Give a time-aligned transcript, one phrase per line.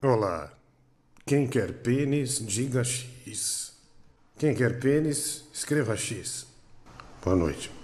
[0.00, 0.52] Olá.
[1.26, 3.74] Quem quer pênis, diga X.
[4.38, 6.46] Quem quer pênis, escreva X.
[7.20, 7.77] Boa noite.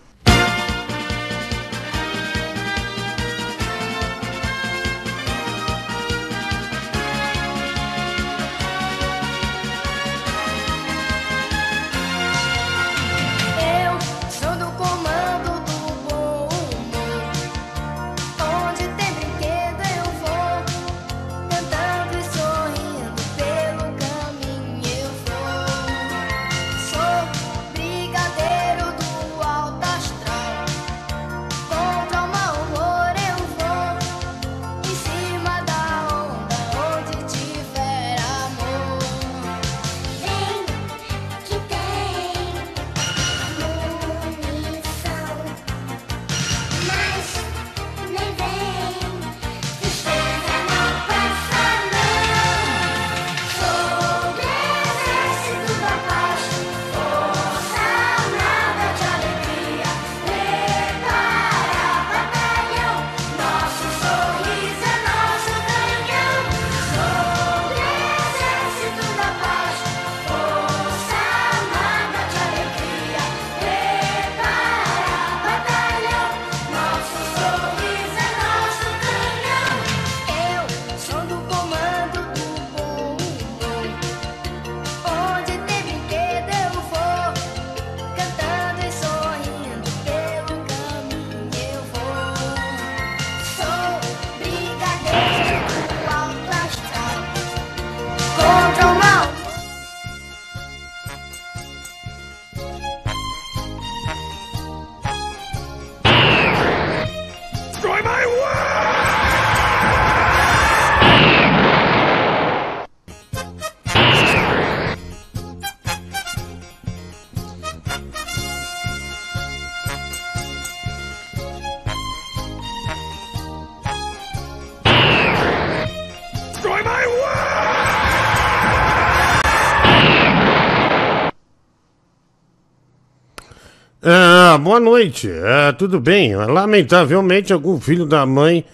[134.94, 135.28] Noite.
[135.44, 136.36] Ah, tudo bem?
[136.36, 138.64] Lamentavelmente, algum filho da mãe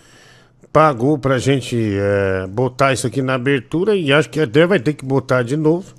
[0.71, 4.93] pagou pra gente eh, botar isso aqui na abertura e acho que até vai ter
[4.93, 5.95] que botar de novo.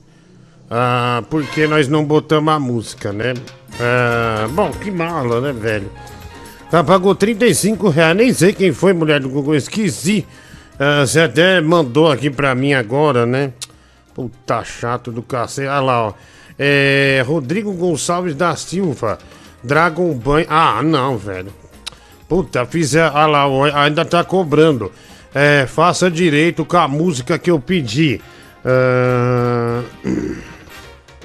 [0.69, 3.33] Ah, porque nós não botamos a música, né?
[3.79, 5.91] Ah, bom, que mala, né, velho?
[6.71, 10.25] Ela pagou 35 reais, nem sei quem foi, mulher do Google, esqueci.
[10.79, 13.53] Ah, você até mandou aqui pra mim agora, né?
[14.13, 15.67] Puta chato do cacete.
[15.67, 16.13] Olha lá, ó.
[16.59, 19.17] É, Rodrigo Gonçalves da Silva.
[19.63, 20.45] Dragon Banho.
[20.49, 21.51] Ah, não, velho.
[22.27, 22.95] Puta, fiz.
[22.95, 24.91] a- Olha lá, ainda tá cobrando.
[25.33, 28.19] É, faça direito com a música que eu pedi.
[28.65, 29.81] Ah,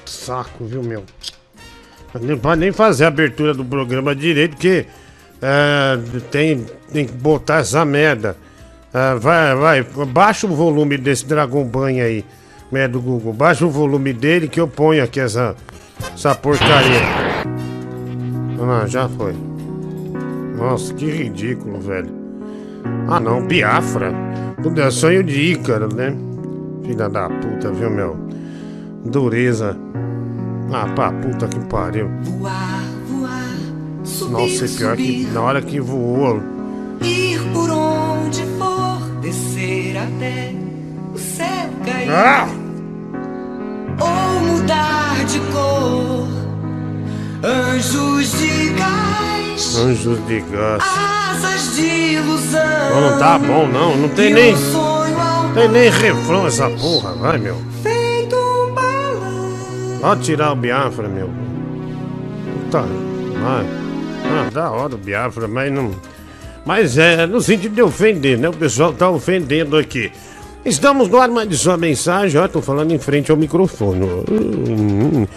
[0.05, 1.03] Saco, viu, meu?
[2.21, 4.85] Não pode nem fazer a abertura do programa direito, porque
[5.41, 5.97] é,
[6.31, 8.35] tem, tem que botar essa merda.
[8.93, 12.25] Ah, vai, vai, baixa o volume desse Dragon Banho aí,
[12.71, 13.33] né, do Google.
[13.33, 15.55] Baixa o volume dele que eu ponho aqui essa,
[16.13, 17.01] essa porcaria.
[18.59, 19.35] Ah, já foi.
[20.57, 22.09] Nossa, que ridículo, velho.
[23.07, 24.13] Ah, não, Biafra.
[24.61, 26.15] Tudo é sonho de Ícaro, né?
[26.83, 28.17] Filha da puta, viu, meu?
[29.05, 29.77] Dureza.
[30.73, 32.09] Ah, pra puta que pariu.
[32.23, 33.55] Voar, voar,
[34.03, 36.41] subir, Nossa, e pior que subir, na hora que voou.
[37.01, 40.53] ir por onde for, descer até
[41.13, 42.47] o céu cair Ah!
[43.99, 46.27] ou mudar de cor.
[47.43, 50.83] Anjos de gás, Anjos de gás.
[50.83, 52.61] asas de ilusão.
[52.91, 53.95] Não, não tá bom, não.
[53.95, 54.55] Não tem nem.
[54.55, 57.57] um Tem nem refrão essa porra, vai, meu.
[57.83, 59.99] feito um balão.
[60.01, 61.29] Pode tirar o Biafra, meu.
[62.63, 63.65] Puta, vai.
[64.25, 65.91] Ah, da hora o Biafra, mas não.
[66.65, 68.49] Mas é no sentido de ofender, né?
[68.49, 70.11] O pessoal tá ofendendo aqui.
[70.65, 72.41] Estamos no ar, mande sua mensagem.
[72.41, 74.03] Ó, tô falando em frente ao microfone.
[74.03, 74.23] Hum,
[75.21, 75.27] hum.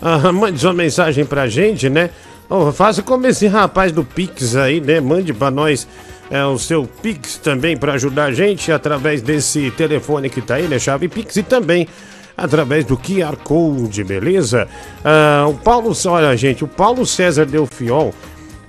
[0.00, 2.10] Ah, mande sua mensagem pra gente, né?
[2.48, 5.00] Ó, faça como esse rapaz do Pix aí, né?
[5.00, 5.86] Mande pra nós
[6.30, 10.68] é, o seu Pix também pra ajudar a gente através desse telefone que tá aí,
[10.68, 10.78] né?
[10.78, 11.88] Chave Pix e também
[12.36, 14.68] através do QR Code, beleza?
[15.04, 18.14] Ah, o Paulo, olha, gente, o Paulo César Delfiol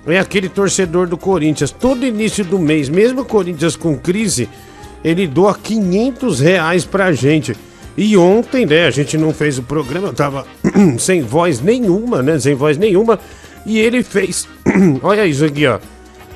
[0.06, 1.70] é aquele torcedor do Corinthians.
[1.70, 4.48] Todo início do mês, mesmo Corinthians com crise,
[5.04, 7.54] ele doa 500 reais pra gente.
[8.00, 10.46] E ontem, né, a gente não fez o programa, tava
[11.00, 13.18] sem voz nenhuma, né, sem voz nenhuma,
[13.66, 14.46] e ele fez,
[15.02, 15.80] olha isso aqui, ó,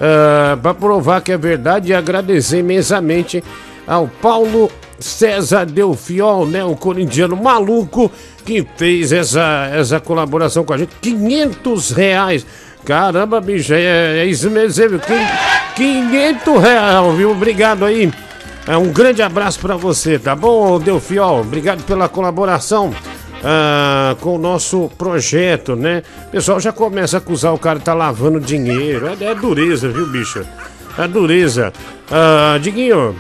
[0.01, 3.45] ah, pra provar que é verdade e agradecer imensamente
[3.87, 4.69] ao Paulo
[4.99, 6.65] César Delfiol, né?
[6.65, 8.11] O corintiano maluco
[8.45, 10.91] que fez essa, essa colaboração com a gente.
[11.01, 12.47] 500 reais.
[12.85, 14.99] Caramba, bicho, é, é isso mesmo, viu?
[15.01, 17.31] Quin- 500 reais, viu?
[17.31, 18.13] Obrigado aí.
[18.67, 21.41] É, um grande abraço pra você, tá bom, Delfiol?
[21.41, 22.95] Obrigado pela colaboração
[23.43, 26.03] ah, com o nosso projeto, né?
[26.29, 29.09] O pessoal já começa a acusar o cara tá lavando dinheiro.
[29.09, 30.47] É, é dureza, viu, bicho?
[30.97, 31.73] É dureza.
[32.09, 33.17] Ah, Diguinho,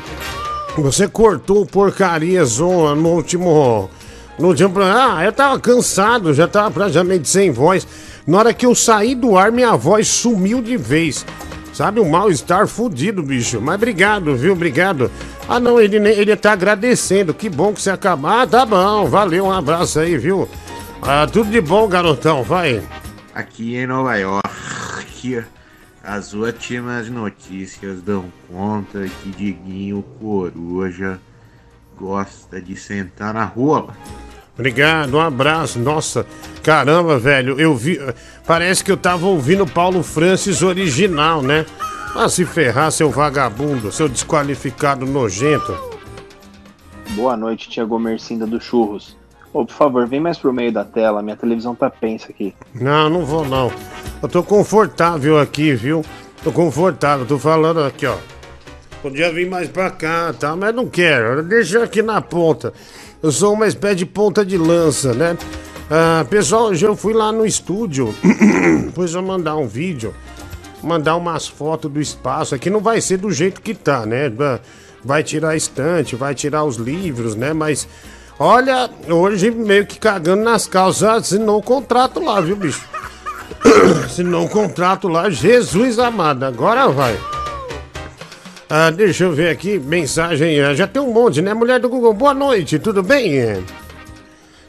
[0.76, 3.90] você cortou porcaria zona no último.
[4.38, 4.80] No último.
[4.80, 7.86] Ah, eu tava cansado, já tava praticamente sem voz.
[8.24, 11.26] Na hora que eu saí do ar, minha voz sumiu de vez.
[11.72, 13.60] Sabe, um mal-estar fudido, bicho.
[13.60, 14.52] Mas obrigado, viu?
[14.52, 15.10] Obrigado.
[15.48, 17.32] Ah, não, ele, ele tá agradecendo.
[17.32, 18.30] Que bom que você acabou.
[18.30, 19.06] Ah, tá bom.
[19.06, 20.48] Valeu, um abraço aí, viu?
[21.00, 22.42] Ah, tudo de bom, garotão.
[22.42, 22.82] Vai.
[23.34, 25.44] Aqui em Nova York,
[26.04, 31.18] as últimas notícias dão conta que Diguinho Coruja
[31.96, 33.96] gosta de sentar na rola.
[34.54, 35.78] Obrigado, um abraço.
[35.78, 36.26] Nossa,
[36.62, 37.98] caramba, velho, eu vi.
[38.46, 41.64] Parece que eu tava ouvindo Paulo Francis original, né?
[42.14, 45.74] Ah, se ferrar, seu vagabundo, seu desqualificado nojento.
[47.12, 49.16] Boa noite, tia Gomercinda do Churros.
[49.52, 52.54] Ô, por favor, vem mais pro meio da tela, minha televisão tá pensa aqui.
[52.74, 53.72] Não, não vou não.
[54.22, 56.04] Eu tô confortável aqui, viu?
[56.42, 58.16] Tô confortável, tô falando aqui, ó.
[59.02, 60.54] Podia vir mais pra cá, tá?
[60.54, 61.42] Mas não quero.
[61.42, 62.72] Deixa aqui na ponta.
[63.22, 65.36] Eu sou uma espécie de ponta de lança, né?
[65.90, 68.14] Ah, pessoal, hoje eu fui lá no estúdio.
[68.86, 70.14] Depois eu mandar um vídeo.
[70.82, 72.54] Mandar umas fotos do espaço.
[72.54, 74.28] Aqui não vai ser do jeito que tá, né?
[74.28, 74.60] Va-
[75.04, 77.52] Vai tirar a estante, vai tirar os livros, né?
[77.52, 77.88] Mas.
[78.38, 81.02] Olha, hoje meio que cagando nas calças.
[81.08, 82.84] Assinou o contrato lá, viu, bicho?
[84.04, 85.28] Assinou o contrato lá.
[85.28, 87.18] Jesus amado, agora vai.
[88.74, 90.58] Ah, deixa eu ver aqui, mensagem.
[90.62, 91.52] ah, Já tem um monte, né?
[91.52, 93.38] Mulher do Google, boa noite, tudo bem?
[93.38, 93.60] É,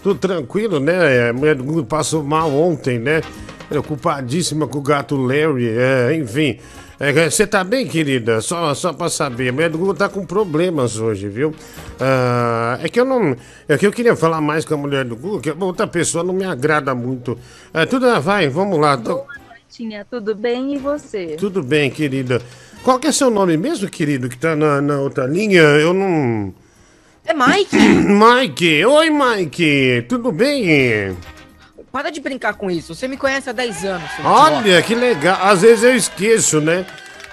[0.02, 1.28] Tudo tranquilo, né?
[1.28, 3.22] É, A mulher do Google passou mal ontem, né?
[3.70, 6.60] Preocupadíssima com o gato Larry, é, enfim.
[7.00, 8.42] É, Você tá bem, querida?
[8.42, 9.48] Só, só pra saber.
[9.50, 11.56] A mulher do Google tá com problemas hoje, viu?
[11.98, 13.38] Ah, é que eu não.
[13.70, 16.34] É que eu queria falar mais com a mulher do Google, que outra pessoa não
[16.34, 17.38] me agrada muito.
[17.74, 18.98] Ah, tudo vai, vamos lá.
[18.98, 19.24] tô-
[19.70, 21.38] Tinha tudo bem e você?
[21.40, 22.42] tudo bem, querida.
[22.84, 25.62] Qual que é seu nome mesmo, querido, que tá na, na outra linha?
[25.62, 26.54] Eu não.
[27.26, 27.78] É Mike!
[27.80, 28.86] Mike!
[28.86, 30.06] Oi, Mike!
[30.10, 31.16] Tudo bem?
[31.94, 32.94] Para de brincar com isso.
[32.94, 34.10] Você me conhece há 10 anos.
[34.12, 34.30] seu idiota.
[34.30, 35.38] Olha, que legal.
[35.42, 36.86] Às vezes eu esqueço, né?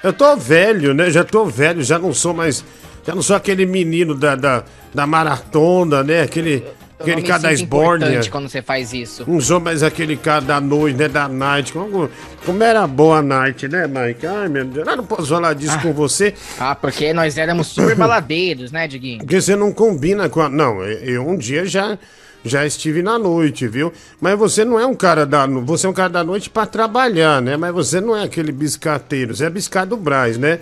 [0.04, 1.10] Eu tô velho, né?
[1.10, 2.64] Já tô velho, já não sou mais.
[3.04, 4.64] Já não sou aquele menino da, da,
[4.94, 6.22] da maratona, né?
[6.22, 6.64] Aquele,
[7.00, 8.20] aquele não me cara da esbórnia.
[8.30, 9.24] quando você faz isso.
[9.26, 11.08] Não sou mais aquele cara da noite, né?
[11.08, 11.72] Da night.
[11.72, 12.10] Como,
[12.44, 14.26] como era boa a night, né, Mike?
[14.26, 14.86] Ai, meu Deus.
[14.86, 16.34] Eu não posso falar disso com você.
[16.58, 19.18] Ah, porque nós éramos super baladeiros, né, Diguinho?
[19.18, 20.48] Porque você não combina com a.
[20.48, 21.98] Não, eu um dia já,
[22.44, 23.92] já estive na noite, viu?
[24.20, 25.46] Mas você não é um cara da.
[25.46, 27.56] no- Você é um cara da noite pra trabalhar, né?
[27.56, 29.34] Mas você não é aquele biscateiro.
[29.34, 30.58] Você é biscado Braz, né?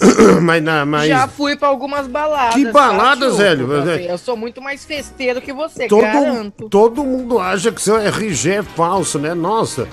[0.42, 0.62] mas.
[0.86, 1.08] Mas...
[1.08, 2.54] Já fui pra algumas baladas.
[2.54, 3.36] Que tá, baladas, tio?
[3.42, 3.66] velho?
[3.66, 6.68] Você- Eu sou muito mais festeiro que você, Todo, garanto.
[6.68, 9.34] todo mundo acha que seu RG é falso, né?
[9.34, 9.88] Nossa.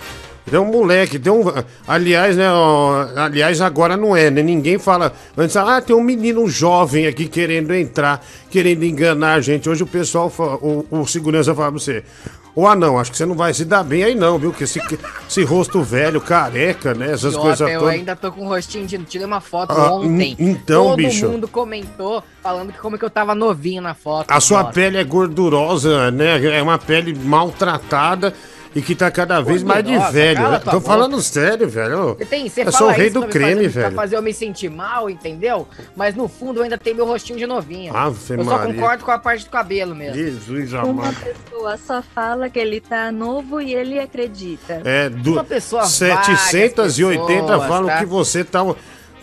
[0.49, 1.41] Tem um moleque, tem um.
[1.87, 2.51] Aliás, né?
[2.51, 4.41] ó, aliás, agora não é, né?
[4.43, 5.13] Ninguém fala.
[5.37, 8.21] Antes, ah, tem um menino jovem aqui querendo entrar,
[8.51, 9.69] querendo enganar a gente.
[9.69, 12.03] Hoje o pessoal, fa- o, o segurança fala pra você.
[12.55, 14.53] Ô anão, acho que você não vai se dar bem aí não, viu?
[14.53, 14.79] Que esse,
[15.27, 17.11] esse rosto velho, careca, né?
[17.11, 17.95] Essas coisas eu todas.
[17.95, 18.97] ainda tô com o rostinho de.
[18.99, 20.35] Tirei uma foto Ah, ontem.
[20.37, 21.27] en- então, Todo bicho.
[21.27, 24.29] mundo comentou falando que como que eu tava novinho na foto.
[24.29, 24.73] A sua idiota.
[24.75, 26.57] pele é gordurosa, né?
[26.57, 28.33] É uma pele maltratada
[28.75, 30.37] e que tá cada vez mais de velho.
[30.41, 30.81] cala Tô boca.
[30.81, 32.15] falando sério, velho.
[32.15, 33.87] Você tem, você eu fala sou o rei isso do creme, fazer, velho.
[33.87, 35.67] Pra fazer eu me sentir mal, entendeu?
[35.95, 37.95] Mas no fundo eu ainda tenho meu rostinho de novinho.
[37.95, 38.73] Ave eu só Maria.
[38.73, 40.15] concordo com a parte do cabelo mesmo.
[40.15, 41.15] Jesus Uma amado.
[41.15, 44.81] pessoa só fala que ele tá novo e ele acredita.
[44.83, 47.99] É, do Uma pessoa, 780 várias pessoas, falam tá?
[47.99, 48.75] que você tá,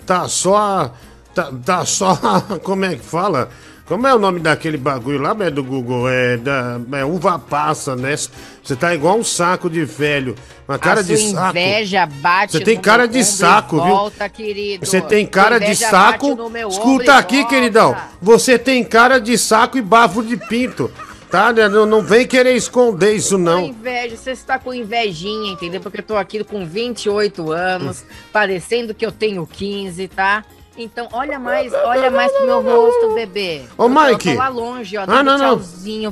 [0.07, 0.95] tá só.
[1.35, 2.17] Tá, tá só.
[2.63, 3.49] Como é que fala?
[3.91, 6.09] Como é o nome daquele bagulho lá, é do Google?
[6.09, 8.15] É, da, é uva passa, né?
[8.63, 10.37] Você tá igual um saco de velho.
[10.69, 11.59] Uma cara de saco.
[11.59, 13.93] inveja bate Você tem cara de saco, viu?
[13.93, 14.87] volta, querido.
[14.87, 16.39] Você tem cara de saco.
[16.69, 17.97] Escuta aqui, queridão.
[18.23, 20.89] Você tem cara de saco e bafo de pinto.
[21.29, 21.53] Tá?
[21.53, 21.69] né?
[21.69, 23.67] Não, não vem querer esconder isso, não.
[23.67, 25.81] inveja, você está com invejinha, entendeu?
[25.81, 30.45] Porque eu tô aqui com 28 anos, parecendo que eu tenho 15, tá?
[30.83, 33.63] Então, olha mais, olha mais pro meu rosto, bebê.
[33.77, 34.35] Ô, Mike.
[34.35, 35.61] Lá longe, ó, Ah, não, não.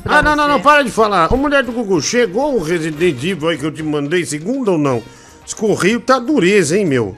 [0.05, 0.53] Ah, não, não, você.
[0.53, 1.33] não, para de falar.
[1.33, 4.79] Ô, mulher do Google, chegou o Resident Evil aí que eu te mandei, segunda ou
[4.79, 5.03] não?
[5.47, 7.17] Esse correio tá dureza, hein, meu?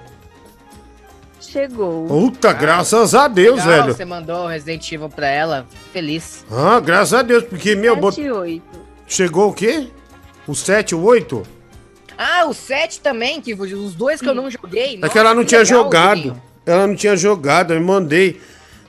[1.41, 2.07] chegou.
[2.07, 3.95] Puta, graças a Deus, Legal, velho.
[3.95, 5.67] Você mandou o Resident Evil pra ela.
[5.93, 6.45] Feliz.
[6.51, 8.15] Ah, graças a Deus, porque, meu, bot...
[8.15, 8.63] 7 e 8.
[9.07, 9.89] chegou o quê?
[10.47, 11.43] O 7, o 8?
[12.17, 15.01] Ah, o 7 também, que os dois que eu não joguei.
[15.03, 16.43] É que ela não nossa, tinha legal, jogado.
[16.67, 18.41] Ela não tinha jogado, eu mandei.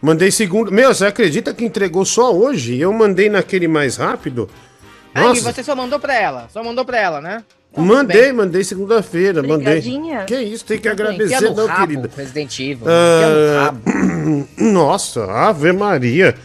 [0.01, 0.71] Mandei segundo.
[0.71, 2.79] Meu, você acredita que entregou só hoje?
[2.79, 4.49] Eu mandei naquele mais rápido.
[5.13, 6.47] Ah, e Nossa, você só mandou pra ela.
[6.51, 7.43] Só mandou pra ela, né?
[7.71, 8.33] Então, mandei, bem.
[8.33, 9.81] mandei segunda-feira, mandei.
[10.27, 12.09] Que isso, tem que Enfia agradecer, no não, rabo, querida.
[12.17, 12.85] Resident Evil.
[12.87, 14.47] Ah, rabo.
[14.59, 16.35] Nossa, Ave Maria.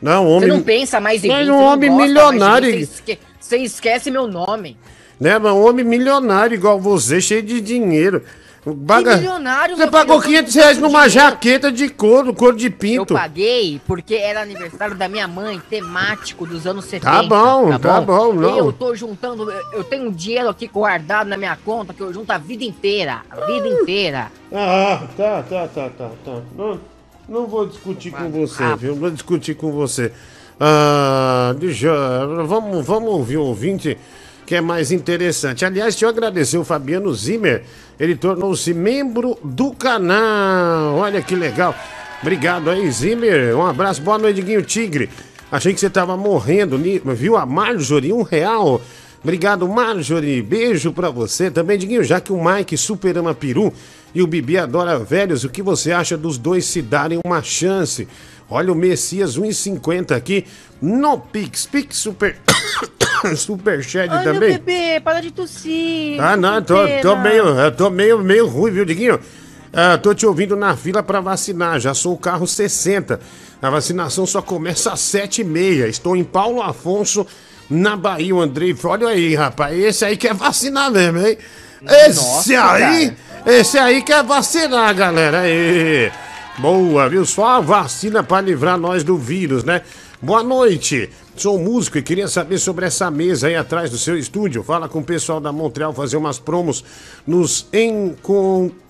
[0.00, 0.48] Não, Você homem.
[0.48, 2.70] não pensa mais em mim, um você não homem gosta milionário.
[2.70, 4.78] Você, esque- você esquece meu nome.
[5.20, 8.22] Né, mas um homem milionário igual você, cheio de dinheiro.
[8.66, 9.12] Baga...
[9.12, 11.10] Que milionário, Você pagou filho, eu 500 tô reais numa dinheiro.
[11.30, 13.14] jaqueta de couro, couro de Eu pinto.
[13.14, 17.10] paguei porque era aniversário da minha mãe, temático dos anos 70.
[17.10, 18.58] Tá bom, tá bom, não.
[18.58, 22.12] Eu tô juntando, eu- eu tenho um dinheiro aqui guardado na minha conta que eu
[22.12, 23.22] junto a vida inteira.
[23.30, 24.30] A vida inteira.
[24.52, 26.40] Ah, tá, tá, tá, tá, tá.
[26.54, 26.78] Não,
[27.26, 28.76] não vou discutir com você, ah.
[28.76, 28.90] viu?
[28.92, 30.12] Não vou discutir com você.
[30.58, 33.96] Ah, deixa, eu- vamos, vamos ouvir o ouvinte
[34.46, 35.64] que é mais interessante.
[35.64, 37.62] Aliás, deixa eu agradecer o Fabiano Zimmer.
[38.00, 40.96] Ele tornou-se membro do canal.
[40.96, 41.74] Olha que legal.
[42.22, 43.54] Obrigado aí, Zimmer.
[43.54, 44.00] Um abraço.
[44.00, 45.10] Boa noite, Guinho Tigre.
[45.52, 46.80] Achei que você tava morrendo,
[47.14, 47.36] viu?
[47.36, 48.80] A Marjorie, um real.
[49.22, 50.40] Obrigado, Marjorie.
[50.40, 52.02] Beijo pra você também, Diguinho.
[52.02, 53.70] Já que o Mike super ama peru
[54.14, 58.08] e o Bibi adora velhos, o que você acha dos dois se darem uma chance?
[58.48, 60.46] Olha o Messias 1,50 aqui
[60.80, 61.66] no Pix.
[61.66, 62.38] Pix Super.
[63.36, 64.52] Superchat Ai, meu também.
[64.58, 66.20] bebê, para de tossir.
[66.20, 69.20] Ah, não, tô, tô meio, eu tô meio, meio ruim, viu, Diguinho?
[69.72, 73.20] Ah, tô te ouvindo na fila pra vacinar, já sou o carro 60.
[73.62, 75.86] A vacinação só começa às 7h30.
[75.88, 77.26] Estou em Paulo Afonso,
[77.68, 78.76] na Bahia, o Andrei.
[78.82, 81.38] Olha aí, rapaz, esse aí quer vacinar mesmo, hein?
[81.82, 83.12] Esse Nossa, aí,
[83.46, 85.40] esse aí quer vacinar, galera.
[85.40, 86.10] Aí.
[86.58, 87.24] Boa, viu?
[87.24, 89.82] Só a vacina pra livrar nós do vírus, né?
[90.22, 91.08] Boa noite.
[91.34, 94.62] Sou músico e queria saber sobre essa mesa aí atrás do seu estúdio.
[94.62, 96.84] Fala com o pessoal da Montreal fazer umas promos
[97.26, 97.66] nos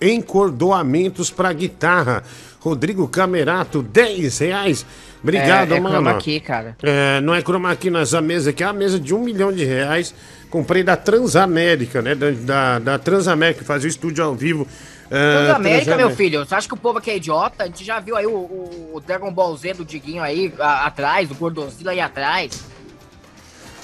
[0.01, 2.21] encordoamentos pra guitarra.
[2.59, 4.85] Rodrigo Camerato, 10 reais.
[5.23, 5.95] Obrigado, é, é mano.
[5.95, 6.75] chroma key, cara.
[6.83, 9.63] É, não é chroma key nessa mesa aqui, é uma mesa de um milhão de
[9.63, 10.13] reais.
[10.51, 12.13] Comprei da Transamérica, né?
[12.13, 14.67] Da, da, da Transamérica, fazia o estúdio ao vivo.
[15.09, 17.63] É, Transamérica, meu filho, você acha que o povo aqui é idiota?
[17.63, 20.85] A gente já viu aí o, o- o Dragon Ball Z do Diguinho aí a-
[20.85, 22.63] atrás, o Gordozilla aí atrás.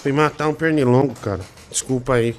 [0.03, 1.39] Fui matar um pernilongo, cara.
[1.71, 2.35] Desculpa aí.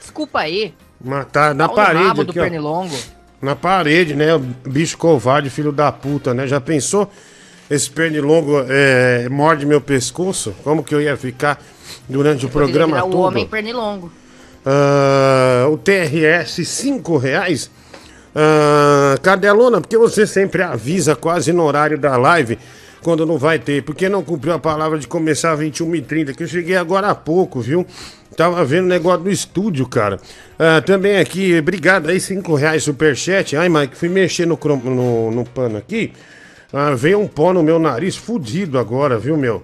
[0.00, 0.74] Desculpa aí.
[1.00, 2.42] Matar na no parede rabo do aqui, ó.
[2.42, 2.96] pernilongo.
[3.40, 4.34] Na parede, né?
[4.34, 6.46] O bicho covarde, filho da puta, né?
[6.46, 7.10] Já pensou?
[7.70, 10.54] Esse pernilongo é, morde meu pescoço?
[10.62, 11.58] Como que eu ia ficar
[12.08, 13.20] durante o Poderia programa virar o todo?
[13.22, 14.12] homem pernilongo.
[14.64, 17.70] Ah, o TRS, 5 reais.
[18.34, 22.58] Ah, Cadelona, porque você sempre avisa quase no horário da live
[23.02, 23.82] quando não vai ter?
[23.82, 27.60] Porque não cumpriu a palavra de começar às 21h30, que eu cheguei agora há pouco,
[27.60, 27.86] viu?
[28.36, 30.18] Tava vendo o negócio do estúdio, cara.
[30.58, 33.56] Ah, também aqui, obrigado aí, 5 reais superchat.
[33.56, 36.12] Ai, Mike, fui mexer no, no, no pano aqui.
[36.72, 39.62] Ah, veio um pó no meu nariz fudido agora, viu, meu?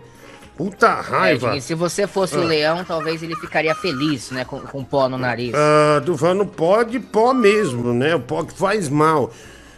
[0.57, 1.47] Puta É, raiva.
[1.47, 4.45] Diguinho, se você fosse o leão, talvez ele ficaria feliz, né?
[4.45, 5.53] Com, com pó no nariz.
[5.55, 8.15] Ah, tô falando pó de pó mesmo, né?
[8.17, 9.33] O pó que faz mal.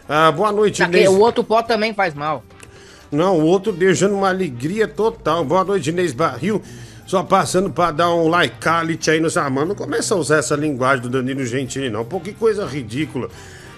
[0.09, 1.13] Ah, boa noite, Aquele- Inês.
[1.15, 2.43] o outro pó também faz mal.
[3.11, 5.45] Não, o outro deixando uma alegria total.
[5.45, 6.61] Boa noite, Inês Barril.
[7.05, 8.55] Só passando pra dar um like
[9.11, 9.65] aí nos mano.
[9.67, 12.05] Não começa a usar essa linguagem do Danilo Gentili, não.
[12.05, 13.29] Pô, que coisa ridícula.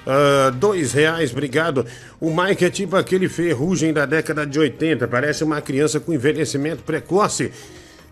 [0.05, 1.85] Ah, dois reais, obrigado.
[2.19, 5.07] O Mike é tipo aquele ferrugem da década de 80.
[5.07, 7.51] Parece uma criança com envelhecimento precoce.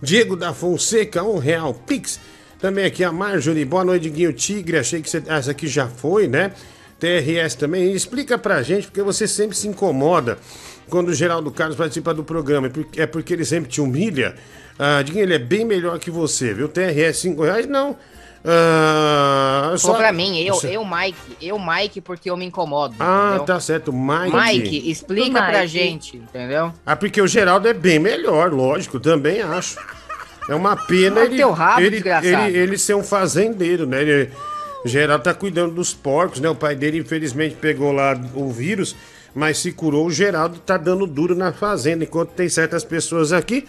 [0.02, 1.74] Diego da Fonseca, um real.
[1.74, 2.20] Pix.
[2.60, 3.66] Também aqui a Marjorie.
[3.66, 4.78] Boa noite, Guinho Tigre.
[4.78, 5.22] Achei que você...
[5.28, 6.52] essa aqui já foi, né?
[7.00, 7.92] TRS também.
[7.92, 10.38] Explica pra gente, porque você sempre se incomoda
[10.90, 12.72] quando o Geraldo Carlos participa do programa.
[12.96, 14.36] É porque, é ele sempre te humilha.
[14.78, 16.68] Ah, Diguinho, ele é bem melhor que você, viu?
[16.68, 17.98] TRS 5 reais, não.
[18.44, 22.96] Ah, Só pra mim, eu, eu, Mike, eu, Mike, porque eu me incomodo.
[23.00, 23.46] Ah, entendeu?
[23.46, 23.94] tá certo.
[23.94, 24.36] Mike.
[24.36, 25.68] Mike, explica O pra Mike.
[25.68, 26.74] gente, entendeu?
[26.86, 29.78] Ah, porque o Geraldo é bem melhor, lógico, também acho.
[30.50, 34.02] É uma pena ele, teu rabo, ele, ele, ele ser um fazendeiro, né?
[34.02, 34.30] Ele,
[34.84, 36.50] o Geraldo tá cuidando dos porcos, né?
[36.50, 38.96] O pai dele, infelizmente, pegou lá o vírus,
[39.36, 40.08] mas se curou.
[40.08, 43.68] O Geraldo tá dando duro na fazenda, enquanto tem certas pessoas aqui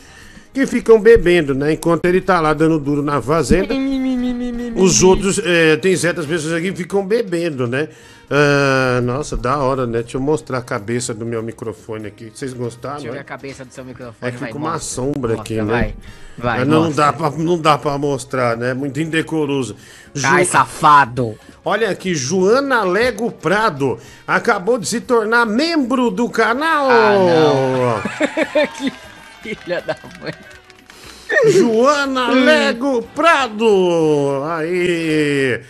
[0.53, 1.73] que ficam bebendo, né?
[1.75, 3.73] Enquanto ele tá lá dando duro na fazenda,
[4.77, 7.89] os outros, é, tem certas pessoas aqui que ficam bebendo, né?
[8.35, 10.01] Ah, nossa, da hora, né?
[10.01, 12.33] Deixa eu mostrar a cabeça do meu microfone aqui.
[12.35, 12.95] Vocês gostaram?
[12.95, 13.21] Deixa eu ver né?
[13.21, 14.17] a cabeça do seu microfone.
[14.23, 14.95] É que vai, fica uma mostra.
[14.95, 15.83] sombra aqui, Mostra, né?
[15.83, 15.95] Vai,
[16.39, 16.59] vai.
[16.61, 17.05] Mas não, mostra.
[17.05, 18.73] dá pra, não dá pra mostrar, né?
[18.73, 19.77] Muito indecoroso.
[20.15, 21.35] Ju- Ai, safado.
[21.63, 26.89] Olha aqui, Joana Lego Prado acabou de se tornar membro do canal.
[26.91, 28.03] Ah,
[28.79, 28.93] que
[29.43, 30.33] filha da mãe.
[31.49, 34.43] Joana Lego Prado.
[34.51, 35.61] Aí.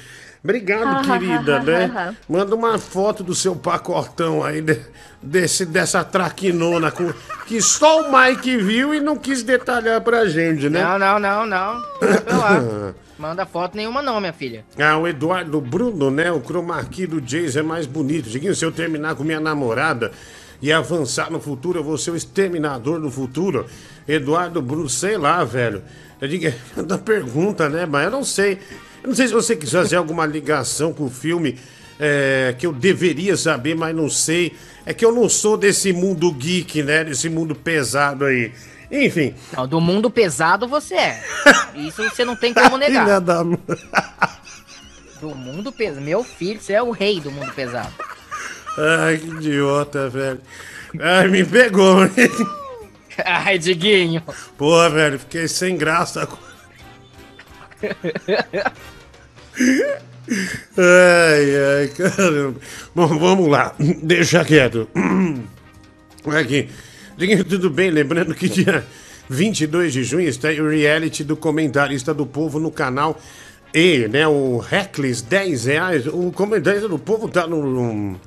[0.43, 2.17] Obrigado, querida, né?
[2.29, 4.81] Manda uma foto do seu pacotão aí, de-
[5.23, 7.13] desse, dessa traquinona com,
[7.47, 10.83] que só o Mike viu e não quis detalhar pra gente, né?
[10.83, 11.75] Não, não, não, não.
[12.39, 12.93] Lá.
[13.17, 14.65] Manda foto nenhuma não, minha filha.
[14.77, 16.33] Ah, o Eduardo Bruno, né?
[16.33, 16.43] O
[16.91, 18.29] key do Jason é mais bonito.
[18.29, 20.11] Diguinho, se eu terminar com minha namorada
[20.63, 23.67] e avançar no futuro, eu vou ser o exterminador do futuro.
[24.07, 25.83] Eduardo Bruno, sei lá, velho.
[26.21, 26.47] Eu digo,
[26.79, 27.85] é da pergunta, né?
[27.85, 28.61] Mas eu não sei.
[29.03, 31.59] Eu não sei se você quiser fazer alguma ligação com o filme
[31.99, 34.57] é, que eu deveria saber, mas não sei.
[34.87, 37.03] É que eu não sou desse mundo geek, né?
[37.03, 38.53] Desse mundo pesado aí.
[38.89, 39.35] Enfim.
[39.53, 41.25] Não, do mundo pesado você é.
[41.75, 43.05] Isso você não tem como negar.
[43.05, 43.43] Filha da...
[43.43, 46.01] Do mundo pesado.
[46.01, 47.93] Meu filho, você é o rei do mundo pesado.
[48.79, 50.41] Ai, que idiota, velho.
[51.01, 51.99] Ai, me pegou.
[53.25, 54.23] Ai, Diguinho.
[54.57, 56.27] Porra, velho, fiquei sem graça.
[60.79, 62.61] Ai, ai, caramba.
[62.95, 63.75] Bom, vamos lá.
[64.03, 64.89] Deixa quieto.
[66.27, 66.69] Aqui.
[67.17, 67.91] Diguinho, tudo bem?
[67.91, 68.85] Lembrando que dia
[69.29, 73.21] 22 de junho está o reality do comentarista do povo no canal
[73.75, 74.27] E, né?
[74.27, 76.07] O Reckless, 10 reais.
[76.07, 78.19] O comentarista do povo tá no.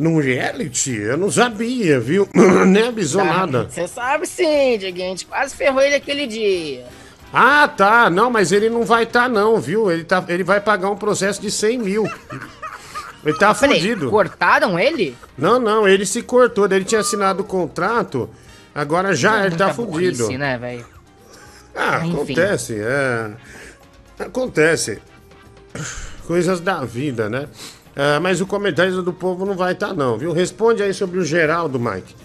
[0.00, 0.96] Num reality?
[0.96, 2.26] Eu não sabia, viu?
[2.66, 3.68] Nem avisou nada.
[3.68, 5.08] Você sabe sim, Diguinho.
[5.08, 6.86] A gente quase ferrou ele aquele dia.
[7.32, 8.08] Ah, tá.
[8.08, 9.90] Não, mas ele não vai estar, não, viu?
[9.90, 12.04] Ele, tá, ele vai pagar um processo de 100 mil.
[13.22, 14.08] Ele tá Peraí, fudido.
[14.08, 15.14] cortaram ele?
[15.36, 16.64] Não, não, ele se cortou.
[16.64, 18.30] Ele tinha assinado o contrato.
[18.74, 20.16] Agora já ele tá fudido.
[20.24, 20.86] burrice, né, velho?
[21.76, 22.14] Ah, Enfim.
[22.14, 23.30] acontece, é.
[24.18, 25.02] Acontece.
[26.26, 27.46] Coisas da vida, né?
[28.02, 30.32] Ah, mas o comentário do povo não vai estar, não, viu?
[30.32, 32.16] Responde aí sobre o Geraldo, Mike.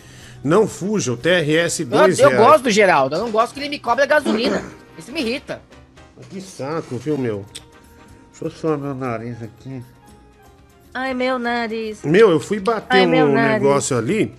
[0.41, 3.67] Não fuja, o TRS Eu, 2 eu gosto do Geraldo, eu não gosto que ele
[3.67, 4.63] me cobra gasolina.
[4.97, 5.61] Isso me irrita.
[6.29, 7.43] Que saco, viu, meu?
[8.31, 9.83] Deixa eu só meu nariz aqui.
[10.93, 12.05] Ai, meu nariz.
[12.05, 13.61] Meu, eu fui bater Ai, um nariz.
[13.61, 14.33] negócio ali,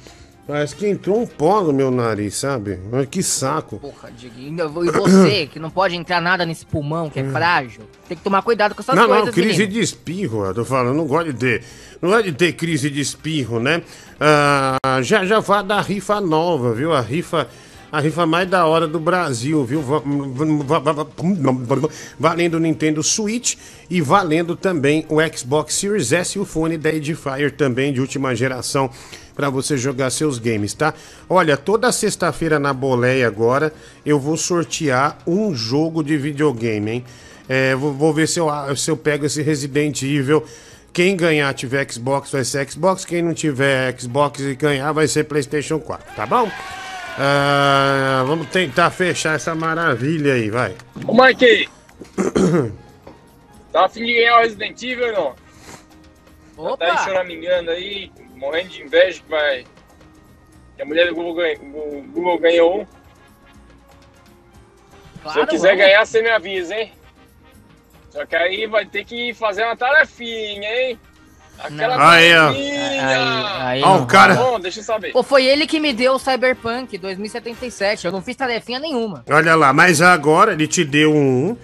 [0.46, 2.78] parece que entrou um pó no meu nariz, sabe?
[3.10, 3.78] Que saco.
[3.78, 4.64] Porra, Diguinho.
[4.84, 8.42] E você, que não pode entrar nada nesse pulmão, que é frágil, tem que tomar
[8.42, 8.98] cuidado com essas Hum.
[9.00, 9.72] não, coisas, não, crise menino.
[9.72, 11.62] de espirro, eu tô falando, não gosto de ter.
[12.00, 13.82] Não gosto de ter crise de espirro, né?
[14.20, 16.92] Ah, já já vai dar rifa nova, viu?
[16.92, 17.48] A rifa.
[17.92, 19.80] A rifa mais da hora do Brasil, viu?
[19.80, 21.06] Va- va- va- va-
[22.18, 23.54] Valendo o Nintendo Switch
[23.88, 28.34] e valendo também o Xbox Series S e o fone da Edifier também de última
[28.34, 28.90] geração
[29.36, 30.94] para você jogar seus games, tá?
[31.28, 33.72] Olha, toda sexta-feira na Boleia agora
[34.04, 37.04] eu vou sortear um jogo de videogame, hein?
[37.48, 40.42] É, vou, vou ver se eu, se eu pego esse Resident Evil.
[40.92, 43.04] Quem ganhar tiver Xbox vai ser Xbox.
[43.04, 46.50] Quem não tiver Xbox e ganhar vai ser PlayStation 4, tá bom?
[47.18, 50.74] Ah, vamos tentar fechar essa maravilha aí, vai.
[51.06, 51.68] Ô Mike!
[53.72, 55.46] tá afim de ganhar o Resident Evil ou não?
[56.70, 57.04] Já Tá aí Opa!
[57.04, 59.64] choramingando aí, morrendo de inveja que vai.
[60.76, 62.86] Que a mulher do Google, ganha- Google ganhou um.
[62.86, 62.92] Se
[65.28, 65.84] eu Claro, quiser vamos.
[65.84, 66.92] ganhar, você me avisa, hein?
[68.10, 71.00] Só que aí vai ter que fazer uma tarefinha, hein?
[71.58, 72.06] Aquela Não.
[72.06, 72.46] Aí, ó.
[72.52, 73.08] tarefinha!
[73.08, 75.12] Aí, aí Ó, o cara- bom, deixa eu saber.
[75.12, 78.04] Pô, foi ele que me deu o Cyberpunk 2077.
[78.06, 79.24] Eu não fiz tarefinha nenhuma.
[79.28, 81.56] Olha lá, mas agora ele te deu um,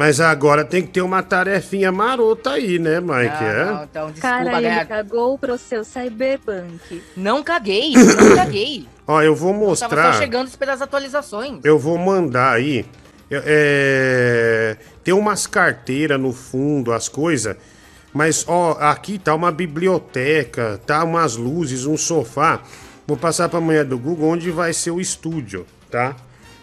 [0.00, 3.12] mas agora tem que ter uma tarefinha marota aí, né, Mike?
[3.42, 3.64] Não, é?
[3.66, 4.84] não, então, desculpa, Cara, ele galera.
[4.86, 7.02] cagou pro seu cyberpunk.
[7.14, 8.88] Não caguei, não caguei.
[9.06, 10.12] Ó, eu vou Tava mostrar.
[10.14, 11.60] só chegando esperando as atualizações.
[11.64, 12.86] Eu vou mandar aí.
[13.30, 17.54] Eu- É, tem umas carteiras no fundo, as coisas.
[18.12, 22.62] Mas, ó, aqui tá uma biblioteca, tá umas luzes, um sofá.
[23.06, 26.16] Vou passar pra manhã do Google onde vai ser o estúdio, tá?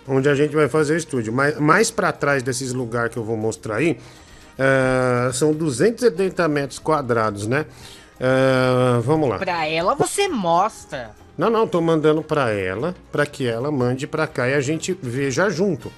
[0.08, 1.34] Onde a gente vai fazer o estúdio.
[1.34, 3.98] Mas mais pra trás desses lugares que eu vou mostrar aí,
[4.58, 7.66] ah, são 270 metros quadrados, né?
[8.20, 9.38] Ah, vamos lá.
[9.38, 11.12] Pra ela você mostra.
[11.38, 14.98] Não, não, tô mandando pra ela, pra que ela mande pra cá e a gente
[15.02, 15.92] veja junto.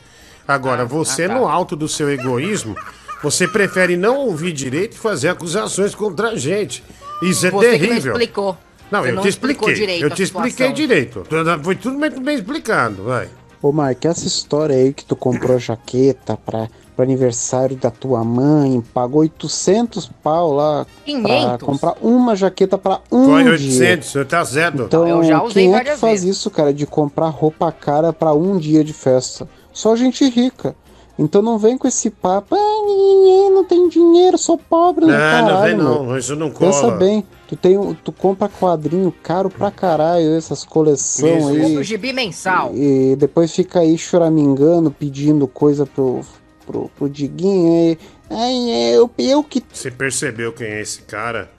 [0.47, 1.35] Agora, você ah, tá.
[1.35, 2.75] no alto do seu egoísmo,
[3.21, 6.83] você prefere não ouvir direito e fazer acusações contra a gente.
[7.21, 8.11] Isso é Você que não terrível.
[8.13, 8.57] explicou.
[8.91, 9.75] Não, Você eu te explicou expliquei.
[9.75, 11.23] direito Eu te expliquei direito.
[11.63, 13.29] Foi tudo muito bem explicado, vai.
[13.61, 18.81] Ô, Mike, essa história aí que tu comprou jaqueta pra, pro aniversário da tua mãe,
[18.93, 21.65] pagou 800 pau lá pra 500?
[21.67, 23.51] comprar uma jaqueta pra um Foi dia.
[23.51, 24.85] 800, você tá zero.
[24.85, 26.37] Então, Eu já usei quem é que faz vezes.
[26.37, 29.47] isso, cara, de comprar roupa cara pra um dia de festa?
[29.73, 30.73] Só gente rica.
[31.21, 35.17] Então não vem com esse papo, ah, ninguém não tem dinheiro, sou pobre, não, Não,
[35.19, 36.03] não caralho, vem meu.
[36.05, 36.95] não, isso não Pensa cola.
[36.95, 41.61] bem, tu, tem, tu compra quadrinho caro pra caralho, essas coleções aí.
[41.61, 42.71] Compra o gibi mensal.
[42.73, 46.21] E depois fica aí choramingando, pedindo coisa pro,
[46.65, 47.91] pro, pro Diguinho.
[47.91, 49.61] E, ai, eu, eu que.
[49.73, 51.51] Você percebeu quem é esse cara?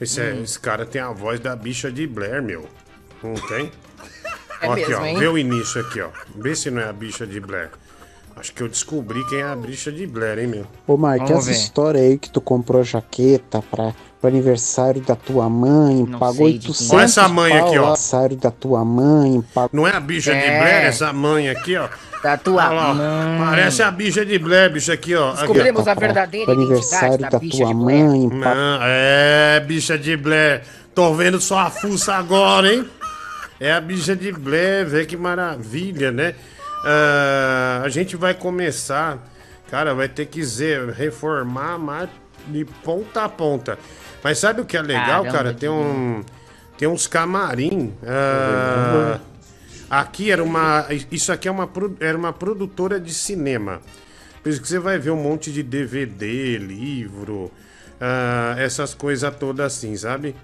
[0.00, 2.66] Esse, é- esse cara tem a voz da bicha de Blair, meu.
[3.22, 3.70] Não tem?
[4.62, 5.06] É Ó aqui, mesmo, ó.
[5.06, 5.16] hein?
[5.18, 6.10] Vê o início aqui, ó.
[6.36, 7.70] Vê se não é a bicha de Blair.
[8.40, 10.66] Acho que eu descobri quem é a bicha de Blair, hein, meu?
[10.86, 11.52] Ô, Mark, Vamos essa ver.
[11.58, 16.54] história aí que tu comprou jaqueta pra, pro aniversário da tua mãe, Não pagou sei
[16.54, 16.70] de quem.
[16.70, 17.82] 800 Olha essa mãe pau aqui, ó.
[17.82, 19.70] Aniversário da tua mãe, pagou.
[19.74, 20.58] Não é a bicha de É.
[20.58, 21.88] Blair, essa mãe aqui, ó.
[22.22, 22.94] Da tua Olha lá, ó.
[22.94, 23.38] mãe.
[23.50, 25.28] Parece a bicha de Blair, bicho aqui, ó.
[25.32, 25.40] Aqui, ó.
[25.42, 28.04] Descobrimos a verdadeira pro identidade aniversário da da bicha tua de Blair.
[28.04, 28.54] mãe, pagou.
[28.54, 30.62] Não, é, bicha de Blair.
[30.94, 32.88] Tô vendo só a fuça agora, hein?
[33.60, 36.34] É a bicha de Blair, vê que maravilha, né?
[36.84, 39.18] Ah, a gente vai começar,
[39.70, 42.08] cara, vai ter que dizer, reformar mais
[42.46, 43.78] de ponta a ponta.
[44.22, 45.54] Mas sabe o que é legal, Caramba, cara?
[45.54, 46.22] Tem um,
[46.78, 47.94] tem uns camarim.
[48.06, 49.20] ah,
[49.88, 51.68] aqui era uma, isso aqui é uma,
[52.00, 53.80] era uma produtora de cinema.
[54.42, 57.50] Por isso que você vai ver um monte de DVD, livro,
[58.00, 60.34] ah, essas coisas todas assim, sabe?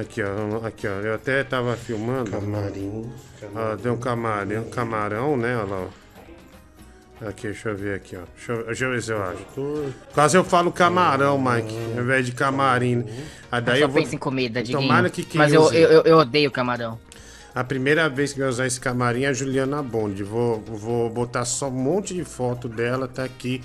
[0.00, 0.90] Aqui, ó, aqui, ó.
[1.00, 2.30] Eu até tava filmando.
[2.30, 3.10] Camarim.
[3.54, 5.56] Ó, tem um camarão, um camarão, né?
[5.56, 7.24] Olha lá, ó.
[7.28, 8.22] Aqui, deixa eu ver aqui, ó.
[8.36, 9.92] Deixa eu, deixa eu ver se eu acho.
[10.12, 13.04] Quase eu falo camarão, Mike, ao invés de camarim.
[13.52, 14.02] Aí daí Só eu vou...
[14.02, 14.80] em comida, Diguinho.
[14.82, 16.98] Tomara que quem Mas eu, use- eu, eu- eu odeio camarão.
[17.54, 20.24] A primeira vez que eu usar esse camarim é a Juliana Bond.
[20.24, 23.62] Vou, vou botar só um monte de foto dela, tá aqui.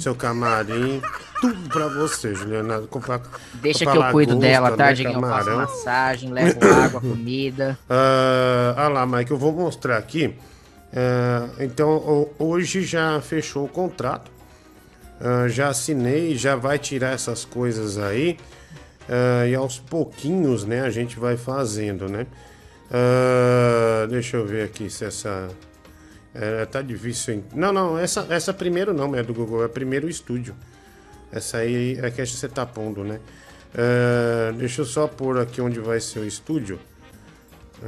[0.00, 1.02] Seu camarim,
[1.42, 2.80] tudo pra você, Juliana.
[2.88, 3.20] Comprar,
[3.54, 5.14] Deixa comprar que eu cuido lagosta, dela, tá, né?
[5.14, 7.78] Eu faço massagem, levo água, comida.
[7.88, 10.34] Ah, ah lá, Mike, eu vou mostrar aqui.
[10.94, 14.30] Ah, então, ho- hoje já fechou o contrato.
[15.20, 18.38] Ah, já assinei, já vai tirar essas coisas aí.
[19.06, 22.26] Ah, e aos pouquinhos, né, a gente vai fazendo, né?
[22.90, 25.48] Ah, deixa eu ver aqui se essa.
[26.34, 27.44] É, tá difícil, hein?
[27.54, 30.54] Não, não, essa, essa primeiro não é do Google, é primeiro estúdio.
[31.32, 33.20] Essa aí é que você tá pondo, né?
[33.74, 36.78] Ah, deixa eu só pôr aqui onde vai ser o estúdio.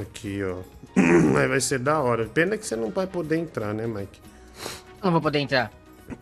[0.01, 0.59] Aqui, ó.
[1.39, 2.25] Aí vai ser da hora.
[2.27, 4.21] Pena que você não vai poder entrar, né, Mike?
[5.03, 5.71] Não vou poder entrar.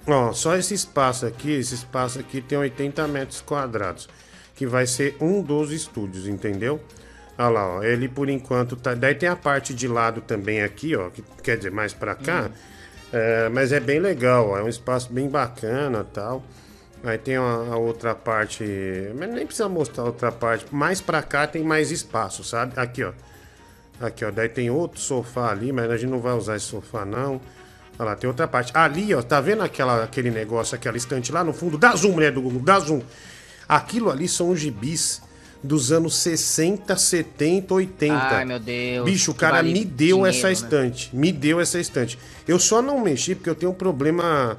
[0.06, 4.09] Ó, só esse espaço aqui, esse espaço aqui tem 80 metros quadrados.
[4.56, 6.80] Que vai ser um dos estúdios, entendeu?
[7.40, 7.83] Olha lá, ó.
[7.83, 8.94] Ele por enquanto tá.
[8.94, 11.09] Daí tem a parte de lado também aqui, ó.
[11.09, 12.50] Que quer dizer, mais pra cá.
[13.11, 14.59] É, mas é bem legal, ó.
[14.59, 16.44] É um espaço bem bacana tal.
[17.03, 18.62] Aí tem a, a outra parte.
[19.18, 20.66] Mas nem precisa mostrar a outra parte.
[20.70, 22.74] Mais pra cá tem mais espaço, sabe?
[22.76, 23.12] Aqui, ó.
[23.98, 24.31] Aqui, ó.
[24.31, 27.40] Daí tem outro sofá ali, mas a gente não vai usar esse sofá, não.
[27.98, 28.70] Olha lá, tem outra parte.
[28.74, 31.79] Ali, ó, tá vendo aquela, aquele negócio, aquela estante lá no fundo?
[31.79, 32.61] Dá zoom, né, do Google?
[32.61, 33.00] Dá zoom.
[33.66, 35.22] Aquilo ali são os gibis
[35.62, 38.14] dos anos 60, 70, 80.
[38.14, 39.05] Ai, meu Deus.
[39.05, 40.53] Bicho, o cara vale me deu dinheiro, essa né?
[40.53, 41.11] estante.
[41.14, 42.18] Me deu essa estante.
[42.49, 44.57] Eu só não mexi porque eu tenho um problema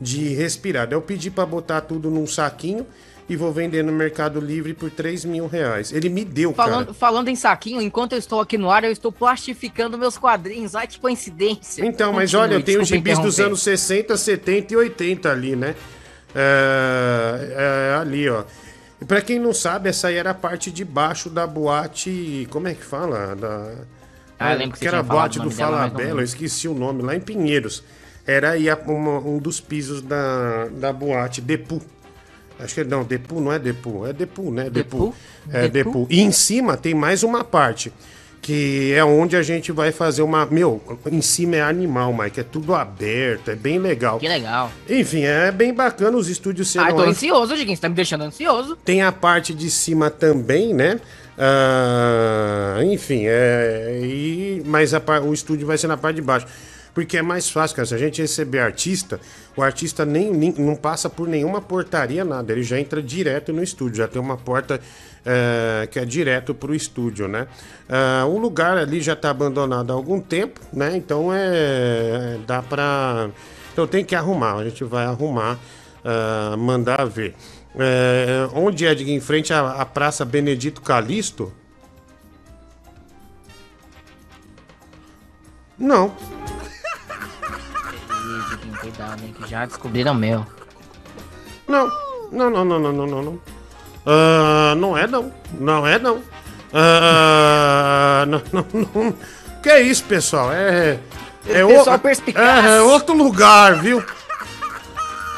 [0.00, 0.88] de respirar.
[0.90, 2.86] Eu pedi pra botar tudo num saquinho
[3.28, 5.92] e vou vender no Mercado Livre por 3 mil reais.
[5.92, 6.94] Ele me deu, Falando, cara.
[6.94, 10.74] falando em saquinho, enquanto eu estou aqui no ar, eu estou plastificando meus quadrinhos.
[10.74, 11.84] Ai, que coincidência.
[11.86, 15.74] Então, mas Continue, olha, eu tenho gibis dos anos 60, 70 e 80 ali, né?
[16.34, 18.44] É, é, ali, ó.
[19.02, 22.46] E pra quem não sabe, essa aí era a parte de baixo da boate.
[22.50, 23.34] Como é que fala?
[23.34, 23.74] Da,
[24.38, 27.02] Ah, eu lembro que você era a boate do não Falabella, eu esqueci o nome,
[27.02, 27.82] lá em Pinheiros.
[28.24, 31.82] Era aí uma- um dos pisos da, da boate, Depu.
[32.60, 34.70] Acho que não, Depu não é Depu, é Depu, né?
[34.70, 34.98] Depu.
[34.98, 35.14] Depu?
[35.50, 35.90] É Depu?
[35.90, 36.06] Depu.
[36.08, 37.92] E em cima tem mais uma parte,
[38.42, 40.44] que é onde a gente vai fazer uma.
[40.46, 44.18] Meu, em cima é animal, Mike, é tudo aberto, é bem legal.
[44.18, 44.70] Que legal.
[44.90, 46.86] Enfim, é bem bacana os estúdios serão.
[46.86, 47.76] Ai, tô ansioso, Diguinho.
[47.76, 48.76] Você tá me deixando ansioso.
[48.84, 51.00] Tem a parte de cima também, né?
[51.38, 54.00] Ah, enfim, é.
[54.02, 56.46] E, mas a o estúdio vai ser na parte de baixo.
[56.94, 57.86] Porque é mais fácil, cara.
[57.86, 59.18] Se a gente receber artista,
[59.56, 62.52] o artista nem, nem- não passa por nenhuma portaria, nada.
[62.52, 63.96] Ele já entra direto no estúdio.
[63.96, 64.78] Já tem uma porta
[65.24, 67.46] eh, que é direto pro estúdio, né?
[67.88, 70.94] Ah, o lugar ali já tá abandonado há algum tempo, né?
[70.96, 72.38] Então é.
[72.46, 73.30] dá pra.
[73.72, 74.56] Então tem que arrumar.
[74.56, 75.58] A gente vai arrumar,
[76.04, 77.34] ah, mandar ver.
[77.74, 81.50] É, onde é, diga, em frente à, à Praça Benedito Calixto?
[85.78, 86.14] Não.
[88.92, 90.46] Diguinho, cuidado, hein, que já descobriram o meu.
[91.68, 91.88] Não,
[92.30, 93.22] não, não, não, não, não, não.
[93.22, 93.40] Não,
[94.06, 95.32] Ah, não é não.
[95.58, 96.20] Não é não.
[96.72, 98.66] Ah, não, não,
[99.04, 99.14] não.
[99.62, 100.52] Que é isso, pessoal?
[100.52, 100.98] É.
[101.48, 104.02] É, Pessoal o- é, é outro lugar, viu?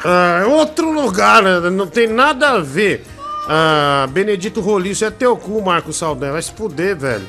[0.03, 1.59] Ah, é outro lugar, né?
[1.71, 3.03] não tem nada a ver.
[3.47, 6.33] Ah, Benedito Roliço é teu cu, Marco Saldanha.
[6.33, 7.27] Vai se fuder, velho.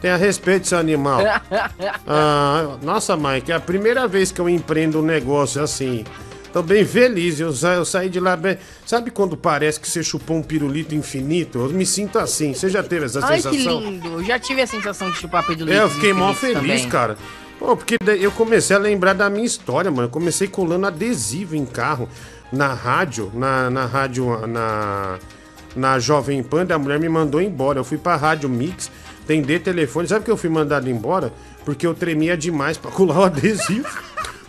[0.00, 1.20] Tenha respeito esse animal.
[2.06, 6.04] Ah, nossa, Mike, é a primeira vez que eu empreendo um negócio assim.
[6.52, 7.38] Tô bem feliz.
[7.38, 8.56] Eu, sa- eu saí de lá bem.
[8.86, 11.58] Sabe quando parece que você chupou um pirulito infinito?
[11.58, 12.54] Eu me sinto assim.
[12.54, 13.80] Você já teve essa Ai, que sensação?
[13.80, 14.08] lindo.
[14.08, 17.16] Eu já tive a sensação de chupar peito É, eu fiquei mó feliz, cara.
[17.58, 20.04] Pô, porque eu comecei a lembrar da minha história, mano.
[20.04, 22.08] Eu comecei colando adesivo em carro,
[22.52, 25.18] na rádio, na, na rádio, na,
[25.76, 27.78] na Jovem Pan, a mulher me mandou embora.
[27.80, 28.90] Eu fui pra Rádio Mix,
[29.28, 30.08] atender telefone.
[30.08, 31.30] Sabe que eu fui mandado embora?
[31.64, 33.86] Porque eu tremia demais pra colar o adesivo.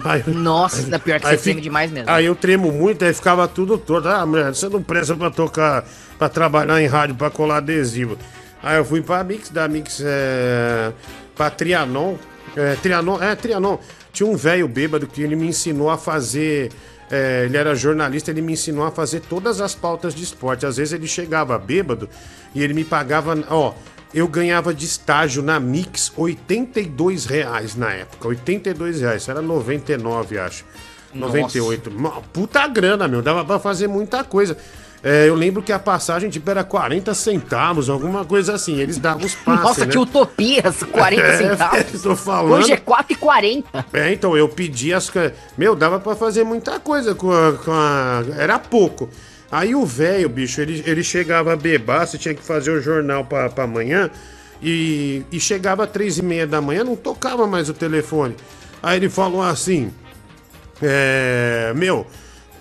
[0.04, 2.10] Aí, Nossa, da pior que você treme demais mesmo.
[2.10, 4.08] Aí eu tremo muito, aí ficava tudo torto.
[4.08, 5.86] Ah, mulher, você não presta pra tocar,
[6.18, 8.18] pra trabalhar em rádio, pra colar adesivo.
[8.64, 10.94] Aí eu fui pra Mix, da Mix, é,
[11.36, 12.16] pra Trianon.
[12.56, 13.78] É, Trianon, é, Trianon.
[14.14, 16.72] Tinha um velho bêbado que ele me ensinou a fazer.
[17.12, 20.66] é, ele era jornalista, ele me ensinou a fazer todas as pautas de esporte.
[20.66, 22.10] Às vezes ele chegava bêbado
[22.56, 23.38] e ele me pagava.
[23.50, 23.74] Ó,
[24.14, 28.28] eu ganhava de estágio na Mix 82 reais na época.
[28.28, 30.66] 82 reais, isso era 99, acho.
[31.14, 31.34] Nossa.
[31.38, 31.90] 98.
[31.90, 33.22] Uma puta grana, meu.
[33.22, 34.58] Dava pra fazer muita coisa.
[35.02, 38.80] É, eu lembro que a passagem tipo, era 40 centavos, alguma coisa assim.
[38.80, 39.64] Eles davam os passes.
[39.64, 39.92] Nossa, né?
[39.94, 42.02] que utopias, 40 É, centavos.
[42.02, 42.62] tô falando.
[42.62, 43.64] Hoje é 4,40.
[43.94, 45.10] É, então eu pedi as.
[45.58, 47.54] Meu, dava pra fazer muita coisa com a.
[47.54, 49.10] com a- Era pouco.
[49.52, 53.50] Aí o velho, bicho, ele, ele chegava a bebaço, tinha que fazer o jornal pra,
[53.50, 54.10] pra amanhã.
[54.62, 58.36] E, e chegava às três e meia da manhã, não tocava mais o telefone.
[58.84, 59.92] Aí ele falou assim:
[60.82, 61.74] É.
[61.76, 62.06] Meu,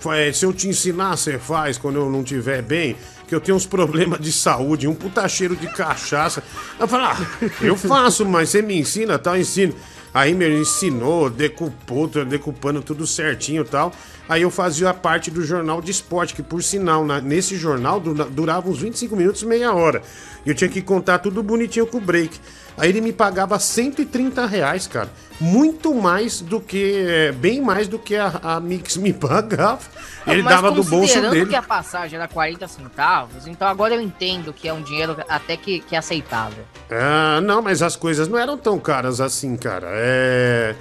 [0.07, 2.95] é, se eu te ensinar, você faz quando eu não estiver bem,
[3.27, 6.41] que eu tenho uns problemas de saúde, um puta cheiro de cachaça.
[6.79, 9.75] Eu falei, ah, eu faço, mas você me ensina, tal, eu ensino.
[10.13, 13.93] Aí me ensinou, decupou, decupando tudo certinho e tal.
[14.29, 17.99] Aí eu fazia a parte do jornal de esporte, que por sinal, na- nesse jornal
[17.99, 20.03] dura- durava uns 25 minutos, meia hora.
[20.45, 22.39] E eu tinha que contar tudo bonitinho com o break.
[22.77, 25.09] Aí ele me pagava 130 reais, cara.
[25.41, 27.05] Muito mais do que.
[27.07, 29.79] é, Bem mais do que a, a Mix me pagava.
[30.27, 31.45] Ele Mas dava do bolso considerando dele.
[31.47, 35.57] que a passagem era 40 centavos, então agora eu entendo que é um dinheiro até
[35.57, 36.63] que, que é aceitável.
[36.91, 39.87] Ah, não, mas as coisas não eram tão caras assim, cara.
[39.91, 40.75] É.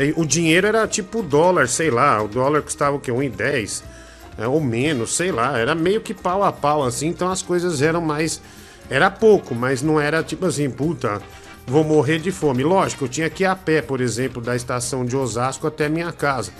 [0.00, 2.22] é, O dinheiro era tipo dólar, sei lá.
[2.22, 3.12] O dólar custava o quê?
[3.12, 3.82] 1,10?
[4.38, 5.58] É, ou menos, sei lá.
[5.58, 7.08] Era meio que pau a pau, assim.
[7.08, 8.40] Então as coisas eram mais.
[8.88, 11.20] Era pouco, mas não era tipo assim, puta,
[11.66, 12.64] vou morrer de fome.
[12.64, 16.10] Lógico, eu tinha que ir a pé, por exemplo, da estação de Osasco até minha
[16.10, 16.50] casa.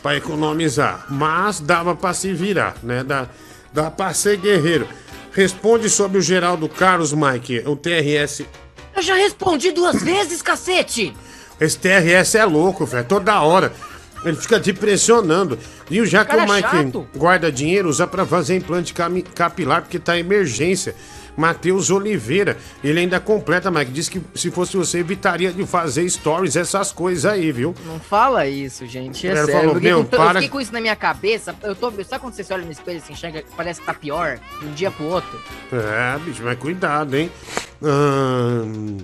[0.00, 1.06] Pra economizar.
[1.10, 3.02] Mas dava pra se virar, né?
[3.02, 3.26] Dá,
[3.72, 4.86] dá pra ser guerreiro.
[5.32, 7.64] Responde sobre o Geraldo Carlos, Mike.
[7.66, 8.44] O TRS
[8.94, 11.12] Eu já respondi duas vezes, cacete!
[11.60, 13.04] Esse TRS é louco, velho.
[13.06, 13.72] Toda hora.
[14.24, 15.58] Ele fica te pressionando.
[15.90, 17.06] E já que Cara o Mike chato.
[17.14, 18.94] guarda dinheiro, usa pra fazer implante
[19.34, 20.94] capilar, porque tá em emergência.
[21.36, 23.90] Matheus Oliveira, ele ainda completa, Mike.
[23.90, 27.74] Diz que se fosse você, evitaria de fazer stories, essas coisas aí, viu?
[27.84, 29.26] Não fala isso, gente.
[29.26, 29.52] É Ele sério.
[29.52, 31.54] falou, eu, fiquei meu, eu para- fiquei com isso na minha cabeça.
[31.62, 33.86] Eu tô, sabe quando você se olha no espelho e se enxerga que parece que
[33.86, 35.38] tá pior de um dia pro outro?
[35.72, 37.30] É, bicho, mas cuidado, hein?
[37.82, 38.98] Ahn,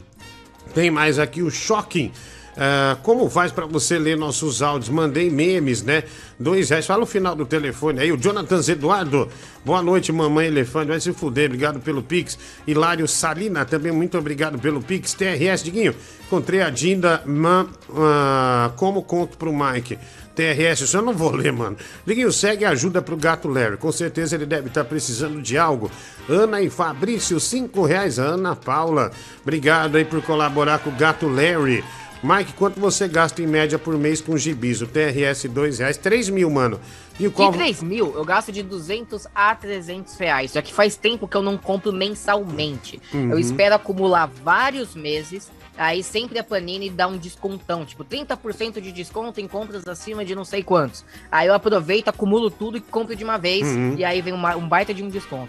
[0.73, 2.13] tem mais aqui o Shocking.
[2.57, 4.89] Ah, como faz pra você ler nossos áudios?
[4.89, 6.05] Mandei memes, né?
[6.39, 6.87] Dois reais.
[6.87, 8.13] Fala o final do telefone aí.
[8.13, 9.29] O Jonathan Eduardo.
[9.65, 10.89] Boa noite, mamãe elefante.
[10.89, 11.47] Vai se fuder.
[11.47, 12.39] Obrigado pelo Pix.
[12.67, 15.15] Hilário Salina, também muito obrigado pelo Pix.
[15.15, 15.95] TRS, Diguinho.
[16.27, 17.23] Encontrei a Dinda.
[17.27, 19.99] Man, ah, como conto pro Mike?
[20.35, 21.77] TRS, isso eu não vou ler, mano.
[22.07, 23.77] Diguinho, segue ajuda pro gato Larry.
[23.77, 25.91] Com certeza ele deve estar precisando de algo.
[26.29, 28.19] Ana e Fabrício, cinco reais.
[28.19, 29.11] Ana Paula,
[29.43, 31.85] obrigado aí por colaborar com o gato Larry.
[32.23, 34.83] Mike, quanto você gasta em média por mês com gibis?
[34.83, 35.97] O TRS, dois reais.
[35.97, 36.79] 3 mil, mano.
[37.19, 37.51] E o qual...
[37.51, 40.51] De 3 mil, eu gasto de 200 a 300 reais.
[40.51, 43.01] Só que faz tempo que eu não compro mensalmente.
[43.15, 43.31] Uhum.
[43.33, 45.51] Eu espero acumular vários meses.
[45.79, 50.35] Aí sempre a Panini dá um descontão, tipo 30% de desconto em compras acima de
[50.35, 51.03] não sei quantos.
[51.33, 53.67] Aí eu aproveito, acumulo tudo e compro de uma vez.
[53.67, 53.95] Uhum.
[53.97, 55.49] E aí vem uma- um baita de um desconto.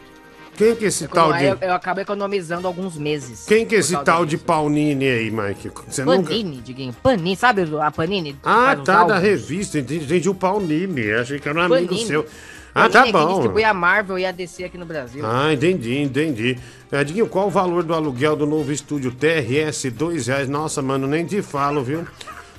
[0.56, 1.66] Quem que é esse tal eu, de...
[1.66, 3.46] eu acabo economizando alguns meses.
[3.46, 4.38] Quem que é esse tal de.
[4.38, 5.72] Paunini aí, Mike?
[5.88, 6.30] Você nunca...
[6.30, 6.94] Panini, Diguinho.
[7.02, 8.38] Panini, sabe a Panini?
[8.44, 9.80] Ah, tá, da revista.
[9.80, 11.12] Entendi, entendi o Paunini.
[11.12, 12.06] Achei que era um amigo Panini.
[12.06, 12.26] seu.
[12.74, 13.34] Ah, Panini tá é que bom.
[13.34, 15.24] distribui a Marvel e a DC aqui no Brasil.
[15.26, 16.58] Ah, entendi, entendi.
[16.92, 19.90] É, Diguinho, qual o valor do aluguel do novo estúdio TRS?
[19.92, 20.50] Dois reais.
[20.50, 22.06] Nossa, mano, nem te falo, viu?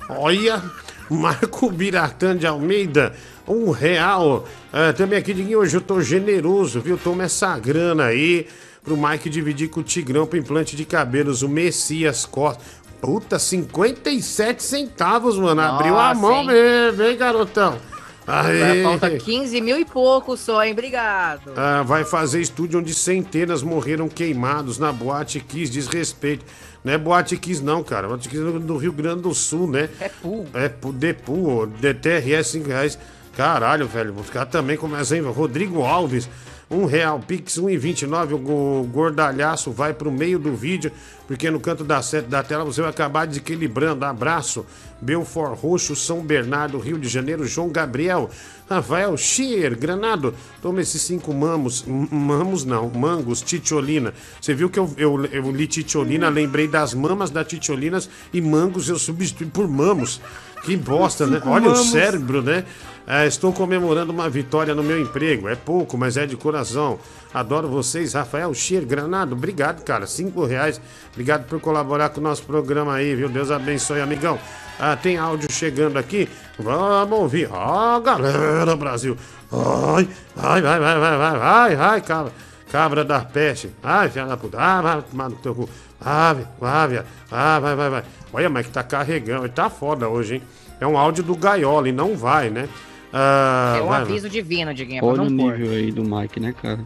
[0.09, 0.61] Olha,
[1.09, 3.13] Marco Biratã de Almeida,
[3.47, 4.45] um real.
[4.71, 6.97] Ah, também aqui, Diguinho, hoje eu tô generoso, viu?
[6.97, 8.47] Toma essa grana aí
[8.83, 12.61] pro Mike dividir com o Tigrão pro implante de cabelos, o Messias Costa.
[13.01, 15.59] Puta, 57 centavos, mano.
[15.61, 16.47] Abriu a Nossa, mão hein?
[16.47, 17.77] mesmo, hein, garotão?
[18.25, 18.83] Agora Aê.
[18.83, 20.71] falta 15 mil e pouco só, hein?
[20.71, 21.51] Obrigado.
[21.57, 26.45] Ah, vai fazer estúdio onde centenas morreram queimados na Boate Kiss, desrespeito.
[26.85, 28.07] Não é Boate Kiss não, cara.
[28.07, 29.89] Boate Kiss do do Rio Grande do Sul, né?
[29.99, 30.47] É pool.
[30.53, 32.97] É pu- Depu, DTRS 5 reais.
[33.35, 34.13] Caralho, velho.
[34.19, 35.23] Os caras também começam, hein?
[35.23, 36.29] Rodrigo Alves,
[36.69, 37.19] um real.
[37.19, 38.33] Pix 1,29.
[38.33, 40.91] O go- gordalhaço vai pro meio do vídeo,
[41.27, 44.05] porque no canto da, da tela você vai acabar desequilibrando.
[44.05, 44.65] Abraço.
[45.01, 48.29] Belfort Roxo, São Bernardo, Rio de Janeiro, João Gabriel.
[48.69, 50.33] Rafael Schier, Granado.
[50.61, 51.83] Toma esses cinco mamos.
[51.87, 54.13] Mamos não, mangos, titiolina.
[54.39, 58.87] Você viu que eu, eu, eu li titiolina, lembrei das mamas da titiolinas e mangos
[58.89, 60.21] eu substituí por mamos.
[60.63, 61.41] Que bosta, né?
[61.45, 62.63] Olha o cérebro, né?
[63.05, 65.49] É, estou comemorando uma vitória no meu emprego.
[65.49, 66.97] É pouco, mas é de coração.
[67.33, 69.33] Adoro vocês, Rafael Schier, Granado.
[69.35, 70.07] Obrigado, cara.
[70.07, 70.79] Cinco reais.
[71.11, 73.27] Obrigado por colaborar com o nosso programa aí, viu?
[73.27, 74.39] Deus abençoe, amigão.
[74.79, 76.29] Ah, tem áudio chegando aqui.
[76.57, 77.49] Vamos ouvir.
[77.51, 79.17] Ó, galera, Brasil.
[79.51, 82.31] Ai, ai, vai, vai, vai, vai, vai, vai, cabra.
[82.71, 83.69] Cabra da peste.
[83.83, 84.57] Ai, filha da puta.
[84.57, 85.69] Ah, vai tomar no teu cu.
[86.01, 87.05] Ah, ah, viado.
[87.29, 88.03] Ah, vai, vai, vai.
[88.33, 89.45] Olha, mas que tá carregando.
[89.45, 90.41] Ele tá foda hoje, hein?
[90.81, 92.67] É um áudio do Gaiola e não vai, né?
[93.13, 95.57] Ah, é um vai, aviso divino, Diguinho, pra Olha não o pôr.
[95.57, 96.79] nível aí do Mike, né, cara?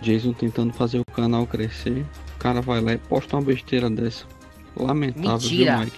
[0.00, 2.04] Jason tentando fazer o canal crescer.
[2.34, 4.24] O cara vai lá e posta uma besteira dessa.
[4.76, 5.76] Lamentável, Mentira.
[5.76, 5.96] viu, Mike?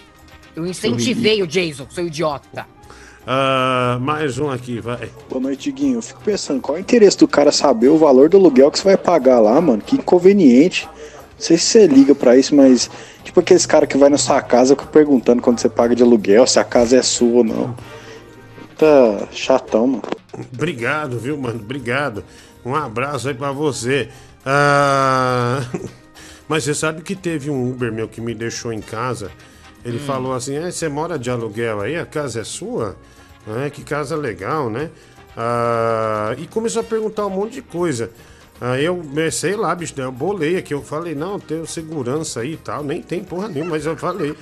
[0.55, 2.67] Eu incentivei o Jason, seu idiota.
[3.25, 5.09] Ah, mais um aqui, vai.
[5.27, 5.95] Boa noite, Guinho.
[5.95, 8.77] Eu fico pensando, qual é o interesse do cara saber o valor do aluguel que
[8.77, 9.81] você vai pagar lá, mano?
[9.81, 10.87] Que inconveniente.
[10.87, 12.89] Não sei se você liga pra isso, mas
[13.25, 16.59] tipo aqueles caras que vai na sua casa perguntando quando você paga de aluguel, se
[16.59, 17.75] a casa é sua ou não.
[18.77, 20.03] Tá chatão, mano.
[20.53, 21.59] Obrigado, viu, mano?
[21.59, 22.23] Obrigado.
[22.63, 24.09] Um abraço aí pra você.
[24.45, 25.61] Ah,
[26.47, 29.31] Mas você sabe que teve um Uber meu que me deixou em casa.
[29.83, 31.95] Ele falou assim: "É, você mora de aluguel aí?
[31.95, 32.95] A casa é sua?
[33.63, 34.89] É, que casa legal, né?
[35.35, 38.11] Ah, e começou a perguntar um monte de coisa.
[38.61, 40.73] Aí eu, sei lá, bicho, eu bolei aqui.
[40.73, 42.83] Eu falei: não, tenho segurança aí e tal.
[42.83, 44.35] Nem tem porra nenhuma, mas eu falei.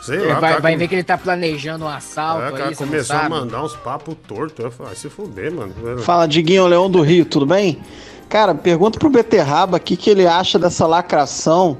[0.00, 2.84] Sei lá, vai, vai com- ver que ele tá planejando um assalto é, aí, você
[2.84, 4.64] não começou a mandar uns papos tortos.
[4.64, 5.74] Eu falei, "Ah, se fuder, mano.
[6.02, 7.80] Fala, Diguinho Leão do Rio, tudo bem?
[8.28, 11.78] Cara, pergunta pro Beterraba o que, que ele acha dessa lacração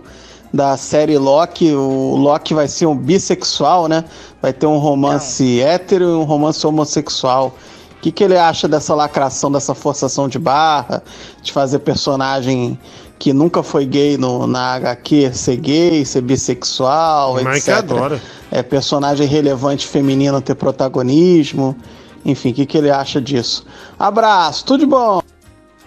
[0.52, 1.72] da série Loki.
[1.72, 4.04] O Loki vai ser um bissexual, né?
[4.42, 7.54] Vai ter um romance hétero e um romance homossexual.
[7.98, 11.02] O que, que ele acha dessa lacração, dessa forçação de barra,
[11.42, 12.78] de fazer personagem
[13.18, 17.74] que nunca foi gay no, na HQ ser gay, ser bissexual, Mike etc.
[17.74, 18.22] adora.
[18.50, 21.76] É personagem relevante feminino ter protagonismo.
[22.24, 23.66] Enfim, o que, que ele acha disso?
[23.98, 25.20] Abraço, tudo de bom!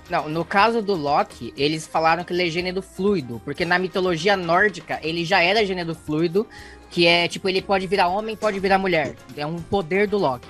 [0.09, 4.35] Não, no caso do Loki, eles falaram que ele é gênero fluido, porque na mitologia
[4.35, 6.45] nórdica ele já era gênero fluido,
[6.89, 9.15] que é tipo, ele pode virar homem, pode virar mulher.
[9.37, 10.49] É um poder do Loki,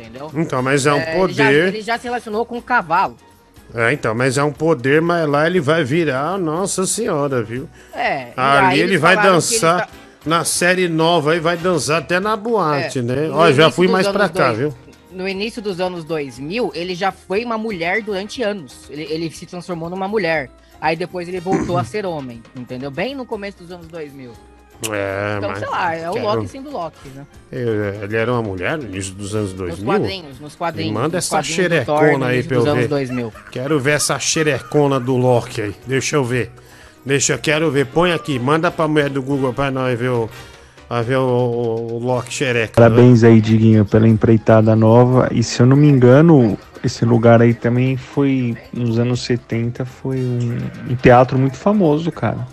[0.00, 0.30] entendeu?
[0.34, 1.68] Então, mas é um Ele já, poder.
[1.68, 3.16] ele já se relacionou com o cavalo.
[3.74, 7.68] É, então, mas é um poder, mas lá ele vai virar Nossa Senhora, viu?
[7.94, 9.88] É, e Ali ele vai dançar tá-
[10.26, 13.30] na série nova aí, vai dançar até na boate, É, né?
[13.30, 14.74] Ó, já fui mais pra cá, dois- viu?
[15.12, 18.86] No início dos anos 2000, ele já foi uma mulher durante anos.
[18.90, 20.50] Ele, ele se transformou numa mulher.
[20.80, 22.90] Aí depois ele voltou a ser homem, entendeu?
[22.90, 24.32] Bem no começo dos anos 2000.
[24.90, 25.58] É, Então, mas.
[25.58, 27.26] sei lá, é o Loki sendo Loki, né?
[27.52, 29.76] Ele era uma mulher no início dos anos 2000?
[29.76, 30.92] Nos quadrinhos, nos quadrinhos.
[30.92, 32.88] Me manda nos essa quadrinhos Thor, xerecona no aí pra eu anos ver.
[32.88, 33.32] 2000.
[33.50, 35.74] Quero ver essa xerecona do Loki aí.
[35.86, 36.50] Deixa eu ver.
[37.04, 37.86] Deixa, eu quero ver.
[37.86, 40.30] Põe aqui, manda pra mulher do Google pra nós ver o.
[40.88, 42.72] Pra ver o, o, o Loki xereca.
[42.74, 45.28] Parabéns aí, Diguinho, pela empreitada nova.
[45.30, 50.16] E se eu não me engano, esse lugar aí também foi, nos anos 70, foi
[50.18, 50.58] um,
[50.90, 52.46] um teatro muito famoso, cara.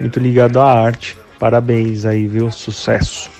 [0.00, 1.16] Muito ligado à arte.
[1.38, 2.50] Parabéns aí, viu?
[2.50, 3.30] Sucesso.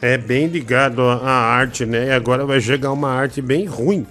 [0.00, 2.08] É bem ligado à arte, né?
[2.08, 4.06] E agora vai chegar uma arte bem ruim,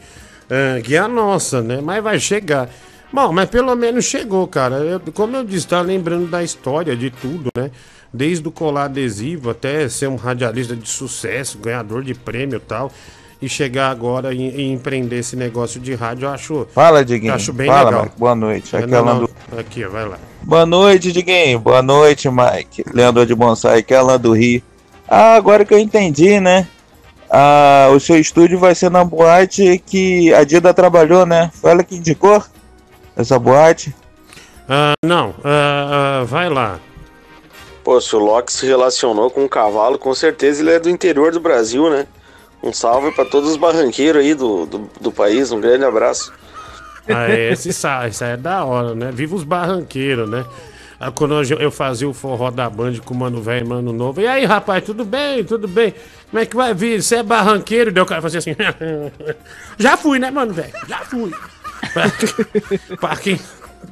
[0.50, 1.80] é, que é a nossa, né?
[1.82, 2.70] Mas vai chegar.
[3.14, 4.76] Bom, mas pelo menos chegou, cara.
[4.78, 7.72] Eu- como eu disse, tá lembrando da história de tudo, né?
[8.12, 12.92] Desde o colar adesivo até ser um radialista de sucesso, ganhador de prêmio e tal.
[13.46, 16.68] E chegar agora e, e empreender esse negócio de rádio, eu acho.
[16.74, 17.32] Fala, Diguinho.
[17.32, 18.04] Acho bem Fala, legal.
[18.06, 18.16] Mike.
[18.18, 18.76] Boa noite.
[18.76, 19.20] Aqui é não, Alan não.
[19.20, 19.60] do...
[19.60, 20.18] Aqui, ó, vai lá.
[20.42, 21.60] Boa noite, Diguinho.
[21.60, 22.84] Boa noite, Mike.
[22.92, 24.64] Leandro de Bonsai, que é Alan do Rio.
[25.08, 26.68] Ah, agora que eu entendi, né?
[27.30, 31.52] Ah, o seu estúdio vai ser na boate que a Dida trabalhou, né?
[31.54, 32.44] Foi ela que indicou
[33.16, 33.94] essa boate?
[34.68, 36.80] Ah, não, ah, ah, vai lá.
[37.84, 41.32] Pô, se o Loki se relacionou com um cavalo, com certeza ele é do interior
[41.32, 42.08] do Brasil, né?
[42.66, 46.34] Um salve pra todos os barranqueiros aí do, do, do país, um grande abraço.
[47.08, 49.12] Ah, é, esse aí é da hora, né?
[49.12, 50.44] Viva os barranqueiros, né?
[51.00, 54.20] Ah, Quando eu fazia o forró da Band com o Mano Velho e Mano Novo.
[54.20, 55.44] E aí, rapaz, tudo bem?
[55.44, 55.94] Tudo bem?
[56.32, 57.04] Como é que vai vir?
[57.04, 57.92] Você é barranqueiro?
[57.92, 58.56] Daí o cara fazia assim.
[59.78, 60.74] Já fui, né, Mano Velho?
[60.88, 61.32] Já fui.
[61.94, 63.40] pra, pra quem,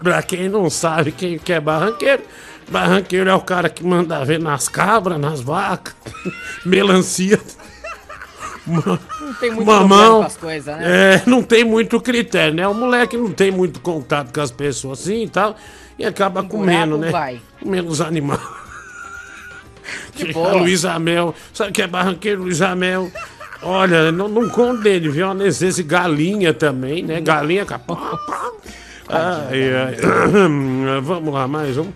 [0.02, 2.24] pra quem não sabe quem que é barranqueiro,
[2.70, 5.94] barranqueiro é o cara que manda ver nas cabras, nas vacas,
[6.66, 7.40] melancia.
[8.66, 10.20] Não tem muito Mamão.
[10.20, 11.16] com as coisas, né?
[11.16, 12.68] É, não tem muito critério, né?
[12.68, 15.56] O moleque não tem muito contato com as pessoas assim e tal.
[15.98, 17.12] E acaba comendo, né?
[17.12, 17.42] vai.
[17.62, 18.40] Comendo os animais.
[20.14, 20.54] Que boa.
[20.54, 21.36] Luiz Amel.
[21.54, 23.12] Sabe que é barranqueiro, Luiz Amel?
[23.62, 25.30] Olha, não, não dele, viu?
[25.30, 27.22] Às vezes galinha também, né?
[27.22, 27.98] Galinha pá.
[29.10, 29.96] Ai, ai.
[31.02, 31.92] Vamos lá, mais um.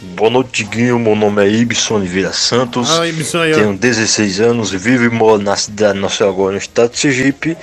[0.00, 0.96] Boa noite, Guinho.
[0.96, 2.88] Meu nome é Ibson Oliveira Santos.
[3.00, 3.52] Ah, Ibson aí.
[3.52, 7.56] Tenho 16 anos, vivo e moro na cidade de Nossa Agora, no estado de Sergipe.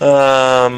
[0.00, 0.70] Ah,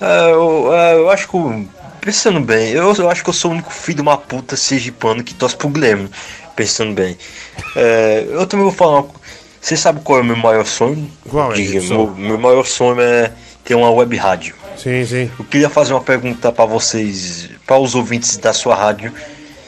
[0.00, 1.68] eu, ah, eu acho que,
[2.00, 5.24] pensando bem, eu, eu acho que eu sou o único filho de uma puta sergipano
[5.24, 6.08] que torce pro Guilherme.
[6.54, 7.18] Pensando bem.
[7.74, 9.04] É, eu também vou falar.
[9.60, 11.10] Você sabe qual é o meu maior sonho?
[11.28, 11.56] Qual é?
[11.56, 13.32] Meu, meu maior sonho é
[13.64, 14.54] ter uma web rádio.
[14.76, 15.30] Sim, sim.
[15.38, 19.12] Eu queria fazer uma pergunta para vocês, para os ouvintes da sua rádio.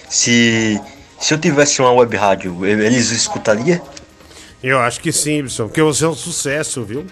[0.09, 0.81] Se,
[1.19, 3.81] se eu tivesse uma web rádio, eles escutariam?
[4.63, 7.07] Eu acho que sim, Ibson, porque você é um sucesso, viu?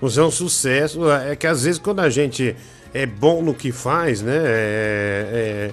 [0.00, 1.10] Você é um sucesso.
[1.10, 2.56] É que às vezes quando a gente
[2.94, 4.36] é bom no que faz, né?
[4.36, 5.70] é- é,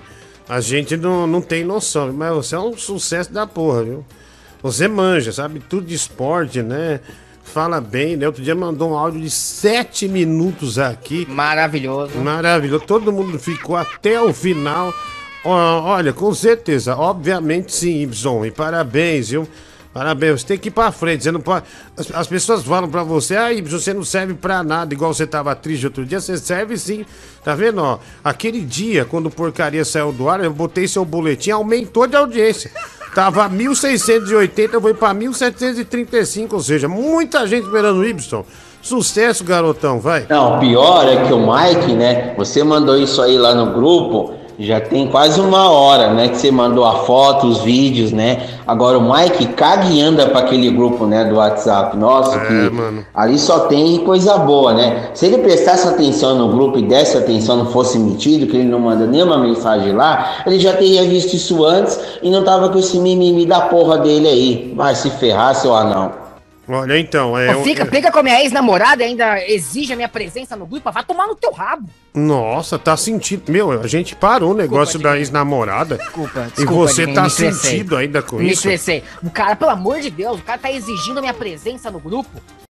[0.48, 2.12] a gente não, não tem noção.
[2.14, 4.06] Mas você é um sucesso da porra, viu?
[4.62, 5.60] Você manja, sabe?
[5.60, 7.00] Tudo de esporte, né?
[7.54, 8.28] Fala bem, né?
[8.28, 11.26] Outro dia mandou um áudio de sete minutos aqui.
[11.28, 12.18] Maravilhoso.
[12.20, 12.84] Maravilhoso.
[12.86, 14.94] Todo mundo ficou até o final.
[15.44, 18.46] Olha, com certeza, obviamente sim, Y.
[18.46, 19.48] E parabéns, viu?
[19.92, 21.24] Parabéns, você tem que ir pra frente.
[21.24, 21.66] Você não pode.
[21.98, 25.26] As, as pessoas falam pra você, ah, Y, você não serve pra nada, igual você
[25.26, 27.04] tava triste outro dia, você serve sim.
[27.44, 28.00] Tá vendo, ó?
[28.24, 32.72] Aquele dia, quando porcaria saiu do ar, eu botei seu boletim, aumentou de audiência.
[33.14, 38.46] Tava 1.680, eu vou pra 1.735, ou seja, muita gente esperando o Y.
[38.82, 40.26] Sucesso, garotão, vai.
[40.30, 42.34] Não, o pior é que o Mike, né?
[42.38, 46.28] Você mandou isso aí lá no grupo, já tem quase uma hora, né?
[46.28, 48.42] Que você mandou a foto, os vídeos, né?
[48.68, 51.24] Agora o Mike caga e anda pra aquele grupo, né?
[51.24, 51.96] Do WhatsApp.
[51.96, 53.06] Nossa, É, que mano.
[53.16, 55.12] ali só tem coisa boa, né?
[55.14, 58.80] Se ele prestasse atenção no grupo e desse atenção, não fosse metido, que ele não
[58.80, 63.00] manda nenhuma mensagem lá, ele já teria visto isso antes e não tava com esse
[63.00, 64.74] mimimi da porra dele aí.
[64.76, 66.12] Vai se ferrar, seu anão.
[66.72, 67.52] Olha, então, é.
[67.52, 70.92] Pô, fica, fica com a minha ex-namorada e ainda exige a minha presença no grupo.
[70.92, 71.90] Vai tomar no teu rabo.
[72.14, 73.52] Nossa, tá sentindo.
[73.52, 75.98] Meu, a gente parou o negócio da ex-namorada.
[75.98, 78.54] Desculpa, E desculpa, você Diguinho, tá me sentido ainda com Me isso?
[78.70, 79.04] estressei.
[79.24, 82.30] O cara, pelo amor de Deus, o cara tá exigindo a minha presença no grupo.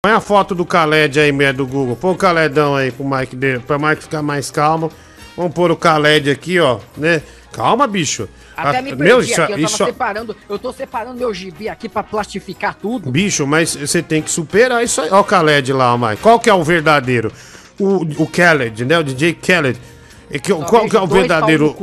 [0.03, 1.95] Põe a foto do Khaled aí, mulher do Google.
[1.95, 4.91] Põe o Khaledão aí pro Mike dele, pra Mike ficar mais calmo.
[5.36, 7.21] Vamos pôr o Khaled aqui, ó, né?
[7.51, 8.27] Calma, bicho.
[8.55, 11.34] Até Ah, me perdi meu, aqui, isso, eu tava isso- separando, eu tô separando meu
[11.34, 13.09] gibi aqui pra plastificar tudo.
[13.11, 15.09] Bicho, mas você tem que superar isso aí.
[15.11, 16.21] Ó o Khaled lá, Mike.
[16.21, 17.31] Qual que é o verdadeiro?
[17.79, 18.97] O, o Khaled, né?
[18.99, 19.79] O DJ Khaled.
[20.29, 21.75] É que, qual que é o verdadeiro?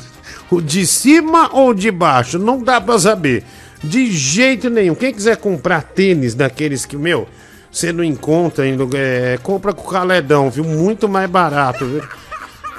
[0.50, 2.38] o de cima ou de baixo?
[2.38, 3.44] Não dá pra saber.
[3.84, 4.94] De jeito nenhum.
[4.94, 7.28] Quem quiser comprar tênis daqueles que, meu,
[7.70, 9.00] você não encontra lugar.
[9.00, 10.64] É, compra com o Khaledão, viu?
[10.64, 12.02] Muito mais barato, viu?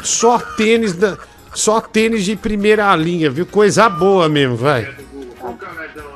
[0.07, 1.17] Só tênis da.
[1.53, 3.45] Só tênis de primeira linha, viu?
[3.45, 4.87] Coisa boa mesmo, vai.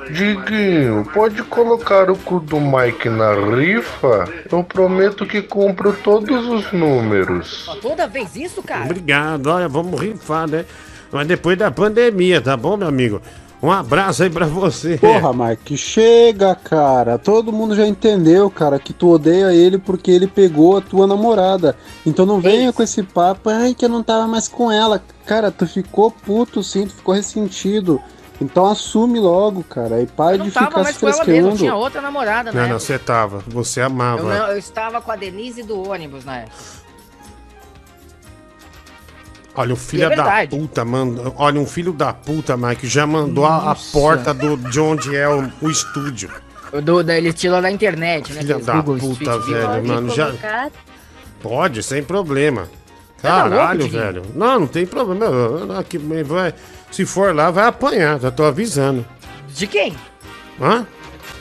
[0.09, 4.27] Diguinho, pode colocar o cu do Mike na rifa?
[4.51, 7.69] Eu prometo que compro todos os números.
[7.81, 8.85] Toda vez isso, cara?
[8.85, 10.65] Obrigado, olha, vamos rifar, né?
[11.11, 13.21] Mas depois da pandemia, tá bom, meu amigo?
[13.61, 14.97] Um abraço aí pra você.
[14.97, 17.17] Porra, Mike, chega, cara.
[17.19, 21.77] Todo mundo já entendeu, cara, que tu odeia ele porque ele pegou a tua namorada.
[22.05, 24.99] Então não venha com esse papo, ai, que eu não tava mais com ela.
[25.27, 28.01] Cara, tu ficou puto sim, tu ficou ressentido.
[28.41, 31.15] Então assume logo, cara, e para Eu de não tava ficar mais se com ela
[31.17, 31.49] fresqueando.
[31.49, 32.67] eu tinha outra namorada, Não, né?
[32.69, 33.43] não, você tava.
[33.47, 34.21] Você amava.
[34.23, 36.55] Eu, não- eu estava com a Denise do ônibus na época.
[39.61, 41.33] Olha, o E filho é da puta, mano.
[41.37, 45.27] Olha, um filho da puta, Mike, já mandou a, a porta do, de onde é
[45.29, 46.29] o, o estúdio.
[46.83, 48.41] Do, da, ele tirou da internet, né?
[48.41, 50.09] Filha aqueles da Google puta, Street velho, mano.
[50.15, 50.33] Já...
[51.41, 52.69] Pode, sem problema.
[53.21, 54.01] Tá louco, Caralho, Diguinho?
[54.01, 54.23] velho.
[54.33, 55.79] Não, não tem problema.
[55.79, 56.53] Aqui, vai,
[56.91, 59.05] se for lá, vai apanhar, já tô avisando.
[59.49, 59.95] De quem?
[60.59, 60.87] Hã?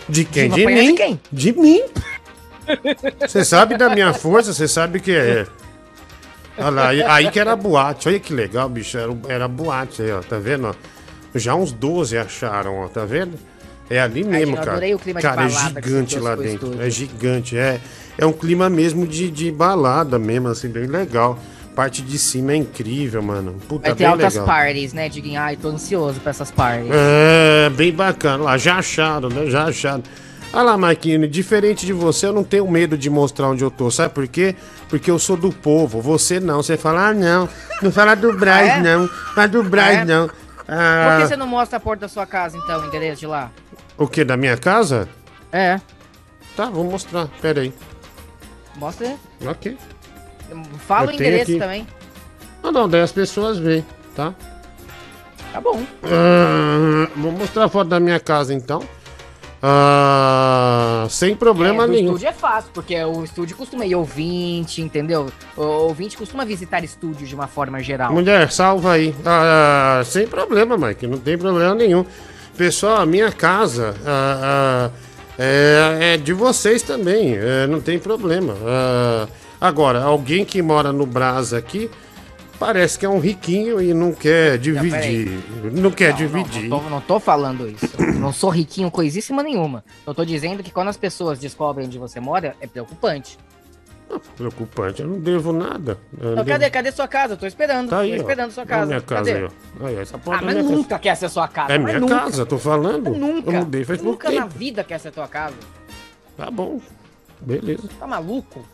[0.09, 0.51] De quem?
[0.51, 0.95] De de mim?
[0.95, 1.21] quem?
[1.33, 1.83] De mim.
[3.21, 5.47] Você sabe da minha força, você sabe que é.
[6.61, 8.09] Olha lá, aí, aí que era boate.
[8.09, 8.97] Olha que legal, bicho.
[8.99, 10.21] Era, era boate aí, ó.
[10.21, 10.69] Tá vendo?
[10.69, 10.75] ó?
[11.35, 13.39] Já uns 12 acharam, ó, tá vendo?
[13.89, 14.81] É ali mesmo, eu cara.
[15.21, 16.69] cara, é gigante lá dentro.
[16.69, 16.83] estúdio.
[16.83, 17.81] É gigante, é.
[18.17, 21.39] É um clima mesmo de, de balada mesmo, assim, bem legal.
[21.75, 23.55] Parte de cima é incrível, mano.
[23.69, 24.47] Puta, Vai ter altas legal.
[24.47, 25.41] parties, né, Diguinho?
[25.41, 26.91] Ai, tô ansioso pra essas parties.
[26.93, 28.45] É, bem bacana.
[28.45, 29.47] Lá, já acharam, né?
[29.47, 30.03] Já acharam.
[30.53, 33.91] Olha lá, Marquinhos, diferente de você, eu não tenho medo de mostrar onde eu tô.
[33.91, 34.55] Sabe por quê?
[34.91, 36.01] Porque eu sou do povo.
[36.03, 36.63] Você não.
[36.63, 37.49] Você fala, ah, não.
[37.81, 38.81] Não fala do Braz, Ah, é?
[38.83, 39.09] não.
[39.09, 40.05] Fala do Braz, é?
[40.05, 40.27] não.
[40.29, 40.37] Por
[40.69, 43.51] Ah, que você não mostra a porta da sua casa, então, o endereço de lá?
[43.97, 45.09] O que, da minha casa?
[45.53, 45.81] É.
[46.57, 47.29] Tá, vou mostrar.
[47.41, 47.73] Pera aí.
[48.77, 49.17] Mostra aí.
[49.47, 49.77] Ok.
[50.87, 51.59] Fala Eu o endereço aqui.
[51.61, 51.87] também.
[52.63, 53.85] Ah, não, daí as pessoas veem,
[54.15, 54.35] tá?
[55.53, 55.83] Tá bom.
[56.05, 58.83] Ah, vou mostrar a foto da minha casa, então.
[59.63, 62.07] Ah, sem problema é, nenhum.
[62.07, 65.31] estúdio é fácil, porque o estúdio costuma ir ouvinte, entendeu?
[65.57, 68.13] O ouvinte costuma visitar estúdios de uma forma geral.
[68.13, 69.15] Mulher, salva aí.
[69.25, 72.07] Ah, sem problema, Mike, não tem problema nenhum.
[72.57, 74.91] Pessoal, a minha casa ah, ah,
[75.39, 78.55] é, é de vocês também, é, não tem problema.
[78.65, 79.29] Ah,
[79.61, 81.91] agora, alguém que mora no Brás aqui
[82.61, 85.41] parece que é um riquinho e não quer dividir.
[85.73, 86.69] Não, quer dividir.
[86.69, 87.89] Não tô, não tô falando isso.
[87.99, 89.83] Eu não sou riquinho coisíssima nenhuma.
[90.07, 93.39] Eu tô dizendo que quando as pessoas descobrem onde você mora, é preocupante.
[94.37, 95.97] Preocupante, eu não devo nada.
[96.13, 97.35] Eu Então, não cadê, devo- cadê sua casa?
[97.35, 97.91] Eu tô esperando.
[97.91, 98.21] Tá aí, tô ó.
[98.21, 98.83] esperando sua Olha casa.
[98.83, 99.33] a minha casa cadê?
[99.39, 99.45] aí,
[99.81, 99.87] ó.
[99.87, 101.73] Aí, Ah, porta mas é minha nunca quer ser sua casa.
[101.73, 102.19] É mas minha nunca.
[102.19, 103.11] casa, tô falando.
[103.11, 103.51] Nunca.
[103.51, 105.55] Eu mudei faz Nunca na vida quer ser tua casa.
[106.37, 106.81] Tá bom.
[107.41, 107.89] Beleza.
[108.01, 108.65] Tá maluco?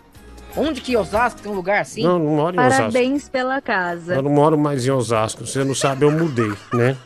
[0.57, 2.03] Onde que Osasco tem um lugar assim?
[2.03, 2.77] Não, não moro em Osasco.
[2.79, 4.15] Parabéns pela casa.
[4.15, 5.47] Eu não moro mais em Osasco.
[5.47, 6.97] Você não sabe, eu mudei, né?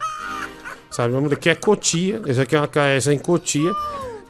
[0.90, 1.36] Sabe, eu mudei.
[1.36, 2.22] Aqui é Cotia.
[2.26, 3.72] Esse aqui é uma casa em Cotia.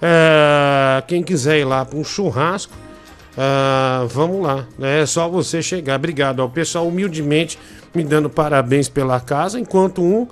[0.01, 2.73] É, quem quiser ir lá para um churrasco,
[3.37, 4.67] ah, vamos lá.
[4.81, 5.97] É só você chegar.
[5.97, 7.59] Obrigado ao pessoal humildemente
[7.95, 10.27] me dando parabéns pela casa, enquanto um,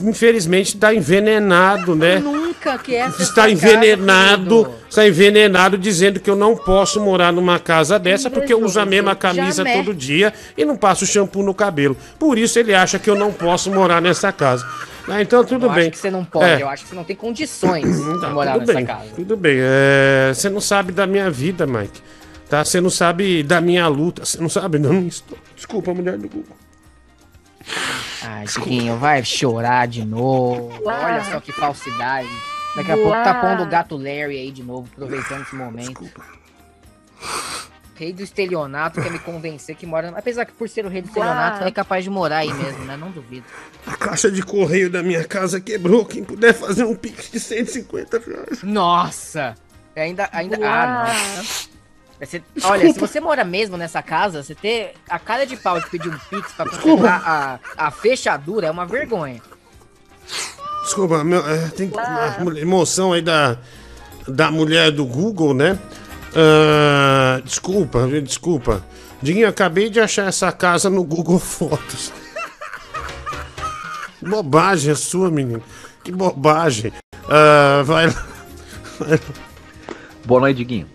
[0.00, 2.22] infelizmente, está envenenado, né?
[2.64, 7.98] Nunca que essa Está envenenado, está envenenado dizendo que eu não posso morar numa casa
[7.98, 9.84] dessa porque eu uso a mesma camisa Jamais.
[9.84, 11.96] todo dia e não passo shampoo no cabelo.
[12.18, 14.64] Por isso ele acha que eu não posso morar nessa casa.
[15.08, 15.82] Ah, então tudo eu bem.
[15.82, 16.62] acho que você não pode, É.
[16.62, 19.04] eu acho que você não tem condições de Tá, morar tudo nessa bem, casa.
[19.16, 19.56] tudo bem.
[19.60, 22.00] É, você não sabe da minha vida, Mike.
[22.48, 22.64] Tá?
[22.64, 24.24] Você não sabe da minha luta.
[24.24, 25.42] Você não sabe da minha história.
[25.56, 26.56] Desculpa, mulher do Google.
[28.24, 30.70] Ai, Chiquinho, vai chorar de novo.
[30.84, 32.28] Olha só que falsidade.
[32.76, 33.40] Daqui a pouco tá Uau.
[33.42, 36.08] pondo o gato Larry aí de novo, aproveitando esse momento.
[37.94, 40.12] Rei do estelionato quer me convencer que mora.
[40.16, 41.68] Apesar que por ser o rei do estelionato, Uau.
[41.68, 42.96] é capaz de morar aí mesmo, né?
[42.96, 43.44] Não duvido.
[43.86, 46.04] A caixa de correio da minha casa quebrou.
[46.04, 48.62] Quem puder fazer um pix de 150 reais.
[48.62, 49.54] Nossa!
[49.94, 50.56] Ainda, ainda.
[50.66, 51.06] Ah, Uau.
[51.06, 51.72] não.
[52.18, 55.78] É, você- olha, se você mora mesmo nessa casa, você ter a cara de pau
[55.78, 59.40] de pedir um pix pra completar a, a fechadura é uma vergonha.
[60.82, 63.56] Desculpa, meu, é, tem que- a mulher- emoção aí da,
[64.26, 65.78] da mulher do Google, né?
[66.34, 68.84] Ah, desculpa, desculpa.
[69.22, 72.12] Diguinho, eu acabei de achar essa casa no Google Fotos.
[74.18, 75.62] Que bobagem a sua, menino.
[76.02, 76.92] Que bobagem.
[77.28, 78.26] Ah, vai lá.
[78.98, 79.18] Vai lá.
[80.24, 80.88] Boa noite, Diguinho.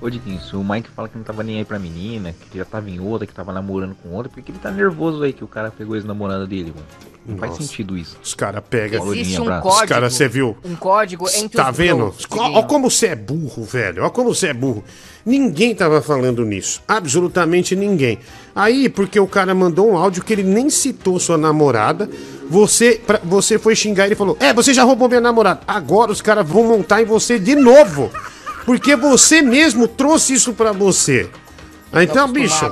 [0.00, 2.88] Ô, se o Mike fala que não tava nem aí pra menina, que já tava
[2.88, 5.48] em outra, que tava namorando com outra, por que ele tá nervoso aí que o
[5.48, 6.86] cara pegou a ex-namorada dele, mano?
[7.26, 7.64] Não faz Nossa.
[7.64, 8.16] sentido isso.
[8.22, 9.12] Os caras pegam.
[9.12, 9.52] Existe um.
[9.54, 9.86] Os código.
[9.88, 10.56] caras, você viu?
[10.64, 12.14] Um código entre Tá os vendo?
[12.30, 14.02] Olha como você é burro, velho.
[14.02, 14.82] Olha como você é burro.
[15.26, 16.80] Ninguém tava falando nisso.
[16.88, 18.18] Absolutamente ninguém.
[18.54, 22.08] Aí, porque o cara mandou um áudio que ele nem citou sua namorada,
[22.48, 25.60] você, pra- você foi xingar ele e falou: É, você já roubou minha namorada.
[25.68, 28.10] Agora os caras vão montar em você de novo.
[28.68, 31.26] Porque você mesmo trouxe isso pra você.
[31.90, 32.66] Ah, Então, bicho.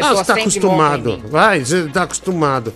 [0.00, 1.20] Ah, você tá acostumado.
[1.28, 2.72] Vai, você tá acostumado.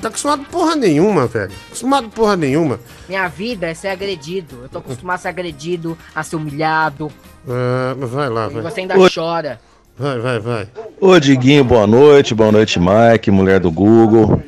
[0.00, 1.50] Tá acostumado porra nenhuma, velho.
[1.66, 2.78] Acostumado porra nenhuma.
[3.08, 4.60] Minha vida é ser agredido.
[4.62, 7.10] Eu tô acostumado a ser agredido, a ser humilhado.
[7.48, 8.62] Ah, vai lá, E vai.
[8.62, 9.10] você ainda Oi.
[9.12, 9.60] chora.
[9.98, 10.68] Vai, vai, vai.
[11.00, 14.40] Ô Diguinho, boa noite, boa noite Mike, mulher do Google.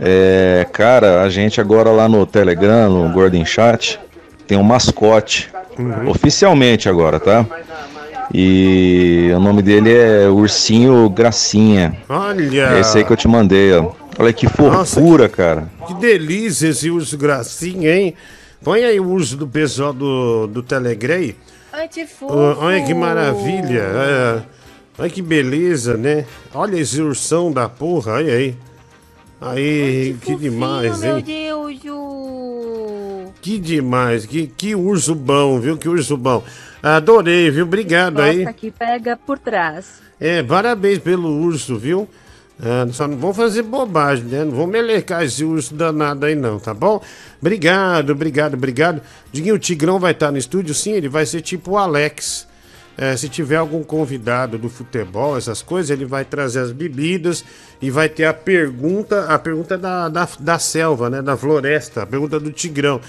[0.00, 4.00] É, cara, a gente agora lá no Telegram, no Gordon Chat,
[4.46, 5.50] tem um mascote.
[6.08, 7.46] Oficialmente agora, tá?
[8.32, 11.96] E o nome dele é Ursinho Gracinha.
[12.08, 12.74] Olha.
[12.76, 13.92] É esse aí que eu te mandei, ó.
[14.18, 15.68] Olha que fofura, cara.
[15.86, 18.14] Que delícia esse urso gracinha, hein?
[18.62, 21.32] Põe aí o urso do pessoal do, do Telegram.
[21.72, 22.34] Ai, que fofo.
[22.34, 23.80] Olha que maravilha.
[23.80, 24.42] é.
[24.98, 26.24] Olha que beleza, né?
[26.52, 28.56] Olha esse ursão da porra, olha aí.
[29.40, 31.24] Aí, que demais, Meu hein?
[31.24, 32.57] Deus, o...
[33.40, 35.76] Que demais, que, que urso bom, viu?
[35.76, 36.44] Que urso bom.
[36.82, 37.64] Adorei, viu?
[37.64, 38.52] Obrigado aí.
[38.54, 40.00] Que pega por trás.
[40.20, 42.08] É, parabéns pelo urso, viu?
[42.60, 44.44] É, só não vão fazer bobagem, né?
[44.44, 47.00] Não vão melecar esse urso danado aí, não, tá bom?
[47.40, 49.00] Obrigado, obrigado, obrigado.
[49.30, 50.74] Diguinho, o Tigrão vai estar no estúdio?
[50.74, 52.48] Sim, ele vai ser tipo o Alex.
[52.96, 57.44] É, se tiver algum convidado do futebol, essas coisas, ele vai trazer as bebidas
[57.80, 61.22] e vai ter a pergunta, a pergunta da, da, da selva, né?
[61.22, 63.00] Da floresta, a pergunta do Tigrão.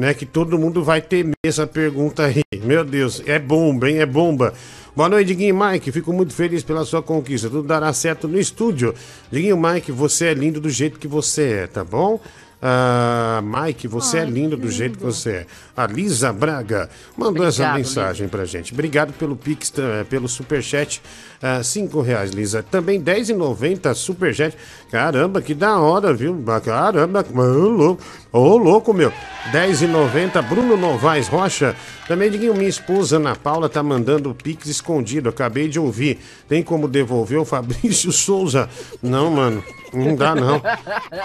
[0.00, 2.42] Né, que todo mundo vai temer essa pergunta aí.
[2.64, 3.98] Meu Deus, é bomba, hein?
[3.98, 4.54] É bomba.
[4.96, 5.92] Boa noite, Diguinho e Mike.
[5.92, 7.50] Fico muito feliz pela sua conquista.
[7.50, 8.94] Tudo dará certo no estúdio.
[9.30, 12.18] Diguinho Mike, você é lindo do jeito que você é, tá bom?
[12.62, 15.46] Ah, Mike, você é lindo do jeito que você é.
[15.84, 18.72] A Lisa Braga mandou essa Obrigado, mensagem pra gente.
[18.72, 21.00] Obrigado pelo Pix, eh, pelo Superchat.
[21.42, 22.62] Ah, cinco reais, Lisa.
[22.62, 24.54] Também R$10,90 Superchat.
[24.90, 26.36] Caramba, que da hora, viu?
[26.62, 29.10] Caramba, ô louco, ô louco, meu.
[29.50, 30.42] R$10,90.
[30.42, 31.74] Bruno Novaes Rocha.
[32.06, 35.28] Também, Diguinho, minha esposa Ana Paula tá mandando o Pix escondido.
[35.30, 36.18] Acabei de ouvir.
[36.48, 38.68] Tem como devolver o Fabrício Souza?
[39.02, 39.64] Não, mano.
[39.92, 40.60] Não dá, não.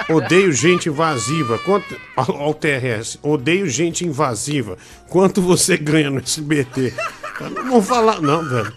[0.10, 1.58] Odeio gente invasiva.
[1.60, 1.96] Quanto.
[2.18, 3.20] O TRS.
[3.22, 4.45] Odeio gente invasiva.
[5.10, 6.94] Quanto você ganha no SBT?
[7.40, 8.74] Eu não vou falar, não, velho.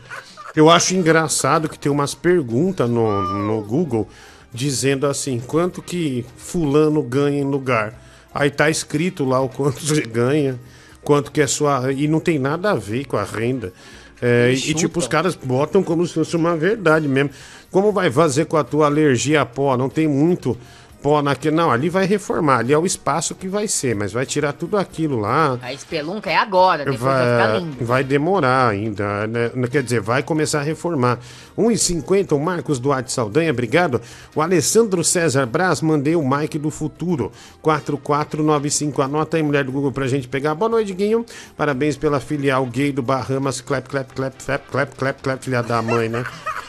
[0.57, 4.09] Eu acho engraçado que tem umas perguntas no, no Google
[4.53, 7.95] dizendo assim: quanto que Fulano ganha em lugar?
[8.35, 10.59] Aí tá escrito lá o quanto você ganha,
[11.03, 11.93] quanto que é sua.
[11.93, 13.73] E não tem nada a ver com a renda.
[14.21, 17.31] É, e, e, tipo, os caras botam como se fosse uma verdade mesmo.
[17.71, 19.77] Como vai fazer com a tua alergia a pó?
[19.77, 20.57] Não tem muito
[21.03, 21.55] pó naquele.
[21.57, 22.59] Não, ali vai reformar.
[22.59, 25.59] Ali é o espaço que vai ser, mas vai tirar tudo aquilo lá.
[25.63, 27.85] A espelunca é agora, depois vai, ficar Vai, lindo.
[27.85, 29.51] vai demorar ainda, né?
[29.71, 31.19] Quer dizer, vai começar a reformar.
[31.57, 34.01] 1,50 o Marcos Duarte Saldanha, obrigado.
[34.35, 37.33] O Alessandro César Braz, mandei o Mike do futuro.
[37.63, 39.03] 4495.
[39.03, 40.55] Anota aí, mulher do Google, pra gente pegar.
[40.55, 41.25] Boa noite, Guinho.
[41.57, 43.61] Parabéns pela filial gay do Bahamas.
[43.61, 46.25] Clap, clap, clap, clap, clap, clap, clap, filha da mãe, né?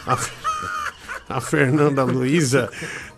[0.08, 0.18] A,
[1.30, 2.70] a Fernanda Luiza,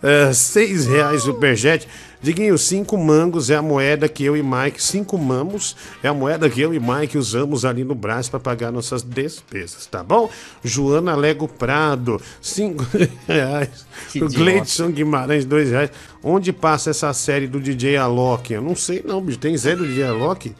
[0.02, 1.88] é, seis reais superjet.
[2.22, 6.48] Diguinho, cinco mangos é a moeda que eu e Mike, cinco mamos é a moeda
[6.48, 10.30] que eu e Mike usamos ali no Brás para pagar nossas despesas, tá bom?
[10.62, 12.86] Joana Lego Prado, cinco
[13.26, 13.84] reais.
[14.12, 14.28] Que o.
[14.28, 15.90] Gleidson Guimarães, dois reais.
[16.22, 18.52] Onde passa essa série do DJ Alok?
[18.52, 19.38] Eu não sei não, bicho.
[19.38, 20.54] Tem série do DJ Alok?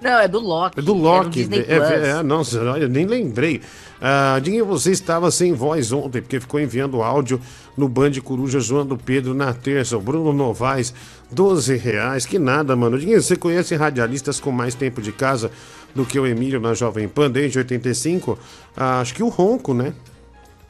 [0.00, 0.78] Não, é do Loki.
[0.78, 1.48] É do Loki.
[1.52, 3.60] É, é, é, nossa, eu nem lembrei.
[4.00, 7.40] Ah, Dinho, você estava sem voz ontem, porque ficou enviando áudio
[7.76, 9.98] no Band Coruja zoando Pedro na terça.
[9.98, 10.94] O Bruno Novaes,
[11.30, 12.24] 12 reais.
[12.24, 12.98] Que nada, mano.
[12.98, 15.50] Dinho, você conhece radialistas com mais tempo de casa
[15.94, 18.38] do que o Emílio na Jovem Pan desde 85?
[18.74, 19.92] Ah, acho que o Ronco, né?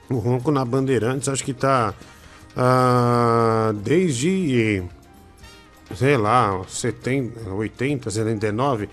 [0.08, 1.94] O Ronco na Bandeirantes, acho que tá
[2.56, 4.82] ah, desde
[5.94, 8.88] sei lá, 70, 80, 79.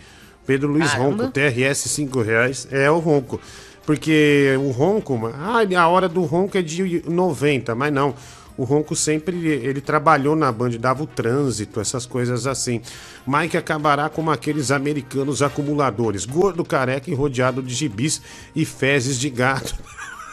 [0.48, 1.26] Pedro Luiz Caramba.
[1.26, 2.68] Ronco, TRS 5 reais.
[2.72, 3.40] É o Ronco.
[3.86, 8.16] Porque o Ronco, ah, a hora do Ronco é de 90, mas não.
[8.58, 12.82] O Ronco sempre ele trabalhou na Band, dava o trânsito, essas coisas assim.
[13.26, 18.20] Mike acabará como aqueles americanos acumuladores, gordo, careca e rodeado de gibis
[18.56, 19.76] e fezes de gato.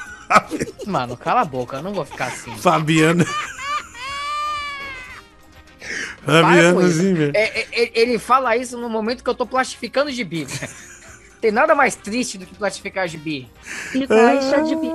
[0.86, 2.56] Mano, cala a boca, eu não vou ficar assim.
[2.56, 3.26] Fabiana.
[6.24, 7.30] Para assim.
[7.34, 10.46] É, é, é, ele fala isso no momento que eu tô plastificando gibi.
[11.40, 13.46] Tem nada mais triste do que plastificar gibi.
[13.94, 14.88] E caixa de bi.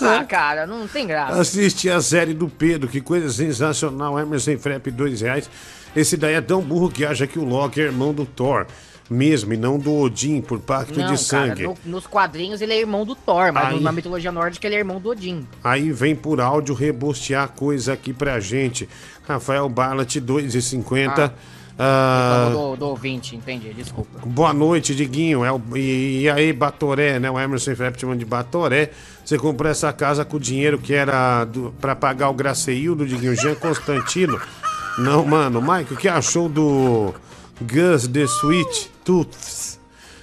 [0.00, 1.40] Ah, cara, não tem graça.
[1.40, 4.20] Assiste a série do Pedro, que coisa sensacional.
[4.20, 5.50] Emerson Frep, dois reais.
[5.96, 8.68] Esse daí é tão burro que acha que o Loki é irmão do Thor.
[9.08, 11.62] Mesmo, e não do Odin, por pacto Não, de sangue.
[11.64, 13.80] cara, no- nos quadrinhos ele é irmão do Thor, mas Aí.
[13.80, 15.46] na mitologia nórdica ele é irmão do Odin.
[15.62, 18.88] Aí vem por áudio rebostear coisa aqui pra gente.
[19.26, 21.32] Rafael Ballat, 2,50.
[21.78, 24.18] Ah, Reclamou do, do ouvinte, entendi, desculpa.
[24.26, 25.44] Boa noite, Diguinho.
[25.44, 27.30] É o- e, e aí, Batoré, né?
[27.30, 28.90] O Emerson chamando de Batoré.
[29.24, 31.46] Você comprou essa casa com o dinheiro que era
[31.80, 34.40] pra pagar o Graceildo, Diguinho, Jean Constantino.
[34.98, 35.60] Não, mano.
[35.60, 37.12] Mike, o que achou do
[37.60, 39.78] Gus The Sweet Tooths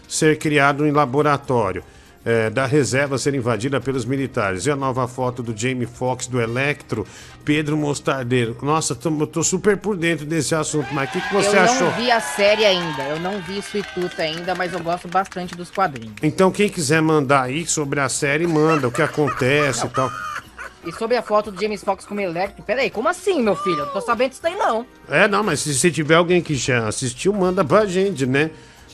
[0.08, 1.84] ser criado em laboratório?
[2.26, 4.66] É, da reserva ser invadida pelos militares.
[4.66, 7.06] E a nova foto do Jamie Foxx, do Electro,
[7.44, 8.56] Pedro Mostardeiro.
[8.62, 11.62] Nossa, tô, eu tô super por dentro desse assunto, mas o que, que você eu
[11.62, 11.90] achou?
[11.90, 13.62] não vi a série ainda, eu não vi
[13.94, 16.16] Tooth ainda, mas eu gosto bastante dos quadrinhos.
[16.24, 20.10] Então, quem quiser mandar aí sobre a série, manda o que acontece e tal.
[20.86, 23.80] E sobre a foto do James Fox como Electro, peraí, como assim, meu filho?
[23.80, 24.86] Eu não tô sabendo disso daí não.
[25.10, 28.50] É, não, mas se, se tiver alguém que já assistiu, manda pra gente, né?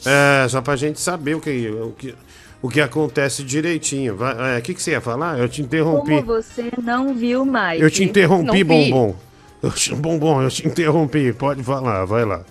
[0.05, 2.15] É, só pra gente saber o que, o que,
[2.61, 4.17] o que acontece direitinho.
[4.55, 5.37] É, O que, que você ia falar?
[5.39, 6.11] Eu te interrompi.
[6.11, 7.81] Como você não viu mais?
[7.81, 9.15] Eu te interrompi, Bombom.
[9.61, 11.33] Eu te- bombom, eu te interrompi.
[11.33, 12.43] Pode falar, vai lá.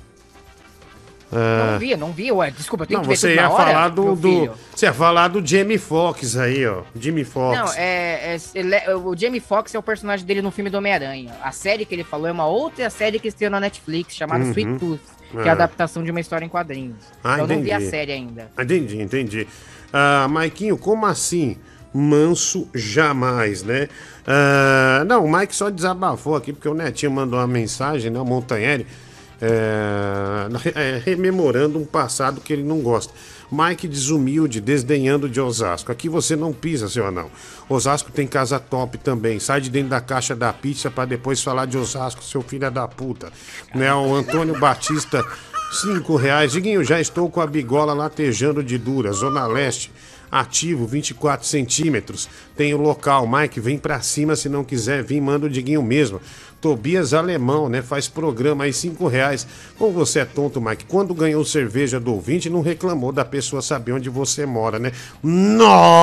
[1.31, 2.51] Ah, Não vi, não vi, ué.
[2.51, 4.51] Desculpa, eu tenho não, que ver você tudo ia na hora, falar do, do.
[4.75, 6.83] Você ia falar do Jamie Foxx aí, ó.
[6.99, 7.59] Jimmy Fox.
[7.59, 10.79] Não, é, é- ele é- o Jamie Foxx é o personagem dele no filme do
[10.79, 11.35] Homem-Aranha.
[11.43, 14.51] A série que ele falou é uma outra série que estreou na Netflix, chamada Uhum.
[14.53, 15.01] Sweet Tooth,
[15.31, 16.97] que é a adaptação de uma história em quadrinhos.
[17.23, 18.51] Ah, eu não vi a série ainda.
[18.59, 19.49] Entendi, entendi.
[19.93, 21.57] Ah, Maiquinho, como assim?
[21.93, 23.89] Manso jamais, né?
[24.27, 28.21] Ah, não, o Mike só desabafou aqui porque o Netinho mandou uma mensagem, né?
[28.21, 28.87] O Montanheri,
[29.41, 33.13] é, é, rememorando um passado que ele não gosta.
[33.51, 35.91] Mike desumilde, desdenhando de Osasco.
[35.91, 37.31] Aqui você não pisa, seu anão.
[37.69, 39.41] Osasco tem casa top também.
[39.41, 42.87] Sai de dentro da caixa da pizza pra depois falar de Osasco, seu filho da
[42.87, 43.33] puta.
[43.75, 43.93] Né?
[43.95, 45.25] O Antônio Batista,
[45.73, 46.53] cinco reais.
[46.53, 49.91] Diguinho, já estou com a bigola latejando de dura, Zona Leste.
[50.31, 52.29] Ativo, 24 centímetros.
[52.55, 53.27] Tem o local.
[53.27, 56.21] Mike, vem pra cima se não quiser vir, manda o Diguinho mesmo.
[56.61, 57.81] Tobias Alemão, né?
[57.83, 59.47] Faz programa aí, cinco reais.
[59.79, 60.87] Como você é tonto, Mike.
[60.87, 64.91] Quando ganhou cerveja do ouvinte, não reclamou da pessoa saber onde você mora, né?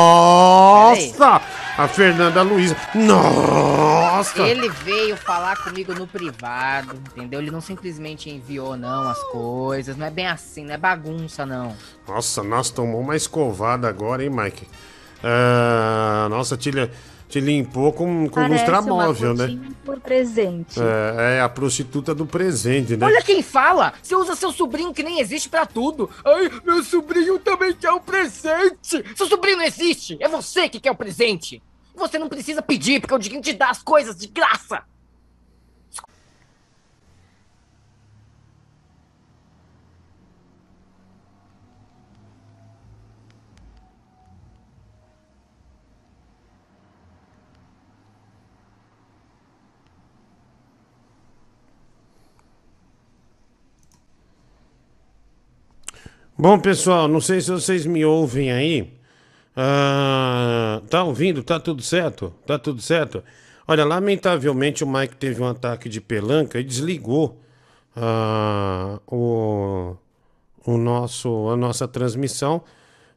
[0.05, 1.41] Nossa!
[1.77, 2.75] A Fernanda Luiza.
[2.95, 4.41] Nossa!
[4.43, 7.41] Ele veio falar comigo no privado, entendeu?
[7.41, 9.97] Ele não simplesmente enviou, não, as coisas.
[9.97, 11.75] Não é bem assim, não é bagunça, não.
[12.07, 14.65] Nossa, nós tomou uma escovada agora, hein, Mike?
[15.23, 16.89] Ah, nossa, li-
[17.28, 19.59] te limpou com, com Parece lustramóvel, né?
[19.84, 20.80] por presente.
[20.80, 23.05] É, é a prostituta do presente, né?
[23.05, 23.93] Olha quem fala!
[24.01, 26.09] Você usa seu sobrinho que nem existe pra tudo.
[26.23, 29.03] Ai, meu sobrinho também quer um presente.
[29.15, 30.17] Seu sobrinho não existe.
[30.19, 31.61] É você que quer o presente.
[31.95, 34.84] Você não precisa pedir, porque o Diguinho te dá as coisas de graça.
[56.38, 58.93] Bom, pessoal, não sei se vocês me ouvem aí.
[59.55, 61.43] Ah, tá ouvindo?
[61.43, 62.33] Tá tudo certo?
[62.45, 63.23] Tá tudo certo?
[63.67, 67.39] Olha, lamentavelmente o Mike teve um ataque de pelanca e desligou
[67.95, 69.95] ah, o,
[70.65, 72.63] o nosso, a nossa transmissão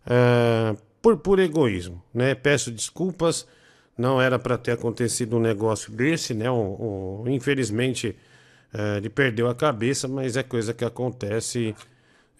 [0.07, 2.35] ah, por puro egoísmo, né?
[2.35, 3.47] Peço desculpas,
[3.97, 6.51] não era para ter acontecido um negócio desse, né?
[6.51, 8.17] O, o- infelizmente
[8.75, 11.75] eh, ele perdeu a cabeça, mas é coisa que acontece.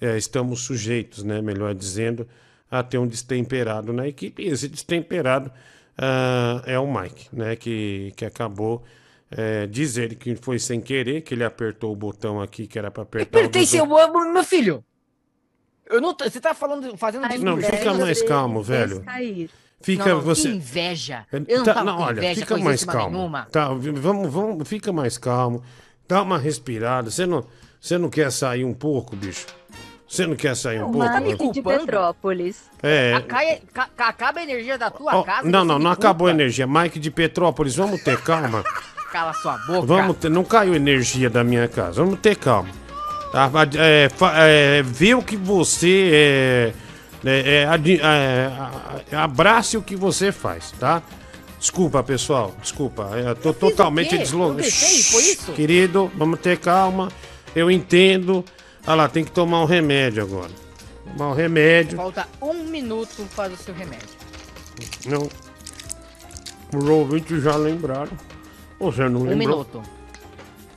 [0.01, 1.41] É, estamos sujeitos, né?
[1.43, 2.27] Melhor dizendo,
[2.71, 4.43] a ter um destemperado na equipe.
[4.43, 5.51] E esse destemperado
[5.97, 7.57] ah, é o Mike, né?
[7.57, 8.85] Que, que acabou.
[9.31, 12.91] É, diz ele que foi sem querer, que ele apertou o botão aqui que era
[12.91, 13.37] para apertar.
[13.37, 14.83] o Apertei seu amo, meu filho.
[15.87, 16.15] Eu não.
[16.15, 19.03] tô- Você tá falando, fazendo A Não, fica mais calmo, velho.
[19.03, 19.51] cair.
[19.81, 20.49] Fica Não, não, você.
[20.51, 21.27] Que inveja.
[21.33, 23.17] É, Eu não tá, não, com olha, inveja, fica mais calmo.
[23.17, 23.47] nenhuma.
[23.51, 25.63] Tá, vamos, vamos, fica mais calmo.
[26.09, 27.11] Dá uma respirada.
[27.11, 27.47] Você não,
[27.81, 29.47] você não quer sair um pouco, bicho?
[30.09, 31.21] Você não quer sair um pouco?
[31.21, 32.63] Mike de Petrópolis.
[32.83, 33.13] É.
[33.15, 35.47] Acaia- ca- ca- acaba a energia da tua casa.
[35.49, 36.67] não, não, não acabou a energia.
[36.67, 38.65] Mike de Petrópolis, vamos ter calma.
[39.13, 39.87] Cala sua boca.
[39.87, 42.03] Vamos ter, não caiu energia da minha casa.
[42.03, 42.71] Vamos ter calma.
[43.33, 43.51] Tá?
[43.77, 44.09] É,
[44.79, 46.73] é, vê o que você é,
[47.25, 51.03] é, é, é, abrace o que você faz, tá?
[51.59, 52.55] Desculpa, pessoal.
[52.63, 53.11] Desculpa.
[53.15, 54.61] Eu tô totalmente deslocado.
[54.61, 55.53] Eu foi isso?
[55.53, 57.09] Querido, vamos ter calma.
[57.55, 58.45] Eu entendo.
[58.87, 60.51] Olha lá, tem que tomar um remédio agora.
[61.05, 61.97] Tomar um remédio.
[61.97, 64.09] Falta um minuto para o seu remédio.
[65.07, 65.29] Não.
[66.79, 68.13] Os ouvintes já lembraram.
[68.79, 69.37] Você não Um lembrou?
[69.39, 69.83] minuto.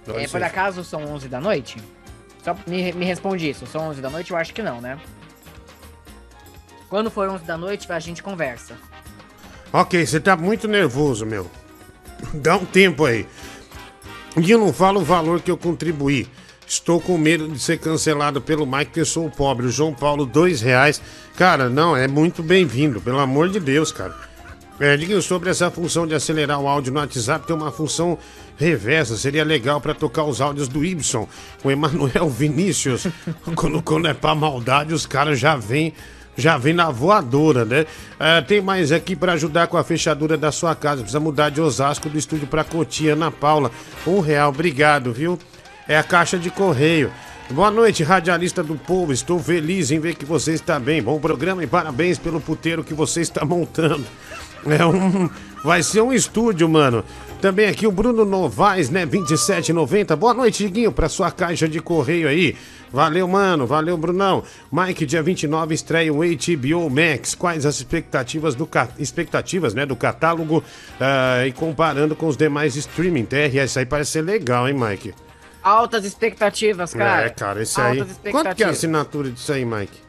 [0.06, 0.46] Dá É, por licença.
[0.46, 1.78] acaso são 11 da noite?
[2.44, 3.68] Só me, me responde isso.
[3.68, 4.32] São 11 da noite?
[4.32, 5.00] Eu acho que não, né?
[6.90, 8.76] Quando for 11 da noite, a gente conversa.
[9.72, 11.50] Ok, você tá muito nervoso, meu.
[12.34, 13.26] Dá um tempo aí.
[14.38, 16.28] E eu não falo o valor que eu contribuí.
[16.72, 19.66] Estou com medo de ser cancelado pelo Mike, porque sou pobre.
[19.66, 21.02] O João Paulo, dois reais.
[21.36, 24.16] Cara, não, é muito bem-vindo, pelo amor de Deus, cara.
[24.80, 28.18] É, sobre essa função de acelerar o áudio no WhatsApp, tem uma função
[28.56, 29.18] reversa.
[29.18, 31.28] Seria legal para tocar os áudios do Ibson,
[31.62, 33.06] o Emanuel Vinícius.
[33.54, 35.94] quando, quando é pra maldade, os caras já vêm
[36.38, 37.86] já vem na voadora, né?
[38.18, 41.02] Ah, tem mais aqui para ajudar com a fechadura da sua casa.
[41.02, 43.70] Precisa mudar de Osasco do estúdio para Cotia, Ana Paula.
[44.08, 45.38] Um real, obrigado, viu?
[45.88, 47.12] É a caixa de correio.
[47.50, 49.12] Boa noite, radialista do povo.
[49.12, 51.02] Estou feliz em ver que você está bem.
[51.04, 54.06] Bom programa e parabéns pelo puteiro que você está montando.
[54.66, 55.30] É um.
[55.64, 57.04] Vai ser um estúdio, mano.
[57.42, 59.06] Também aqui o Bruno Novaes, né?
[59.06, 60.16] 27,90.
[60.16, 62.56] Boa noite, Diguinho, pra sua caixa de correio aí.
[62.92, 63.66] Valeu, mano.
[63.68, 64.44] Valeu, Brunão.
[64.72, 67.34] Mike, dia 29, estreia o HBO Max.
[67.36, 70.64] Quais as expectativas do, ca- expectativas, né, do catálogo
[71.00, 73.26] ah, e comparando com os demais streaming?
[73.26, 75.14] TRS aí parece ser legal, hein, Mike?
[75.64, 77.26] Altas expectativas, cara.
[77.26, 78.00] É, cara, esse aí.
[78.00, 80.00] Altas Quanto que é a assinatura disso aí, Mike?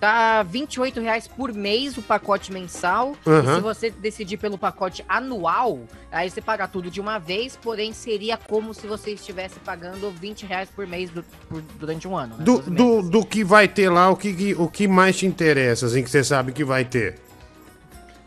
[0.00, 3.16] Tá 28 reais por mês o pacote mensal.
[3.26, 3.52] Aham.
[3.52, 5.80] E se você decidir pelo pacote anual,
[6.12, 10.44] aí você paga tudo de uma vez, porém seria como se você estivesse pagando 20
[10.44, 12.36] reais por mês du- por- durante um ano.
[12.36, 12.44] né?
[12.44, 16.02] Do, do, do que vai ter lá, o que- o que mais te interessa, assim,
[16.02, 17.18] que você sabe que vai ter?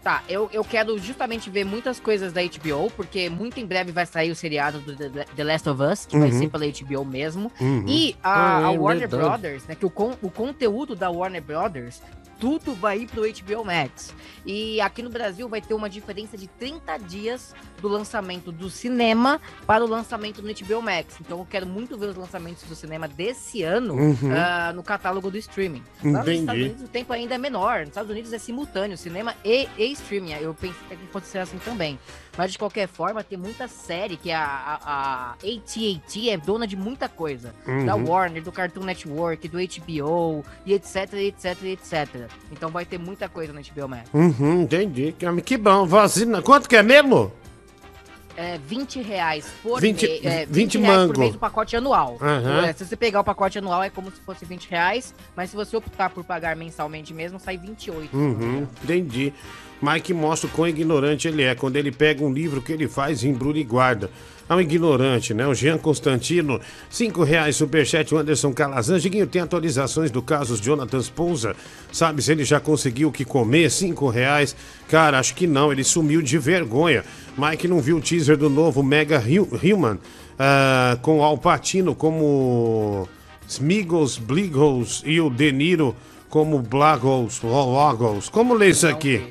[0.07, 4.05] Tá, eu, eu quero justamente ver muitas coisas da HBO, porque muito em breve vai
[4.05, 6.39] sair o seriado do The, The Last of Us, que vai Uhum.
[6.39, 7.51] ser pela HBO mesmo.
[7.59, 7.83] Uhum.
[7.85, 9.09] E a, a é Warner.
[9.09, 9.75] Brothers, né?
[9.75, 12.01] Que o, con- o conteúdo da Warner Brothers,
[12.39, 14.13] tudo vai ir pro HBO Max.
[14.45, 19.39] E aqui no Brasil vai ter uma diferença de 30 dias do lançamento do cinema
[19.65, 21.15] para o lançamento no HBO Max.
[21.19, 24.31] Então eu quero muito ver os lançamentos do cinema desse ano Uhum.
[24.35, 25.83] ah, no catálogo do streaming.
[26.03, 26.39] Lá nos Entendi.
[26.39, 27.79] Estados Unidos o tempo ainda é menor.
[27.79, 30.33] Nos Estados Unidos é simultâneo, cinema e, e streaming.
[30.33, 31.99] Eu pensei que fosse ser assim também.
[32.37, 36.75] Mas de qualquer forma, tem muita série que a, a, a AT&T é dona de
[36.75, 37.53] muita coisa.
[37.67, 37.85] Uhum.
[37.85, 42.29] Da Warner, do Cartoon Network, do HBO, e etc, etc, etc.
[42.51, 44.09] Então vai ter muita coisa no HBO Max.
[44.13, 45.13] Uhum, entendi.
[45.17, 46.41] Que- Que bom, vacina.
[46.41, 47.31] Quanto que é mesmo?
[48.39, 50.23] É 20 reais por 20 mês.
[50.25, 51.13] É, 20 20 reais mango.
[51.13, 52.19] por mês o pacote anual.
[52.67, 55.55] É, se você pegar o pacote anual é como se fosse 20 reais, mas se
[55.55, 58.15] você optar por pagar mensalmente mesmo, sai 28.
[58.15, 59.33] Uhum, entendi.
[59.81, 61.53] Mike mostra o quão ignorante ele é.
[61.55, 64.09] Quando ele pega um livro que ele faz, embrulha e guarda.
[64.49, 65.45] É um ignorante, né?
[65.45, 66.59] O Jean Constantino,
[66.89, 68.97] cinco reais, superchat, o Anderson Calazan.
[68.97, 71.53] Diguinho, tem atualizações do caso Jonathan Spousa?
[71.91, 73.69] Sabe se ele já conseguiu o que comer?
[73.69, 74.55] Cinco reais.
[74.87, 77.03] Cara, acho que não, ele sumiu de vergonha.
[77.37, 79.99] Mike não viu o teaser do novo Mega Hu- Human
[80.39, 83.07] ah, com Al Pacino como
[83.49, 85.93] Smigos, Bligos e o De Niro
[86.29, 88.29] como Blagos, Logos.
[88.29, 89.21] Como lê isso aqui?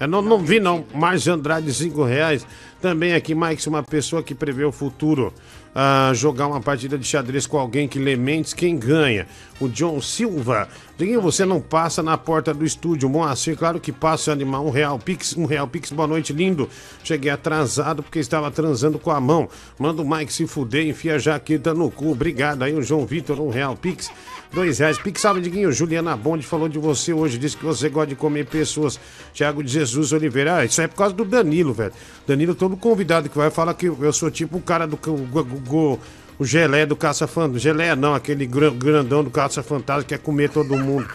[0.00, 0.84] Eu não, não vi não.
[0.94, 2.46] Márcio Andrade, cinco reais.
[2.80, 5.32] Também aqui, Mike, uma pessoa que prevê o futuro.
[5.74, 9.26] ah, jogar uma partida de xadrez com alguém que lê mentes, quem ganha?
[9.60, 10.68] O John Silva.
[10.96, 13.08] Diguinho, você não passa na porta do estúdio.
[13.08, 14.66] Moacir, claro que passa, animal.
[14.66, 16.68] Um real Pix, um real Pix, boa noite, lindo.
[17.04, 19.48] Cheguei atrasado porque estava transando com a mão.
[19.78, 22.10] Manda o Mike se fuder, enfia a jaqueta no cu.
[22.10, 24.10] Obrigado aí, o João Vitor, um real Pix.
[24.52, 24.98] Dois reais.
[24.98, 25.70] Pix, salve, Diguinho.
[25.70, 27.38] Juliana Bonde falou de você hoje.
[27.38, 28.98] Disse que você gosta de comer pessoas.
[29.32, 30.56] Tiago de Jesus Oliveira.
[30.56, 31.92] Ah, isso é por causa do Danilo, velho.
[32.26, 34.98] Danilo, todo convidado que vai, fala que eu sou tipo o cara do.
[35.06, 35.98] O,
[36.38, 37.58] o, gelé do Caça Fantasma.
[37.58, 41.06] Gelé não, aquele gran- grandão do Caça Fantasma que quer comer todo mundo.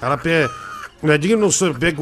[0.00, 0.48] Ela pe...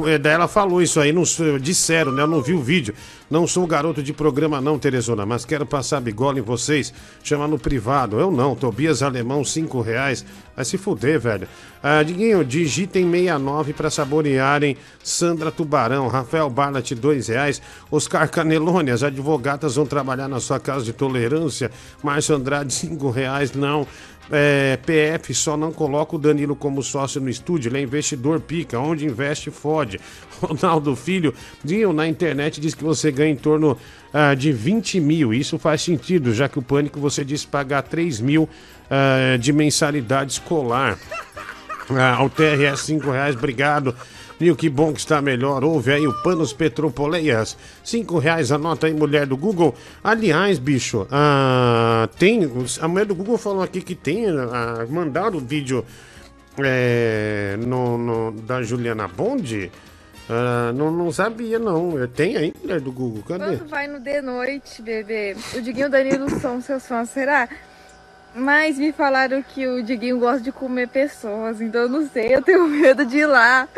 [0.07, 1.23] É, daí ela falou isso aí, não
[1.59, 2.23] disseram, né?
[2.23, 2.95] Eu não vi o vídeo.
[3.31, 6.93] Não sou garoto de programa, não, Teresona, mas quero passar bigola em vocês.
[7.23, 8.19] Chama no privado.
[8.19, 10.27] Eu não, Tobias Alemão, cinco reais.
[10.57, 11.47] Vai se fuder, velho.
[11.81, 17.63] Ah, Diguinho, digitem 69 para saborearem Sandra Tubarão, Rafael Barnett, dois reais.
[17.89, 21.71] Oscar Canelone, as advogadas vão trabalhar na sua casa de tolerância.
[22.03, 23.87] Márcio Andrade, cinco reais, não.
[24.33, 28.79] É, PF só não coloca o Danilo como sócio no estúdio, ele é investidor pica,
[28.79, 30.01] onde investe fode.
[30.41, 31.35] Ronaldo Filho,
[31.65, 33.77] Dinho, na internet diz que você ganha em torno
[34.13, 38.21] ah, de 20 mil, isso faz sentido, já que o Pânico você disse pagar 3
[38.21, 38.49] mil
[38.91, 40.99] ah, de mensalidade escolar.
[41.91, 43.95] Ah, ao TRS 5 reais, obrigado.
[44.39, 45.63] Nil, que bom que está melhor.
[45.63, 47.59] Ouve aí o Panos Petropoleias.
[47.85, 49.75] 5 reais, anota aí, mulher do Google.
[50.03, 52.49] Aliás, bicho, ah, tem.
[52.81, 54.27] A mulher do Google falou aqui que tem.
[54.29, 55.85] Ah, mandaram o vídeo
[56.59, 59.71] é, no, no- da Juliana Bond.
[60.33, 62.07] Ah, não, não sabia, não.
[62.07, 63.25] Tem aí, mulher do Google?
[63.27, 63.57] Cadê?
[63.57, 65.37] Quando vai no de noite, bebê?
[65.57, 67.49] O Diguinho e o Danilo são seus fãs, será?
[68.33, 72.41] Mas me falaram que o Diguinho gosta de comer pessoas, então eu não sei, eu
[72.41, 73.69] tenho medo de ir lá.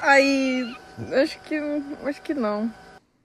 [0.00, 0.74] Aí,
[1.12, 1.60] acho que,
[2.06, 2.72] acho que não.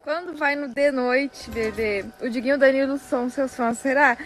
[0.01, 2.03] Quando vai no de noite, bebê?
[2.21, 4.17] O Diguinho e o Danilo são seus fãs, será?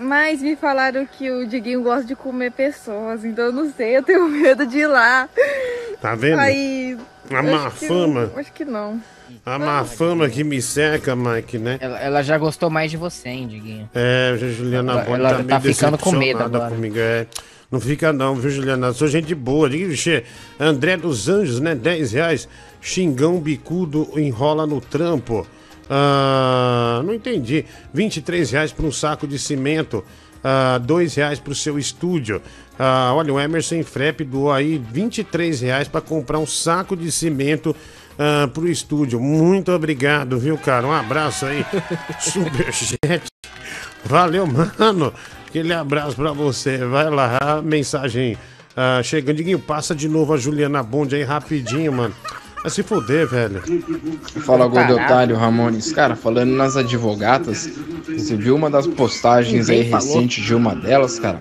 [0.00, 4.02] Mas me falaram que o Diguinho gosta de comer pessoas, então eu não sei, eu
[4.02, 5.28] tenho medo de ir lá.
[6.00, 6.38] Tá vendo?
[6.38, 6.96] Aí,
[7.30, 8.32] A má acho que- fama.
[8.34, 9.00] Acho que não.
[9.46, 11.78] A má fama que me seca, Mike, né?
[11.80, 13.88] Ela, ela já gostou mais de você, hein, Diguinho?
[13.94, 16.70] É, a Juliana Ela- Bond ela tá meio tá ficando com medo agora.
[16.70, 16.96] comigo.
[16.98, 17.26] É.
[17.70, 18.88] Não fica não, viu, Juliana?
[18.88, 19.70] Eu sou gente boa.
[19.70, 20.24] Diga, Vixe,
[20.58, 21.74] André dos Anjos, né?
[21.76, 22.48] 10 reais.
[22.80, 25.46] Xingão bicudo enrola no trampo.
[25.90, 27.64] Ah, não entendi.
[27.92, 30.04] 23 reais para um saco de cimento.
[30.42, 32.40] Ah, 2 reais para o seu estúdio.
[32.78, 37.74] Ah, olha, o Emerson Frep doou aí 23 reais para comprar um saco de cimento
[38.16, 39.18] ah, pro estúdio.
[39.18, 40.86] Muito obrigado, viu, cara?
[40.86, 41.66] Um abraço aí.
[42.20, 43.24] Superchat.
[44.04, 45.12] Valeu, mano.
[45.46, 46.78] Aquele abraço pra você.
[46.78, 48.38] Vai lá, mensagem
[48.76, 49.36] ah, chegando.
[49.36, 52.14] Diguinho, passa de novo a Juliana Bond aí rapidinho, mano.
[52.62, 53.62] Vai se fuder, velho.
[54.44, 55.92] Fala, gordo otário, Ramones.
[55.92, 57.70] Cara, falando nas advogatas,
[58.06, 60.06] você viu uma das postagens aí Ninguém falou.
[60.06, 61.40] recente de uma delas, cara?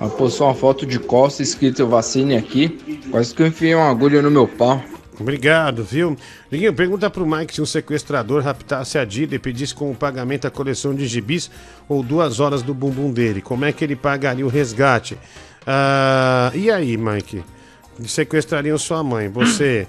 [0.00, 3.00] Ela postou uma foto de costa escrito vacine aqui.
[3.10, 4.80] Quase que eu enfiei uma agulha no meu pau.
[5.18, 6.16] Obrigado, viu?
[6.50, 10.50] Liguinho, pergunta pro Mike se um sequestrador raptasse a Dida e pedisse como pagamento a
[10.50, 11.50] coleção de gibis
[11.88, 13.42] ou duas horas do bumbum dele.
[13.42, 15.18] Como é que ele pagaria o resgate?
[15.66, 17.42] Ah, e aí, Mike?
[18.06, 19.28] Sequestrariam sua mãe.
[19.28, 19.86] Você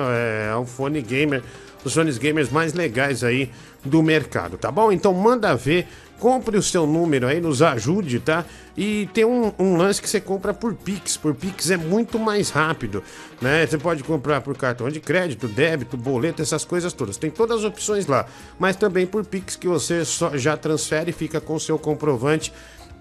[0.51, 1.41] É um fone gamer,
[1.83, 3.49] os fones gamers mais legais aí
[3.83, 4.91] do mercado, tá bom?
[4.91, 5.88] Então manda ver,
[6.20, 8.45] compre o seu número aí, nos ajude, tá?
[8.76, 11.18] E tem um, um lance que você compra por Pix.
[11.18, 13.03] Por Pix é muito mais rápido,
[13.41, 13.66] né?
[13.66, 17.18] Você pode comprar por cartão de crédito, débito, boleto, essas coisas todas.
[17.18, 18.26] Tem todas as opções lá.
[18.59, 22.51] Mas também por Pix que você só já transfere e fica com o seu comprovante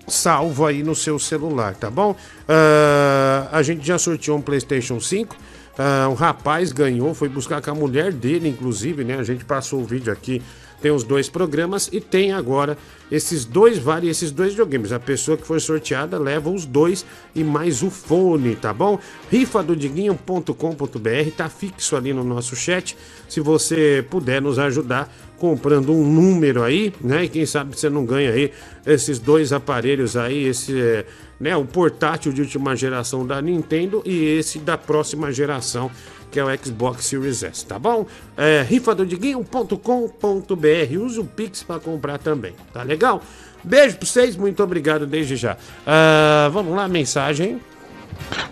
[0.07, 2.15] salvo aí no seu celular, tá bom?
[2.49, 5.37] Ah, a gente já sorteou um PlayStation 5.
[5.79, 9.19] Ah, um rapaz ganhou, foi buscar com a mulher dele, inclusive, né?
[9.19, 10.43] A gente passou o vídeo aqui.
[10.85, 12.77] Tem os dois programas e tem agora
[13.11, 14.93] esses dois vale esses dois videogames.
[14.93, 18.99] A pessoa que foi sorteada leva os dois e mais o fone, tá bom?
[19.31, 22.99] rifadodiguinho.com.br tá fixo ali no nosso chat.
[23.27, 27.25] Se você puder nos ajudar comprando um número aí, né?
[27.25, 28.53] E quem sabe você não ganha aí
[28.87, 31.07] esses dois aparelhos aí, esse é,
[31.45, 35.91] né, o portátil de última geração da Nintendo e esse da próxima geração,
[36.31, 38.07] que é o Xbox Series S, tá bom?
[38.35, 43.21] É, rifadodiguinho.com.br, use o Pix para comprar também, tá legal?
[43.63, 45.59] Beijo pra vocês, muito obrigado desde já.
[45.87, 47.61] Ah, vamos lá, mensagem.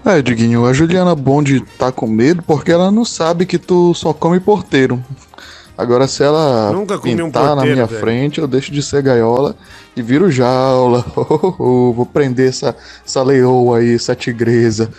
[0.04, 4.12] É, Diguinho, a Juliana Bond tá com medo porque ela não sabe que tu só
[4.12, 5.02] come porteiro.
[5.76, 8.00] Agora, se ela Nunca comi um pintar na porteiro, minha velho.
[8.00, 9.56] frente, eu deixo de ser gaiola
[9.96, 11.04] e viro jaula.
[11.16, 14.90] Vou prender essa, essa leoa aí, essa tigresa.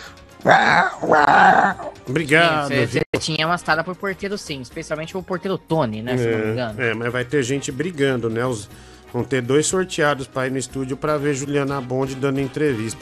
[2.06, 2.68] Obrigado.
[2.68, 6.18] Você, tinha uma estada por porteiro sim, especialmente pro porteiro Tony, né?
[6.18, 6.82] Se não me engano.
[6.82, 8.44] É, é, mas vai ter gente brigando, né?
[8.44, 8.68] Os,
[9.12, 13.00] vão ter dois sorteados pra ir no estúdio pra ver Juliana Bond dando entrevista.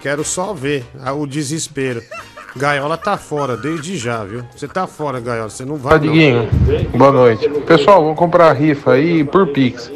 [0.00, 2.02] Quero só ver ah, o desespero.
[2.56, 4.44] Gaiola tá fora desde já, viu?
[4.54, 5.50] Você tá fora, Gaiola.
[5.50, 5.98] Você não vai.
[5.98, 6.48] Fala, Diguinho.
[6.96, 7.48] Boa noite.
[7.66, 9.90] Pessoal, vamos comprar a rifa aí por Pix.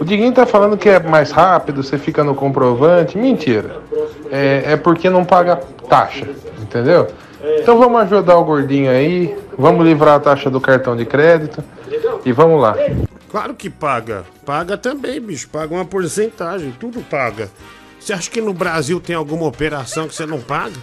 [0.00, 3.18] O Diguinho tá falando que é mais rápido, você fica no comprovante.
[3.18, 3.82] Mentira.
[4.30, 5.56] É, é porque não paga
[5.88, 6.28] taxa,
[6.60, 7.08] entendeu?
[7.60, 11.62] Então vamos ajudar o gordinho aí, vamos livrar a taxa do cartão de crédito
[12.24, 12.76] e vamos lá.
[13.28, 14.24] Claro que paga.
[14.46, 15.48] Paga também, bicho.
[15.48, 16.72] Paga uma porcentagem.
[16.78, 17.50] Tudo paga.
[17.98, 20.78] Você acha que no Brasil tem alguma operação que você não paga?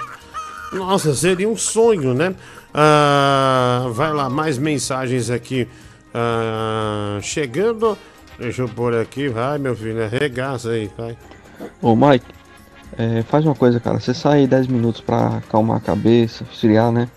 [0.76, 2.36] Nossa, seria um sonho, né?
[2.74, 5.68] Ah, vai lá, mais mensagens aqui.
[6.14, 7.98] Ah, chegando.
[8.38, 9.30] Deixa eu pôr aqui.
[9.30, 10.04] Vai, meu filho.
[10.04, 11.18] Arregaça aí, vai.
[11.82, 12.26] Ô Mike,
[12.98, 14.00] é, faz uma coisa, cara.
[14.00, 17.08] Você sai aí 10 minutos pra acalmar a cabeça, esfriar, né?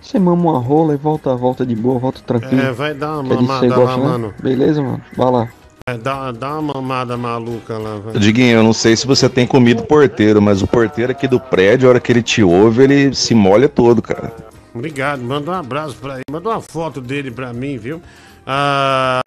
[0.00, 2.62] Você mama uma rola e volta, volta de boa, volta tranquilo.
[2.62, 4.04] É, vai dar uma mamada lá, né?
[4.04, 4.34] mano.
[4.40, 5.02] Beleza, mano?
[5.16, 5.48] Vai lá.
[5.88, 8.14] É, dá, dá uma mamada maluca lá, vai.
[8.14, 11.86] Diguinho, eu não sei se você tem comido porteiro, mas o porteiro aqui do prédio,
[11.86, 14.34] a hora que ele te ouve, ele se molha todo, cara.
[14.74, 16.24] Obrigado, manda um abraço pra ele.
[16.28, 18.02] Manda uma foto dele pra mim, viu?
[18.44, 19.20] Ah,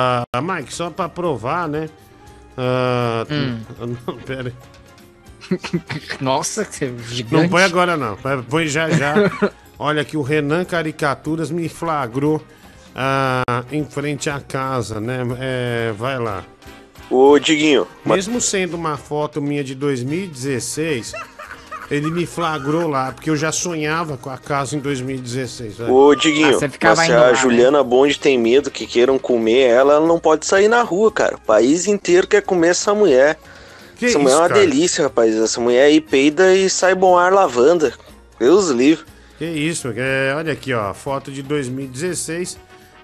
[0.43, 1.87] Mike, só pra provar, né?
[2.57, 3.25] Ah,
[3.79, 5.57] Não, pera aí.
[6.19, 7.41] Nossa, que é gigante.
[7.41, 8.17] Não põe agora não,
[8.49, 9.13] põe já já.
[9.79, 12.43] Olha que o Renan Caricaturas me flagrou
[12.95, 15.19] ah, em frente à casa, né?
[15.39, 16.43] É, vai lá.
[17.09, 21.13] Ô, Diguinho, Mesmo sendo uma foto minha de 2016,
[21.89, 25.77] ele me flagrou lá, porque eu já sonhava com a casa em 2016.
[25.77, 25.89] vai.
[25.89, 30.19] Ô, Diguinho, mas se a Juliana Bond tem medo que queiram comer ela, ela não
[30.19, 31.35] pode sair na rua, cara.
[31.35, 33.39] O país inteiro quer comer essa mulher.
[33.95, 34.59] Que Essa mulher é isso, uma cara?
[34.61, 35.35] delícia, rapaz.
[35.35, 37.91] Essa mulher aí peida e sai bom ar lavanda.
[38.39, 39.03] Deus livre.
[39.37, 42.57] Que isso, é, olha aqui, ó, foto de 2016.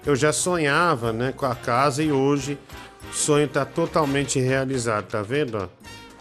[0.06, 2.56] Eu já sonhava, né, com a casa e hoje
[3.10, 5.58] o sonho tá totalmente realizado, tá vendo?
[5.58, 5.68] ó?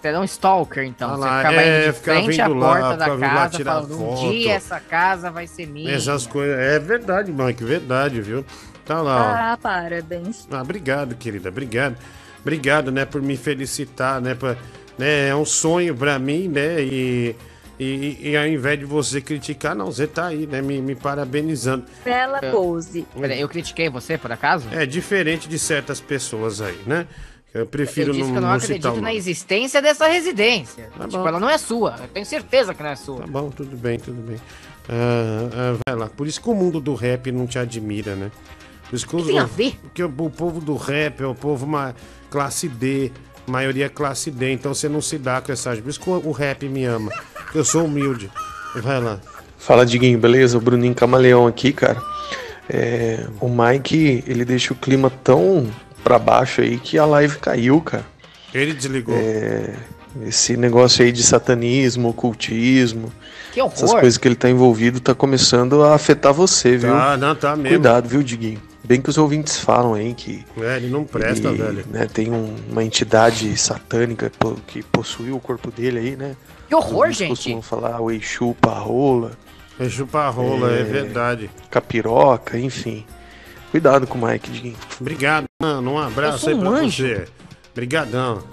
[0.02, 1.10] Você é um stalker, então.
[1.10, 3.28] Ah você lá, ficava é, indo de ficava frente à indo lá, porta ficava da
[3.28, 4.32] lá casa, tirar falando, um foto.
[4.32, 5.92] dia essa casa vai ser minha.
[5.92, 6.58] Essas coisas.
[6.60, 8.46] É verdade, Mike, verdade, viu?
[8.86, 9.54] Tá lá, ó.
[9.54, 10.48] Ah, parabéns.
[10.52, 11.96] Ah, obrigado, querida, obrigado.
[12.42, 14.56] Obrigado, né, por me felicitar, né, pra,
[15.00, 17.36] né, é um sonho pra mim, né, e,
[17.80, 21.86] e, e ao invés de você criticar, não, você tá aí, né, me, me parabenizando.
[22.03, 23.05] Bela Eu- pose.
[23.19, 24.67] Peraí, eu critiquei você, por acaso?
[24.71, 27.05] É diferente de certas pessoas aí, né,
[27.53, 30.07] eu prefiro eu disse não, que eu não, não citar acredito o na existência dessa
[30.07, 30.89] residência.
[30.97, 31.28] Tá tipo, bom.
[31.28, 31.95] ela não é sua.
[32.01, 33.19] Eu tenho certeza que não é sua.
[33.21, 34.38] Tá bom, tudo bem, tudo bem.
[34.89, 38.30] Ah, ah, vai lá, por isso que o mundo do rap não te admira, né?
[38.89, 39.78] Por isso que, os- tem a ver?
[39.82, 41.95] Porque o, o povo do rap é o povo uma
[42.30, 43.11] classe D,
[43.48, 45.80] maioria é classe D, então você não se dá com essas.
[45.80, 47.12] Por isso que o, rap me ama.
[47.54, 48.30] Eu sou humilde.
[48.76, 49.20] Vai lá.
[49.58, 50.58] Fala, Diguinho, beleza?
[50.58, 52.02] O Bruninho Camaleão aqui, cara.
[52.70, 55.70] É, o Mike, ele deixa o clima tão
[56.04, 58.06] pra baixo aí que a live caiu, cara.
[58.54, 59.16] Ele desligou.
[59.16, 59.74] É,
[60.24, 63.12] esse negócio aí de satanismo, ocultismo,
[63.54, 63.74] Que horror.
[63.74, 66.91] essas coisas que ele tá envolvido tá começando a afetar você, viu?
[66.91, 67.70] Tá, não, tá mesmo.
[67.70, 68.62] Cuidado, viu, Diguinho?
[68.86, 71.86] Bem que os ouvintes falam aí que É, ele não presta, ele, velho.
[71.90, 74.32] né, tem um- uma entidade satânica
[74.68, 76.36] que possuiu o corpo dele aí, né?
[76.68, 77.30] Que horror, Eles gente.
[77.30, 79.32] costumam falar o Exu Parrola.
[79.80, 81.50] Exu Parrola, é verdade.
[81.72, 83.06] Capiroca, enfim.
[83.72, 84.76] Cuidado com o Mike, Diguinho.
[85.02, 85.94] Obrigado, mano.
[85.94, 87.04] Um abraço Eu aí pra um anjo.
[87.08, 87.26] você.
[87.72, 88.44] Obrigadão.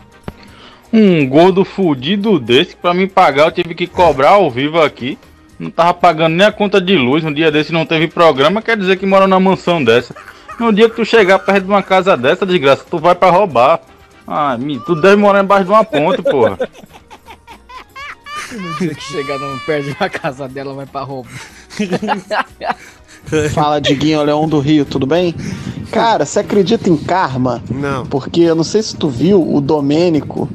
[0.93, 5.18] Um gordo fudido desse, pra me pagar, eu tive que cobrar ao vivo aqui.
[5.62, 7.22] Não tava pagando nem a conta de luz.
[7.22, 10.12] Um dia desse não teve programa, quer dizer que mora numa mansão dessa.
[10.58, 13.80] No dia que tu chegar perto de uma casa dessa, desgraça, tu vai pra roubar.
[14.26, 16.58] Ah, tu deve morar embaixo de uma ponte, porra.
[18.52, 21.26] No dia que chegar não perde uma casa dela, vai pra roubo.
[23.54, 25.34] Fala, Diguinho, Leão do Rio, tudo bem?
[25.90, 27.62] Cara, você acredita em karma?
[27.70, 28.04] Não.
[28.04, 30.50] Porque eu não sei se tu viu, o Domênico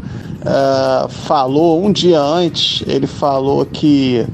[0.45, 4.27] ah, falou um dia antes, ele falou que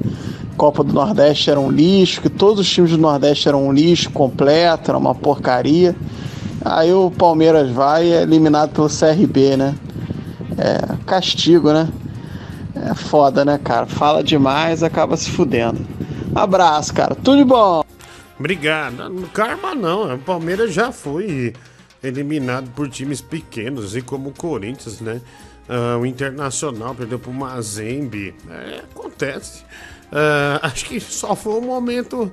[0.53, 4.09] Copa do Nordeste era um lixo, que todos os times do Nordeste eram um lixo
[4.11, 5.95] completo, era uma porcaria.
[6.63, 9.75] Aí o Palmeiras vai e é eliminado pelo CRB, né?
[10.57, 11.89] É castigo, né?
[12.75, 13.85] É foda, né, cara?
[13.85, 15.85] Fala demais, acaba se fudendo.
[16.33, 17.15] Abraço, cara.
[17.15, 17.83] Tudo de bom.
[18.39, 19.09] Obrigado.
[19.09, 21.53] No Karma não, o Palmeiras já foi
[22.01, 25.21] eliminado por times pequenos, assim como o Corinthians, né?
[25.67, 28.35] Ah, o Internacional perdeu pro Mazembe.
[28.49, 29.63] É, acontece.
[30.13, 32.31] Ah, acho que só foi um momento.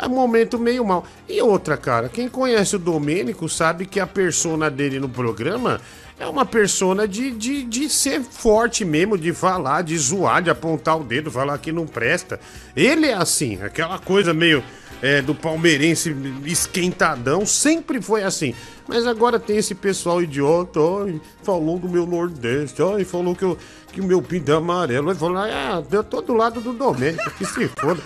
[0.00, 1.04] Um momento meio mal.
[1.28, 5.80] E outra, cara, quem conhece o Domênico sabe que a persona dele no programa
[6.20, 10.96] é uma persona de, de, de ser forte mesmo, de falar, de zoar, de apontar
[11.00, 12.38] o dedo, falar que não presta.
[12.76, 14.62] Ele é assim, aquela coisa meio
[15.02, 18.54] é, do palmeirense esquentadão, sempre foi assim.
[18.86, 23.56] Mas agora tem esse pessoal idiota, ai, falou do meu Nordeste, ai, falou que, eu,
[23.92, 25.10] que o meu pinto é amarelo.
[25.10, 28.02] Ele falou, ah, eu tô do lado do Domênico, que se foda.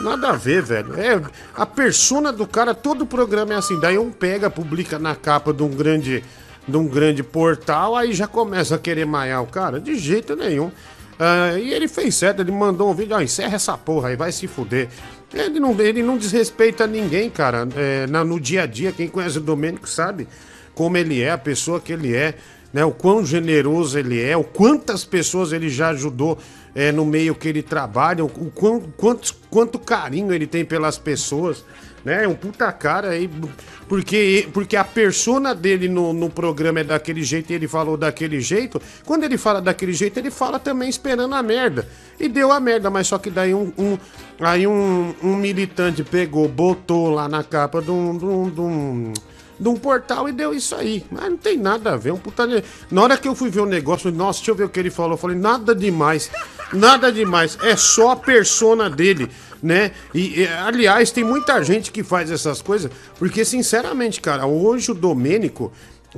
[0.00, 0.98] Nada a ver, velho.
[0.98, 1.22] É,
[1.54, 3.78] a persona do cara, todo o programa é assim.
[3.78, 6.24] Daí um pega, publica na capa de um grande,
[6.66, 9.80] de um grande portal, aí já começa a querer maiar o cara.
[9.80, 10.70] De jeito nenhum.
[11.18, 14.32] Ah, e ele fez certo, ele mandou um vídeo, ó, encerra essa porra aí, vai
[14.32, 14.88] se fuder.
[15.34, 17.66] Ele não, ele não desrespeita ninguém, cara.
[17.76, 20.28] É, na- no dia a dia, quem conhece o Domênico sabe
[20.74, 22.34] como ele é, a pessoa que ele é,
[22.72, 22.84] né?
[22.84, 26.38] O quão generoso ele é, o quantas pessoas ele já ajudou
[26.74, 31.64] é, no meio que ele trabalha, o, quão, quantos, quanto carinho ele tem pelas pessoas,
[32.04, 32.24] né?
[32.24, 33.30] É um puta cara aí,
[33.88, 38.40] porque, porque a persona dele no, no programa é daquele jeito e ele falou daquele
[38.40, 38.80] jeito.
[39.04, 41.88] Quando ele fala daquele jeito, ele fala também esperando a merda.
[42.18, 43.98] E deu a merda, mas só que daí um, um-
[44.40, 49.12] aí um, um militante pegou, botou lá na capa de um, de um- de um-
[49.58, 51.04] de um portal e deu isso aí.
[51.10, 52.12] Mas não tem nada a ver.
[52.12, 52.44] Um puta...
[52.90, 54.90] Na hora que eu fui ver o negócio, nossa, deixa eu ver o que ele
[54.90, 55.12] falou.
[55.12, 56.28] Eu falei, nada demais.
[56.72, 57.56] Nada demais.
[57.62, 59.30] É só a persona dele,
[59.64, 59.92] né?
[60.12, 64.94] E, e, aliás, tem muita gente que faz essas coisas, porque, sinceramente, cara, hoje o
[64.94, 65.72] Domênico,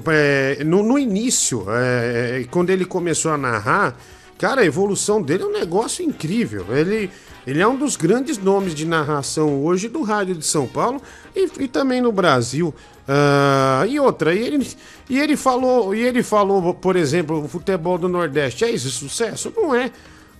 [0.08, 3.96] é, no, no início, é, quando ele começou a narrar,
[4.36, 6.66] cara, a evolução dele é um negócio incrível.
[6.70, 7.10] Ele.
[7.46, 11.00] Ele é um dos grandes nomes de narração hoje do rádio de São Paulo
[11.32, 12.74] e, e também no Brasil.
[13.06, 14.68] Ah, e outra, e ele,
[15.08, 18.64] e ele falou, e ele falou, por exemplo, o futebol do Nordeste.
[18.64, 19.52] É isso sucesso?
[19.56, 19.92] Não é.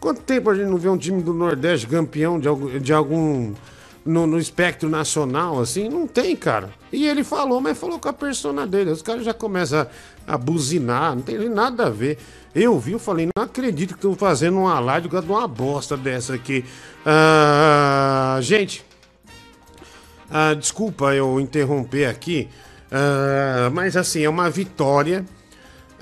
[0.07, 3.53] Quanto tempo a gente não vê um time do Nordeste campeão de algum, de algum,
[4.05, 6.71] no, no espectro nacional, assim, não tem, cara.
[6.93, 8.93] E ele falou, mas falou com a persona dele.
[8.93, 12.19] Os caras já começam a, a buzinar, não tem nada a ver.
[12.55, 16.35] Eu vi, eu falei, não acredito que estão fazendo uma live de uma bosta dessa
[16.35, 16.65] aqui.
[17.05, 18.85] Ah, gente,
[20.31, 22.49] ah, desculpa eu interromper aqui,
[22.93, 25.25] ah, mas assim, é uma vitória.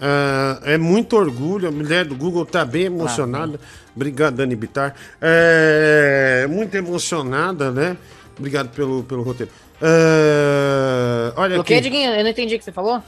[0.01, 3.59] Ah, é muito orgulho, a mulher do Google tá bem emocionada.
[3.95, 4.95] Obrigado, Dani Bitar.
[5.21, 7.97] É, muito emocionada, né?
[8.39, 9.53] Obrigado pelo, pelo roteiro.
[9.81, 11.83] Ah, olha O que, aqui.
[11.83, 12.11] Diguinho?
[12.12, 13.03] Eu não entendi o que você falou.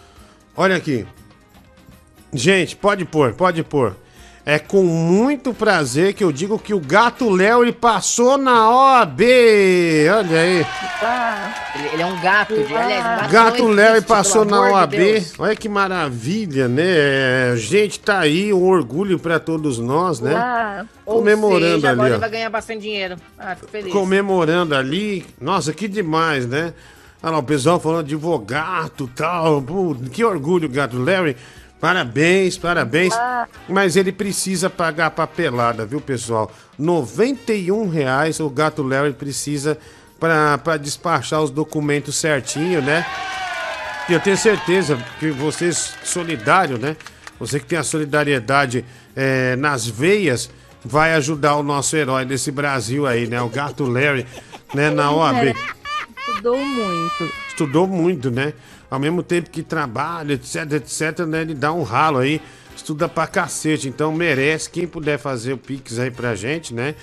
[0.57, 1.07] Olha aqui.
[2.33, 3.97] Gente, pode pôr, pode pôr.
[4.49, 9.21] É com muito prazer que eu digo que o gato Léo ele passou na OAB.
[10.17, 10.67] Olha aí.
[11.75, 12.55] Ele, ele é um gato.
[12.55, 14.91] De, aliás, um gato, Gato não Léo ele passou na de OAB.
[14.93, 15.33] Deus.
[15.37, 16.85] Olha que maravilha, né?
[16.87, 20.33] É, Gente, tá aí um orgulho pra todos nós, né?
[20.37, 22.21] Ah, ou Comemorando seja, agora ali, ele ó.
[22.21, 23.17] vai ganhar bastante dinheiro.
[23.37, 23.93] Ah, fico feliz.
[23.93, 25.27] comemorando ali.
[25.41, 26.73] Nossa, que demais, né?
[27.21, 29.61] Olha lá, o pessoal falando de vogato e tal.
[29.61, 31.37] Pô, que orgulho, gato Larry.
[31.81, 33.15] Parabéns, parabéns.
[33.69, 36.51] Mas ele precisa pagar a papelada, viu, pessoal?
[36.79, 39.79] 91 reais o gato Larry precisa
[40.19, 43.05] para despachar os documentos certinho, né?
[44.09, 46.97] E eu tenho certeza que vocês, solidário, né?
[47.39, 48.85] Você que tem a solidariedade
[49.15, 50.49] eh, nas veias,
[50.85, 53.43] vai ajudar o nosso herói desse Brasil aí, né?
[53.43, 54.25] O gato Larry,
[54.73, 54.91] né?
[54.91, 55.55] Na OAB.
[56.29, 57.33] Estudou muito.
[57.49, 58.55] Estudou muito, né?
[58.91, 61.43] Ao mesmo tempo que trabalha, etc, etc, né?
[61.43, 62.41] Ele dá um ralo aí,
[62.75, 63.89] estuda pra cacete.
[63.89, 64.71] Então merece.
[64.71, 66.95] Quem puder fazer o Pix aí pra gente, né?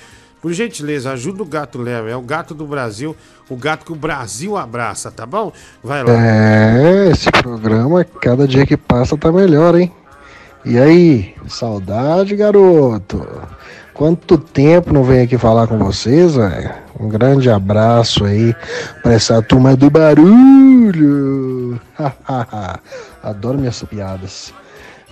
[0.41, 2.11] Por gentileza, ajuda o gato Larry.
[2.11, 3.15] É o gato do Brasil,
[3.49, 5.53] o gato que o Brasil abraça, tá bom?
[5.81, 6.13] Vai lá.
[6.13, 9.89] É, esse programa, cada dia que passa tá melhor, hein?
[10.65, 13.25] E aí, saudade, garoto?
[13.93, 16.82] Quanto tempo não venho aqui falar com vocês, velho?
[17.03, 18.55] Um grande abraço aí
[19.01, 21.81] pra essa turma do barulho.
[23.21, 24.53] Adoro minhas piadas.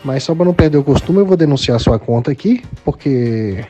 [0.03, 3.65] Mas só pra não perder o costume, eu vou denunciar sua conta aqui, porque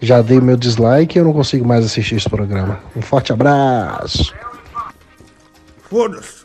[0.00, 2.78] já dei meu dislike e eu não consigo mais assistir esse programa.
[2.94, 4.34] Um forte abraço.
[5.88, 6.42] Foda-se.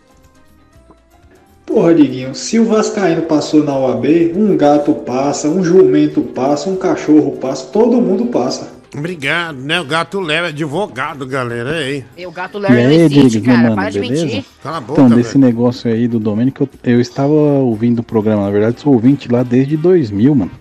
[1.66, 6.78] Porra, Diguinho, se o Vascaíno passou na OAB, um gato passa, um jumento passa, um
[6.78, 8.77] cachorro passa, todo mundo passa.
[8.96, 9.80] Obrigado, né?
[9.82, 11.72] O gato Léo é advogado, galera.
[11.78, 12.04] Aí.
[12.18, 13.58] E o gato E não aí, existe, cara.
[13.64, 14.26] mano, Para de beleza?
[14.26, 14.46] mentir.
[14.64, 15.46] Cala a boca, Então, desse velho.
[15.46, 19.44] negócio aí do Domênico, eu, eu estava ouvindo o programa, na verdade, sou ouvinte lá
[19.44, 20.52] desde 2000, mano.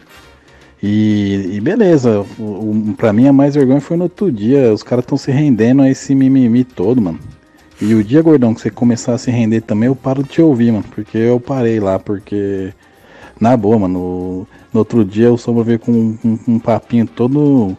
[0.82, 4.82] E, e beleza, o, o, pra mim a mais vergonha foi no outro dia, os
[4.82, 7.18] caras estão se rendendo a esse mimimi todo, mano.
[7.80, 10.42] E o dia, gordão, que você começar a se render também, eu paro de te
[10.42, 12.72] ouvir, mano, porque eu parei lá, porque,
[13.40, 17.76] na boa, mano, no outro dia o Sombra veio com um, um- um papinho todo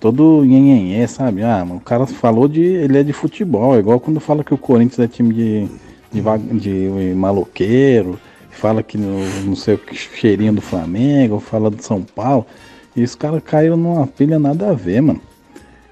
[0.00, 1.42] todo nhenhenhé, sabe?
[1.42, 2.62] Ah, o cara falou de.
[2.62, 5.68] Ele é de futebol, é igual quando fala que o Corinthians é time de,
[6.10, 8.18] de, va- de maloqueiro,
[8.50, 12.46] fala que no, não sei o que cheirinho do Flamengo, fala do São Paulo.
[12.96, 15.20] E os caras caíram numa pilha nada a ver, mano.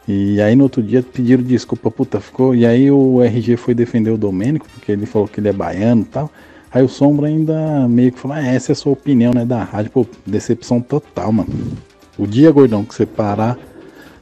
[0.07, 2.55] E aí no outro dia pediram desculpa, puta, ficou.
[2.55, 6.03] E aí o RG foi defender o Domênico, porque ele falou que ele é baiano
[6.03, 6.31] e tal.
[6.73, 9.63] Aí o Sombra ainda meio que falou, ah, essa é a sua opinião, né, da
[9.63, 9.91] rádio.
[9.91, 11.49] Pô, decepção total, mano.
[12.19, 13.57] O dia, gordão, que você parar,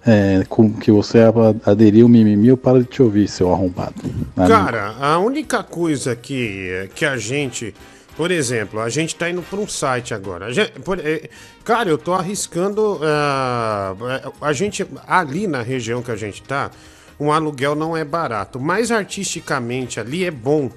[0.07, 3.95] é, com que você a- aderir o mimimi, eu paro de te ouvir, seu arrombado.
[4.37, 7.75] Na Cara, a única coisa que, que a gente.
[8.17, 10.51] Por exemplo, a gente tá indo para um site agora.
[10.53, 11.29] Gente- por- é,
[11.65, 12.99] cara, eu tô arriscando.
[13.03, 13.95] ah,
[14.41, 14.87] a gente.
[15.07, 16.71] Ali na região que a gente tá,
[17.21, 18.59] um aluguel não é barato.
[18.61, 20.71] Mas artisticamente ali é bom.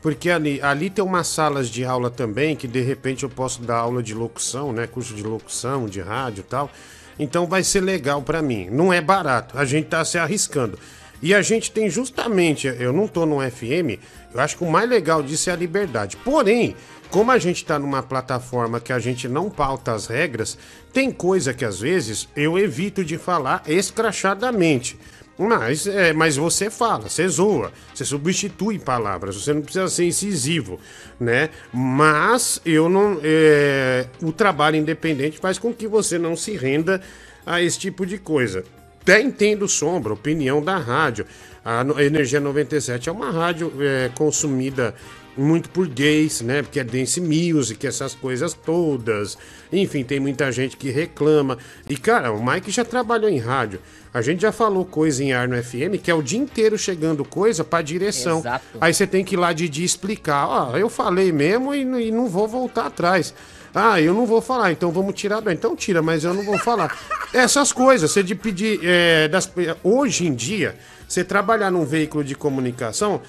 [0.00, 3.78] Porque ali, ali tem umas salas de aula também, que de repente eu posso dar
[3.78, 4.86] aula de locução, né?
[4.86, 6.70] Curso de locução, de rádio e tal.
[7.18, 8.68] Então vai ser legal pra mim.
[8.70, 10.78] Não é barato, a gente tá se arriscando.
[11.22, 13.98] E a gente tem justamente, eu não tô no FM,
[14.34, 16.16] eu acho que o mais legal disso é a liberdade.
[16.18, 16.76] Porém,
[17.10, 20.58] como a gente tá numa plataforma que a gente não pauta as regras,
[20.92, 24.98] tem coisa que às vezes eu evito de falar escrachadamente.
[25.38, 30.80] Mas, é, mas você fala, você zoa, você substitui palavras, você não precisa ser incisivo,
[31.20, 31.50] né?
[31.72, 33.20] Mas eu não.
[33.22, 37.02] é, o trabalho independente faz com que você não se renda
[37.44, 38.64] a esse tipo de coisa.
[39.02, 41.26] Até entendo sombra, opinião da rádio.
[41.64, 44.94] A Energia 97 é uma rádio é, consumida
[45.36, 46.62] muito por gays, né?
[46.62, 49.36] Porque é dance music, essas coisas todas.
[49.72, 51.58] Enfim, tem muita gente que reclama.
[51.88, 53.80] E, cara, o Mike já trabalhou em rádio.
[54.12, 57.24] A gente já falou coisa em ar no FM, que é o dia inteiro chegando
[57.24, 58.38] coisa pra direção.
[58.38, 58.64] Exato.
[58.80, 60.46] Aí você tem que ir lá de dia explicar.
[60.48, 63.34] Ó, eu falei mesmo e, e não vou voltar atrás.
[63.74, 65.50] Ah, eu não vou falar, então vamos tirar do.
[65.50, 66.96] Então tira, mas eu não vou falar.
[67.34, 68.80] Essas coisas, você de pedir.
[68.82, 69.52] é, das,
[69.84, 70.76] hoje em dia,
[71.06, 73.20] Você trabalhar num veículo de comunicação,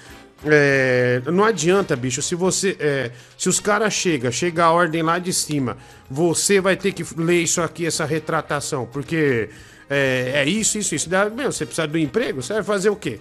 [0.44, 2.76] é, não adianta, bicho, se você.
[2.78, 5.76] é, se os caras chegam, chega a ordem lá de cima,
[6.08, 9.50] você vai ter que ler isso aqui, essa retratação, porque
[9.90, 11.08] é, é isso, isso, isso.
[11.08, 13.18] Daí, Meu, você precisa do emprego, você vai fazer o quê?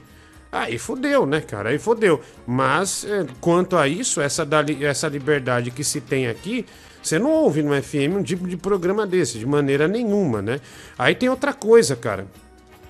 [0.52, 1.70] Aí fodeu, né, cara?
[1.70, 2.22] Aí fodeu.
[2.46, 4.48] Mas, é, quanto a isso, essa,
[4.82, 6.66] essa liberdade que se tem aqui,
[7.02, 10.62] você não ouve no FM um tipo de programa desse, de maneira nenhuma, né?
[10.98, 12.28] Aí tem outra coisa, cara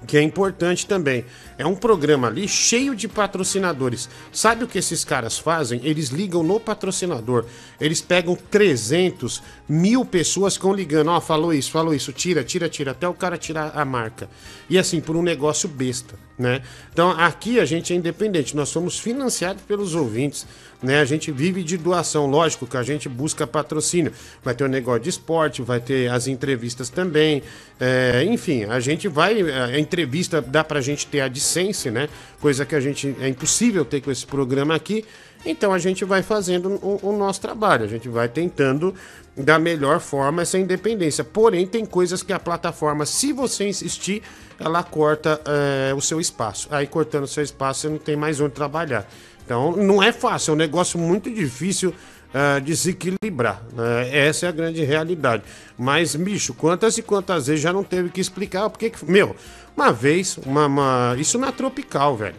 [0.07, 1.25] que é importante também.
[1.57, 4.09] É um programa ali cheio de patrocinadores.
[4.31, 5.81] Sabe o que esses caras fazem?
[5.83, 7.45] Eles ligam no patrocinador.
[7.79, 11.09] Eles pegam 300 mil pessoas que ficam ligando.
[11.09, 14.29] Ó, falou isso, falou isso, tira, tira, tira, até o cara tirar a marca.
[14.69, 16.61] E assim, por um negócio besta, né?
[16.93, 20.47] Então aqui a gente é independente, nós somos financiados pelos ouvintes.
[20.79, 24.13] Né, a gente vive de doação, lógico que a gente busca patrocínio.
[24.43, 27.41] Vai ter o negócio de esporte, vai ter as entrevistas também.
[27.79, 29.41] é, enfim, a gente vai.
[29.41, 32.07] A entrevista dá pra gente ter a dissense, né?
[32.39, 33.15] Coisa que a gente.
[33.19, 35.03] É impossível ter com esse programa aqui.
[35.45, 38.93] Então a gente vai fazendo o, o nosso trabalho, a gente vai tentando
[39.35, 41.23] da melhor forma essa independência.
[41.23, 44.23] Porém, tem coisas que a plataforma, se você insistir,
[44.59, 46.67] ela corta é, o seu espaço.
[46.71, 49.07] Aí cortando o seu espaço, você não tem mais onde trabalhar.
[49.47, 51.93] Então, não é fácil, é um negócio muito difícil
[52.33, 53.63] ah, de se equilibrar.
[53.71, 54.09] né?
[54.27, 55.41] Essa é a grande realidade.
[55.77, 59.09] Mas, bicho, quantas e quantas vezes já não teve que explicar porque que.
[59.09, 59.33] Meu,
[59.75, 62.35] uma vez, uma, uma- isso na Tropical, velho.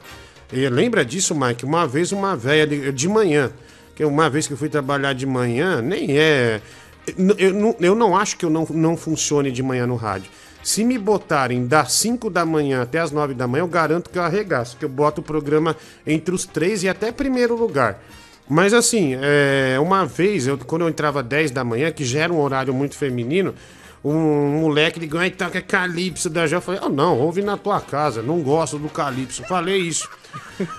[0.53, 1.65] E lembra disso, Mike?
[1.65, 3.51] Uma vez, uma velha de, de manhã.
[3.97, 6.61] Que uma vez que eu fui trabalhar de manhã, nem é.
[7.17, 10.31] Eu, eu eu não acho que eu não, não funcione de manhã no rádio.
[10.63, 14.19] Se me botarem das 5 da manhã até as 9 da manhã, eu garanto que
[14.19, 15.77] eu arregaço, que eu boto o programa
[16.07, 18.03] entre os três e até primeiro lugar.
[18.49, 22.33] Mas assim, é, uma vez, eu, quando eu entrava 10 da manhã, que já era
[22.33, 23.55] um horário muito feminino,
[24.03, 27.81] um moleque ligou, aí toca Calypso da já Eu falei, oh, não, ouve na tua
[27.81, 29.43] casa, não gosto do Calypso.
[29.45, 30.09] Falei isso.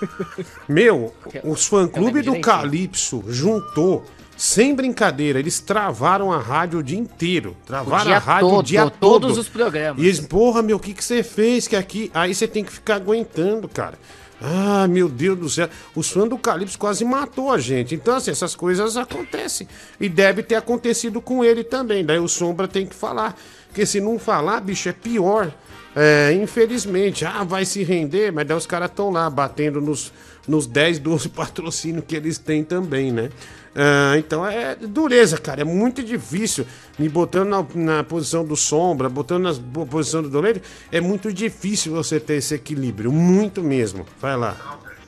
[0.68, 4.04] Meu, os fã-clube do Calypso juntou,
[4.40, 7.54] sem brincadeira, eles travaram a rádio o dia inteiro.
[7.66, 8.98] Travaram dia a rádio o todo, dia todo.
[8.98, 10.02] todos os programas.
[10.02, 11.68] E eles, porra, meu, o que, que você fez?
[11.68, 12.10] Que aqui.
[12.14, 13.98] Aí você tem que ficar aguentando, cara.
[14.40, 15.68] Ah, meu Deus do céu.
[15.94, 17.94] Os fãs do Calypso quase matou a gente.
[17.94, 19.68] Então, assim, essas coisas acontecem.
[20.00, 22.02] E deve ter acontecido com ele também.
[22.02, 23.38] Daí o Sombra tem que falar.
[23.66, 25.52] Porque se não falar, bicho, é pior.
[25.94, 27.26] É, infelizmente.
[27.26, 30.10] Ah, vai se render, mas daí os caras estão lá batendo nos,
[30.48, 33.28] nos 10, 12 patrocínios que eles têm também, né?
[33.74, 35.62] Ah, então é dureza, cara.
[35.62, 36.66] É muito difícil.
[36.98, 40.60] Me botando na, na posição do Sombra, botando na posição do Doleiro,
[40.90, 43.12] é muito difícil você ter esse equilíbrio.
[43.12, 44.04] Muito mesmo.
[44.20, 44.56] Vai lá.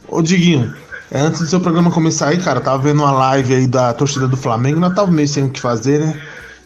[0.08, 0.74] Ô Diguinho,
[1.10, 4.26] é, antes do seu programa começar aí, cara, tava vendo uma live aí da torcida
[4.26, 6.20] do Flamengo, nós tava meio sem o que fazer, né?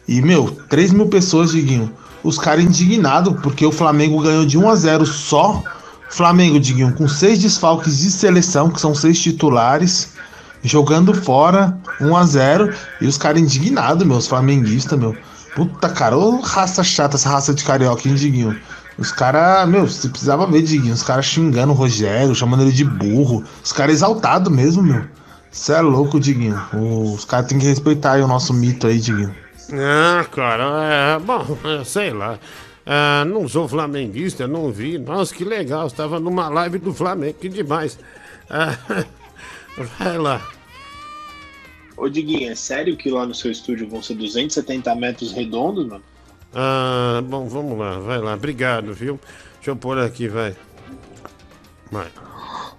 [0.08, 1.92] E, meu, 3 mil pessoas, Diguinho.
[2.22, 5.62] Os caras indignados, porque o Flamengo ganhou de 1 a 0 só.
[6.08, 10.15] Flamengo, Diguinho, com seis desfalques de seleção, que são seis titulares,
[10.62, 15.16] jogando fora 1 a 0 E os caras indignados, meus flamenguistas, meu.
[15.54, 18.58] Puta, cara, ô raça chata, essa raça de carioca, hein, Diguinho?
[18.98, 22.84] Os caras, meu, você precisava ver, Diguinho, os caras xingando o Rogério, chamando ele de
[22.84, 23.44] burro.
[23.62, 25.04] Os caras exaltados mesmo, meu.
[25.50, 26.60] Você é louco, Diguinho.
[27.14, 29.34] Os caras têm que respeitar o nosso mito aí, Diguinho.
[29.72, 32.38] Ah, cara, é, bom, é, sei lá.
[32.84, 34.96] Ah, não sou flamenguista, não vi.
[34.96, 37.98] Nossa, que legal, estava numa live do Flamengo, que demais.
[38.48, 38.76] Ah,
[39.76, 40.48] vai lá.
[41.96, 46.04] Ô Diguinho, é sério que lá no seu estúdio vão ser 270 metros redondos, mano?
[46.54, 48.34] Ah, bom, vamos lá, vai lá.
[48.34, 49.18] Obrigado, viu?
[49.56, 50.54] Deixa eu pôr aqui, vai.
[51.90, 52.08] Vai.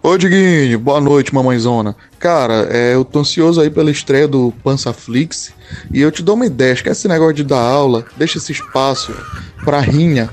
[0.04, 1.96] Ô Diguinho, boa noite, mamãezona.
[2.20, 5.54] Cara, é, eu tô ansioso aí pela estreia do Pansaflix
[5.92, 9.14] e eu te dou uma ideia, esquece esse negócio de dar aula, deixa esse espaço
[9.66, 10.30] pra rinha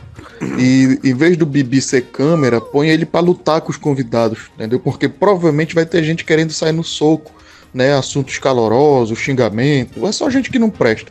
[0.59, 4.81] e em vez do Bibi ser câmera, põe ele pra lutar com os convidados, entendeu?
[4.81, 7.33] Porque provavelmente vai ter gente querendo sair no soco,
[7.73, 7.95] né?
[7.95, 11.11] Assuntos calorosos, xingamento, é só gente que não presta.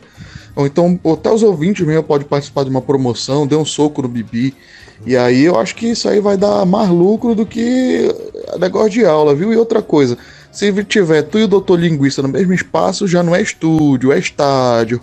[0.56, 4.08] Ou então, até os ouvintes mesmo podem participar de uma promoção, dê um soco no
[4.08, 4.54] Bibi.
[5.04, 8.08] E aí eu acho que isso aí vai dar mais lucro do que
[8.58, 9.52] negócio de aula, viu?
[9.52, 10.16] E outra coisa,
[10.54, 14.18] se tiver tu e o doutor linguista no mesmo espaço, já não é estúdio, é
[14.18, 15.00] estádio.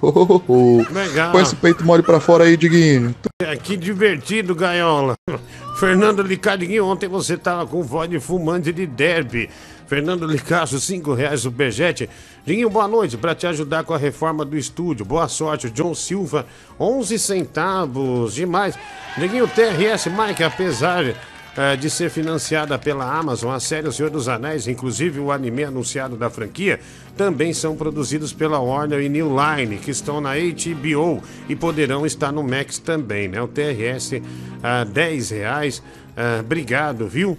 [0.90, 1.34] Legal.
[1.34, 3.14] Põe esse peito mole pra fora aí, Diguinho.
[3.44, 5.16] É, que divertido, Gaiola.
[5.78, 9.50] Fernando Licardinho, ontem você tava com voz de fumante de derby.
[9.88, 12.10] Fernando Licasso, 5 reais o Bergete.
[12.46, 15.04] Dinho, boa noite, para te ajudar com a reforma do estúdio.
[15.04, 16.46] Boa sorte, John Silva,
[16.80, 18.80] 11 centavos, demais.
[19.18, 21.14] Diguinho, TRS, Mike, apesar
[21.58, 25.66] eh, de ser financiada pela Amazon, a série O Senhor dos Anéis, inclusive o anime
[25.66, 26.80] anunciado da franquia,
[27.18, 32.32] também são produzidos pela Warner e New Line, que estão na HBO e poderão estar
[32.32, 33.42] no Max também, né?
[33.42, 34.22] O TRS
[34.64, 35.84] a 10 reais.
[36.16, 37.38] Ah, obrigado, viu?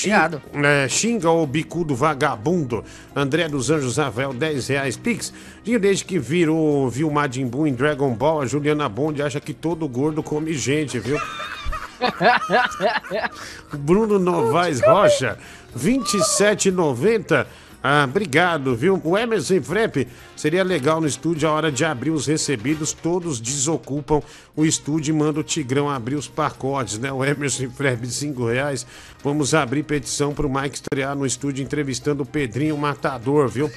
[0.00, 0.40] Obrigado.
[0.88, 2.82] xinga o bicudo vagabundo.
[3.14, 4.96] André dos Anjos Ravel, 10 reais.
[4.96, 5.32] Pix,
[5.64, 9.86] desde que virou, viu Majin Buu em Dragon Ball, a Juliana Bond acha que todo
[9.86, 11.18] gordo come gente, viu?
[13.72, 15.38] Bruno Novaes Rocha,
[15.76, 17.46] 27,90.
[17.84, 19.00] Ah, obrigado, viu?
[19.02, 20.06] O Emerson Frep,
[20.36, 24.22] seria legal no estúdio a hora de abrir os recebidos, todos desocupam
[24.54, 27.12] o estúdio e manda o Tigrão abrir os pacotes, né?
[27.12, 28.86] O Emerson Frep, 5 reais.
[29.24, 33.68] Vamos abrir petição pro Mike estrear no estúdio entrevistando o Pedrinho Matador, viu?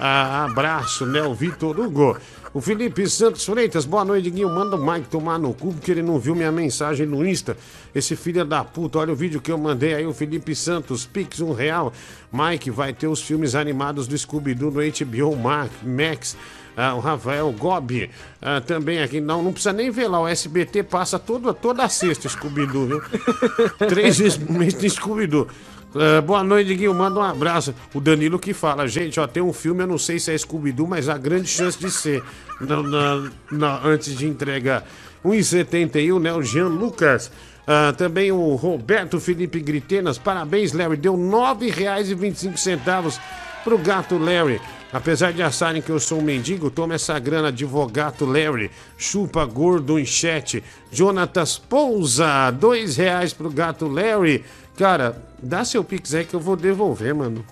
[0.00, 1.22] Ah, abraço, né?
[1.22, 2.16] O Vitor Hugo.
[2.54, 4.48] O Felipe Santos Freitas, boa noite, Guinho.
[4.48, 7.56] Manda o Mike tomar no cu porque ele não viu minha mensagem no Insta.
[7.92, 11.40] Esse filho da puta, olha o vídeo que eu mandei aí, o Felipe Santos, Pix,
[11.40, 11.92] um real.
[12.32, 16.36] Mike, vai ter os filmes animados do Scooby-Doo no HBO Ma- Max.
[16.76, 18.08] Ah, o Rafael Gobi
[18.40, 19.20] ah, também aqui.
[19.20, 20.20] Não, não precisa nem ver lá.
[20.20, 23.02] O SBT passa toda, toda a sexta Scooby-Doo, viu?
[23.88, 25.48] Três vezes por mês tem Scooby-Doo.
[25.94, 26.94] Ah, boa noite, Guinho.
[26.94, 27.74] Manda um abraço.
[27.94, 30.86] O Danilo que fala, gente, ó, tem um filme, eu não sei se é Scooby-Doo,
[30.88, 32.22] mas há grande chance de ser.
[32.60, 34.84] Na- na- na- antes de entregar.
[35.24, 36.32] 1,71, né?
[36.32, 37.30] O Jean Lucas.
[37.66, 40.18] Ah, também o Roberto Felipe Gritenas.
[40.18, 40.96] Parabéns, Larry.
[40.96, 43.18] Deu R$ 9,25
[43.62, 44.60] pro gato Larry.
[44.92, 48.70] Apesar de acharem que eu sou um mendigo, toma essa grana, advogado Larry.
[48.96, 50.62] Chupa gordo em chat.
[50.92, 54.44] Jonatas Pousa, dois reais pro gato Larry.
[54.76, 57.44] Cara, dá seu pix aí que eu vou devolver, mano.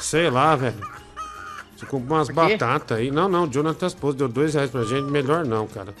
[0.00, 0.74] Sei lá, velho.
[1.76, 3.10] Você comprou umas batatas aí.
[3.10, 5.10] Não, não, Jonatas Pousa deu dois reais pra gente.
[5.10, 5.94] Melhor não, cara.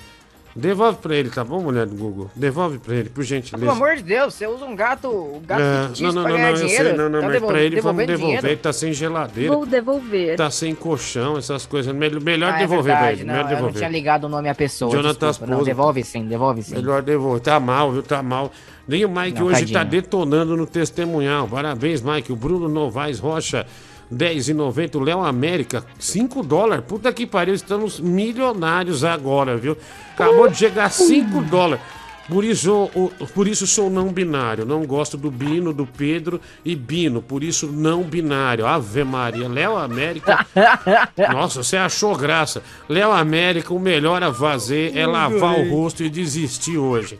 [0.56, 2.28] Devolve pra ele, tá bom, mulher do Google?
[2.34, 3.58] Devolve pra ele, por gentileza.
[3.58, 6.36] Pelo amor de Deus, você usa um gato, um gato É, não, não, pra não,
[6.36, 6.84] ganhar não, eu dinheiro.
[6.88, 8.46] sei, não, não, Tá mas pra ele vamos devolver, dinheiro?
[8.48, 9.54] ele tá sem geladeira.
[9.54, 10.36] Vou devolver.
[10.36, 11.94] Tá sem colchão, essas coisas.
[11.94, 13.28] Melhor, melhor Ah, é devolver pra verdade, ele.
[13.28, 13.78] não, melhor eu não devolver.
[13.78, 14.90] tinha ligado o nome à pessoa.
[14.90, 15.54] Jonathan desculpa.
[15.54, 16.74] Não, devolve sim, devolve sim.
[16.74, 17.40] Melhor devolver.
[17.40, 18.02] Tá mal, viu?
[18.02, 18.50] Tá mal.
[18.88, 19.78] Nem o Mike Não, hoje tadinho.
[19.78, 21.46] tá detonando no testemunhal.
[21.46, 22.32] Parabéns, Mike.
[22.32, 23.66] O Bruno Novaes Rocha,
[24.10, 24.96] 10,90.
[24.96, 26.84] O Léo América, 5 dólares.
[26.88, 29.76] Puta que pariu, estamos milionários agora, viu?
[30.14, 31.84] Acabou de chegar 5 dólares.
[32.28, 32.90] Por isso,
[33.34, 34.66] por isso sou não binário.
[34.66, 37.22] Não gosto do Bino, do Pedro e Bino.
[37.22, 38.66] Por isso, não binário.
[38.66, 39.48] Ave Maria.
[39.48, 40.46] Léo América.
[41.32, 42.62] Nossa, você achou graça.
[42.88, 47.18] Léo América, o melhor a fazer é lavar o rosto e desistir hoje.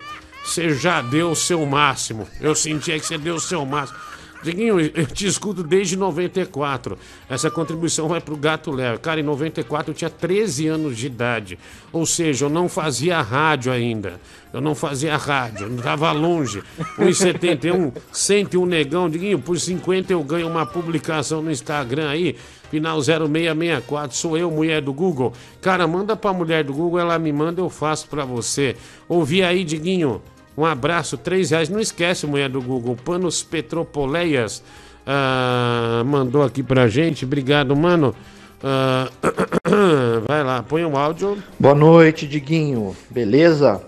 [0.49, 2.27] Você já deu o seu máximo.
[2.41, 3.99] Eu senti que você deu o seu máximo.
[4.43, 6.99] Diguinho, eu te escuto desde 94.
[7.29, 8.99] Essa contribuição vai pro Gato Léo.
[8.99, 11.59] Cara, em 94 eu tinha 13 anos de idade.
[11.93, 14.19] Ou seja, eu não fazia rádio ainda.
[14.51, 16.63] Eu não fazia rádio, eu não tava longe.
[16.99, 19.11] 1,71, 101 negão.
[19.11, 22.37] Diguinho, por 50 eu ganho uma publicação no Instagram aí.
[22.71, 25.35] Final 0664, sou eu, mulher do Google.
[25.61, 28.77] Cara, manda pra mulher do Google, ela me manda, eu faço pra você.
[29.07, 30.23] Ouvi aí, Diguinho.
[30.59, 31.69] Um abraço, três reais.
[31.69, 32.97] Não esquece, mulher do Google.
[32.97, 34.61] Panos Petropoleias
[35.07, 37.25] ah, mandou aqui pra gente.
[37.25, 38.13] Obrigado, mano.
[38.61, 39.09] Ah,
[40.27, 41.39] vai lá, põe o áudio.
[41.61, 42.97] Boa noite, Diguinho.
[43.09, 43.81] Beleza?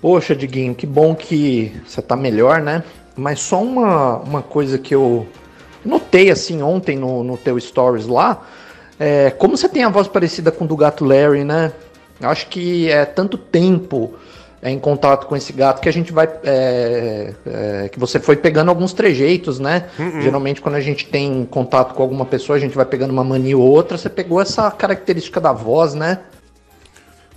[0.00, 2.82] Poxa, Diguinho, que bom que você tá melhor, né?
[3.14, 5.26] Mas só uma, uma coisa que eu
[5.84, 8.46] notei assim ontem no, no teu stories lá.
[8.98, 11.70] É, como você tem a voz parecida com do gato Larry, né?
[12.18, 14.14] Eu acho que é tanto tempo
[14.62, 16.28] é, em contato com esse gato que a gente vai.
[16.44, 19.88] é, é, que você foi pegando alguns trejeitos, né?
[19.98, 20.20] Uhum.
[20.20, 23.56] Geralmente, quando a gente tem contato com alguma pessoa, a gente vai pegando uma mania
[23.56, 23.98] ou outra.
[23.98, 26.20] Você pegou essa característica da voz, né?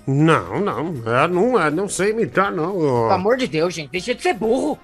[0.08, 0.94] Não, não.
[1.06, 2.78] É, não, é, não sei imitar, não.
[2.78, 3.02] ó.
[3.04, 4.78] Pelo amor de Deus, gente, deixa de ser burro.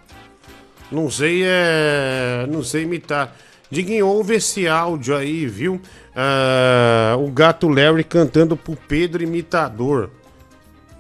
[0.92, 2.46] Não sei, é.
[2.48, 3.36] Não sei imitar.
[3.70, 5.82] Diguinho, ouve esse áudio aí, viu?
[6.16, 10.12] Ah, o gato Larry cantando pro Pedro Imitador.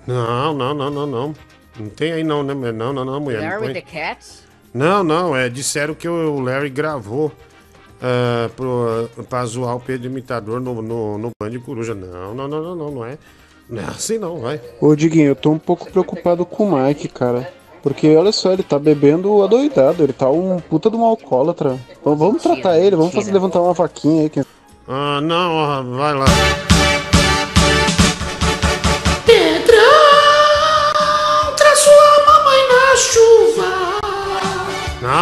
[0.07, 1.33] Não, não, não, não, não.
[1.79, 2.53] Não tem aí não, né?
[2.71, 3.41] Não, não, não, mulher.
[3.41, 4.43] Larry the Cats?
[4.73, 7.31] Não, não, é, disseram que o Larry gravou
[8.01, 11.93] ah, pro, pra zoar o Pedro Imitador no, no, no Band Coruja.
[11.95, 13.17] Não, não, não, não, não, não é.
[13.69, 14.61] Não é assim não, vai.
[14.79, 17.51] Ô, Diguinho, eu tô um pouco preocupado com o Mike, cara.
[17.81, 21.79] Porque olha só, ele tá bebendo adoidado, ele tá um puta de um alcoólatra.
[22.03, 24.45] Vamos- Vamos tratar ele, vamos fazer levantar uma vaquinha aí.
[24.87, 26.25] Ah, não, vai lá.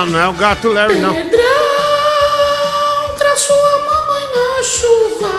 [0.06, 1.14] Não, não é o gato Larry, não.
[1.14, 1.40] Pedrão,
[3.18, 5.32] traz sua mamãe na chuva.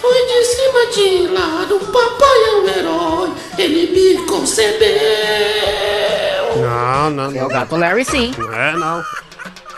[0.00, 4.88] Foi de cima de lá, o papai é um herói, ele me concedeu.
[6.60, 7.40] Não, não, não.
[7.40, 8.32] É o gato Larry, sim.
[8.36, 9.04] Não é, não.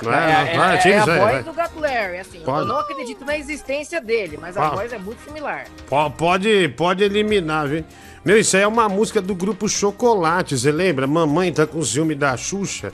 [0.03, 0.17] Não É,
[0.51, 1.43] é, é- vai, é tira a isso aí, voz vai.
[1.45, 2.39] do Gato Larry, assim.
[2.39, 2.67] Eu Pode.
[2.69, 4.71] não acredito na existência dele, mas a Ah.
[4.71, 5.65] voz é muito similar.
[5.87, 7.85] Po- Pode, pode eliminar, viu?
[8.25, 11.07] Meu, isso aí é uma música do grupo Chocolate, você lembra?
[11.07, 12.93] Mamãe tá com ciúme da Xuxa.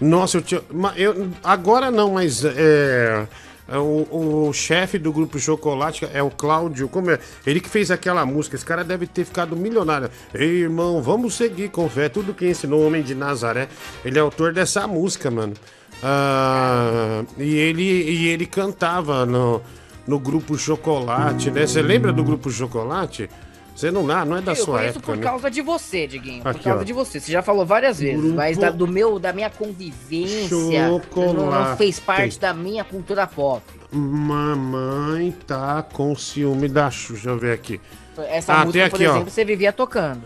[0.00, 0.62] Nossa, eu tinha.
[0.96, 3.26] Eu, agora não, mas é.
[3.68, 6.88] é O, o chefe do grupo Chocolate é o Cláudio.
[6.88, 7.18] Como é?
[7.46, 8.56] Ele que fez aquela música.
[8.56, 10.10] Esse cara deve ter ficado milionário.
[10.32, 12.08] Ei, irmão, vamos seguir com fé.
[12.08, 13.68] Tudo que ensinou o homem de Nazaré.
[14.04, 15.54] Ele é autor dessa música, mano.
[16.02, 19.60] Ah, e, ele, e ele cantava no,
[20.06, 21.66] no grupo Chocolate, né?
[21.66, 23.28] Você lembra do grupo Chocolate?
[23.78, 25.22] Você não, ah, não é da eu sua conheço época, por né?
[25.22, 26.42] causa de você, Diguinho.
[26.42, 26.84] Por Aqui, causa ó.
[26.84, 27.20] de você.
[27.20, 31.76] Você já falou várias vezes, Grupo mas da, do meu, da minha convivência não, não
[31.76, 33.62] fez parte da minha cultura pop.
[33.92, 37.12] Mamãe tá com ciúme da Xuxa.
[37.12, 37.80] Deixa eu ver aqui.
[38.28, 39.10] Essa Ah, música, tem por aqui, ó.
[39.14, 40.22] exemplo, você vivia tocando.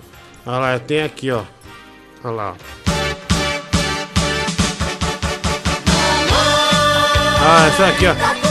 [0.46, 1.42] Olha lá, tem aqui, ó.
[2.24, 2.56] Olha lá.
[2.56, 2.82] ó.
[7.44, 8.42] Ah, essa aqui, ó.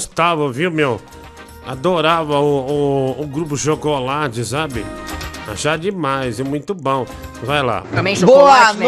[0.00, 0.98] Gostava, viu, meu?
[1.66, 4.82] Adorava o, o, o grupo Chocolate, sabe?
[5.46, 7.04] Achar demais, é muito bom.
[7.42, 7.84] Vai lá.
[7.94, 8.86] Também Boa né,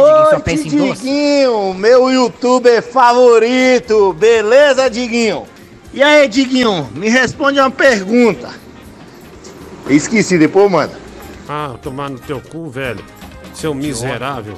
[0.55, 0.87] Diguinho?
[0.87, 1.03] Noite.
[1.03, 4.15] Diguinho, meu youtuber favorito.
[4.15, 5.47] Beleza, Diguinho?
[5.93, 8.49] E aí, Diguinho, me responde uma pergunta.
[9.91, 10.95] Esqueci depois, mano.
[11.47, 13.05] Ah, tomar no teu cu, velho.
[13.53, 14.57] Seu miserável.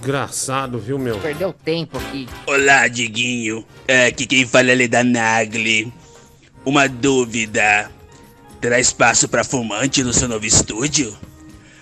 [0.00, 1.18] Desgraçado, viu, meu?
[1.18, 2.26] Perdeu tempo aqui.
[2.46, 3.62] Olá, Diguinho.
[3.86, 5.92] É, aqui quem fala é da Nagli.
[6.64, 7.90] Uma dúvida.
[8.62, 11.14] Terá espaço para fumante no seu novo estúdio?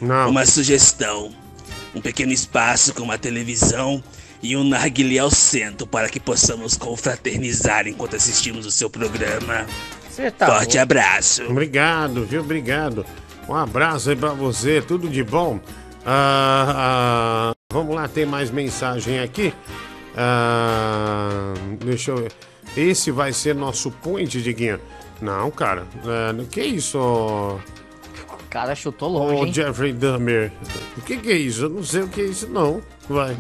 [0.01, 0.31] Não.
[0.31, 1.31] Uma sugestão.
[1.95, 4.03] Um pequeno espaço com uma televisão
[4.43, 9.65] e um narguilé ao centro para que possamos confraternizar enquanto assistimos o seu programa.
[10.11, 10.79] Você tá Forte louco.
[10.83, 11.45] abraço.
[11.45, 12.41] Obrigado, viu?
[12.41, 13.07] Obrigado.
[13.49, 15.61] Um abraço aí pra você, tudo de bom.
[16.05, 19.53] Ah, ah, vamos lá, tem mais mensagem aqui.
[20.17, 21.53] Ah,
[21.85, 22.33] deixa eu ver.
[22.75, 24.81] Esse vai ser nosso point, Diguinho.
[25.21, 25.87] Não, cara.
[26.07, 27.61] É, que isso, O
[28.49, 29.53] cara chutou ô longe, hein?
[29.53, 30.51] Jeffrey Dahmer?
[30.97, 31.65] O que, que é isso?
[31.65, 32.81] Eu não sei o que é isso, não.
[33.07, 33.37] Vai.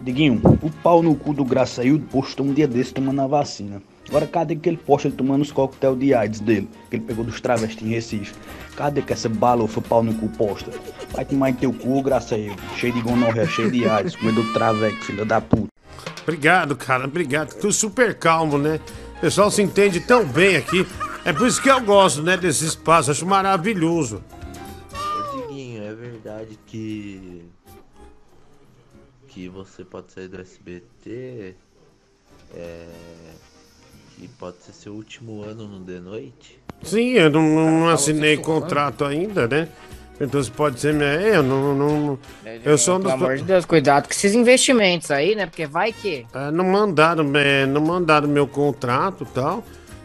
[0.00, 3.82] Diguinho, o pau no cu do Graçaildo postou um dia desse tomando a vacina.
[4.08, 7.24] Agora cadê que ele posta ele tomando os coquetel de AIDS dele, que ele pegou
[7.24, 8.34] dos travestis em Recife?
[8.74, 10.70] Cadê que essa balofa pau no cu posta?
[11.12, 15.04] Vai tomar em teu cu, Graçaildo, cheio de gonorreia, cheio de AIDS, comedor de traveco,
[15.04, 15.68] filha da puta.
[16.22, 17.54] Obrigado, cara, obrigado.
[17.60, 18.80] Tô super calmo, né?
[19.18, 20.86] O pessoal se entende tão bem aqui.
[21.24, 23.10] É por isso que eu gosto, né, desse espaço.
[23.10, 24.22] Acho maravilhoso.
[24.92, 27.44] Ô, Diguinho, é verdade que.
[29.28, 31.54] que você pode sair do SBT.
[32.54, 32.86] É.
[34.16, 36.58] que pode ser seu último ano no The Noite?
[36.82, 39.68] Sim, eu não, não- não assinei contrato ainda, né?
[40.20, 41.14] Então você pode ser minha.
[41.14, 41.74] Eu não.
[41.74, 42.18] não
[42.64, 43.12] eu sou um dos.
[43.12, 45.46] Pelo amor de Deus, cuidado com esses investimentos aí, né?
[45.46, 46.26] Porque vai que.
[46.34, 49.64] É, não mandaram, é, não mandaram meu contrato e tal.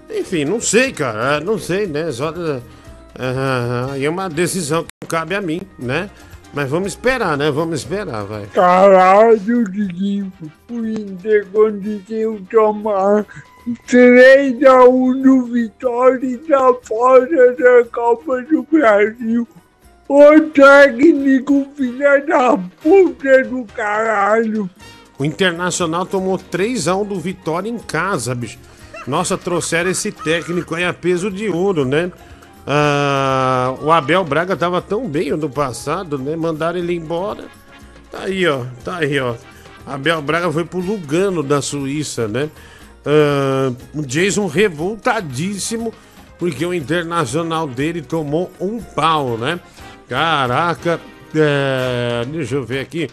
[0.10, 1.38] Enfim, não sei, cara.
[1.38, 2.12] é, Não sei, né?
[2.12, 2.30] Só.
[2.30, 6.10] é, Aí é uma decisão que não cabe a mim, né?
[6.54, 7.52] Mas vamos esperar, né?
[7.52, 8.46] Vamos esperar, vai.
[8.48, 10.32] Caralho, Diguinho,
[10.72, 13.26] o Inter conseguiu tomar
[13.88, 19.48] 3 a 1 no Vitória e tá fora da Copa do Brasil.
[20.10, 24.70] O técnico, filha da puta do caralho.
[25.20, 28.58] O Internacional tomou 3x1 do Vitória em casa, bicho.
[29.06, 32.12] Nossa, trouxeram esse técnico aí a peso de ouro, né?
[32.66, 36.36] Ah, o Abel Braga tava tão bem ano passado, né?
[36.36, 37.46] Mandaram ele embora.
[38.12, 38.66] Tá aí, ó.
[38.84, 39.36] Tá aí, ó.
[39.86, 42.50] Abel Braga foi pro Lugano da Suíça, né?
[43.06, 45.94] Ah, o Jason revoltadíssimo
[46.38, 49.60] porque o internacional dele tomou um pau, né?
[50.08, 51.00] Caraca,
[51.36, 53.10] é, deixa eu ver aqui.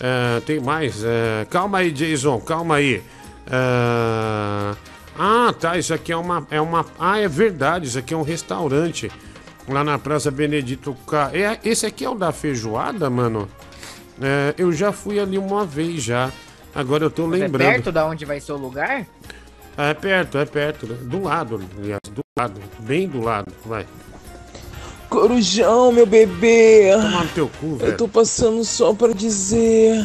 [0.00, 1.02] É, tem mais.
[1.04, 3.02] é, calma aí, Jason, calma aí.
[3.50, 4.76] É,
[5.18, 5.76] ah, tá.
[5.76, 6.86] Isso aqui é uma, é uma.
[6.98, 7.88] Ah, é verdade.
[7.88, 9.10] Isso aqui é um restaurante
[9.68, 11.30] lá na Praça Benedito K.
[11.34, 13.48] É, esse aqui é o da feijoada, mano?
[14.20, 16.30] É, eu já fui ali uma vez já.
[16.74, 17.68] Agora eu tô Mas lembrando.
[17.68, 19.04] É perto da onde vai ser o lugar?
[19.76, 20.86] É perto, é perto.
[20.86, 22.60] Do lado, aliás, do lado.
[22.80, 23.86] Bem do lado, vai.
[25.08, 26.90] Corujão, meu bebê.
[26.92, 27.92] Toma no teu cu, velho.
[27.92, 30.04] Eu tô passando só pra dizer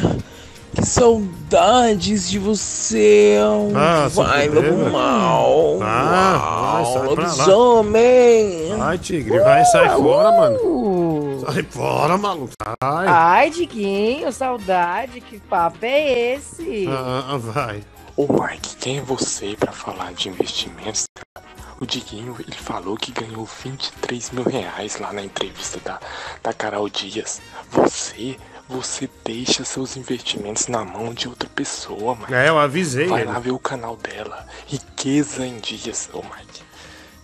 [0.73, 3.37] Que saudades de você.
[3.75, 4.91] Ah, vai, lobo velho.
[4.91, 5.79] mal.
[5.81, 8.77] Ah, vai, sai lobisomem.
[8.77, 11.43] Vai, tigre, vai, sai fora, mano.
[11.45, 12.51] Sai fora, maluco.
[12.81, 13.07] Sai.
[13.07, 16.87] Ai, Diguinho, saudade, que papo é esse?
[16.89, 17.83] Ah, vai.
[18.15, 21.05] Ô Mike, quem é você pra falar de investimentos?
[21.15, 21.52] cara?
[21.83, 25.99] O Diguinho, ele falou que ganhou 23 mil reais lá na entrevista da,
[26.41, 27.41] da Carol Dias.
[27.71, 28.37] Você,
[28.69, 32.33] você deixa seus investimentos na mão de outra pessoa, Mike.
[32.33, 33.31] É, eu avisei Vai ele.
[33.31, 34.47] lá ver o canal dela.
[34.65, 36.61] Riqueza em Dias, ô Mike.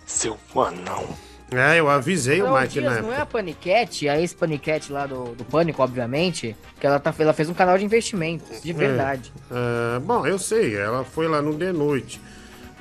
[0.04, 1.08] Seu anão.
[1.50, 5.06] É, eu avisei o Carol Mike Dias na não é a Paniquete, a ex-Paniquete lá
[5.06, 9.32] do, do Pânico, obviamente, que ela, tá, ela fez um canal de investimentos, de verdade.
[9.50, 12.20] É, é, bom, eu sei, ela foi lá no The Noite.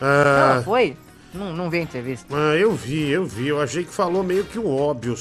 [0.02, 0.98] Não, Ah, ela foi?
[1.34, 2.26] Não, não vi a entrevista.
[2.36, 3.48] ah, eu vi, eu vi.
[3.50, 5.16] Eu achei que falou meio que o óbvio.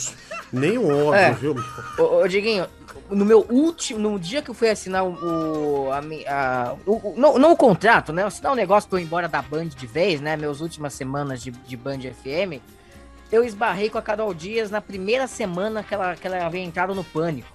[0.53, 1.33] Nem o óbvio, É.
[1.33, 1.55] viu?
[1.99, 2.67] Ô, ô Diguinho,
[3.11, 5.99] no meu último, no dia que eu fui assinar o, a,
[6.33, 8.25] a- o- o- não, não o contrato, né?
[8.25, 10.37] Assinar um negócio pra eu ir embora da Band de vez, né?
[10.37, 12.63] Meus últimas semanas de, de Band FM,
[13.31, 16.95] eu esbarrei com a Carol Dias na primeira semana que ela, que ela havia entrado
[16.95, 17.49] no pânico.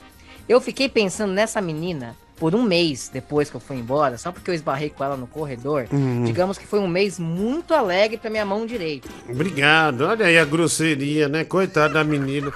[0.48, 4.52] Eu fiquei pensando nessa menina por um mês depois que eu fui embora, só porque
[4.52, 5.88] eu esbarrei com ela no corredor.
[5.90, 6.26] Uhum.
[6.26, 9.08] Digamos que foi um mês muito alegre pra minha mão direita.
[9.30, 10.02] Obrigado.
[10.02, 11.46] Olha aí a grosseria, né?
[11.46, 12.52] Coitada da menina.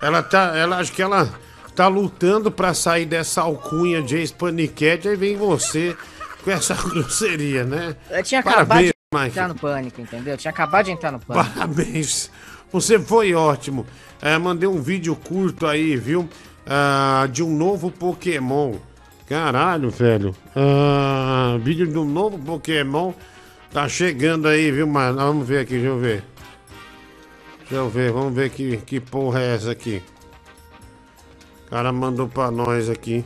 [0.00, 0.56] Ela tá.
[0.56, 1.34] Ela acho que ela
[1.74, 5.96] tá lutando pra sair dessa alcunha de ex-paniquete, aí vem você
[6.44, 7.96] com essa grosseria, né?
[8.10, 9.28] Eu tinha acabado Parabéns, de Mike.
[9.30, 10.34] entrar no pânico, entendeu?
[10.34, 11.50] Eu tinha acabado de entrar no pânico.
[11.54, 12.30] Parabéns.
[12.70, 13.84] Você foi ótimo.
[14.22, 16.28] É, mandei um vídeo curto aí, viu?
[16.64, 18.74] Ah, de um novo Pokémon.
[19.26, 20.34] Caralho, velho.
[20.54, 23.12] Ah, vídeo de um novo Pokémon.
[23.72, 25.18] Tá chegando aí, viu, mano?
[25.18, 26.24] Vamos ver aqui, deixa eu ver.
[27.60, 30.02] Deixa eu ver, vamos ver que, que porra é essa aqui.
[31.66, 33.24] O cara mandou pra nós aqui.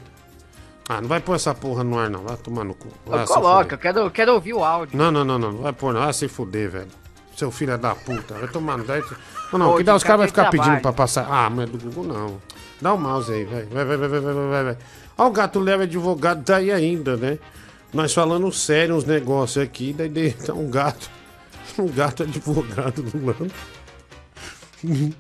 [0.88, 2.22] Ah, não vai pôr essa porra no ar, não.
[2.22, 2.88] Vai tomar no cu.
[3.04, 4.96] Vai Coloca, eu quero, eu quero ouvir o áudio.
[4.96, 5.52] Não, não, não, não.
[5.52, 6.00] Não vai pôr, não.
[6.00, 6.88] Vai se fuder, velho.
[7.36, 8.34] Seu filho é da puta.
[8.34, 8.84] Vai tomar no.
[8.84, 9.02] Vai...
[9.52, 10.82] Não, não, Pô, que dá, os caras vão café ficar de pedindo trabalho.
[10.82, 11.26] pra passar.
[11.30, 12.40] Ah, mas é do Google não.
[12.80, 13.64] Dá o mouse aí, vai.
[13.64, 14.78] Vai, vai, vai, vai, vai, vai, vai,
[15.18, 17.38] Ó, o gato leva advogado tá aí ainda, né?
[17.92, 21.10] Nós falando sério uns negócios aqui, daí daí tá um gato.
[21.78, 23.52] Um gato advogado do lado.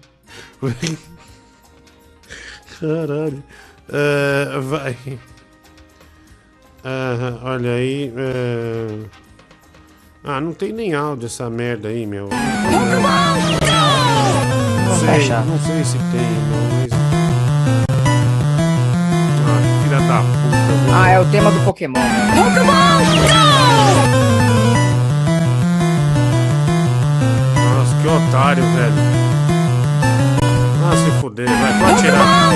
[2.80, 3.44] Caralho.
[3.88, 4.96] É, vai.
[6.82, 8.12] Ah, olha aí.
[8.16, 9.04] é.
[10.24, 12.28] Ah, não tem nem áudio essa merda aí, meu.
[12.28, 12.38] Não
[14.98, 16.67] sei, não sei se tem, não,
[20.20, 21.04] Ah?
[21.04, 21.94] Ah, é o tema do Pokémon.
[27.54, 28.94] Nossa, que otário, velho.
[30.84, 32.50] Ah, se fuder, vai, pode tirar.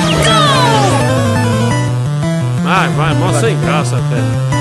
[2.65, 4.53] Vai, vai, mó sem graça, velho.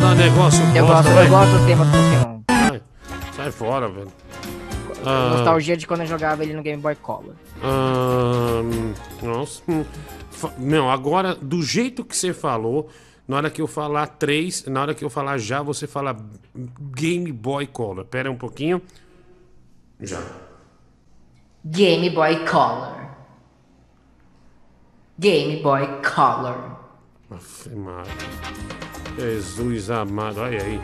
[0.00, 1.26] Dá negócio Eu bosta, gosto, vai.
[1.26, 2.40] eu gosto do tema do Pokémon.
[3.36, 4.08] Sai fora, velho.
[5.04, 7.34] Ah, Nostalgia de quando eu jogava ele no Game Boy Color.
[7.62, 9.62] Ahn, nossa.
[10.58, 12.88] Não, agora, do jeito que você falou,
[13.26, 16.16] na hora que eu falar três, na hora que eu falar já, você fala
[16.96, 18.04] Game Boy Color.
[18.04, 18.80] Pera um pouquinho.
[20.00, 20.22] Já.
[21.64, 22.96] Game Boy Color.
[25.18, 26.78] Game Boy Color.
[27.30, 28.12] Aff, Maria.
[29.18, 30.80] Jesus amado, olha aí.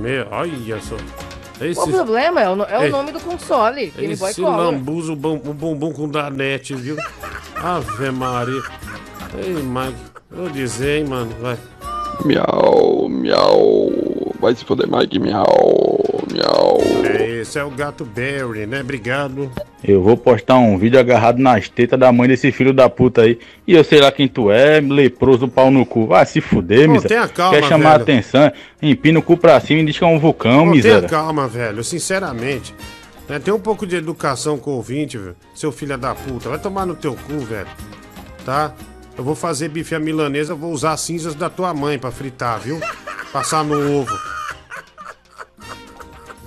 [0.00, 0.96] Meu, olha só.
[1.60, 2.40] Esse, Qual o problema?
[2.42, 3.92] É o, no- é o Ei, nome do console.
[3.96, 6.96] Game Boy esse lambuza o bumbum com danete, viu?
[7.56, 8.62] Ave Maria.
[9.42, 9.98] Ei, Mike.
[10.30, 11.30] Vou dizer, hein, mano.
[11.40, 11.56] Vai.
[12.24, 13.92] Miau, miau.
[14.40, 15.46] Vai se foder, Mike, miau,
[16.32, 16.78] miau.
[17.44, 18.80] Esse é o gato Barry, né?
[18.80, 19.52] Obrigado.
[19.86, 23.38] Eu vou postar um vídeo agarrado nas tetas da mãe desse filho da puta aí.
[23.66, 26.06] E eu sei lá quem tu é, leproso pau no cu.
[26.06, 27.16] Vai se fuder, Pô, miséria.
[27.18, 28.02] tenha calma, Quer chamar velho.
[28.02, 28.50] atenção,
[28.80, 31.00] empina o cu pra cima e diz que é um vulcão, Pô, miséria.
[31.00, 31.84] tenha calma, velho.
[31.84, 32.74] Sinceramente.
[33.28, 35.36] Né, Tem um pouco de educação com o ouvinte, velho.
[35.54, 36.48] Seu filho da puta.
[36.48, 37.68] Vai tomar no teu cu, velho.
[38.42, 38.72] Tá?
[39.18, 42.58] Eu vou fazer bife à milanesa, vou usar as cinzas da tua mãe pra fritar,
[42.58, 42.80] viu?
[43.30, 44.12] Passar no ovo.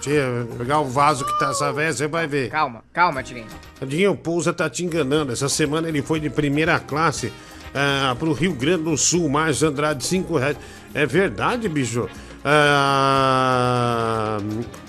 [0.07, 2.49] Tia, pegar o vaso que tá essa véia, você vai ver.
[2.49, 3.47] Calma, calma, Tirinho.
[3.85, 5.33] Dinho Pousa tá te enganando.
[5.33, 7.33] Essa semana ele foi de primeira classe
[7.75, 10.55] ah, pro Rio Grande do Sul, mais Andrade, 5 reais.
[10.93, 12.07] É verdade, bicho?
[12.45, 14.37] Ah,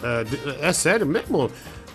[0.05, 0.25] ah,
[0.61, 1.51] é sério mesmo?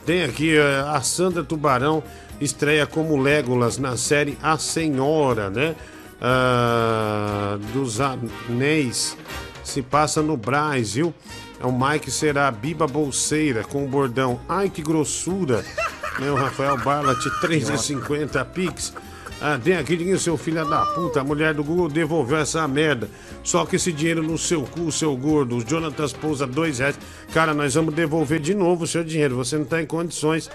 [0.05, 2.03] Tem aqui a Sandra Tubarão
[2.41, 5.77] estreia como Legolas na série A Senhora, né?
[6.21, 9.15] Ah, dos Anéis.
[9.63, 11.13] Se passa no Braz, viu?
[11.63, 14.39] O Mike será a Biba Bolseira com o bordão.
[14.47, 15.63] Ai, que grossura!
[16.19, 18.93] Meu Rafael Barlat, 3,50 Pix.
[19.41, 21.21] Ah, tem aqui dinheiro, seu filho da puta.
[21.21, 23.09] A mulher do Google devolveu essa merda.
[23.43, 25.57] Só que esse dinheiro no seu cu, seu gordo.
[25.57, 26.97] O Jonathan pousa dois reais.
[27.33, 29.35] Cara, nós vamos devolver de novo o seu dinheiro.
[29.35, 30.49] Você não tá em condições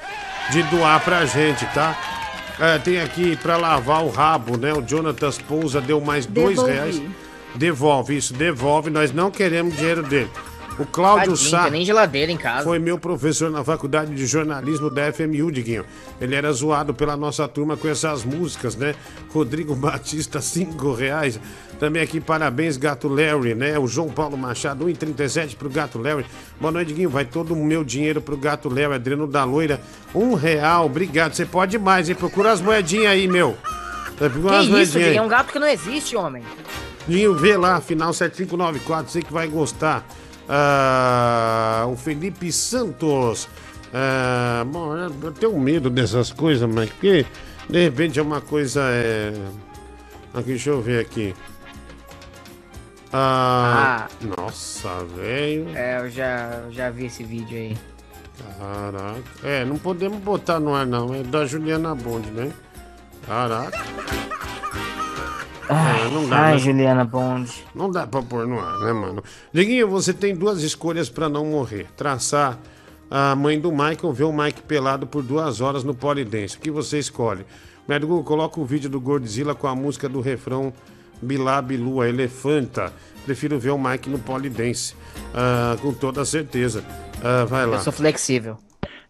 [0.51, 1.98] de doar pra gente, tá?
[2.59, 4.72] É, tem aqui pra lavar o rabo, né?
[4.72, 6.72] O Jonathan Pousa deu mais dois Devolvi.
[6.72, 7.02] reais.
[7.55, 8.90] Devolve, isso, devolve.
[8.90, 10.30] Nós não queremos dinheiro dele.
[10.79, 11.65] O Cláudio Sá.
[11.65, 12.63] tem nem geladeira em casa.
[12.65, 15.85] Foi meu professor na faculdade de jornalismo da FMU, Diguinho.
[16.21, 18.95] Ele era zoado pela nossa turma com essas músicas, né?
[19.33, 21.41] Rodrigo Batista, cinco reais.
[21.81, 23.79] Também aqui, parabéns, Gato Larry, né?
[23.79, 26.25] O João Paulo Machado, 1,37 pro Gato Larry.
[26.61, 27.11] Boa noite, Diguinho.
[27.11, 28.95] Vai todo o meu dinheiro pro Gato Larry.
[28.95, 29.81] Adriano da Loira,
[30.15, 30.87] um real.
[30.87, 31.35] Obrigado.
[31.35, 32.15] Você pode mais, hein?
[32.15, 33.57] Procura as moedinhas aí, meu.
[34.17, 34.99] Procura Que isso.
[34.99, 35.19] Diguinho?
[35.19, 36.43] É um gato que não existe, homem.
[37.07, 40.07] Dinho, vê lá, final 7594, sei que vai gostar.
[40.49, 43.49] Ah, o Felipe Santos.
[43.93, 47.27] Ah, bom, eu tenho medo dessas coisas, mas que
[47.69, 48.81] de repente é uma coisa.
[48.85, 49.33] É...
[50.33, 51.35] Aqui, deixa eu ver aqui.
[53.12, 54.07] Ah,
[54.37, 55.69] nossa, velho.
[55.75, 57.77] É, eu já, já vi esse vídeo aí.
[58.59, 59.23] Caraca.
[59.43, 61.15] É, não podemos botar no ar, não.
[61.15, 62.53] É da Juliana Bond, né?
[63.27, 63.79] Caraca.
[65.69, 66.59] Ai, É, não dá, ai né?
[66.59, 67.53] Juliana Bond.
[67.74, 69.23] Não dá pra pôr no ar, né, mano?
[69.53, 71.86] Diguinho, você tem duas escolhas pra não morrer.
[71.97, 72.59] Traçar
[73.11, 76.57] a mãe do Mike ou ver o Mike pelado por duas horas no polidense.
[76.57, 77.45] O que você escolhe?
[77.86, 80.73] Médico, coloca o vídeo do Gordzilla com a música do refrão
[81.20, 82.93] Bilá Bilu, a elefanta.
[83.24, 84.95] Prefiro ver o Mike no polidense.
[85.35, 86.85] Ah, com toda certeza.
[87.23, 87.77] Ah, vai lá.
[87.77, 88.57] Eu sou flexível.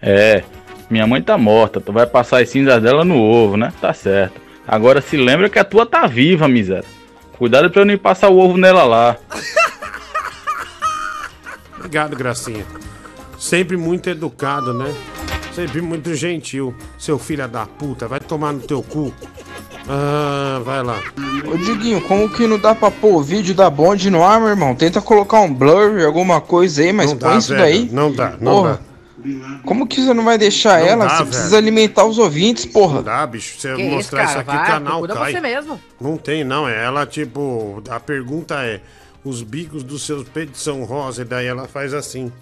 [0.00, 0.44] É,
[0.88, 3.72] minha mãe tá morta, tu vai passar as cinzas dela no ovo, né?
[3.80, 4.47] Tá certo.
[4.68, 6.84] Agora se lembra que a tua tá viva, miséria.
[7.38, 9.16] Cuidado pra eu não passar o ovo nela lá.
[11.78, 12.66] Obrigado, Gracinha.
[13.38, 14.92] Sempre muito educado, né?
[15.54, 16.74] Sempre muito gentil.
[16.98, 19.12] Seu filho da puta, vai tomar no teu cu.
[19.88, 20.98] Ah, vai lá.
[21.50, 24.50] Ô Diguinho, como que não dá pra pôr o vídeo da Bond no ar, meu
[24.50, 24.74] irmão?
[24.74, 27.88] Tenta colocar um blur, alguma coisa aí, mas Não põe dá, isso velho, daí.
[27.90, 28.80] não dá, não Porra,
[29.64, 31.04] Como que você não vai deixar Não ela?
[31.04, 31.28] dá, você velho.
[31.30, 32.94] precisa alimentar os ouvintes, porra.
[32.96, 33.58] Não dá, bicho.
[33.60, 34.40] Se eu Que isso, mostrar isso, cara?
[34.42, 35.32] aqui, o Vai, canal cai.
[35.32, 35.80] você mesmo.
[36.00, 36.68] Não tem, não.
[36.68, 38.80] É ela, tipo, a pergunta é:
[39.24, 41.22] os bicos dos seus peitos são rosa?
[41.22, 42.32] E daí ela faz assim.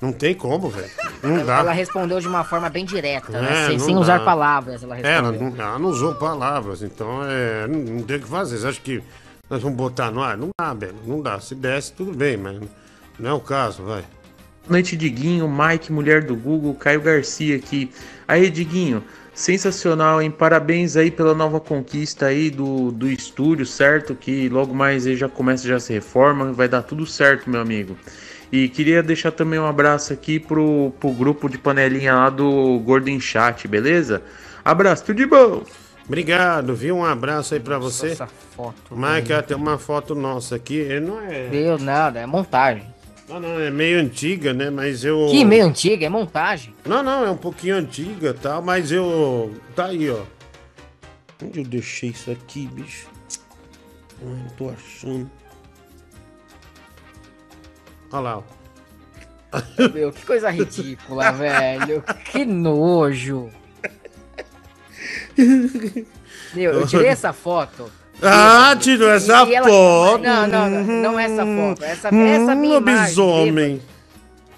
[0.00, 0.90] Não tem como, velho.
[1.22, 1.58] Não dá.
[1.60, 3.66] Ela respondeu de uma forma bem direta, É, né?
[3.68, 5.56] Sem, sem usar palavras, ela É, ela respondeu.
[5.56, 8.58] não, ela não usou palavras, então é, não, não tem o que fazer.
[8.58, 9.02] Você acha que
[9.48, 10.36] nós vamos botar no ar?
[10.36, 10.96] Não dá, velho.
[11.06, 11.40] Não dá.
[11.40, 12.60] Se desse, tudo bem, mas
[13.18, 14.04] não é o caso, vai.
[14.68, 17.90] Noite, Diguinho, Mike, mulher do Google, Caio Garcia aqui.
[18.26, 20.30] Aí, Diguinho, sensacional, hein?
[20.30, 24.14] Parabéns aí pela nova conquista aí do, do estúdio, certo?
[24.14, 27.96] Que logo mais aí já começa, já se reforma, vai dar tudo certo, meu amigo.
[28.50, 33.20] E queria deixar também um abraço aqui pro, pro grupo de panelinha lá do Gordon
[33.20, 34.22] Chat, beleza?
[34.64, 35.64] Abraço, tudo de bom!
[36.06, 36.96] Obrigado, viu?
[36.96, 38.12] Um abraço aí pra você.
[38.12, 38.96] Essa foto.
[38.96, 40.76] Mike, ó, tem uma foto nossa aqui.
[40.76, 41.48] Ele não é.
[41.48, 42.95] Meu, nada, é montagem.
[43.28, 44.70] Não, não, é meio antiga, né?
[44.70, 45.26] Mas eu.
[45.30, 46.72] Que meio antiga, é montagem.
[46.84, 49.52] Não, não, é um pouquinho antiga e tal, mas eu.
[49.74, 50.22] Tá aí, ó.
[51.42, 53.08] Onde eu deixei isso aqui, bicho?
[54.22, 55.30] Ai, não tô achando.
[58.12, 58.42] Olha lá, ó.
[59.92, 62.02] Meu, que coisa ridícula, velho.
[62.24, 63.50] Que nojo.
[66.54, 67.90] Meu, eu tirei essa foto.
[68.22, 70.22] Ah, tirou essa E ela- foto.
[70.22, 71.84] Não, não, não, não essa foto.
[71.84, 73.14] Essa, essa Hum, minha imagem.
[73.16, 73.82] lobisomem.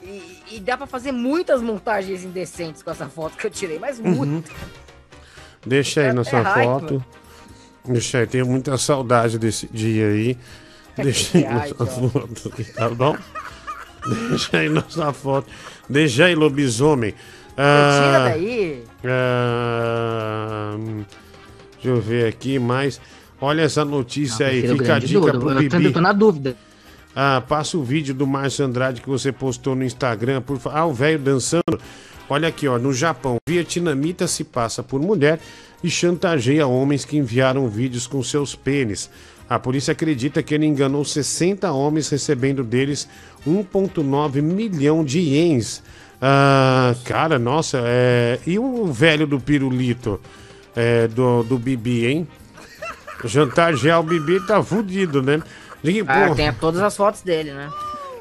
[0.03, 0.23] E,
[0.53, 4.11] e dá pra fazer muitas montagens indecentes com essa foto que eu tirei, mas Uhum.
[4.11, 4.51] muito.
[5.67, 7.05] Deixa aí nossa é foto.
[7.85, 10.39] Deixa aí, tenho muita saudade desse dia aí.
[10.97, 13.17] Deixa aí nossa foto tá bom?
[14.31, 15.49] Deixa aí nossa foto.
[15.89, 17.15] Deixa aí, lobisomem.
[17.57, 18.85] Ah, Tira daí.
[19.05, 21.05] ah, hum,
[21.75, 23.01] deixa eu ver aqui mais.
[23.40, 24.60] Olha essa notícia aí.
[24.60, 25.85] prefiro Fica a dica dúvida, pro eu Bibi.
[25.85, 26.56] eu tô na dúvida.
[27.15, 30.43] Ah, passa o vídeo do Márcio Andrade que você postou no Instagram.
[30.43, 30.60] Por...
[30.66, 31.81] Ah, o velho dançando.
[32.28, 32.78] Olha aqui, ó.
[32.78, 35.40] No Japão, vietnamita se passa por mulher
[35.82, 39.10] e chantageia homens que enviaram vídeos com seus pênis.
[39.48, 43.09] A polícia acredita que ele enganou 60 homens, recebendo deles
[43.47, 45.82] 1,9 milhão de ienes.
[46.20, 48.39] Ah, cara, nossa, é...
[48.47, 50.20] e o velho do pirulito
[50.77, 52.28] é, do, do Bibi, hein?
[53.27, 55.40] Chantagear o Bibi tá fudido, né?
[55.82, 57.70] Diga, Ah, pô, tem todas as fotos dele, né?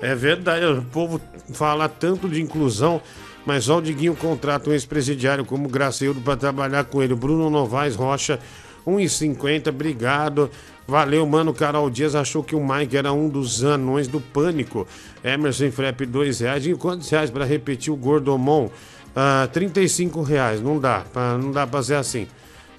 [0.01, 1.19] é verdade, o povo
[1.53, 3.01] fala tanto de inclusão,
[3.45, 7.15] mas só o Diguinho contrata um ex-presidiário como Graceildo para trabalhar com ele.
[7.15, 8.39] Bruno Novaes Rocha,
[8.85, 10.49] 1,50, obrigado.
[10.87, 11.53] Valeu, mano.
[11.53, 14.87] Carol Dias achou que o Mike era um dos anões do pânico.
[15.23, 16.65] Emerson Frep, 2 reais.
[16.65, 18.69] E quantos reais para repetir o Gordomon?
[19.15, 20.61] Ah, 35 reais.
[20.61, 22.27] Não dá, pra- não dá pra ser assim.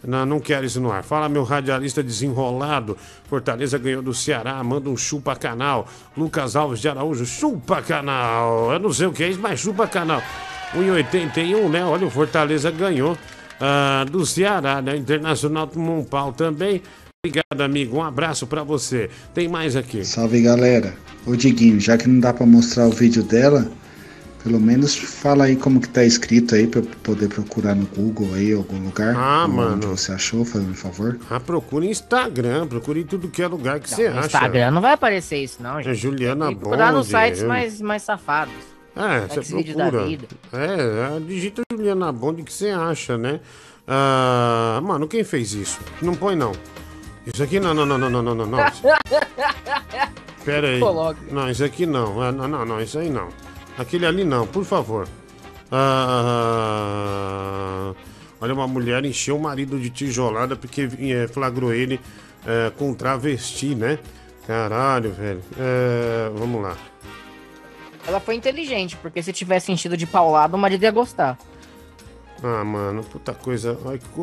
[0.07, 1.03] Não, não quero isso no ar.
[1.03, 2.97] Fala, meu radialista desenrolado.
[3.29, 4.63] Fortaleza ganhou do Ceará.
[4.63, 5.89] Manda um chupa canal.
[6.17, 8.73] Lucas Alves de Araújo, chupa canal.
[8.73, 10.23] Eu não sei o que é isso, mas chupa canal.
[10.75, 11.85] 1,81, né?
[11.85, 13.17] Olha, o Fortaleza ganhou
[13.61, 14.97] ah, do Ceará, né?
[14.97, 16.83] Internacional um pau também.
[17.25, 17.97] Obrigado, amigo.
[17.97, 19.11] Um abraço pra você.
[19.35, 20.05] Tem mais aqui.
[20.05, 20.95] Salve galera.
[21.27, 23.69] Ô Diguinho, já que não dá pra mostrar o vídeo dela,
[24.49, 28.33] pelo menos fala aí como que tá escrito aí pra eu poder procurar no Google
[28.35, 29.15] aí, algum lugar.
[29.15, 29.89] Ah, onde mano.
[29.97, 31.19] você achou, fazendo um favor.
[31.31, 34.27] Ah, procure Instagram, procure em tudo que é lugar que você No acha.
[34.29, 35.97] Instagram não vai aparecer isso, não, É gente.
[35.97, 38.55] Juliana Tem que procurar nos Bonde, sites eu- mais, mais safados.
[38.97, 40.07] É, você Xvideos da procura.
[40.09, 40.27] vida.
[40.53, 43.41] É, é, digita Juliana Bond que você acha, né?
[43.87, 45.79] Ah, mano, quem fez isso?
[46.01, 46.53] Não põe não.
[47.33, 48.47] Isso aqui não, não, não, não, não, não, não.
[48.47, 48.59] não.
[50.45, 50.81] Pera aí.
[51.31, 52.23] Não, isso aqui não.
[52.23, 53.29] Ah, Não, não, não, isso aí não.
[53.79, 55.07] Aquele ali não, por favor.
[55.71, 56.75] Ah,
[58.41, 62.01] olha, uma mulher encheu o marido de tijolada porque eh, flagrou ele
[62.45, 64.01] eh, com travesti, né?
[64.47, 65.43] Caralho, velho.
[65.57, 66.77] Eh, vamos lá.
[68.07, 71.39] Ela foi inteligente, porque se tivesse enchido de paulado, o marido ia gostar.
[72.43, 73.79] Ah, mano, puta coisa.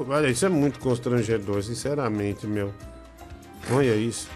[0.10, 2.74] Olha, isso é muito constrangedor, sinceramente, meu.
[3.72, 4.28] Olha isso.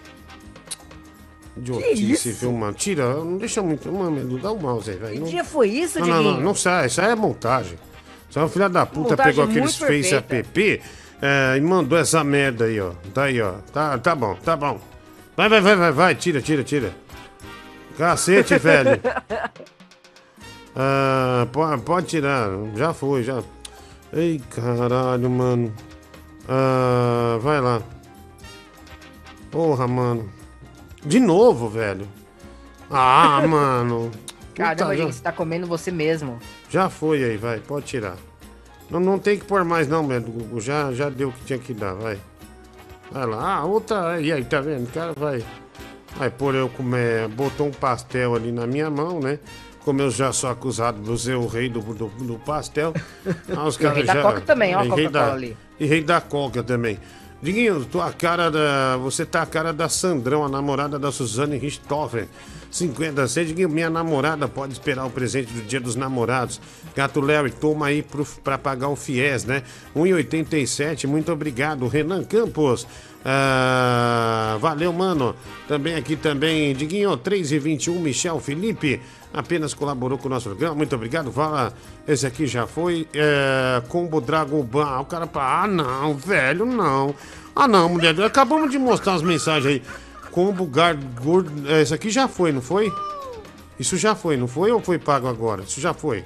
[1.60, 2.74] Idiotice, viu, mano?
[2.74, 3.92] Tira, não deixa muito.
[3.92, 5.14] Mano, dá o mouse aí, velho.
[5.14, 7.78] Que Não- dia foi isso, não, não, não, não sai, isso aí é montagem.
[8.30, 10.82] Isso é uma filha da puta Montagem pegou aqueles Face app
[11.22, 12.92] é, e mandou essa merda aí, ó.
[13.14, 13.54] Tá aí, ó.
[13.74, 14.80] Tá, tá bom, tá bom.
[15.36, 16.94] Vai, vai, vai, vai, vai, tira, tira, tira.
[17.98, 19.00] Cacete, velho.
[20.76, 23.44] Ah, pode, pode tirar, já foi, já.
[24.14, 25.74] Ei, caralho, mano.
[26.48, 27.82] Ah, vai lá.
[29.52, 30.30] Porra, mano.
[31.06, 32.08] De novo, velho.
[32.90, 34.12] Ah, mano.
[34.56, 36.38] Caramba, já- gente, você tá comendo você mesmo.
[36.70, 38.18] já foi aí, vai, pode tirar.
[38.90, 40.06] Não, não tem que pôr mais não.
[40.08, 40.60] Gugu.
[40.60, 42.18] Já, já deu o que tinha que dar, vai.
[43.12, 44.20] Vai lá, ah, outra.
[44.20, 44.86] E aí, tá vendo?
[44.86, 45.44] O cara vai.
[46.18, 47.28] Vai pôr eu comer.
[47.28, 49.40] Botou um pastel ali na minha mão, né?
[49.86, 52.94] Como eu já sou acusado de ser o rei do, do, do pastel.
[53.56, 54.22] Ah, os E o rei caras da já.
[54.24, 55.58] Coca também, ó, a Coca-Cola ali.
[55.80, 57.00] E rei da Coca também.
[57.42, 58.98] Diguinho, tua cara da.
[58.98, 62.28] Você tá a cara da Sandrão, a namorada da Suzane Richthofen.
[62.72, 63.48] 50 cent.
[63.48, 66.62] Diguinho, minha namorada pode esperar o presente do dia dos namorados.
[66.96, 69.64] Gato Larry, toma aí pro, pra pagar o FIES, né?
[69.96, 71.08] 1,87.
[71.08, 72.86] Muito obrigado, Renan Campos.
[73.24, 75.36] Ah, valeu, mano.
[75.68, 78.00] Também aqui também, Diguinho, 3,21.
[78.00, 79.02] Michel Felipe
[79.34, 80.76] apenas colaborou com o nosso programa.
[80.76, 81.32] Muito obrigado.
[81.32, 81.74] Fala,
[82.08, 83.08] esse aqui já foi.
[83.14, 84.84] É, Combo Dragon Ball.
[84.84, 85.28] Ah, o cara.
[85.28, 87.14] pa- Ah, não, velho, não.
[87.56, 88.20] Ah, não, mulher.
[88.22, 89.84] Acabamos de mostrar as mensagens aí.
[90.32, 91.00] Combo Guard.
[91.22, 91.52] Gordo.
[91.70, 92.92] é, Esse aqui já foi, não foi?
[93.80, 95.62] Isso já foi, não foi ou foi pago agora?
[95.64, 96.24] Isso já foi.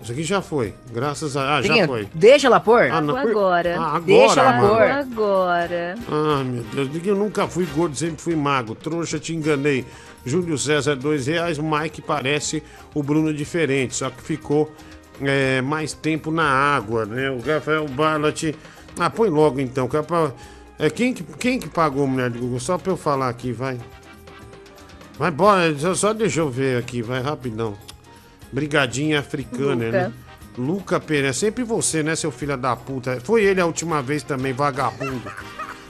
[0.00, 0.74] Isso aqui já foi.
[0.92, 1.56] Graças a.
[1.56, 2.08] Ah, já foi.
[2.14, 2.82] Deixa ela pôr.
[2.90, 3.16] Ah, não.
[3.16, 3.76] Agora.
[3.80, 4.68] Ah, agora, Deixa ela mano.
[4.68, 4.82] pôr.
[4.82, 5.94] Agora.
[6.08, 8.74] Ah, meu Deus, eu nunca fui gordo, sempre fui magro.
[8.76, 9.84] Trouxa, te enganei.
[10.28, 11.58] Júlio César, dois reais.
[11.58, 12.62] Mike parece
[12.94, 14.72] o Bruno diferente, só que ficou
[15.20, 17.30] é, mais tempo na água, né?
[17.30, 18.54] O Rafael Barlat.
[18.98, 19.88] Ah, põe logo então.
[19.88, 20.32] que é pra-
[20.78, 22.60] É, quem, que, quem que pagou, mulher do Google?
[22.60, 23.78] Só pra eu falar aqui, vai.
[25.18, 27.76] Vai, bora, só, só deixa eu ver aqui, vai rapidão.
[28.52, 29.90] Brigadinha africana, Luca.
[29.92, 30.12] né?
[30.56, 33.20] Luca Pereira, sempre você, né, seu filho da puta?
[33.22, 35.30] Foi ele a última vez também, vagabundo.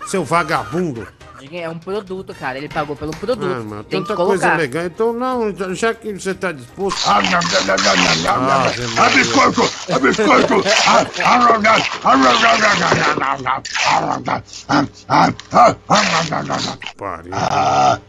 [0.07, 1.07] Seu vagabundo.
[1.53, 2.59] É um produto, cara.
[2.59, 3.45] Ele pagou pelo produto.
[3.45, 4.57] Ah, mano, Tem que tanta coisa colocar.
[4.57, 4.85] legal.
[4.87, 7.07] Então, não, já que você tá disposto.
[7.07, 9.71] Ah, não, não, não, não, não, não, Ah, biscoito!
[9.93, 10.55] Ah, biscoito!
[10.87, 13.63] Ah, ah, não, não, ah, não, não, não, não, não, não, não.
[13.87, 14.43] Ah, não.
[14.69, 17.29] Ah, ah, ah, ah, não, não.
[17.33, 18.01] Ah,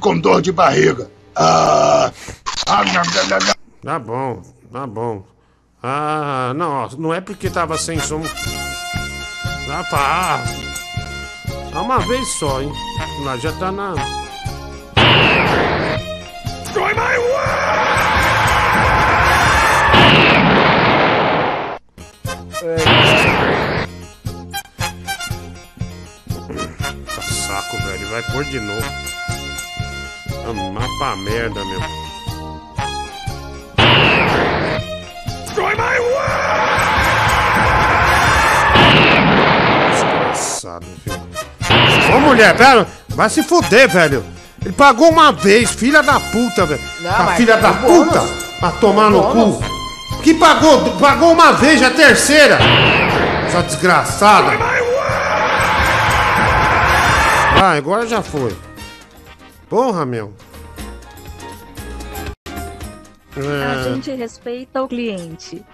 [0.00, 1.10] com dor de barriga.
[1.36, 2.12] Ah,
[2.66, 3.54] ah, não, não, não.
[3.82, 4.42] Tá bom,
[4.72, 5.26] tá bom.
[5.82, 8.22] Ah, não, não é porque tava sem som.
[9.70, 10.44] Ah, tá.
[11.74, 12.72] É uma vez só, hein?
[13.24, 13.94] Lá já tá na.
[16.62, 17.18] Destroy my
[27.12, 28.08] Tá saco, velho.
[28.08, 28.86] Vai pôr de novo.
[30.46, 31.80] Ah, mapa merda, meu.
[35.44, 35.98] Destroy my
[39.90, 41.13] Desgraçado, filho.
[42.24, 42.86] Mulher, pera.
[43.08, 44.24] Vai se fuder, velho.
[44.64, 46.80] Ele pagou uma vez, filha da puta, velho.
[47.00, 48.06] Não, A mas filha é da bônus.
[48.14, 48.20] puta.
[48.60, 49.56] Pra tomar no bônus.
[49.64, 50.22] cu.
[50.22, 50.90] Que pagou?
[50.98, 52.58] Pagou uma vez, já é a terceira.
[53.46, 54.52] Essa desgraçada.
[57.60, 58.54] Ah, agora já foi.
[59.68, 60.32] Porra, meu.
[63.36, 65.64] A É, gente respeita o cliente.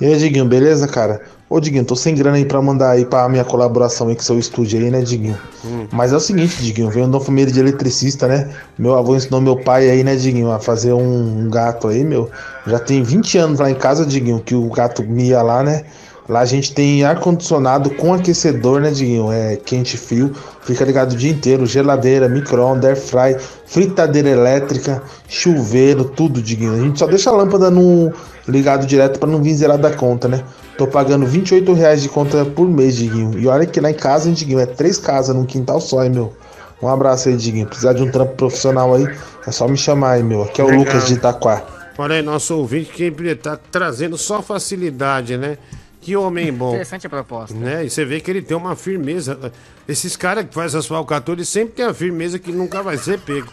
[0.00, 1.22] E aí, Diguinho, beleza, cara?
[1.48, 4.36] Ô, Diguinho, tô sem grana aí pra mandar aí pra minha colaboração aí com seu
[4.36, 5.38] estúdio aí, né, Diguinho?
[5.64, 5.86] Hum.
[5.92, 8.50] Mas é o seguinte, Diguinho, venho de uma família de eletricista, né?
[8.76, 12.28] Meu avô ensinou meu pai aí, né, Diguinho, a fazer um, gato aí, meu.
[12.66, 15.84] Já tem 20 anos lá em casa, Diguinho, que o gato mia lá, né?
[16.28, 19.30] Lá a gente tem ar-condicionado com aquecedor, né, Diguinho?
[19.30, 20.32] É quente frio.
[20.62, 21.64] Fica ligado o dia inteiro.
[21.64, 26.72] Geladeira, micro-ondas, air fry, fritadeira elétrica, chuveiro, tudo, Diguinho.
[26.72, 28.12] A gente só deixa a lâmpada no
[28.48, 30.42] ligado direto pra não vir zerado da conta, né?
[30.76, 33.38] Tô pagando 28 reais de conta por mês, Diguinho.
[33.38, 34.60] E olha que lá em casa, hein, Diguinho?
[34.60, 36.34] É três casas num quintal só, hein, meu?
[36.82, 37.66] Um abraço aí, Diguinho.
[37.66, 39.06] Precisar de um trampo profissional aí,
[39.46, 40.42] é só me chamar aí, meu.
[40.42, 40.84] Aqui é o Legal.
[40.84, 41.64] Lucas de Itaquá.
[41.96, 45.56] Olha aí, nosso ouvinte que tá trazendo só facilidade, né?
[45.98, 46.70] Que homem bom.
[46.70, 47.56] Interessante a proposta.
[47.56, 47.86] Né?
[47.86, 49.50] E você vê que ele tem uma firmeza.
[49.88, 53.48] Esses caras que fazem as falcatores sempre tem a firmeza que nunca vai ser pego.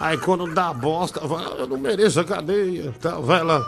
[0.00, 2.90] Aí quando dá bosta, fala, eu não mereço a cadeia.
[2.98, 3.62] Tá, vai lá.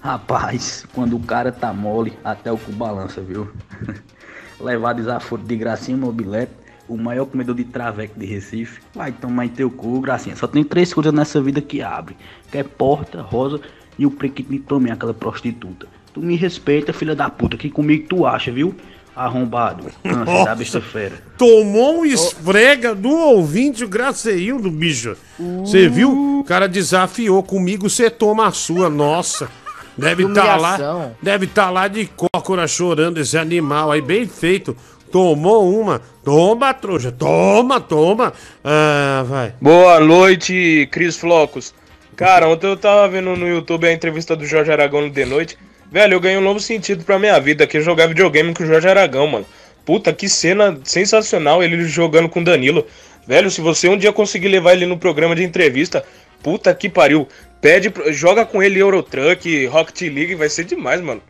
[0.00, 3.50] Rapaz, quando o cara tá mole, até o cu balança, viu?
[4.60, 6.52] Levar desaforo de Gracinha Mobilete,
[6.86, 10.36] o maior comedor de traveco de Recife, vai tomar em teu cu, Gracinha.
[10.36, 12.14] Só tem três coisas nessa vida que abre,
[12.52, 13.58] que é porta, rosa
[13.98, 15.88] e o prequito de Tomé, aquela prostituta.
[16.12, 18.74] Tu me respeita, filha da puta, que comigo tu acha, viu?
[19.16, 20.54] Arrombado, da Nossa.
[20.54, 21.14] besta fera.
[21.38, 25.16] Tomou um esfrega do ouvinte, o Graceildo, bicho.
[25.60, 26.40] Você viu?
[26.40, 28.90] O cara desafiou comigo, você toma a sua.
[28.90, 29.48] Nossa.
[29.96, 30.74] Deve estar lá.
[30.74, 31.16] humilhação.
[31.22, 34.76] Deve estar lá de cócora chorando esse animal aí, bem feito.
[35.10, 36.02] Tomou uma.
[36.22, 37.10] Toma, trouxa.
[37.10, 38.34] Toma, toma.
[38.62, 39.54] Ah, vai.
[39.62, 41.72] Boa noite, Cris Flocos.
[42.14, 45.56] Cara, ontem eu tava vendo no YouTube a entrevista do Jorge Aragão no The Noite.
[45.90, 48.66] Velho, eu ganhei um novo sentido pra minha vida, que é jogar videogame com o
[48.66, 49.46] Jorge Aragão, mano.
[49.84, 52.86] Puta, que cena sensacional ele jogando com o Danilo.
[53.26, 56.04] Velho, se você um dia conseguir levar ele no programa de entrevista,
[56.42, 57.28] puta que pariu.
[57.60, 61.22] Pede, joga com ele Eurotruck, Rocket League, vai ser demais, mano.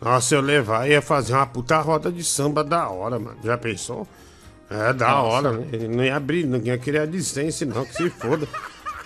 [0.00, 3.38] Nossa, eu levar ia fazer uma puta roda de samba da hora, mano.
[3.42, 4.06] Já pensou?
[4.70, 5.22] É da Nossa.
[5.22, 5.66] hora, né?
[5.72, 8.46] Ele não ia abrir, não ia querer a licença, não, que se foda.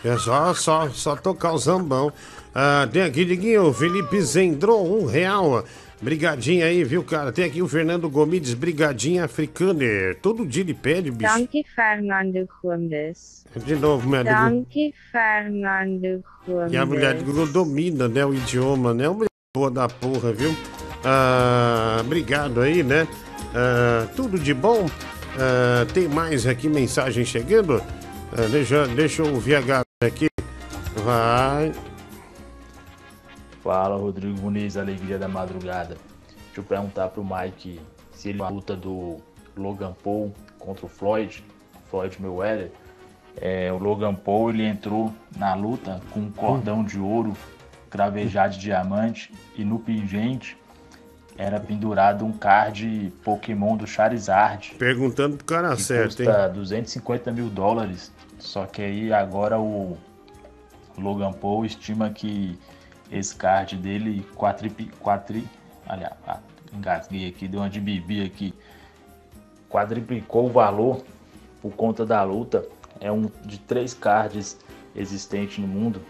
[0.04, 2.12] É só, só, só tocar o zambão.
[2.54, 5.64] Ah, tem aqui, Diguinho, o Felipe Zendron, um real.
[6.02, 7.30] Brigadinha aí, viu, cara?
[7.30, 10.18] Tem aqui o Fernando Gomides, Brigadinha Africaner.
[10.22, 11.30] Todo dia ele pede, bicho.
[11.30, 13.44] Danke, Fernando Gomes.
[13.54, 14.34] De novo, minha amiga.
[14.34, 16.72] Danke, Fernando Gomes.
[16.72, 19.08] E a mulher do Google domina, né, o idioma, né?
[19.10, 20.56] Uma boa da porra, viu?
[21.04, 23.06] Ah, obrigado aí, né?
[23.54, 24.88] Ah, tudo de bom?
[25.38, 27.82] Ah, tem mais aqui mensagem chegando?
[28.32, 30.28] Ah, deixa, deixa eu ouvir a galera aqui.
[31.04, 31.72] Vai.
[33.62, 35.96] Fala, Rodrigo Muniz, Alegria da Madrugada.
[36.46, 37.80] Deixa eu perguntar pro Mike
[38.12, 39.18] se ele a luta do
[39.56, 41.44] Logan Paul contra o Floyd,
[41.90, 42.70] Floyd Mayweather.
[43.40, 47.34] É, o Logan Paul ele entrou na luta com um cordão de ouro
[47.88, 50.56] cravejado de diamante e no pingente
[51.36, 54.74] era pendurado um card Pokémon do Charizard.
[54.78, 56.26] Perguntando pro cara que certo, hein?
[56.26, 58.12] custa 250 mil dólares.
[58.38, 59.96] Só que aí agora o
[60.98, 62.58] Logan Paul estima que
[63.10, 65.46] esse card dele quadripi, quadri,
[65.86, 66.38] aliás, ah,
[66.72, 68.54] engasguei aqui, deu uma de bibi aqui,
[69.68, 71.02] quadriplicou o valor
[71.60, 72.66] por conta da luta.
[73.00, 74.58] É um de três cards
[74.94, 76.02] existentes no mundo.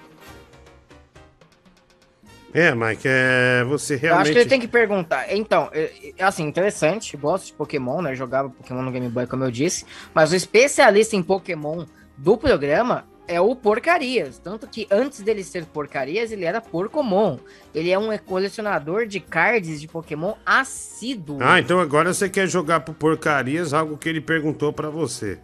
[2.52, 4.32] É, Mike, é, você Eu acho realmente.
[4.32, 5.32] que ele tem que perguntar.
[5.32, 7.16] Então, é, é, assim, interessante.
[7.16, 8.14] Gosto de Pokémon, né?
[8.16, 9.85] Jogava Pokémon no Game Boy, como eu disse.
[10.12, 11.86] Mas o especialista em Pokémon
[12.16, 14.39] do programa é o Porcarias.
[14.39, 17.39] Tanto que antes dele ser Porcarias, ele era Porcomon.
[17.74, 21.39] Ele é um colecionador de cards de Pokémon assíduo.
[21.40, 25.39] Ah, então agora você quer jogar pro porcarias algo que ele perguntou pra você.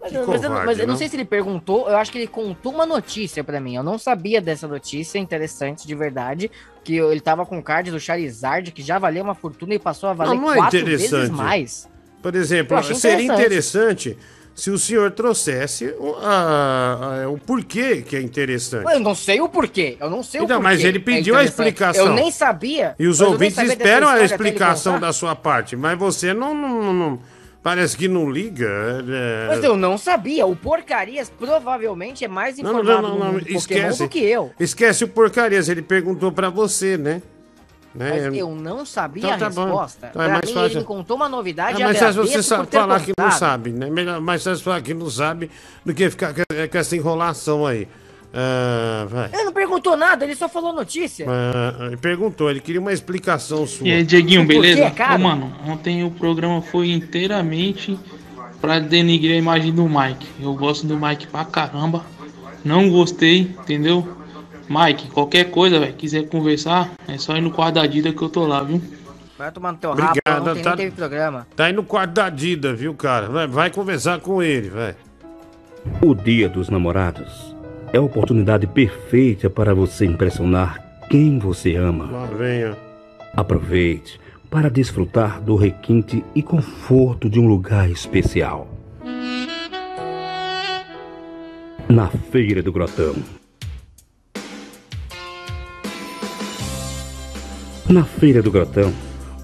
[0.00, 0.98] Mas, eu- mas eu, covarde, mas eu não não?
[0.98, 3.74] sei se ele perguntou, eu acho que ele contou uma notícia pra mim.
[3.74, 6.50] Eu não sabia dessa notícia, interessante de verdade.
[6.84, 10.12] Que ele tava com card do Charizard, que já valia uma fortuna e passou a
[10.12, 11.88] valer Não, não é quatro vezes mais.
[12.22, 14.16] Por exemplo, seria interessante.
[14.60, 18.84] Se o senhor trouxesse o, a- a- o porquê que é interessante.
[18.92, 19.96] Eu não sei o porquê.
[20.00, 20.74] Eu não sei Então, o porquê.
[20.76, 21.68] mas ele pediu a interessante.
[21.68, 22.06] explicação.
[22.06, 22.96] Eu nem sabia.
[22.98, 25.06] E os ouvintes esperam a ele explicação contar.
[25.06, 27.20] da sua parte, mas você não, não- não- não-
[27.62, 28.66] parece que não liga.
[28.68, 30.44] é- Mas eu não sabia.
[30.44, 34.02] O Porcarias provavelmente é mais Não, não, informado não, não, mundo Pokémon esquece.
[34.02, 34.50] do que eu.
[34.58, 37.22] Esquece o porcarias, ele perguntou pra você, né?
[37.98, 38.28] Né?
[38.30, 39.64] Mas eu não sabia Então a tá bom.
[39.64, 40.06] resposta.
[40.10, 40.66] Então é pra mim, fácil.
[40.66, 43.90] ele me contou uma novidade É mais fácil você falar que não sabe, né?
[43.90, 45.50] Melhor, mais fácil falar que não sabe
[45.84, 47.88] do que ficar com com essa enrolação aí.
[48.32, 49.30] Ah, vai.
[49.32, 51.26] Ele não perguntou nada, ele só falou notícia.
[51.28, 53.88] Ah, ele perguntou, ele queria uma explicação sua.
[53.88, 54.90] E aí, Dieguinho, Por quê, beleza?
[54.90, 55.14] cara?
[55.16, 57.98] Ô, mano, ontem o programa foi inteiramente
[58.60, 60.26] pra denigrir a imagem do Mike.
[60.40, 62.04] Eu gosto do Mike pra caramba.
[62.64, 64.17] Não gostei, entendeu?
[64.68, 68.28] Mike, qualquer coisa, velho, quiser conversar, é só ir no quarto da Dida que eu
[68.28, 68.80] tô lá, viu?
[69.38, 71.46] Vai tomar no teu rabo, Obrigado, ontem tá- teve programa.
[71.56, 73.28] Tá aí no quarto da Dida, viu, cara?
[73.28, 74.94] Vai, vai conversar com ele, vai.
[76.02, 77.54] O Dia dos Namorados
[77.92, 82.10] é a oportunidade perfeita para você impressionar quem você ama.
[82.10, 82.74] Lá vem, ó.
[83.36, 84.20] Aproveite
[84.50, 88.68] para desfrutar do requinte e conforto de um lugar especial.
[91.88, 93.14] Na Feira do Grotão.
[97.88, 98.92] Na Feira do Grotão,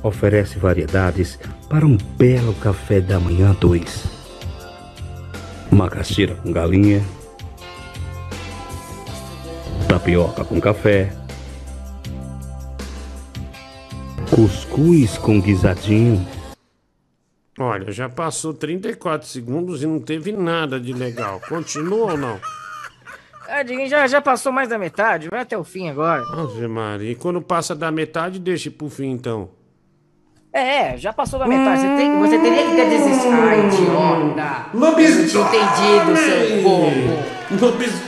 [0.02, 4.04] oferece variedades para um belo café da manhã 2.
[5.70, 7.02] Macaxeira com galinha,
[9.88, 11.10] tapioca com café,
[14.30, 16.24] cuscuz com guisadinho,
[17.56, 21.40] Olha, já passou 34 segundos e não teve nada de legal.
[21.48, 22.40] Continua ou não?
[23.48, 26.22] Ah, Diguinho, já, já passou mais da metade, vai até o fim agora.
[26.32, 27.10] Ave Maria.
[27.10, 29.50] E quando passa da metade, deixa pro fim, então.
[30.52, 31.80] É, já passou da metade.
[31.82, 33.32] Você, tem, você teria que ter desistido.
[33.32, 34.66] Ai, idiota.
[34.72, 35.46] Lobisomem!
[35.60, 36.94] Entendido, seu bobo.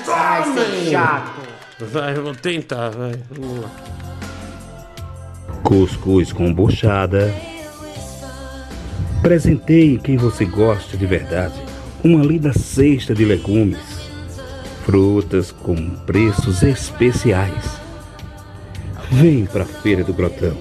[0.08, 0.90] Ai, seu Lobisomem!
[0.90, 1.40] chato.
[1.80, 3.12] Vai, eu vou tentar, vai.
[3.30, 3.70] Vamos lá.
[5.64, 7.34] cuscuz com buchada.
[9.22, 11.54] Presenteie quem você gosta de verdade.
[12.04, 13.78] Uma linda cesta de legumes,
[14.86, 15.74] frutas com
[16.06, 17.80] preços especiais.
[19.10, 20.56] Vem pra Feira do Grotão.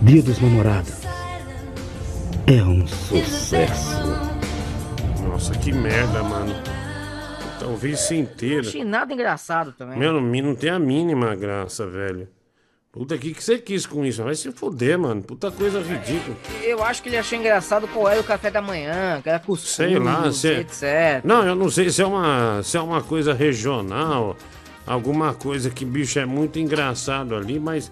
[0.00, 1.02] Dia dos Namorados.
[2.46, 4.00] É um sucesso.
[5.22, 6.54] Nossa, que merda, mano.
[7.54, 8.68] Então, ouvi isso inteiro.
[8.68, 9.98] Achei nada engraçado também.
[9.98, 12.26] Meu, não, não tem a mínima graça, velho.
[12.94, 14.22] Puta, o que, que você quis com isso?
[14.22, 15.20] Vai se fuder, mano.
[15.20, 16.36] Puta coisa ridícula.
[16.62, 19.68] Eu acho que ele achou engraçado qual era o café da manhã, que era cuscuz,
[19.70, 20.46] Sei lá, se...
[20.46, 21.24] etc.
[21.24, 24.36] Não, eu não sei se é uma, se é uma coisa regional,
[24.86, 27.90] alguma coisa que, bicho, é muito engraçado ali, mas,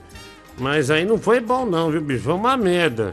[0.57, 2.23] mas aí não foi bom não, viu, bicho?
[2.23, 3.11] Foi uma merda.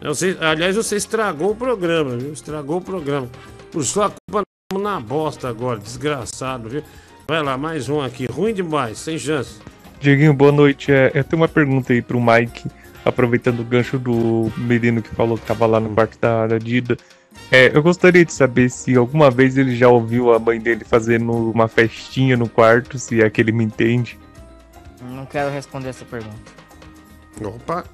[0.00, 2.32] Eu sei- aliás, você estragou o programa, viu?
[2.32, 3.30] Estragou o programa.
[3.70, 4.42] Por sua culpa,
[4.76, 6.82] na bosta agora, desgraçado, viu?
[7.28, 8.26] Vai lá, mais um aqui.
[8.26, 9.60] Ruim demais, sem chance.
[10.00, 10.92] Dieguinho, boa noite.
[10.92, 12.68] É, eu tenho uma pergunta aí pro Mike,
[13.04, 16.96] aproveitando o gancho do menino que falou que tava lá no quarto da, da Dida.
[17.50, 21.32] É, eu gostaria de saber se alguma vez ele já ouviu a mãe dele fazendo
[21.32, 24.18] uma festinha no quarto, se é que ele me entende.
[25.02, 26.36] Não quero responder essa pergunta.
[27.42, 27.84] Opa.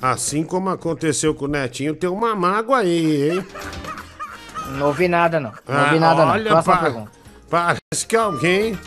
[0.00, 3.44] Assim como aconteceu com o Netinho, tem uma mágoa aí, hein?
[4.76, 5.50] Não ouvi nada, não.
[5.66, 6.32] Não Ah, ouvi nada, não.
[6.32, 7.10] olha, Próxima pa- pergunta.
[7.50, 8.78] Parece que alguém.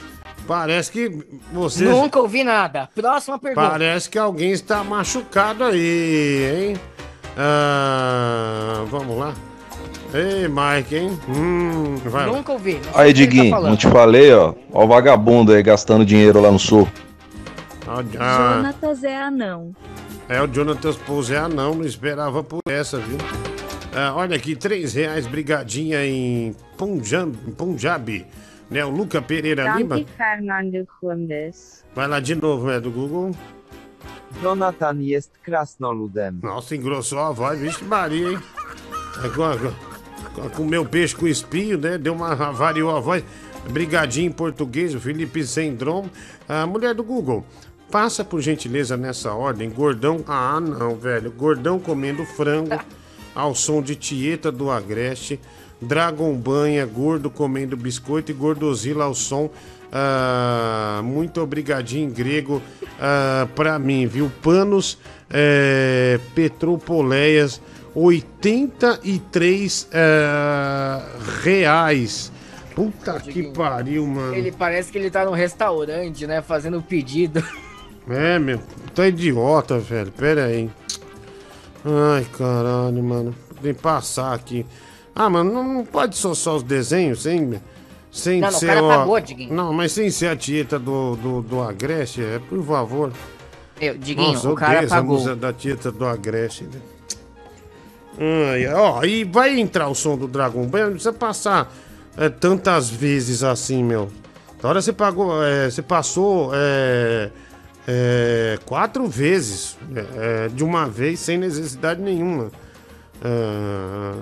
[0.47, 1.09] Parece que
[1.53, 1.85] você.
[1.85, 2.89] Nunca ouvi nada.
[2.95, 3.69] Próxima pergunta.
[3.69, 6.77] Parece que alguém está machucado aí, hein?
[7.37, 9.33] Ah, vamos lá.
[10.13, 11.19] Ei, Mike, hein?
[11.29, 12.33] Hum, vai lá.
[12.33, 12.79] Nunca ouvi.
[12.93, 13.69] Aí, tá Diguinho, falando.
[13.69, 14.53] não te falei, ó.
[14.73, 16.87] Ó o vagabundo aí gastando dinheiro lá no sul.
[17.87, 19.73] Ah, Jonatas é anão.
[20.29, 23.17] é, o Jonathan Pouso é anão, não esperava por essa, viu?
[23.93, 28.25] Ah, olha aqui, três reais, brigadinha em Punjab, em Punjabi.
[28.71, 30.03] Né, o Luca Pereira Lima.
[30.17, 30.87] Fernando.
[31.93, 33.31] Vai lá de novo, é do Google.
[34.41, 36.39] Jonathan jest krasnoludem.
[36.41, 38.39] Nossa, engrossou a voz, vixe Maria, hein?
[39.35, 41.97] Com- com- Comeu peixe com espinho, né?
[41.97, 43.23] Deu uma variou a voz.
[43.69, 46.09] Brigadinho em português, o Felipe Sendron.
[46.47, 47.45] A mulher do Google.
[47.91, 49.69] Passa por gentileza nessa ordem.
[49.69, 50.23] Gordão.
[50.25, 51.29] Ah, não, velho.
[51.31, 52.79] Gordão comendo frango
[53.35, 55.39] ao som de Tieta do Agreste.
[55.81, 59.49] Dragon Banha, gordo comendo biscoito e Gordozila ao som.
[59.91, 62.61] ah, muito obrigadinho grego
[62.99, 64.31] ah, pra mim, viu?
[64.41, 64.97] Panos
[65.29, 67.61] é, Petropoleias,
[67.95, 71.05] 83 ah,
[71.43, 72.31] reais.
[72.75, 74.33] Puta que pariu, mano.
[74.33, 76.41] Ele parece que ele tá num restaurante, né?
[76.41, 77.43] Fazendo o pedido.
[78.09, 78.59] É, meu,
[78.95, 80.11] tá idiota, velho.
[80.11, 80.69] Pera aí.
[81.85, 83.35] Ai, caralho, mano.
[83.61, 84.65] Tem passar aqui.
[85.23, 87.61] Ah, mano, não, pode só só os desenhos sem,
[88.11, 88.65] sem Não, não, o ser.
[88.67, 89.53] cara pagou, Diguinho.
[89.53, 93.13] Não, mas sem ser a tieta do, do, do Agreste, é, por favor.
[93.79, 95.13] Eu, Diguinho, Nossa, o cara pagou.
[95.17, 96.63] música da tieta do Agreste.
[96.63, 96.81] Né?
[98.51, 101.71] Ai, ó, e vai entrar o som do Dragon Ball, não precisa passar
[102.17, 104.09] é, tantas vezes assim, meu.
[104.59, 107.29] Da hora você pagou, é, você passou é,
[107.87, 109.77] é, quatro vezes
[110.17, 112.51] é, de uma vez sem necessidade nenhuma.
[113.23, 114.13] Ah.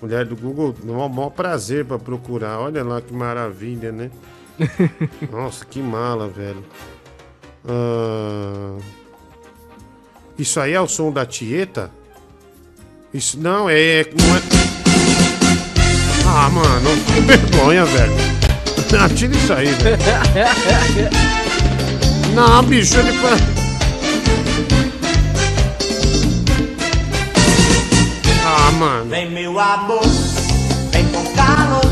[0.00, 2.58] Mulher do Google, um maior prazer pra procurar.
[2.58, 4.10] Olha lá que maravilha, né?
[5.30, 6.64] Nossa, que mala, velho.
[7.66, 8.76] Ah,
[10.38, 11.90] isso aí é o som da Tieta?
[13.12, 14.04] Isso não é.
[14.04, 14.40] Não é...
[16.26, 18.12] Ah, mano, que vergonha, velho.
[18.96, 19.98] Ah, Tira isso aí, velho.
[22.32, 23.10] Não, bicho, ele.
[28.74, 29.10] Mano.
[29.10, 30.02] Vem meu amor,
[30.90, 31.90] vem com calor.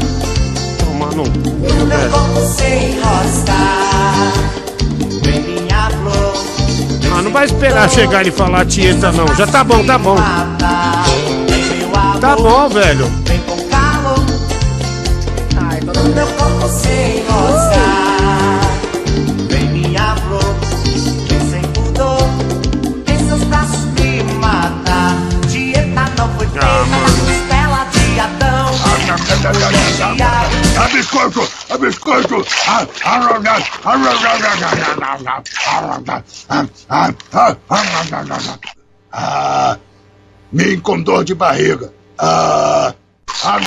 [0.79, 4.33] Toma no cu, No meu corpo sem enroscar.
[5.23, 6.35] Vem minha flor.
[7.17, 9.27] Ah, não vai esperar chegar e falar tieta, não.
[9.35, 10.17] Já tá bom, tá bom.
[12.21, 13.07] Tá bom, velho.
[13.25, 14.19] Vem com calor.
[15.85, 18.42] No meu corpo sem enroscar.
[26.53, 28.73] costela de Adão.
[30.77, 32.47] A biscoito, a biscoito,
[39.13, 39.79] ah,
[40.53, 41.93] me com dor de barriga.
[42.19, 42.95] Ah,
[43.45, 43.59] ah,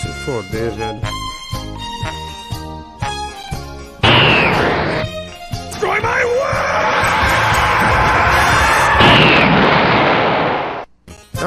[0.00, 1.05] Se foder, velho.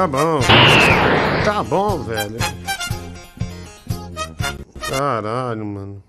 [0.00, 0.40] Tá bom.
[1.44, 2.38] Tá bom, velho.
[4.88, 6.02] Caralho, mano.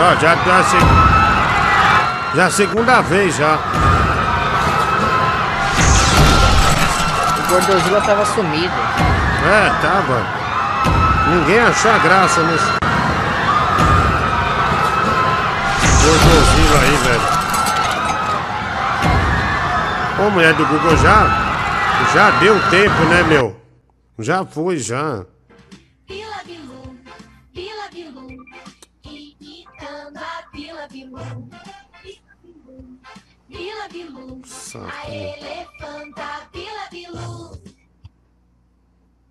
[0.00, 3.58] Ó, já, já, se- já a segunda vez já.
[7.38, 8.72] O Gordozilla tava sumido.
[9.44, 10.24] É, tava.
[11.28, 12.79] Ninguém achou a graça nesse.
[16.02, 17.28] Gordozilla aí, velho.
[20.26, 21.50] Ô, mulher do Google, já.
[22.14, 23.56] Já deu tempo, né, meu?
[24.18, 25.26] Já foi, já.
[26.06, 26.96] Bilu,
[27.52, 28.28] Bilu,
[29.04, 30.78] imitando a Bilu.
[33.88, 34.42] Bilu,
[34.74, 37.60] a elefanta Bilu.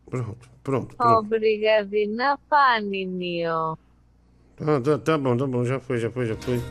[0.09, 1.19] Pronto, pronto, pronto.
[1.19, 3.77] Obrigadina Paninho.
[4.60, 6.61] Tá, tá, tá bom, tá bom, já foi, já foi, já foi.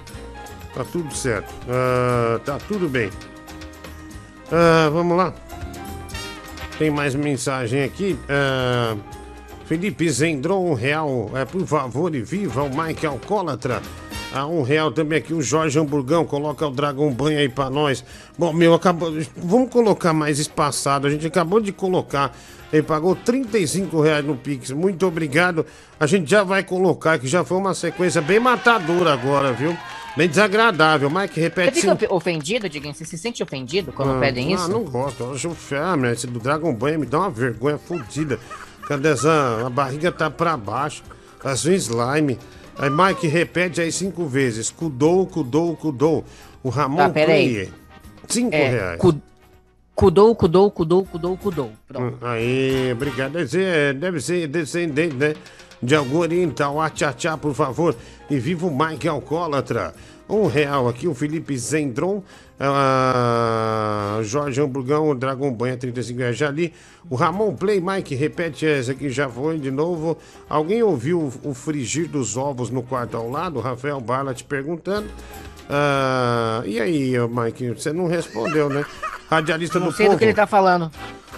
[0.74, 1.52] Tá tudo certo.
[1.68, 3.10] Ah, tá tudo bem.
[4.52, 5.32] Ah, vamos lá.
[6.78, 8.18] Tem mais mensagem aqui.
[8.28, 8.94] Ah,
[9.64, 11.30] Felipe Zendron, um real.
[11.34, 13.80] É, por favor, e viva o Mike Alcoólatra.
[14.34, 16.24] A um real também aqui o Jorge Hamburgão.
[16.26, 18.04] Coloca o Dragão Banho aí pra nós.
[18.36, 19.10] Bom, meu, acabou.
[19.36, 21.06] Vamos colocar mais espaçado.
[21.06, 22.36] A gente acabou de colocar.
[22.72, 24.70] Ele pagou 35 reais no Pix.
[24.72, 25.64] Muito obrigado.
[25.98, 29.76] A gente já vai colocar, que já foi uma sequência bem matadora agora, viu?
[30.16, 31.08] Bem desagradável.
[31.08, 32.92] Mike, Você repete fica cinco- ofendido, Diguinho?
[32.94, 34.68] Você se sente ofendido quando ah, pedem ah, isso?
[34.68, 35.22] não gosto.
[35.22, 36.12] Eu acho fêmea.
[36.12, 38.38] Esse do Dragon Ball me dá uma vergonha fodida.
[38.86, 39.62] Cadê essa?
[39.66, 41.02] A barriga tá pra baixo.
[41.40, 42.38] Faz um slime.
[42.76, 44.70] Aí, Mike, repete aí cinco vezes.
[44.70, 46.24] Cudou, cudou, cudou.
[46.62, 47.70] O Ramon Tá, peraí.
[48.28, 49.00] Cinco É, reais.
[49.00, 49.20] cu-
[49.98, 51.72] Cudou, cudou, cudou, cudou, cudou.
[51.88, 52.24] Pronto.
[52.24, 53.32] Aí, obrigado.
[53.32, 55.34] Deve ser, descendente, né?
[55.82, 56.80] De algum oriental.
[56.80, 57.96] Atchachá, por favor.
[58.30, 59.92] E viva o Mike Alcoólatra.
[60.28, 62.22] Um real aqui, o Felipe Zendron.
[62.60, 66.72] ah, Jorge Hamburgão, o Dragon Banha, 35 reais já ali.
[67.10, 70.16] O Ramon Play, Mike, repete essa aqui, já foi de novo.
[70.48, 73.58] Alguém ouviu o, frigir dos ovos no quarto ao lado?
[73.58, 75.08] Rafael Bala te perguntando.
[75.68, 78.84] Ah, e aí, Mike, você não respondeu, né?
[79.30, 80.16] Radialista Não do sei povo.
[80.16, 80.90] do que ele tá falando.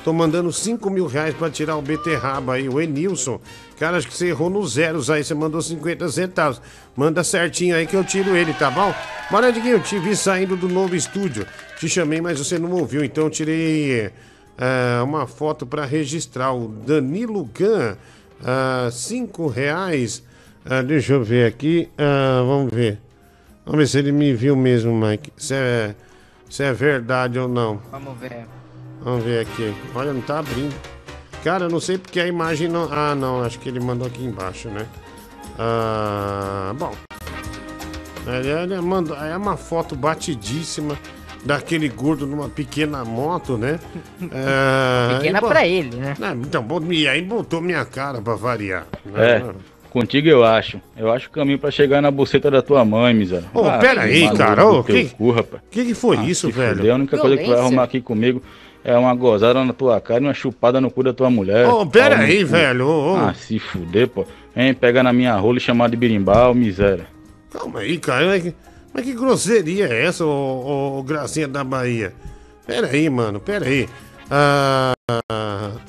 [0.05, 3.39] Tô mandando 5 mil reais pra tirar o beterraba aí, o Enilson.
[3.79, 6.61] Cara, acho que você errou nos zeros aí, você mandou 50 centavos.
[6.97, 8.95] Manda certinho aí que eu tiro ele, tá bom?
[9.31, 11.47] Bora, Diguinho, eu te vi saindo do novo estúdio.
[11.79, 14.11] Te chamei, mas você não ouviu, então eu tirei
[14.57, 16.55] é, uma foto pra registrar.
[16.55, 17.97] O Danilo Gan,
[18.91, 20.23] 5 reais.
[20.65, 22.99] Ah, deixa eu ver aqui, ah, vamos ver.
[23.67, 25.33] Vamos ver se ele me viu mesmo, Mike.
[25.37, 25.95] Se é,
[26.51, 27.81] se é verdade ou não.
[27.91, 28.45] Vamos ver.
[29.03, 29.75] Vamos ver aqui.
[29.95, 30.75] Olha, não tá abrindo.
[31.43, 32.89] Cara, eu não sei porque a imagem não.
[32.93, 34.87] Ah, não, acho que ele mandou aqui embaixo, né?
[35.59, 36.93] Ah, bom.
[38.27, 39.17] Ele, ele mandou.
[39.17, 40.99] É uma foto batidíssima
[41.45, 43.81] daquele gordo numa pequena moto, né?
[44.33, 46.15] Ah, Pequena e, bom, pra ele, né?
[46.21, 48.87] é, então, bom, e aí botou minha cara pra variar.
[49.15, 49.55] É, né?
[49.91, 50.81] Contigo eu acho.
[50.97, 53.45] Eu acho o caminho pra chegar na buceta da tua mãe, miséria.
[53.53, 55.63] Ô, Ah, pera aí, cara, ô, que- cu, rapaz.
[55.71, 56.77] que que foi Ah, isso, velho?
[56.77, 58.43] fuder, a única coisa que tu vai arrumar aqui comigo
[58.83, 61.67] é uma gozada na tua cara e uma chupada no cu da tua mulher.
[61.69, 63.17] Ô, pera Pau no aí, velho, ô, ô.
[63.17, 64.25] Ah, se fuder, pô.
[64.57, 67.07] Vem pegar na minha rola e chamar de birimbau, miséria.
[67.53, 68.27] Calma aí, cara.
[68.27, 68.55] Mas que,
[68.95, 72.13] mas que grosseria é essa, ô, ô, Gracinha da Bahia?
[72.67, 73.89] Pera aí, mano, pera aí.
[74.31, 74.93] Ah,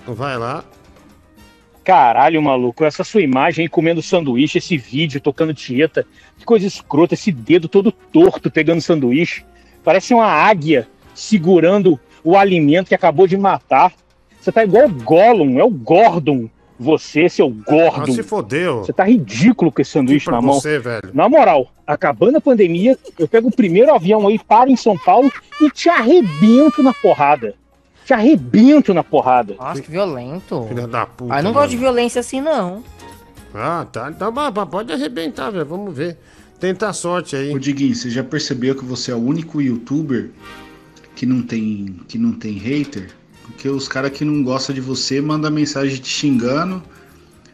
[0.08, 0.64] vai lá.
[1.92, 6.06] Caralho, maluco, essa sua imagem aí comendo sanduíche, esse vídeo tocando tieta,
[6.38, 9.44] que coisa escrota, esse dedo todo torto pegando sanduíche.
[9.84, 13.92] Parece uma águia segurando o alimento que acabou de matar.
[14.40, 16.50] Você tá igual o Gollum, é o Gordon.
[16.80, 18.14] Você, seu Gordon.
[18.14, 18.86] Ah, se fodeu.
[18.86, 20.54] Você tá ridículo com esse sanduíche na mão.
[20.54, 21.10] você, velho.
[21.14, 25.30] Na moral, acabando a pandemia, eu pego o primeiro avião aí, paro em São Paulo
[25.60, 27.54] e te arrebento na porrada.
[28.12, 29.56] Te arrebento na porrada.
[29.58, 30.66] Nossa, que violento.
[30.68, 31.34] Filha da puta.
[31.34, 32.84] Ah, eu não gosto de violência assim, não.
[33.56, 34.12] Ah, tá.
[34.12, 34.34] Então
[34.68, 35.66] pode arrebentar, velho.
[35.66, 36.18] Vamos ver.
[36.60, 37.56] Tenta a sorte aí.
[37.56, 40.30] Ô Diguinho, você já percebeu que você é o único youtuber
[41.16, 43.12] que não tem, que não tem hater?
[43.44, 46.84] Porque os caras que não gostam de você mandam mensagem te xingando,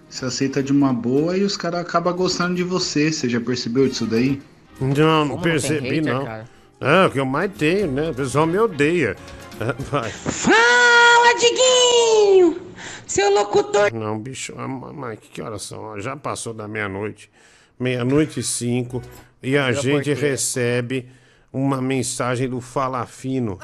[0.09, 3.11] você aceita de uma boa e os caras acabam gostando de você.
[3.11, 4.41] Você já percebeu disso daí?
[4.81, 6.25] Não, não não percebi, tem hater, não.
[6.25, 6.56] cara?
[6.79, 8.09] É, o que eu mais tenho, né?
[8.11, 9.15] O pessoal me odeia.
[9.59, 10.09] É, Vai.
[10.11, 12.61] Fala, Diguinho!
[13.07, 13.91] Seu locutor.
[13.93, 15.99] Não, bicho, ah, Mike, que horas são?
[15.99, 17.31] Já passou da meia-noite.
[17.79, 19.01] Meia-noite e cinco.
[19.41, 21.09] E a Já gente recebe
[21.53, 23.57] uma mensagem do Fala Fino.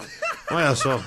[0.49, 0.99] Olha só.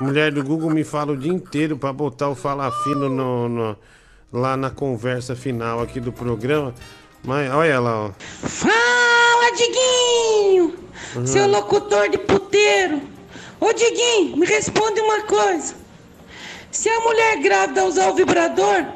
[0.00, 3.76] Mulher do Google me fala o dia inteiro pra botar o Fala Fino no, no-
[4.32, 6.74] lá na conversa final aqui do programa.
[7.24, 8.10] Mas olha lá, ó.
[8.18, 8.72] Fala,
[9.50, 10.78] Diguinho!
[11.16, 11.26] Uhum.
[11.26, 13.02] Seu locutor de puteiro.
[13.60, 15.74] Ô, Diguinho, me responde uma coisa.
[16.70, 18.86] Se a mulher grávida usar o vibrador,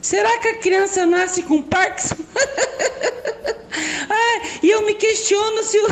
[0.00, 2.16] será que a criança nasce com Parkinson?
[4.10, 5.86] ah, e eu me questiono se o,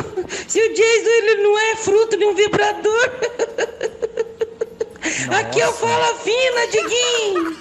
[0.47, 3.11] se o Jason ele não é fruto de um vibrador.
[5.39, 7.57] Aqui eu falo fina, Diguinho.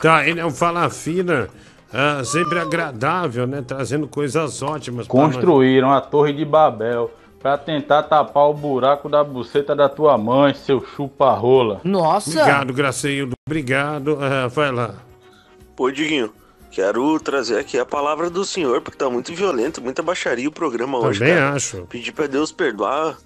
[0.00, 1.50] Tá, ele é um Fala Fina.
[1.92, 3.62] Ah, sempre agradável, né?
[3.66, 5.06] Trazendo coisas ótimas.
[5.06, 7.10] Construíram a Torre de Babel
[7.40, 11.80] pra tentar tapar o buraco da buceta da tua mãe, seu chupa-rola.
[11.82, 12.30] Nossa!
[12.30, 13.32] Obrigado, Graceildo.
[13.48, 14.18] Obrigado.
[14.20, 14.94] Ah, vai lá.
[15.74, 16.32] Pô, Diguinho,
[16.70, 20.98] quero trazer aqui a palavra do senhor, porque tá muito violento, muita baixaria o programa
[20.98, 21.54] hoje, Também cara.
[21.54, 21.86] acho.
[21.88, 23.16] Pedir pra Deus perdoar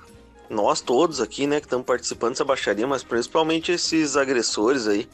[0.49, 5.09] nós todos aqui, né, que estamos participando dessa baixaria, mas principalmente esses agressores aí.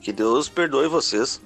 [0.00, 1.42] Que Deus perdoe vocês.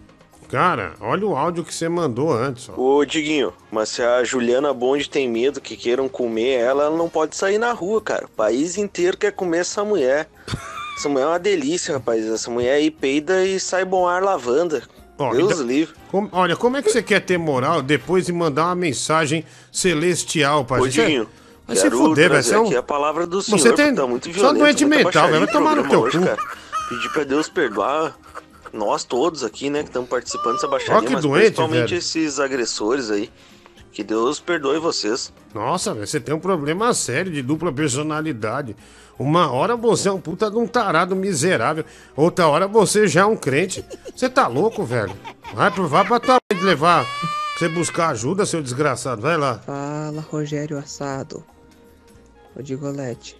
[0.50, 2.80] Cara, olha o áudio que você mandou antes, ó.
[2.80, 7.08] Ô, Diguinho, mas se a Juliana Bond tem medo que queiram comer ela, ela não
[7.08, 8.24] pode sair na rua, cara.
[8.26, 10.28] O país inteiro quer comer essa mulher.
[10.98, 12.26] Essa mulher é uma delícia, rapaz.
[12.26, 14.82] Essa mulher aí peida e sai bom ar lavanda.
[15.18, 15.94] Ó, Deus então- livre.
[16.10, 20.62] Como- olha, como é que você quer ter moral depois de mandar uma mensagem celestial
[20.64, 20.94] pra Ô, gente?
[20.96, 21.28] Você- Diguinho,
[21.66, 22.78] Vai se fuder, vai trazer ser um...
[22.78, 23.94] a palavra do senhor, Você tem...
[23.94, 25.44] tá muito Só violento, doente muita mental, velho.
[25.46, 26.18] Vai tomar no teu programa cu.
[26.18, 26.48] hoje, cara.
[26.88, 28.16] Pedir pra Deus perdoar
[28.72, 31.98] nós todos aqui, né, que estamos participando dessa baixaria, que mas doente, principalmente velho.
[31.98, 33.30] esses agressores aí.
[33.92, 35.32] Que Deus perdoe vocês.
[35.52, 38.76] Nossa, velho, você tem um problema sério de dupla personalidade.
[39.18, 41.84] Uma hora você é um puta de um tarado miserável,
[42.16, 43.84] outra hora você já é um crente.
[44.14, 45.12] Você tá louco, velho?
[45.52, 47.28] Vai, pro- vai pra tua mãe levar, pra
[47.58, 49.20] você buscar ajuda, seu desgraçado.
[49.20, 49.58] Vai lá.
[49.58, 51.44] Fala, Rogério Assado.
[52.56, 53.36] Ô Digolete,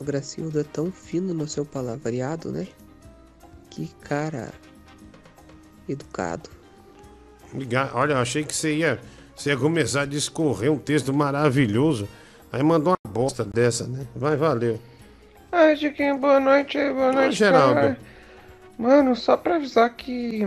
[0.00, 2.66] o Gracildo é tão fino no seu palavreado, né?
[3.76, 4.54] Que cara
[5.86, 6.48] educado.
[7.92, 8.98] Olha, eu achei que você ia,
[9.36, 12.08] você ia começar a discorrer um texto maravilhoso.
[12.50, 14.06] Aí mandou uma bosta dessa, né?
[14.16, 14.80] Vai, valeu.
[15.52, 17.74] Ai, Chiquinho, boa noite, boa noite, Geraldo.
[17.74, 17.98] cara.
[18.78, 20.40] Mano, só pra avisar que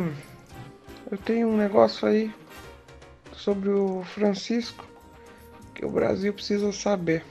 [1.11, 2.33] eu tenho um negócio aí
[3.33, 4.87] sobre o Francisco
[5.75, 7.23] que o Brasil precisa saber.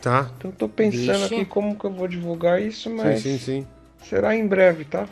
[0.00, 0.30] Tá.
[0.38, 1.34] Então eu tô pensando Vixe.
[1.34, 3.66] aqui como que eu vou divulgar isso, mas Sim, sim, sim.
[4.02, 5.08] Será em breve, tá?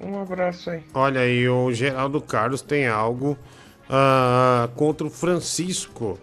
[0.00, 0.82] Um abraço aí.
[0.94, 3.36] Olha aí, o Geraldo Carlos tem algo
[3.88, 6.18] ah, contra o Francisco.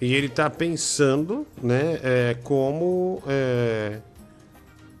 [0.00, 4.00] E ele tá pensando, né, é, como é,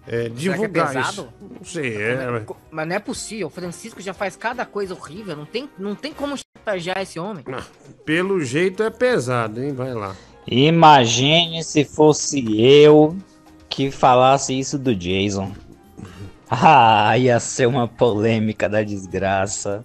[0.06, 1.10] é, é divulgar pesado?
[1.10, 1.28] isso.
[1.58, 2.40] Não sei, é.
[2.46, 3.48] Co- Mas não é possível.
[3.48, 5.36] O Francisco já faz cada coisa horrível.
[5.36, 7.44] Não tem, não tem como chantagear esse homem.
[8.04, 9.72] Pelo jeito é pesado, hein?
[9.74, 10.16] Vai lá.
[10.46, 13.16] Imagine se fosse eu
[13.68, 15.52] que falasse isso do Jason.
[16.62, 19.84] Ah, ia ser uma polêmica da desgraça.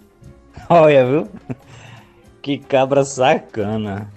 [0.70, 1.28] Olha, viu?
[2.42, 4.08] Que cabra sacana.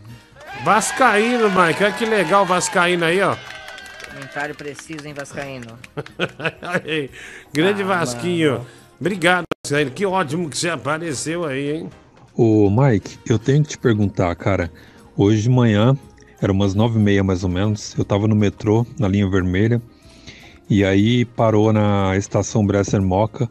[0.65, 1.83] Vascaíno, Mike.
[1.83, 3.37] Olha que legal o Vascaíno aí, ó.
[4.13, 5.79] Comentário preciso, hein, Vascaíno?
[6.85, 7.11] Aí,
[7.53, 8.53] Grande Ah, Vasquinho.
[8.53, 8.67] mano.
[9.01, 9.91] Obrigado, Vascaíno.
[9.91, 11.91] Que ótimo que você apareceu aí, hein?
[12.37, 14.71] Ô, Mike, eu tenho que te perguntar, cara.
[15.17, 15.97] Hoje de manhã,
[16.41, 19.81] era umas nove e meia mais ou menos, eu tava no metrô, na linha vermelha,
[20.73, 23.49] e aí parou na estação Bresser Moca,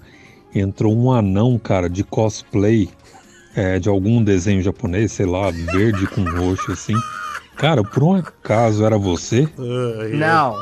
[0.56, 2.90] entrou um anão, cara, de cosplay,
[3.56, 6.96] é, de algum desenho japonês, sei lá, verde com roxo, assim.
[7.58, 9.48] Cara, por um acaso era você?
[10.00, 10.56] Ai, Não,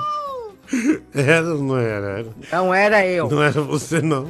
[1.13, 2.19] Era ou não era?
[2.19, 2.27] Era.
[2.51, 3.29] não era eu.
[3.29, 4.27] Não era você, não.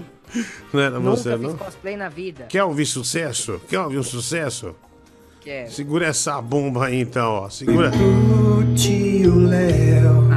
[0.71, 1.57] Não era Nunca você, fiz não.
[1.57, 2.45] cosplay na vida.
[2.47, 3.59] Quer ouvir sucesso?
[3.67, 4.75] Quer ouvir um sucesso?
[5.41, 5.71] Quero.
[5.71, 7.49] Segura essa bomba aí então, ó.
[7.49, 7.91] Segura.
[8.75, 10.28] tio Léo.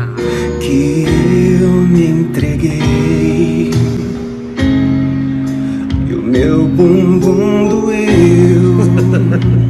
[0.60, 1.06] Que
[1.60, 3.70] eu me entreguei.
[6.08, 8.76] E o meu bumbum doeu,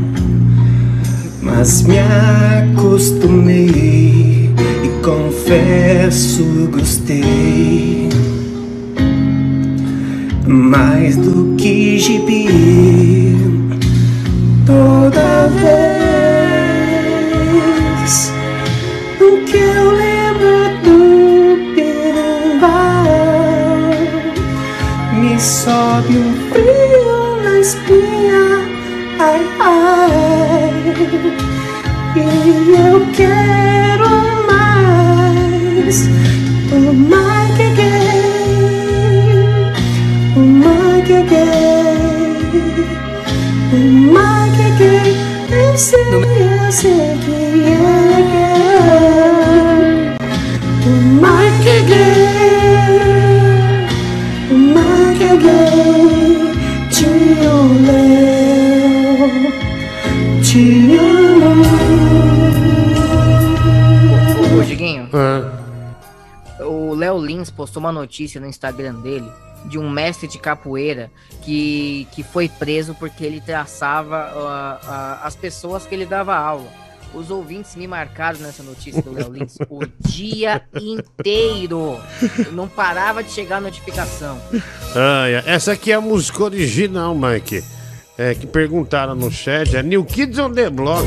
[1.42, 1.98] mas me
[2.74, 4.50] acostumei
[4.82, 8.08] e confesso gostei.
[10.46, 13.21] Mais do que gibi
[67.92, 69.30] uma notícia no Instagram dele
[69.66, 71.10] de um mestre de capoeira
[71.42, 76.82] que, que foi preso porque ele traçava ah, ah, as pessoas que ele dava aula.
[77.14, 82.00] Os ouvintes me marcaram nessa notícia do Léo Lins o dia inteiro.
[82.52, 84.40] Não parava de chegar a notificação.
[84.96, 87.62] Ah, essa aqui é a música original, Mike.
[88.16, 89.76] É, que perguntaram no chat.
[89.76, 91.06] É New Kids on the Block.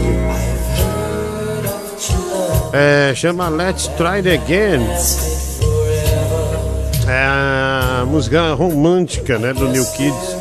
[2.74, 5.44] É, chama Let's Try It Again.
[7.07, 10.38] É a música romântica, né, do New Kids.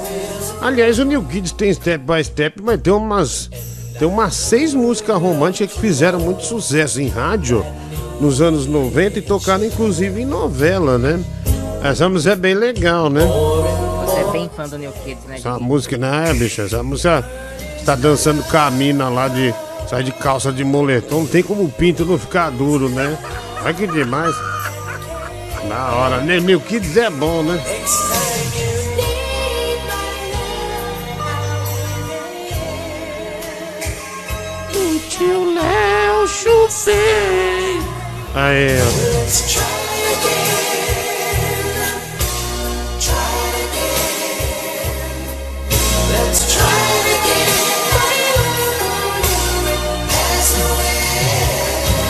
[0.63, 3.51] Aliás, o New Kids tem Step by Step, mas tem umas
[3.99, 7.65] tem umas seis músicas românticas que fizeram muito sucesso em rádio
[8.21, 11.23] nos anos 90 e tocaram inclusive em novela, né?
[11.83, 13.21] Essa música é bem legal, né?
[14.07, 15.37] Você é bem fã do New Kids, né?
[15.37, 16.63] Essa música, né, bicho?
[16.63, 17.29] Essa música
[17.85, 19.55] tá dançando com a mina lá de.
[19.87, 23.19] Sai de calça de moletom, não tem como o pinto não ficar duro, né?
[23.63, 24.35] Olha que demais.
[25.75, 26.39] Na hora, né?
[26.39, 27.61] New Kids é bom, né?
[34.73, 37.83] O tio Léo chupei.
[38.37, 39.15] Aí, ó.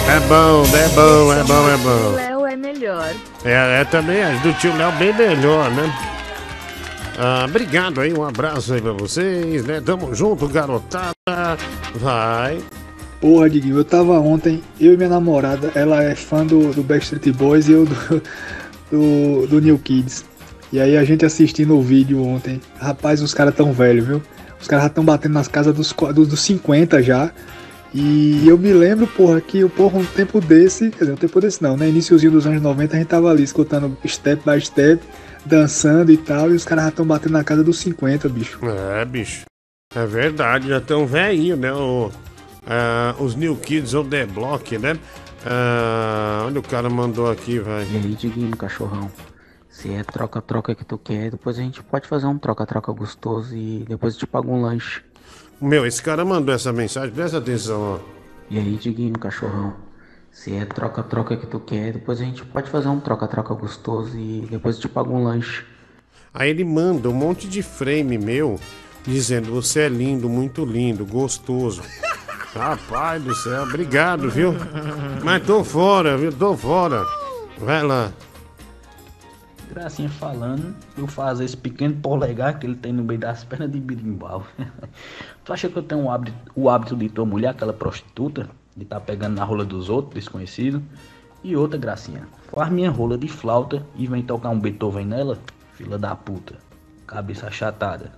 [0.07, 2.34] É bom, é bom, é bom, é bom.
[2.55, 3.13] É melhor.
[3.45, 5.93] É, é também as do tio Léo bem melhor, né?
[7.19, 9.83] Ah, obrigado aí, um abraço aí pra vocês, né?
[9.85, 11.17] Tamo junto, garotada.
[11.97, 12.63] Vai.
[13.21, 17.33] Porra, Diguinho, eu tava ontem, eu e minha namorada, ela é fã do, do Backstreet
[17.33, 18.23] Boys e eu do,
[18.89, 20.25] do, do New Kids.
[20.73, 22.61] E aí a gente assistindo o vídeo ontem.
[22.79, 24.23] Rapaz, os caras tão velhos, viu?
[24.61, 27.33] Os caras já tão batendo nas casas dos, dos, dos 50 já.
[27.95, 31.63] E eu me lembro, porra, que porra, um tempo desse, quer dizer, um tempo desse
[31.63, 31.89] não, né?
[31.89, 35.01] Iniciozinho dos anos 90 a gente tava ali escutando step by step,
[35.47, 38.59] dançando e tal, e os caras já tão batendo na casa dos 50, bicho.
[38.67, 39.45] É, bicho.
[39.95, 41.73] É verdade, já tão velhinho, né?
[41.73, 42.11] O,
[42.67, 44.99] ah, os New Kids on the Block, né?
[45.47, 47.85] Ah, olha o cara mandou aqui, vai.
[47.85, 49.09] E aí, Diguinho, cachorrão.
[49.69, 53.85] Se é troca-troca que tu quer, depois a gente pode fazer um troca-troca gostoso e
[53.89, 55.01] depois eu te pago um lanche.
[55.61, 57.99] Meu, esse cara mandou essa mensagem, presta atenção, ó.
[58.51, 59.75] E aí, Diguinho, cachorrão.
[60.31, 64.47] Se é troca-troca que tu quer, depois a gente pode fazer um troca-troca gostoso e
[64.51, 65.65] depois eu te pago um lanche.
[66.33, 68.59] Aí ele manda um monte de frame meu,
[69.05, 71.83] dizendo: Você é lindo, muito lindo, gostoso.
[72.53, 74.55] Rapaz do céu, obrigado, viu?
[75.23, 76.33] Mas tô fora, viu?
[76.33, 77.05] Tô fora.
[77.59, 78.13] Vai lá.
[79.71, 83.81] Gracinha falando, eu fazer esse pequeno polegar que ele tem no meio das pernas de
[83.81, 84.47] birimbau.
[85.45, 88.85] tu acha que eu tenho o hábito, o hábito de tua mulher, aquela prostituta, de
[88.85, 90.83] tá pegando na rola dos outros, desconhecido?
[91.43, 95.39] E outra, Gracinha, faz minha rola de flauta e vem tocar um Beethoven nela?
[95.75, 96.55] Fila da puta.
[97.07, 98.13] Cabeça achatada.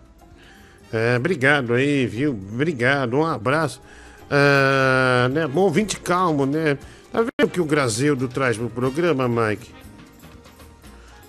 [0.93, 2.31] É, obrigado aí, viu?
[2.31, 3.83] Obrigado, um abraço.
[4.31, 5.47] Ah, né?
[5.47, 6.79] Bom, vinte calmo, né?
[7.13, 9.75] Tá vendo o que o Grazildo traz pro programa, Mike?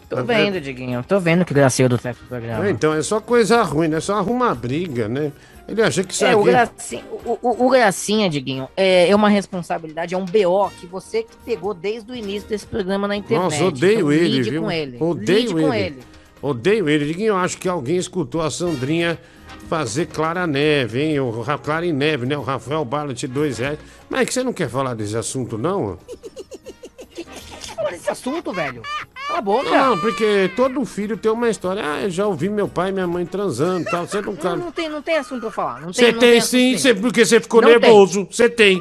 [0.10, 1.04] Tô Tá vendo, Diguinho.
[1.04, 2.66] Tô vendo que o Gracildo traz pro programa.
[2.66, 4.00] É, então é só coisa ruim, né?
[4.00, 5.32] Só arrumar briga, né?
[5.68, 6.50] Ele acha que isso É, o, aqui...
[6.50, 11.24] Gracinha, o, o- o Gracinha, Diguinho, é, é uma responsabilidade, é um BO que você
[11.24, 13.44] que pegou desde o início desse programa na internet.
[13.44, 14.62] Nossa, odeio Então, ele, lide viu?
[14.62, 14.98] com ele.
[15.00, 15.62] Odeio lide ele.
[15.68, 16.00] com ele.
[16.42, 17.06] Odeio ele.
[17.06, 19.20] Diguinho, eu acho que alguém escutou a Sandrinha
[19.68, 21.20] fazer Clara Neve, hein?
[21.20, 22.38] O Ra- Clara em Neve, né?
[22.38, 23.78] O Rafael Ballet, dois reais.
[24.10, 25.98] Mas é que você não quer falar desse assunto, não?
[27.76, 28.82] falar desse assunto, velho.
[29.28, 29.70] Cala a boca.
[29.70, 31.84] Não, porque todo filho tem uma história.
[31.86, 34.08] Ah, eu já ouvi meu pai e minha mãe transando e tal.
[34.08, 34.56] Você não Não, cara.
[34.56, 35.82] não tem, não tem assunto pra falar.
[35.82, 38.28] Não Você tem, não tem sim, você- porque você ficou Não nervoso.
[38.32, 38.78] Você tem.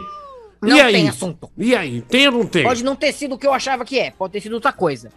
[0.64, 0.92] E Não aí?
[0.92, 1.50] tem assunto.
[1.58, 2.00] E aí?
[2.02, 2.62] Tem ou não tem?
[2.64, 5.10] Pode não ter sido o que eu achava que é, pode ter sido outra coisa.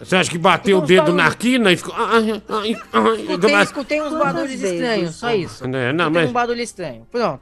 [0.00, 1.94] Você acha que bateu o dedo falando- na quina e ficou.
[1.96, 5.66] Ai, ai, ai, Escutei, escutei uns barulhos estranhos, só isso.
[5.68, 7.06] Né, não, Escutei mas- um barulho estranho.
[7.10, 7.40] Pronto.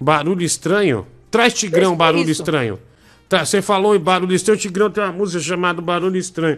[0.00, 1.06] Barulho estranho?
[1.30, 2.42] Traz Tigrão, barulho isso.
[2.42, 2.78] estranho.
[3.34, 6.56] Tá, você falou em barulho estranho, o Tigrão tem uma música chamada Barulho Estranho.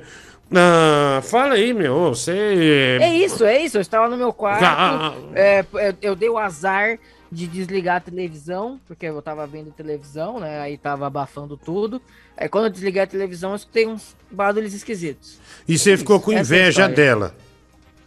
[0.55, 2.11] Ah, fala aí, meu.
[2.11, 2.99] Você.
[3.01, 3.79] É isso, é isso.
[3.79, 4.63] Eu estava no meu quarto.
[4.63, 5.15] Ah.
[5.35, 6.99] é, é, eu dei o azar
[7.33, 10.61] de desligar a televisão, porque eu tava vendo televisão, né?
[10.61, 11.99] Aí tava abafando tudo.
[12.37, 15.41] Aí quando eu desliguei a televisão, eu escutei uns barulhos esquisitos.
[15.67, 16.95] E você ficou com é inveja história.
[16.95, 17.35] dela.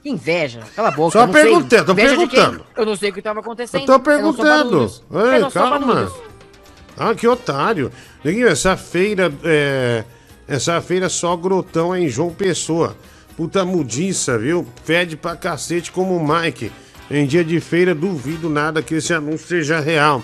[0.04, 0.62] Que inveja.
[0.76, 1.12] Cala a boca.
[1.12, 1.42] Só sei.
[1.42, 2.66] perguntando, tô Inveja perguntando.
[2.78, 3.82] Eu não sei o que tava acontecendo.
[3.82, 4.78] Eu tô perguntando.
[4.80, 6.29] Ei, Eu sou calma.
[7.00, 7.92] Ah, que otário.
[8.24, 9.34] Neguinho, essa feira.
[9.44, 10.04] É...
[10.48, 12.98] Essa feira só grotão é em João Pessoa.
[13.38, 14.68] Puta mudiça, viu?
[14.84, 16.72] Fede pra cacete como o Mike.
[17.10, 20.24] Em dia de feira, duvido nada que esse anúncio seja real.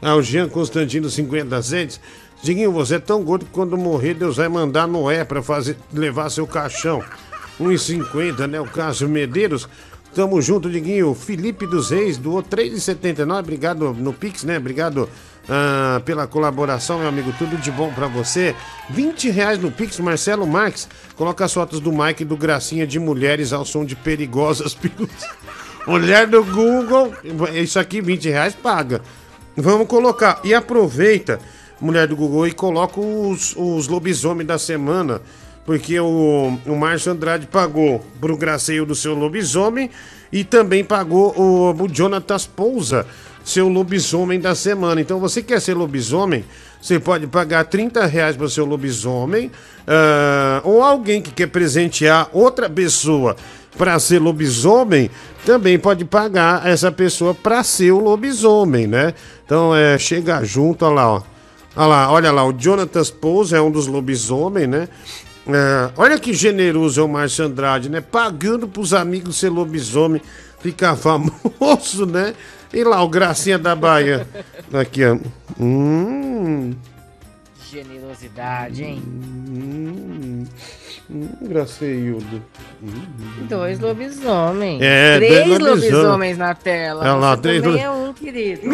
[0.00, 2.00] Ah, o Jean Constantino 50 centes.
[2.42, 6.30] Diguinho, você é tão gordo que quando morrer, Deus vai mandar Noé pra fazer, levar
[6.30, 7.02] seu caixão.
[7.60, 8.60] 1,50, né?
[8.60, 9.68] O Cássio Medeiros.
[10.14, 11.14] Tamo junto, Diguinho.
[11.14, 13.38] Felipe dos Reis doou 3,79.
[13.38, 14.56] Obrigado no Pix, né?
[14.56, 15.08] Obrigado
[15.48, 17.32] ah, pela colaboração, meu amigo.
[17.38, 18.54] Tudo de bom pra você.
[18.90, 20.88] 20 reais no Pix, Marcelo Marques.
[21.16, 25.24] Coloca as fotos do Mike e do Gracinha de mulheres ao som de perigosas pílulas.
[25.86, 27.12] Mulher do Google.
[27.54, 29.00] Isso aqui, 20 reais, paga.
[29.56, 30.40] Vamos colocar.
[30.42, 31.38] E aproveita,
[31.80, 33.86] mulher do Google, e coloca os, os
[34.44, 35.22] da semana.
[35.64, 39.90] Porque o, o Márcio Andrade pagou pro Graceio do seu lobisomem
[40.32, 43.04] e também pagou o, o Jonatas Pousa,
[43.46, 45.00] seu lobisomem da semana.
[45.00, 46.44] Então você quer ser lobisomem?
[46.82, 49.52] Você pode pagar 30 reais para o seu lobisomem.
[49.86, 53.36] ah, ou alguém que quer presentear outra pessoa
[53.78, 55.08] para ser lobisomem,
[55.44, 59.14] também pode pagar essa pessoa para ser o lobisomem, né?
[59.44, 61.22] Então é, chega junto, olha lá, ó.
[61.76, 64.88] Olha lá, olha lá, o Jonathan Pouso é um dos lobisomens, né?
[65.46, 68.00] É, olha que generoso é o Márcio Andrade, né?
[68.00, 70.20] Pagando pros amigos ser lobisomem,
[70.58, 72.34] ficar famoso, né?
[72.72, 74.26] E lá, o Gracinha da Bahia.
[74.72, 75.16] Aqui, ó.
[75.58, 76.74] Hum,
[77.70, 79.02] Generosidade, hein?
[79.06, 80.44] hum,
[81.10, 82.42] hum, Graceildo.
[82.82, 82.88] Hum.
[83.48, 84.80] Dois lobisomens.
[84.82, 85.92] É, três dois lobisomens.
[85.92, 87.00] lobisomens na tela.
[87.02, 88.68] Olha lá, Você três também lo- é um, querido.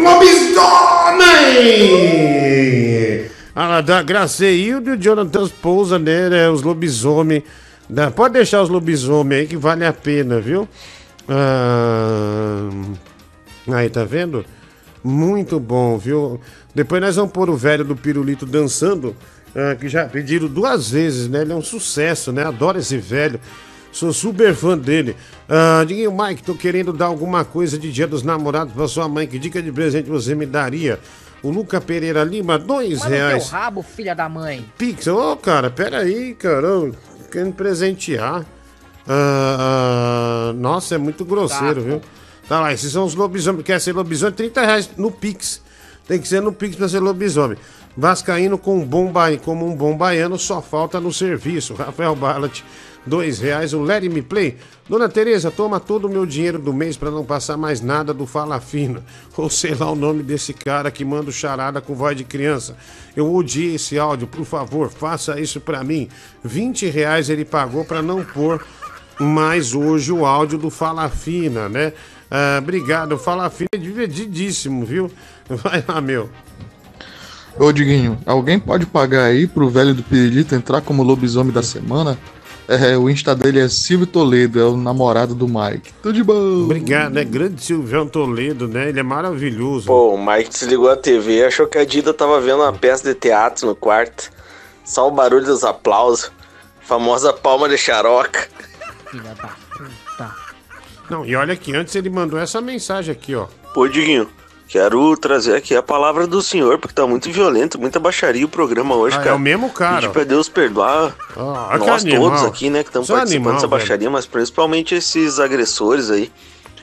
[1.62, 3.30] Lobisomem!
[3.54, 6.28] Ah lá, da Graceildo e o Jonathan Pousa, né?
[6.28, 7.42] né, Os lobisomem.
[7.88, 10.66] Da- Pode deixar os lobisomem aí que vale a pena, viu?
[11.28, 12.68] Ah,
[13.68, 14.44] Aí, tá vendo?
[15.04, 16.40] Muito bom, viu?
[16.74, 19.14] Depois nós vamos pôr o velho do Pirulito dançando,
[19.54, 21.42] ah, que já pediram duas vezes, né?
[21.42, 22.44] Ele é um sucesso, né?
[22.44, 23.40] Adoro esse velho.
[23.90, 25.16] Sou super fã dele.
[25.48, 29.26] Ah, Diguinho, Mike, tô querendo dar alguma coisa de dia dos namorados pra sua mãe.
[29.26, 30.98] Que dica de presente você me daria?
[31.42, 33.50] O Luca Pereira Lima, dois Manda o teu reais.
[33.50, 34.64] rabo, filha da mãe.
[34.78, 36.94] Pix, ô cara, peraí, cara, eu
[37.30, 38.46] querendo presentear.
[39.06, 42.00] Ah, ah, nossa, é muito grosseiro, viu?
[42.48, 43.64] Tá lá, esses são os lobisomens.
[43.64, 44.34] Quer ser lobisomem?
[44.34, 45.60] 30 reais no Pix.
[46.06, 47.56] Tem que ser no Pix pra ser lobisomem.
[47.96, 49.36] Vascaíno com um bom ba...
[49.38, 51.74] como um bom baiano, só falta no serviço.
[51.74, 52.62] Rafael Ballat,
[53.06, 53.72] dois reais.
[53.72, 54.56] O Let Me Play.
[54.88, 58.26] Dona Tereza, toma todo o meu dinheiro do mês pra não passar mais nada do
[58.26, 59.02] Fala Fina.
[59.36, 62.76] Ou sei lá o nome desse cara que manda charada com voz de criança.
[63.14, 66.08] Eu odiei esse áudio, por favor, faça isso pra mim.
[66.42, 68.64] 20 reais ele pagou pra não pôr
[69.20, 71.92] mais hoje o áudio do Fala Fina, né?
[72.34, 75.10] Ah, obrigado, Fala Fina é divertidíssimo, viu?
[75.46, 76.30] Vai lá, meu.
[77.58, 82.18] Ô Diguinho, alguém pode pagar aí pro velho do Pirilito entrar como lobisomem da semana?
[82.66, 85.92] É, o Insta dele é Silvio Toledo, é o namorado do Mike.
[86.02, 86.62] Tudo de bom.
[86.64, 87.22] Obrigado, né?
[87.22, 88.88] Grande Silvião Toledo, né?
[88.88, 89.84] Ele é maravilhoso.
[89.84, 93.04] Pô, o Mike desligou a TV e achou que a Dida tava vendo uma peça
[93.04, 94.30] de teatro no quarto.
[94.86, 96.32] Só o barulho dos aplausos.
[96.80, 98.48] Famosa palma de xaroca.
[99.10, 99.61] Filha da.
[101.12, 103.46] Não, e olha que antes ele mandou essa mensagem aqui, ó.
[103.74, 104.26] Pô, Diguinho,
[104.66, 108.94] quero trazer aqui a palavra do senhor, porque tá muito violento, muita baixaria o programa
[108.96, 109.30] hoje, Ah, cara.
[109.30, 112.30] é o mesmo cara, Pedir pra Deus perdoar Ah, nós animal.
[112.30, 113.78] todos aqui, né, que estamos participando animal, dessa velho.
[113.78, 116.32] baixaria, mas principalmente esses agressores aí.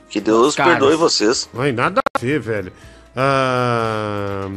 [0.08, 0.74] Que Deus caras.
[0.74, 1.50] perdoe vocês.
[1.54, 2.72] Não tem nada a ver, velho.
[3.16, 4.48] Ah,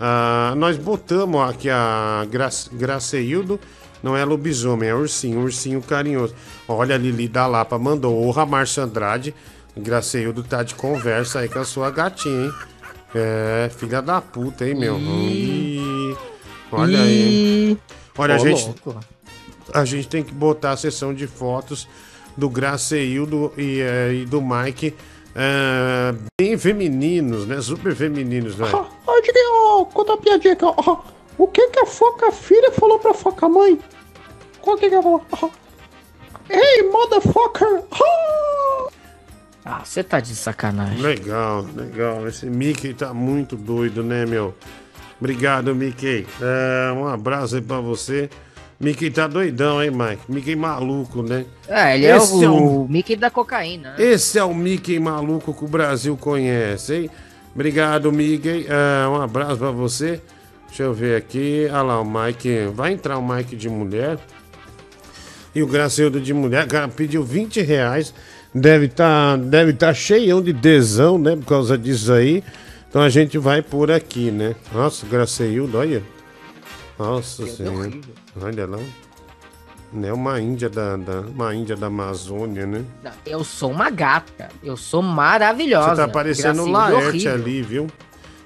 [0.00, 3.58] ah, nós botamos aqui a Gra Graceildo.
[4.02, 6.34] Não é lobisomem, é ursinho, ursinho carinhoso.
[6.68, 8.26] Olha, a Lili da Lapa mandou.
[8.26, 9.34] Orra, Márcio Andrade.
[9.76, 12.52] Graceildo tá de conversa aí com a sua gatinha, hein?
[13.14, 14.98] É, filha da puta, hein, meu?
[14.98, 16.16] Ih,
[16.70, 17.78] olha aí.
[18.16, 19.00] Olha, a gente, louco.
[19.72, 21.88] a gente tem que botar a sessão de fotos
[22.36, 24.94] do Graceildo e, eh, e do Mike
[25.34, 27.60] eh, bem femininos, né?
[27.60, 28.66] Super femininos, né?
[29.06, 30.98] Ô, Diguinho, conta uma piadinha aqui, ó.
[31.38, 33.78] O que que a foca filha falou pra foca mãe?
[34.60, 35.24] Qual que que ela falou?
[35.32, 35.61] Ó.
[36.50, 37.82] Hey, motherfucker!
[39.64, 41.00] Ah, você tá de sacanagem.
[41.00, 42.26] Legal, legal.
[42.26, 44.54] Esse Mickey tá muito doido, né, meu?
[45.20, 46.26] Obrigado, Mickey.
[46.40, 48.28] É, um abraço aí pra você.
[48.80, 50.22] Mickey tá doidão, hein, Mike?
[50.28, 51.46] Mickey maluco, né?
[51.68, 53.90] É, ele é Esse o, o Mickey da cocaína.
[53.90, 54.02] né?
[54.04, 57.10] Esse é o Mickey maluco que o Brasil conhece, hein?
[57.54, 58.66] Obrigado, Mickey.
[58.68, 60.20] É, um abraço pra você.
[60.66, 61.66] Deixa eu ver aqui.
[61.70, 62.66] Olha lá, o Mike.
[62.74, 64.18] Vai entrar o Mike de mulher.
[65.54, 66.66] E o Gracildo de mulher.
[66.66, 68.14] Cara, pediu 20 reais.
[68.54, 71.36] Deve estar deve tá cheião de desão, né?
[71.36, 72.42] Por causa disso aí.
[72.88, 74.54] Então a gente vai por aqui, né?
[74.72, 76.02] Nossa, Graceildo, olha.
[76.98, 77.90] Nossa senhora.
[78.40, 78.78] Olha lá.
[80.02, 82.82] É uma índia da, da- uma índia da Amazônia, né?
[83.04, 84.48] Não, Eu sou uma gata.
[84.62, 85.90] Eu sou maravilhosa.
[85.90, 87.32] Você tá parecendo o é Laerte horrível.
[87.34, 87.86] ali, viu?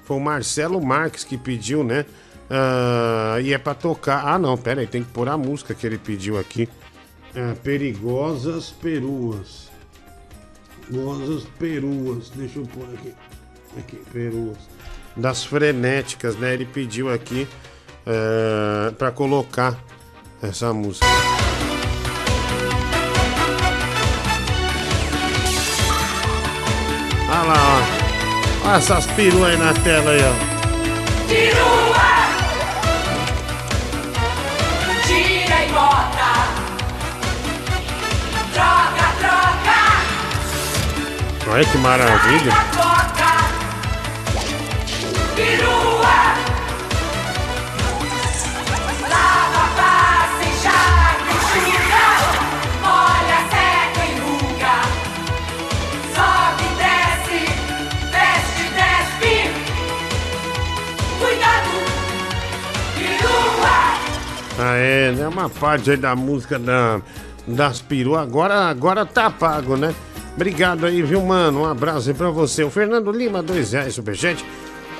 [0.03, 2.05] Foi o Marcelo Marques que pediu, né?
[2.49, 4.25] Ah, e é pra tocar.
[4.25, 6.67] Ah, não, pera aí, tem que pôr a música que ele pediu aqui.
[7.39, 9.69] Ah, Perigosas Peruas.
[10.87, 12.29] Perigosas Peruas.
[12.31, 13.13] Deixa eu pôr aqui.
[13.77, 14.57] Aqui, Peruas.
[15.15, 16.55] Das frenéticas, né?
[16.55, 17.47] Ele pediu aqui
[18.07, 19.77] ah, pra colocar
[20.41, 21.05] essa música.
[27.29, 27.55] Olha lá,
[28.63, 28.67] ó.
[28.67, 31.27] Olha essas peruas aí na tela aí, ó.
[31.27, 31.76] Tirua!
[58.75, 59.51] Desce!
[61.17, 61.69] Cuidado!
[62.95, 63.77] Perua!
[64.59, 66.99] Ah, é, é uma parte aí da música da,
[67.47, 68.21] das peruas.
[68.21, 69.95] Agora, agora tá pago, né?
[70.37, 71.61] Obrigado aí, viu, mano?
[71.61, 72.63] Um abraço aí pra você.
[72.63, 74.45] O Fernando Lima, dois reais, superchat.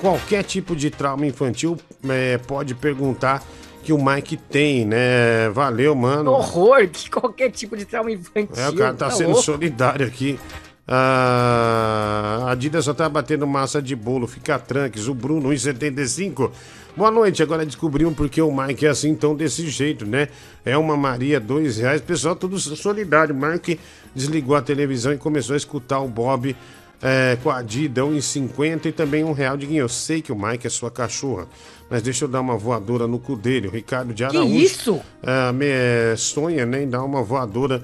[0.02, 1.78] Qualquer tipo de trauma infantil
[2.10, 3.44] é, pode perguntar
[3.84, 5.48] que o Mike tem, né?
[5.54, 6.32] Valeu, mano.
[6.32, 8.50] Horror, que qualquer tipo de trauma infantil.
[8.56, 9.44] É, o cara tá, sendo louco?
[9.44, 10.40] solidário aqui.
[10.88, 15.08] Ah, a Adidas só tá batendo massa de bolo, fica tranques.
[15.08, 16.50] O Bruno, 1,75.
[16.98, 20.30] Boa noite, agora descobrimos porque o Mike é assim, tão desse jeito, né?
[20.66, 22.02] É uma Maria, dois reais.
[22.02, 23.36] Pessoal, tudo solidário.
[23.36, 23.80] Mike
[24.18, 26.56] desligou a televisão e começou a escutar o Bob
[27.02, 29.56] é, com a Adidas, 1,50 e também um real.
[29.56, 31.48] Diguinho, eu sei que o Mike é sua cachorra,
[31.89, 33.68] mas deixa eu dar uma voadora no cu dele.
[33.68, 34.56] O Ricardo de Araújo.
[34.56, 35.02] isso?
[35.22, 37.84] é, me, é, sonha, né, em dar uma voadora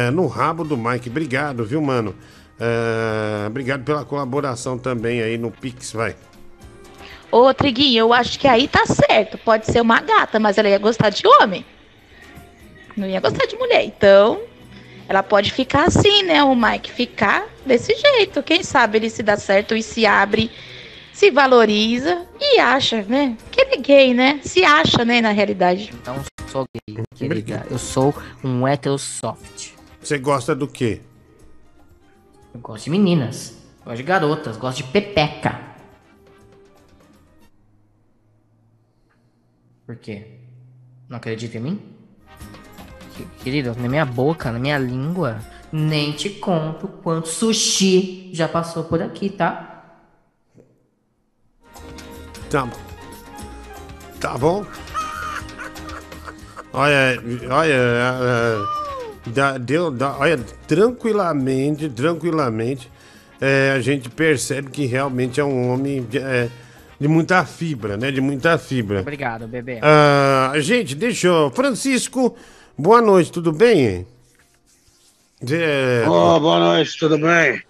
[0.00, 1.10] é, no rabo do Mike.
[1.10, 2.14] Obrigado, viu, mano?
[2.58, 6.14] É, obrigado pela colaboração também aí no Pix, vai.
[7.32, 9.36] Ô, Triguinho, eu acho que aí tá certo.
[9.38, 11.66] Pode ser uma gata, mas ela ia gostar de homem.
[12.96, 13.84] Não ia gostar de mulher.
[13.84, 14.40] Então,
[15.08, 16.42] ela pode ficar assim, né?
[16.42, 18.42] O Mike ficar desse jeito.
[18.42, 20.50] Quem sabe ele se dá certo e se abre,
[21.12, 23.36] se valoriza e acha, né?
[23.50, 24.40] Que ele é gay, né?
[24.42, 25.92] Se acha, né, na realidade.
[26.06, 27.66] Não sou gay, querida.
[27.70, 29.72] Eu sou um hétero soft.
[30.00, 31.00] Você gosta do quê?
[32.52, 33.56] Eu gosto de meninas.
[33.84, 34.56] Gosto de garotas.
[34.56, 35.60] Gosto de pepeca.
[39.86, 40.38] Por quê?
[41.08, 41.82] Não acredita em mim?
[43.16, 45.38] Que- Querido, na minha boca, na minha língua,
[45.72, 49.70] nem te conto quanto sushi já passou por aqui, tá?
[52.50, 52.78] Tá bom.
[54.20, 54.64] Tá bom?
[56.72, 62.90] Olha, olha, é, dá- deu, dá- olha, tranquilamente, tranquilamente,
[63.40, 66.48] é, a gente percebe que realmente é um homem de, é,
[66.98, 68.10] de muita fibra, né?
[68.10, 69.00] De muita fibra.
[69.00, 69.78] Obrigado, bebê.
[69.82, 71.50] Ah, gente, deixa eu...
[71.54, 72.34] Francisco,
[72.76, 74.06] boa noite, tudo bem?
[75.50, 77.62] É, Ô, boa noite, tudo bem?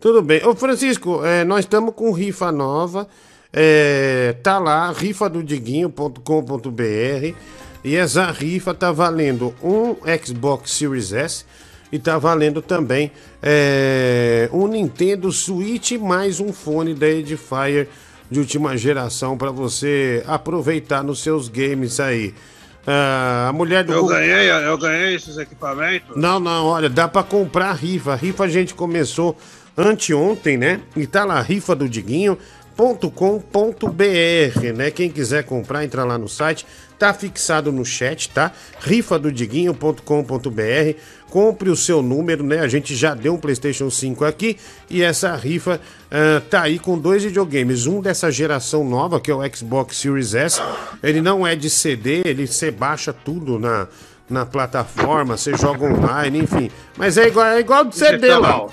[0.00, 0.44] Tudo bem.
[0.44, 3.08] Ô, Francisco, é, nós estamos com rifa nova.
[3.52, 7.36] É, tá lá, rifadodiguinho.com.br.
[7.84, 11.44] E essa rifa tá valendo um Xbox Series S
[11.90, 13.10] e tá valendo também
[13.42, 17.88] é, um Nintendo Switch mais um fone da Edifier
[18.30, 22.34] de última geração para você aproveitar nos seus games aí.
[22.86, 26.16] Ah, a mulher do Eu Google- ganhei, eu ganhei esses equipamentos.
[26.16, 28.12] não, não, olha, dá pra comprar a rifa.
[28.12, 29.36] A rifa a gente começou
[29.76, 30.80] anteontem, né?
[30.96, 32.36] E tá lá, rifa do Diguinho.
[32.74, 34.90] .com.br, né?
[34.90, 36.66] Quem quiser comprar, entra lá no site.
[37.02, 38.52] Tá fixado no chat, tá?
[38.78, 41.00] rifadodiguinho.com.br.
[41.28, 42.60] Compre o seu número, né?
[42.60, 44.56] A gente já deu um PlayStation 5 aqui
[44.88, 45.80] e essa rifa
[46.12, 47.86] ah, tá aí com dois videogames.
[47.86, 50.62] Um dessa geração nova, que é o Xbox Series S.
[51.02, 53.88] Ele não é de CD, ele você baixa tudo na,
[54.30, 56.70] na plataforma, você joga online, enfim.
[56.96, 58.68] Mas é igual, é igual de CD lá.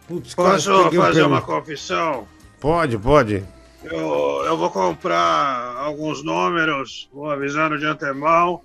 [0.07, 2.27] Putz, Posso fazer uma confissão?
[2.59, 3.43] Pode, pode.
[3.83, 8.61] Eu, eu vou comprar alguns números, vou avisando de antemão.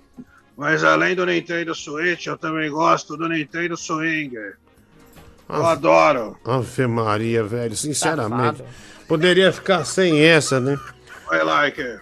[0.55, 4.57] Mas além do Nintendo Switch, eu também gosto do Nintendo Swinger.
[5.49, 6.37] Eu adoro.
[6.45, 8.63] Ave Maria, velho, sinceramente.
[9.07, 10.79] Poderia ficar sem essa, né?
[11.31, 11.99] Oi, like.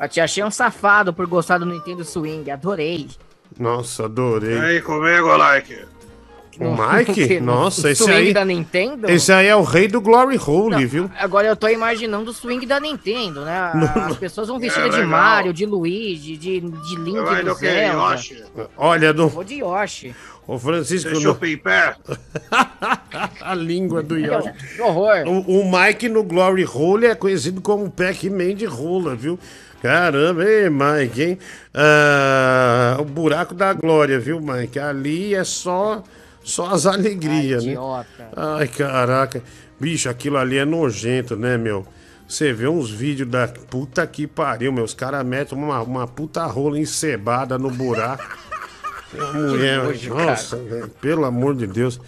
[0.00, 3.08] Eu te achei um safado por gostar do Nintendo Swing, adorei.
[3.58, 4.58] Nossa, adorei.
[4.58, 5.84] Vem aí comigo, like.
[6.60, 7.40] O Mike?
[7.40, 8.32] Nossa, o esse swing aí.
[8.34, 9.10] da Nintendo?
[9.10, 11.10] Esse aí é o rei do Glory Hole, viu?
[11.18, 13.72] Agora eu tô imaginando o swing da Nintendo, né?
[14.06, 15.08] As pessoas vão vestidas de legal.
[15.10, 18.12] Mario, de Luigi, de, de Link Vai do Zelda.
[18.12, 18.44] Yoshi?
[18.76, 20.14] Olha, Eu do, vou de Yoshi.
[20.46, 21.10] o Francisco.
[21.10, 21.94] Deixa no- em pé.
[23.40, 24.52] a língua do Yoshi.
[24.76, 25.24] Que horror.
[25.26, 29.38] O, o Mike no Glory Hole é conhecido como Pac-Man de rola, viu?
[29.82, 31.38] Caramba, ei, Mike, hein?
[31.74, 34.78] Ah, o buraco da glória, viu, Mike?
[34.78, 36.04] Ali é só,
[36.42, 37.72] só as alegrias, né?
[37.72, 38.28] idiota.
[38.36, 39.42] Ai, caraca.
[39.78, 41.86] Bicho, aquilo ali é nojento, né, meu?
[42.26, 44.84] Você vê uns vídeos da puta que pariu, meu.
[44.84, 48.24] Os caras metem uma, uma puta rola encebada no buraco.
[49.34, 52.00] Mulher, nojo, nossa, velho, pelo amor de Deus.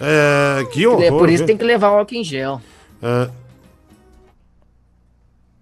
[0.00, 1.02] É, que horror.
[1.02, 1.46] É por isso viu?
[1.46, 2.60] tem que levar o álcool em gel.
[3.02, 3.28] Ah,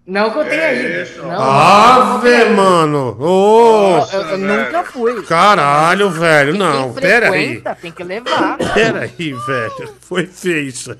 [0.06, 1.22] Não que eu tenha ido.
[1.22, 3.16] Não, Ave, mano!
[3.18, 4.06] Ô!
[4.12, 5.22] eu, eu nunca fui.
[5.24, 7.46] Caralho, velho, não, Quem pera aí.
[7.54, 8.58] frequenta Tem que levar.
[8.74, 9.94] Pera aí, velho.
[10.00, 10.98] Foi feio isso aí.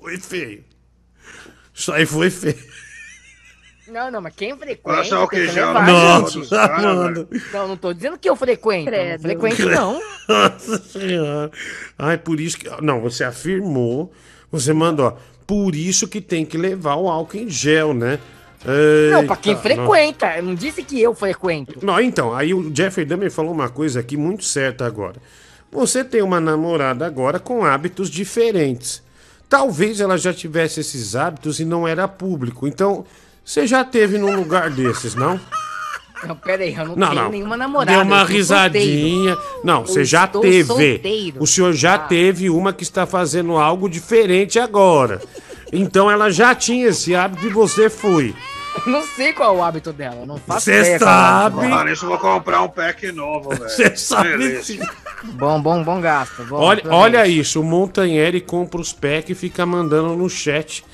[0.00, 0.64] Foi feio.
[1.74, 2.70] Isso aí foi feio.
[3.88, 7.28] Não, não, mas quem frequenta tem em que gel levar, Nossa, mano.
[7.52, 8.84] Não, não tô dizendo que eu frequento.
[8.84, 9.22] Não Credo.
[9.22, 10.00] frequento, não.
[10.28, 11.50] Nossa senhora.
[11.98, 12.68] Ai, por isso que.
[12.80, 14.12] Não, você afirmou.
[14.52, 15.16] Você mandou, ó.
[15.50, 18.20] Por isso que tem que levar o álcool em gel, né?
[19.10, 20.36] Não, pra quem Eita, frequenta.
[20.36, 21.84] Eu não disse que eu frequento.
[21.84, 25.16] Não, então, aí o Jeffrey Dahmer falou uma coisa aqui muito certa agora.
[25.72, 29.02] Você tem uma namorada agora com hábitos diferentes.
[29.48, 32.68] Talvez ela já tivesse esses hábitos e não era público.
[32.68, 33.04] Então,
[33.44, 35.40] você já teve num lugar desses, não?
[36.26, 37.30] Não, pera aí, eu não, Não, tenho não.
[37.30, 37.92] nenhuma namorada.
[37.92, 39.34] Deu eu uma risadinha.
[39.34, 39.60] solteiro.
[39.64, 40.64] Não, você já teve.
[40.64, 41.42] solteiro.
[41.42, 45.20] O senhor já teve uma que está fazendo algo diferente agora.
[45.72, 48.34] Então ela já tinha esse hábito e você foi.
[48.86, 50.24] Não sei qual é o hábito dela.
[50.26, 51.92] Não faço Cê ideia qual é sabe.
[51.92, 53.68] isso eu vou comprar um pack novo, velho.
[53.68, 54.60] Você sabe.
[55.24, 56.44] Bom, bom, bom gasto.
[56.44, 60.84] Bom, Olha, olha isso, o Montanheri compra os packs e fica mandando no chat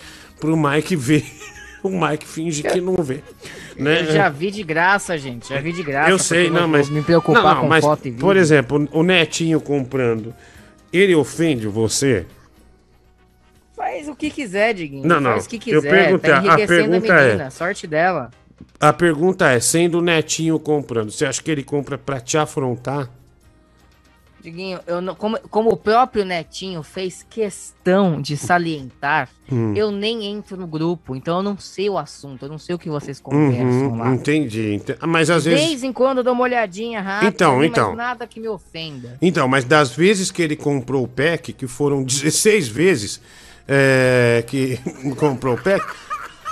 [0.40, 1.24] pro Mike ver.
[1.82, 3.22] O Mike finge que não vê.
[3.78, 4.00] Né?
[4.00, 5.48] Eu já vi de graça, gente.
[5.48, 6.10] Já vi de graça.
[6.10, 6.88] Eu sei, não, mas.
[6.88, 8.20] Me preocupar não, não, com mas, foto e vídeo.
[8.20, 10.34] Por exemplo, o Netinho comprando,
[10.92, 12.26] ele ofende você?
[13.76, 15.06] Faz o que quiser, Diguinho.
[15.06, 15.90] Não, não, Faz o que eu quiser.
[15.90, 17.50] perguntei, a tá enriquecendo pergunta a é- menina.
[17.50, 18.30] Sorte dela.
[18.80, 23.10] A pergunta é: sendo o Netinho comprando, você acha que ele compra pra te afrontar?
[24.46, 29.74] Diguinho, eu não, como, como o próprio Netinho fez questão de salientar, Hum.
[29.76, 32.78] eu nem entro no grupo, então eu não sei o assunto, eu não sei o
[32.78, 34.14] que vocês conversam Uhum, lá.
[34.14, 35.66] entendi, ente- Mas às De vezes.
[35.66, 37.96] vez em quando eu dou uma olhadinha rápida, Então, então.
[37.96, 39.18] nada que me ofenda.
[39.20, 43.20] Então, mas das vezes que ele comprou o pack, que foram 16 vezes
[43.66, 44.78] é, que
[45.18, 45.84] comprou o pack,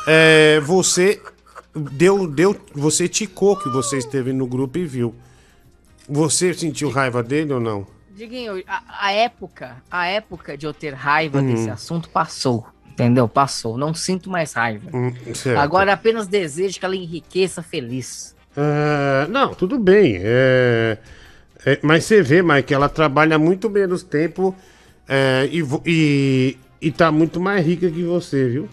[0.08, 1.20] é, você
[1.92, 5.14] deu, deu, você ticou que você esteve no grupo e viu.
[6.08, 7.86] Você sentiu raiva dele ou não?
[8.14, 11.46] Diguinho, a, a época, a época de eu ter raiva Uhum.
[11.54, 12.66] desse assunto passou.
[12.88, 13.26] Entendeu?
[13.26, 13.76] Passou.
[13.76, 14.88] Não sinto mais raiva.
[14.96, 15.58] Hum, certo.
[15.58, 18.36] Agora apenas desejo que ela enriqueça feliz.
[18.56, 20.16] Ah, não, tudo bem.
[20.20, 20.98] é,
[21.66, 24.54] é, mas você vê, Mike, ela trabalha muito menos tempo
[25.08, 28.68] é, e, e, e tá muito mais rica que você, viu?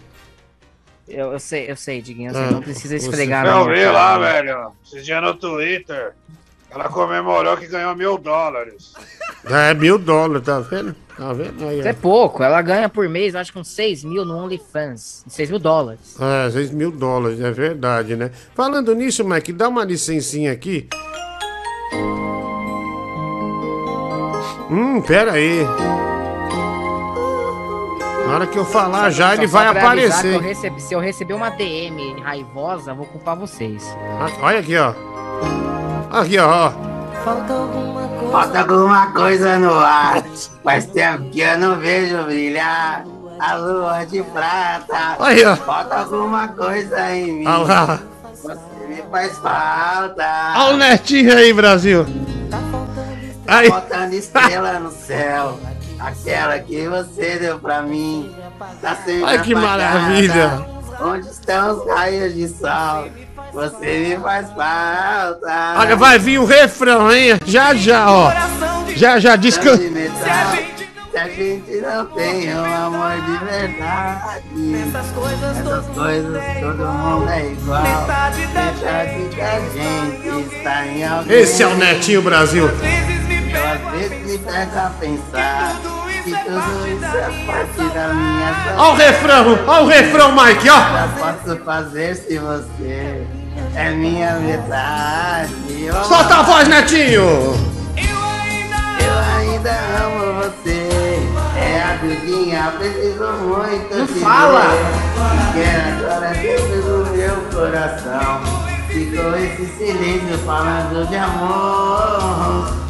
[1.08, 2.30] Eu, eu sei, eu sei, Diguinho.
[2.32, 4.72] Você Ah, não precisa você- esfregar Eu minha vi lá, velho.
[4.86, 6.12] Esses dias no Twitter.
[6.74, 8.92] Ela comemorou que ganhou mil dólares.
[9.44, 10.94] É mil dólares, tá vendo?
[11.18, 11.66] Tá vendo?
[11.66, 12.44] Aí, Isso é pouco.
[12.44, 15.24] Ela ganha por mês, acho que uns 6 mil no OnlyFans.
[15.26, 16.16] 6 mil dólares.
[16.46, 18.30] É, 6 mil dólares, é verdade, né?
[18.54, 20.88] Falando nisso, Mike, dá uma licencinha aqui.
[24.70, 25.64] Hum, pera aí.
[28.28, 30.34] Na hora que eu falar já, Só- ele só vai aparecer.
[30.34, 33.82] eu recebi- se eu receber uma DM raivosa, eu vou culpar vocês.
[34.20, 34.94] Ah, Olha aqui, ó.
[36.12, 36.66] Aqui, ó.
[36.68, 36.72] ó.
[38.30, 40.22] Falta alguma coisa no ar.
[40.62, 43.04] Faz tempo que eu não vejo brilhar
[43.40, 45.16] a lua de prata.
[45.18, 45.56] Aí, ó.
[45.56, 47.46] Falta alguma coisa em mim.
[47.46, 48.00] Olha lá.
[48.34, 50.52] Você me faz falta.
[50.56, 52.04] Olha o netinho aí, Brasil.
[53.46, 53.68] Tá Aí.
[53.68, 55.58] faltando estrela no céu.
[55.98, 58.34] Aquela que você deu pra mim.
[58.80, 59.78] Tá sempre Olha que apagada.
[59.98, 60.66] maravilha.
[61.00, 63.06] Onde estão os raios de sol?
[63.52, 65.74] Você me faz falta.
[65.76, 67.38] Olha, vai vir o refrão, hein?
[67.44, 68.32] Já, já, ó.
[68.96, 69.82] Já, já, descansa.
[71.12, 74.40] Se a gente não tem um amor de verdade,
[74.88, 77.82] essas coisas, todo mundo é igual.
[78.34, 81.38] Deixa de que a gente está em alguém.
[81.38, 82.64] Esse é o Netinho Brasil.
[82.64, 85.76] Eu às vezes me pego a pensar
[86.24, 90.78] que tudo isso é parte da minha Ó o refrão, ó o refrão, Mike, ó.
[90.78, 93.26] Eu posso fazer se você
[93.74, 95.52] é minha metade.
[96.06, 97.54] Solta a voz, Netinho.
[97.96, 99.70] Eu ainda
[100.04, 100.88] amo você.
[101.56, 104.64] É a Dudinha, preciso muito Não fala.
[105.54, 108.40] Quero agora dentro do meu coração.
[108.88, 112.82] Ficou esse silêncio falando de amor.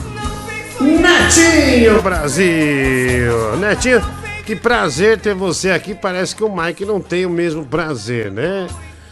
[0.81, 3.57] Netinho Brasil.
[3.59, 4.03] Netinho,
[4.45, 5.95] que prazer ter você aqui.
[5.95, 8.67] Parece que o Mike não tem o mesmo prazer, né?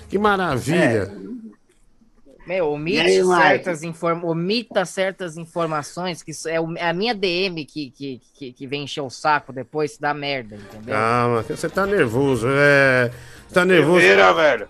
[0.08, 1.12] Que maravilha.
[2.50, 4.24] Meu, omite aí, certas, inform...
[4.24, 9.02] omita certas informações, que é é a minha DM que, que, que, que vem encher
[9.02, 10.92] o saco depois, se dá merda, entendeu?
[10.92, 12.48] Calma, você tá nervoso.
[12.50, 13.12] É.
[13.52, 14.00] Tá nervoso.
[14.00, 14.66] Vira, velho.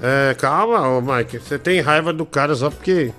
[0.00, 1.40] É, calma, ô Mike.
[1.40, 3.12] Você tem raiva do cara só porque.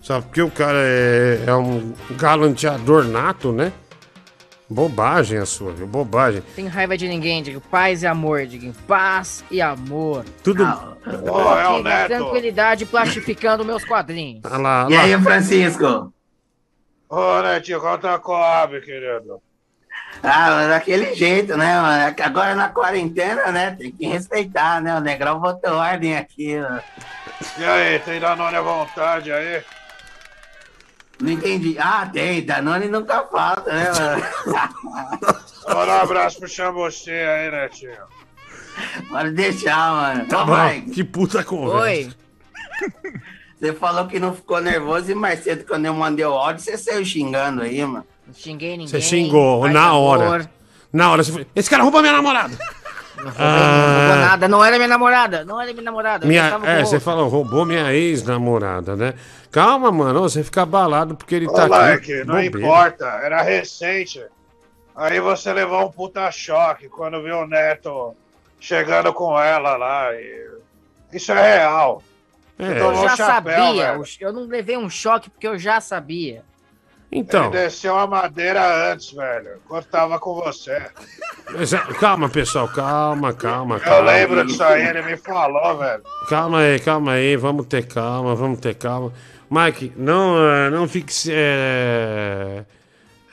[0.00, 3.72] Só porque o cara é, é um galanteador nato, né?
[4.68, 5.86] Bobagem a sua, viu?
[5.86, 6.42] Bobagem.
[6.56, 10.24] Tem raiva de ninguém, digo, paz e amor, digo, paz e amor.
[10.42, 10.64] Tudo.
[11.04, 12.06] Tô Ô, é o aqui Neto.
[12.08, 14.40] tranquilidade plastificando meus quadrinhos.
[14.44, 15.22] Olha lá, E olha aí, lá.
[15.22, 16.12] Francisco?
[17.10, 19.40] Ô, Netinho, conta a Coab, querido.
[20.22, 22.02] Ah, daquele jeito, né, mano?
[22.04, 23.72] É que Agora na quarentena, né?
[23.78, 24.96] Tem que respeitar, né?
[24.96, 26.80] O Negrão botou ordem aqui, ó.
[27.60, 29.62] E aí, tem Danone à vontade aí?
[31.20, 31.76] Não entendi.
[31.78, 32.44] Ah, tem.
[32.44, 34.22] Danone nunca falta, né, mano?
[35.68, 37.92] Manda um abraço pro Xambocê aí, Netinho.
[39.08, 40.26] Pode deixar, mano.
[40.26, 41.80] Tá Ô, bom, Mike, que puta conversa.
[41.82, 42.12] Oi.
[43.58, 46.76] você falou que não ficou nervoso e mais cedo, quando eu mandei o áudio, você
[46.76, 48.04] saiu xingando aí, mano.
[48.26, 48.88] Não xinguei ninguém.
[48.88, 50.50] Você xingou na hora.
[50.92, 52.56] Na hora você falou: Esse cara roubou minha namorada.
[53.16, 56.24] Não roubei, não roubou nada, não era minha namorada, não era minha namorada.
[56.24, 56.28] Ah.
[56.28, 59.14] Minha, é, você falou, roubou minha ex-namorada, né?
[59.50, 62.24] Calma, mano, você fica abalado porque ele Ô, tá aqui.
[62.24, 62.58] Não bobeira.
[62.58, 64.24] importa, era recente.
[64.96, 68.14] Aí você levou um puta choque quando viu o Neto
[68.60, 70.12] chegando com ela lá.
[70.14, 70.50] e-
[71.12, 72.02] Isso é real.
[72.58, 72.80] É.
[72.80, 73.26] Eu já chapéu,
[73.56, 74.04] sabia, velho.
[74.20, 76.42] eu não levei um choque porque eu já sabia.
[77.16, 79.50] Então, Ele desceu a madeira antes, velho.
[79.68, 80.72] Quando tava com você.
[80.72, 84.10] é, calma, pessoal, calma, calma, Eu calma.
[84.10, 86.02] lembro disso aí, ele me falou, velho.
[86.28, 89.12] Calma aí, calma aí, vamos ter calma, vamos ter calma.
[89.48, 91.12] Mike, não, eh, não fique.
[91.30, 92.64] eh,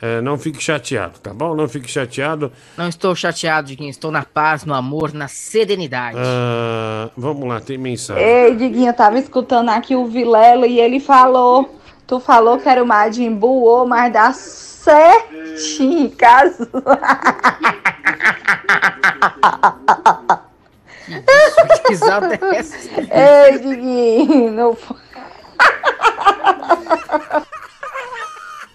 [0.02, 1.56] eh, não fique chateado, tá bom?
[1.56, 2.52] Não fique chateado.
[2.78, 6.18] Não estou chateado quem estou na paz, no amor, na serenidade.
[6.20, 8.24] Ah, vamos lá, tem mensagem.
[8.24, 11.81] Ei, Diguinho, eu tava escutando aqui o Vilela e ele falou.
[12.12, 16.68] Tu falou que era o Majin Buu, ô, mas dá certinho, caso.
[21.06, 22.78] Que risada é essa?
[23.00, 24.78] Ei, Diguinho, não.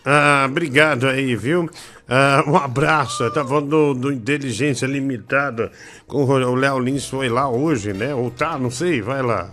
[0.02, 1.68] Ah, obrigado aí, viu?
[2.08, 3.30] Ah, um abraço.
[3.32, 5.70] Tá falando do, do Inteligência Limitada.
[6.06, 8.14] Com o o Léo Lins foi lá hoje, né?
[8.14, 9.50] Ou tá, não sei, vai lá.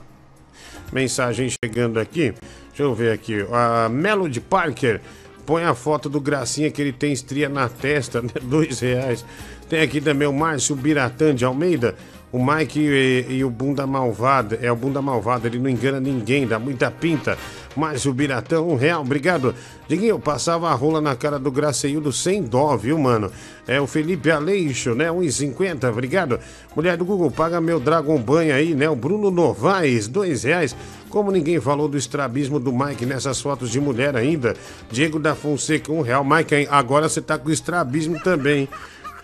[0.94, 2.34] Mensagem chegando aqui.
[2.74, 3.46] Deixa eu ver aqui.
[3.52, 5.00] A Melody Parker
[5.46, 8.32] põe a foto do Gracinha que ele tem estria na testa, né?
[8.42, 9.24] Dois reais.
[9.70, 11.96] Tem aqui também o Márcio Biratã de Almeida.
[12.34, 16.48] O Mike e, e o Bunda Malvada, é o Bunda Malvada, ele não engana ninguém,
[16.48, 17.38] dá muita pinta.
[17.76, 19.54] Mas o Biratão, um real, obrigado.
[19.88, 23.32] Diguinho, eu passava a rola na cara do Graceildo sem dó, viu, mano?
[23.68, 25.10] É o Felipe Aleixo, né?
[25.10, 26.40] 1,50, obrigado.
[26.76, 28.90] Mulher do Google, paga meu Dragon Banho aí, né?
[28.90, 30.76] O Bruno Novaes, dois reais.
[31.12, 34.56] Como ninguém falou do estrabismo do Mike nessas fotos de mulher ainda.
[34.92, 36.26] Diego da Fonseca, um real.
[36.26, 38.68] Mike, agora você tá com estrabismo também.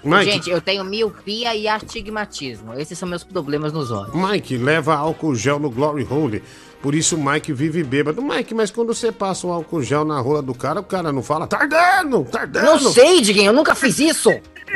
[0.04, 2.74] Mike, Gente, eu tenho miopia e astigmatismo.
[2.74, 4.14] Esses são meus problemas nos olhos.
[4.14, 6.42] Mike, leva álcool gel no Glory Hole.
[6.82, 8.22] Por isso o Mike vive bêbado.
[8.22, 11.22] Mike, mas quando você passa um álcool gel na rola do cara, o cara não
[11.22, 12.48] fala, tá ardendo, tá.
[12.48, 14.30] Não sei, Diguinho, eu nunca fiz isso.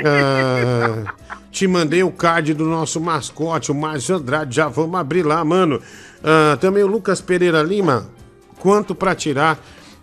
[0.06, 1.14] Ah,
[1.50, 4.56] te mandei o card do nosso mascote, o Márcio Andrade.
[4.56, 5.82] Já vamos abrir lá, mano.
[6.22, 8.10] Ah, também o Lucas Pereira Lima.
[8.60, 9.58] Quanto pra tirar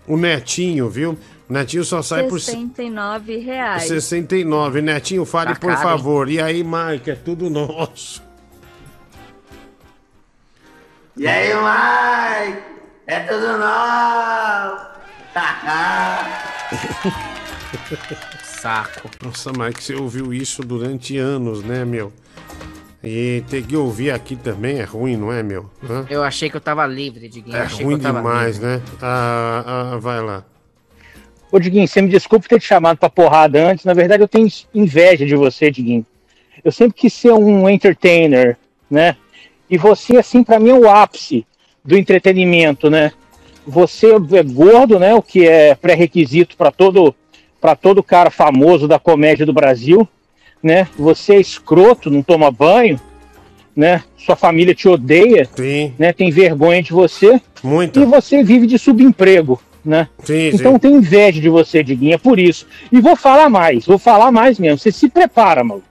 [0.07, 1.18] o Netinho, viu?
[1.51, 3.83] Netinho só sai por 69 reais.
[3.83, 4.81] 69.
[4.81, 6.31] Netinho, fale Tá por caro, favor.
[6.31, 8.23] E aí, Mike, é tudo nosso.
[11.17, 12.62] E aí, Mike?
[13.07, 14.91] É tudo novo!
[18.45, 19.11] Saco.
[19.25, 22.12] Nossa, Mike, você ouviu isso durante anos, né, meu?
[23.03, 25.69] E ter que ouvir aqui também é ruim, não é, meu?
[25.89, 26.07] Hã?
[26.11, 27.57] Eu achei que eu tava livre, Diguinho.
[27.57, 28.77] É ruim que eu tava demais, livre.
[28.77, 28.83] né?
[29.01, 30.45] Ah, ah, vai lá.
[31.53, 33.85] Ô, Diguinho, você me desculpe ter te chamado pra porrada antes.
[33.85, 36.07] Na verdade, eu tenho inveja de você, Diguinho.
[36.65, 38.57] Eu sempre quis ser um entertainer,
[38.91, 39.17] né?
[39.69, 41.47] E você, assim, pra mim é o ápice
[41.85, 43.12] do entretenimento, né?
[43.67, 45.15] Você é gordo, né?
[45.15, 47.15] O que é pré-requisito pra todo
[47.61, 50.09] para todo cara famoso da comédia do Brasil,
[50.62, 50.89] né?
[50.99, 52.99] Você é escroto, não toma banho,
[53.77, 54.03] né?
[54.17, 55.49] Sua família te odeia,
[55.99, 56.12] né?
[56.12, 57.41] Tem vergonha de você.
[57.62, 58.01] Muito.
[58.01, 60.09] E você vive de subemprego, né?
[60.25, 60.78] Sim, então sim.
[60.78, 62.67] tem inveja de você, Diguinho, é por isso.
[62.91, 64.78] E vou falar mais, vou falar mais mesmo.
[64.78, 65.83] Você se prepara, mano.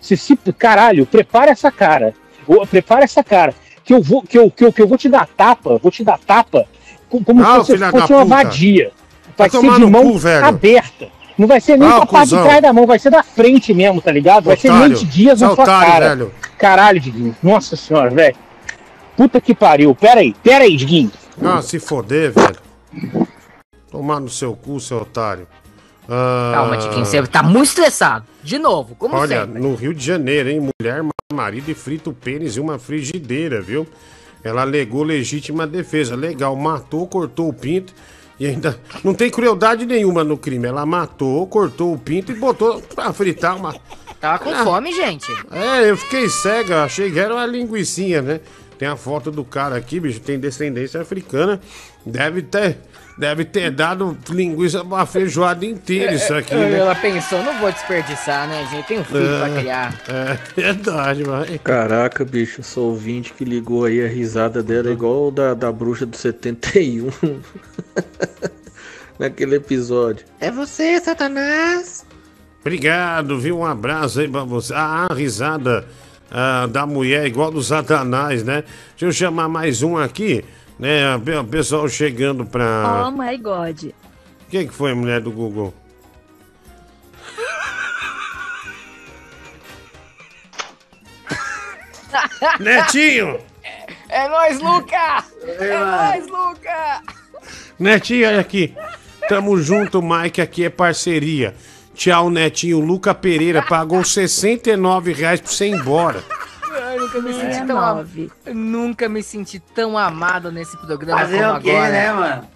[0.00, 2.14] Você se caralho, prepara essa cara.
[2.70, 3.54] Prepara essa cara.
[3.84, 6.04] Que eu vou que eu, que eu, que eu vou te dar tapa, vou te
[6.04, 6.66] dar tapa
[7.08, 8.90] co- como Ah, se da fosse uma vadia.
[9.36, 11.08] Vai Vai ser de mão cu, aberta.
[11.38, 13.22] Não vai ser nem Ah, com a parte de trás da mão, vai ser da
[13.22, 14.44] frente mesmo, tá ligado?
[14.44, 14.96] Vai ser Otário.
[14.96, 16.08] 20 dias na é sua cara.
[16.08, 16.32] velho.
[16.58, 17.36] Caralho, Diguinho.
[17.42, 18.34] Nossa senhora, velho.
[19.16, 19.94] Puta que pariu.
[19.94, 21.12] Pera aí, pera aí, Diguinho.
[21.42, 22.56] Ah, se foder, velho.
[23.90, 25.46] Tomar no seu cu, seu otário.
[26.08, 28.24] Ah, Calma, Diguinho, você tá muito estressado.
[28.42, 29.60] De novo, como Olha, sempre.
[29.60, 30.60] no Rio de Janeiro, hein?
[30.80, 33.86] Mulher, marido e frita o pênis em uma frigideira, viu?
[34.42, 36.14] Ela alegou legítima defesa.
[36.16, 37.92] Legal, matou, cortou o pinto
[38.40, 38.78] e ainda.
[39.04, 40.66] Não tem crueldade nenhuma no crime.
[40.66, 43.74] Ela matou, cortou o pinto e botou pra fritar uma.
[44.20, 44.64] Tava com Ah.
[44.64, 45.26] fome, gente.
[45.50, 48.40] É, eu fiquei cega, achei que era uma linguicinha, né?
[48.78, 51.60] Tem a foto do cara aqui, bicho, tem descendência africana.
[52.06, 52.78] Deve ter,
[53.18, 56.78] deve ter dado linguiça pra uma feijoada inteira isso aqui, né?
[56.78, 58.86] Ela pensou, não vou desperdiçar, né, gente?
[58.86, 60.00] Tem um filho pra criar.
[60.08, 61.58] É, verdade, vai.
[61.58, 66.06] Caraca, bicho, sou ouvinte que ligou aí, a risada dela é igual da, da bruxa
[66.06, 67.10] do 71.
[69.18, 70.24] Naquele episódio.
[70.38, 72.06] É você, Satanás?
[72.60, 73.58] Obrigado, viu?
[73.58, 74.72] Um abraço aí pra você.
[74.72, 75.84] Ah, a risada
[76.30, 78.62] ah, da mulher igual do Satanás, né?
[78.90, 80.44] Deixa eu chamar mais um aqui,
[80.78, 81.16] né?
[81.16, 83.06] O pessoal chegando pra.
[83.06, 83.84] Oh my god.
[83.84, 85.74] O que, foi, mulher do Google?
[92.60, 93.38] Netinho!
[94.08, 95.24] É nóis, Luca!
[95.46, 95.96] É mano.
[95.96, 97.02] nóis, Luca!
[97.78, 98.74] Netinho, olha aqui.
[99.28, 100.40] Tamo junto, Mike.
[100.40, 101.54] Aqui é parceria.
[101.94, 102.80] Tchau, Netinho.
[102.80, 106.22] Luca Pereira pagou 69 reais pra você ir embora.
[106.78, 108.06] Eu nunca me senti tão am...
[108.46, 111.90] eu nunca me senti tão amado nesse programa Fazer como o quê, agora.
[111.92, 112.48] né, mano?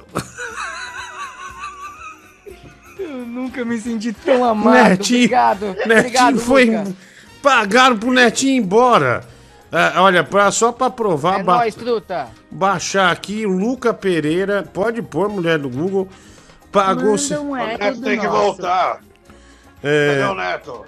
[2.99, 4.89] Eu nunca me senti tão amado.
[4.91, 5.67] Netinho, Obrigado.
[5.67, 6.65] Netinho Obrigado, foi.
[6.77, 6.93] Luca.
[7.43, 9.25] Pagaram pro Netinho ir embora.
[9.73, 12.29] É, olha, pra, só pra provar, É ba- nóis, truta.
[12.51, 16.09] baixar aqui, Luca Pereira, pode pôr, mulher do Google,
[16.71, 17.17] pagou.
[17.17, 18.39] Manda um Neto tem que nosso.
[18.39, 19.01] voltar.
[19.83, 20.87] É, Cadê o Neto?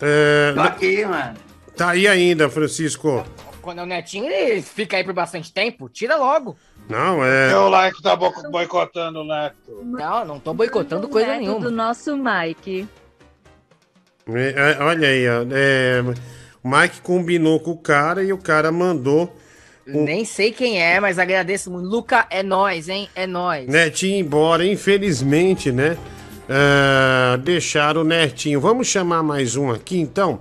[0.00, 1.34] é, Tô aqui, mano.
[1.82, 3.24] Tá aí ainda, Francisco.
[3.60, 5.88] Quando é o netinho, ele fica aí por bastante tempo.
[5.88, 6.56] Tira logo.
[6.88, 7.48] Não, é.
[7.48, 9.82] Porque o like tá bo- boicotando o Neto.
[9.82, 11.58] Não, não tô boicotando Um coisa eco nenhuma.
[11.58, 12.86] do nosso Mike.
[14.28, 15.44] É, é, olha aí, ó.
[15.50, 16.04] é,
[16.62, 19.34] o Mike combinou com o cara e o cara mandou
[19.84, 21.88] Nem sei quem é, mas agradeço muito.
[21.88, 23.08] Luca, é nóis, hein?
[23.12, 23.66] É nóis.
[23.66, 25.96] Netinho embora, infelizmente, né?
[26.48, 28.60] Ah, deixaram o Netinho.
[28.60, 30.40] Vamos chamar mais um aqui, então?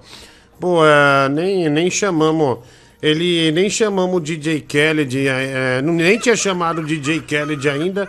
[0.61, 2.59] Pô, ah, nem, nem chamamos.
[3.01, 8.07] Ele nem chamamos o DJ Khaled, eh, não- nem tinha chamado o DJ Khaled ainda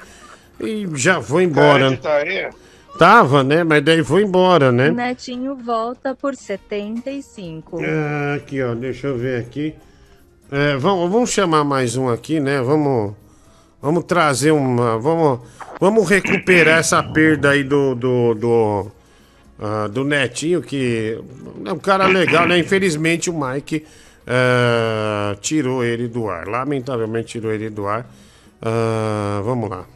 [0.61, 1.97] e já foi embora.
[1.97, 2.51] Tá aí?
[2.99, 3.65] Tava, né?
[3.65, 4.91] Mas daí foi embora, O né?
[4.91, 7.81] Netinho volta por 75.
[7.83, 9.75] Ah, aqui, ó, deixa eu ver aqui.
[10.51, 12.61] É, vamos, vamos chamar mais um aqui, né?
[12.61, 13.15] Vamos,
[13.81, 14.99] vamos trazer uma.
[14.99, 15.41] Vamos,
[15.81, 17.95] vamos recuperar essa perda aí do.
[17.95, 18.87] do, do,
[19.65, 21.17] ah, do Netinho, que
[21.65, 22.59] é um cara legal, né?
[22.59, 23.87] Infelizmente o Mike
[24.27, 26.49] ah, tirou ele do ar.
[26.49, 28.05] Lamentavelmente tirou ele do ar.
[28.61, 29.87] Ah, vamos lá.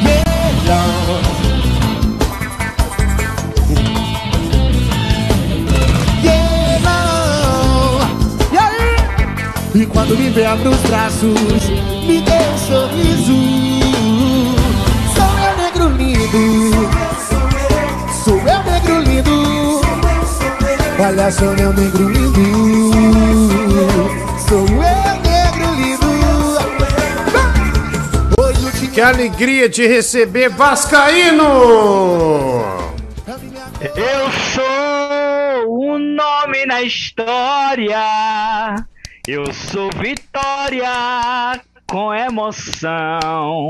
[0.00, 0.97] E
[10.18, 11.68] me vê abre os braços,
[12.06, 13.34] me dê um sorriso.
[15.14, 16.88] Sou eu, negro lindo.
[18.24, 19.80] Sou eu, negro lindo.
[20.98, 22.40] Olha, sou eu, negro lindo.
[24.48, 26.08] Sou eu, negro lindo.
[28.92, 31.44] Que alegria de receber Vascaíno!
[33.94, 37.96] Eu sou um nome na história.
[39.30, 43.68] Eu sou vitória com emoção.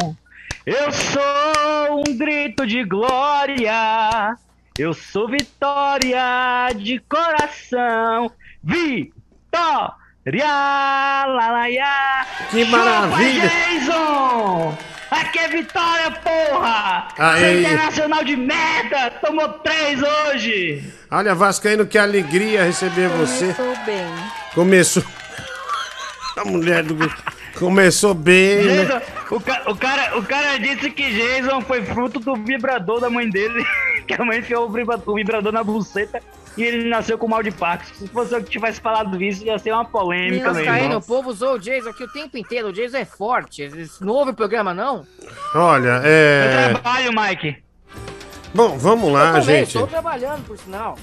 [0.64, 4.36] Eu sou um grito de glória.
[4.78, 8.30] Eu sou vitória de coração.
[8.62, 9.96] Vitória!
[11.26, 12.24] Lalaiá!
[12.52, 13.50] Que maravilha!
[13.50, 14.78] Jason!
[15.10, 17.08] Aqui é vitória, porra!
[17.18, 17.62] Aê.
[17.62, 19.10] Internacional de merda!
[19.20, 20.84] Tomou três hoje!
[21.10, 23.52] Olha, Vascaíno, que alegria receber você.
[23.54, 24.06] Começou bem.
[24.54, 25.17] Começou.
[26.41, 26.94] A mulher do.
[27.58, 29.02] Começou bem, Jason, né?
[29.31, 33.28] o, ca- o cara, o cara disse que Jason foi fruto do vibrador da mãe
[33.28, 33.65] dele,
[34.07, 36.20] que a mãe enfiou o vibra- o vibrador na buceta
[36.57, 37.94] e ele nasceu com mal de Parkinson.
[37.94, 40.99] Se fosse eu que tivesse falado isso, ia ser uma polêmica, meu irmão.
[40.99, 42.68] o povo usou o Jason aqui o tempo inteiro.
[42.68, 43.62] O Jason é forte.
[43.62, 45.05] Esse não ouve o programa, não?
[45.55, 46.70] Olha, é.
[46.70, 47.57] Trabalho, Mike.
[48.55, 49.67] Bom, vamos Eu lá, também, gente.
[49.68, 50.97] Estou trabalhando, por sinal.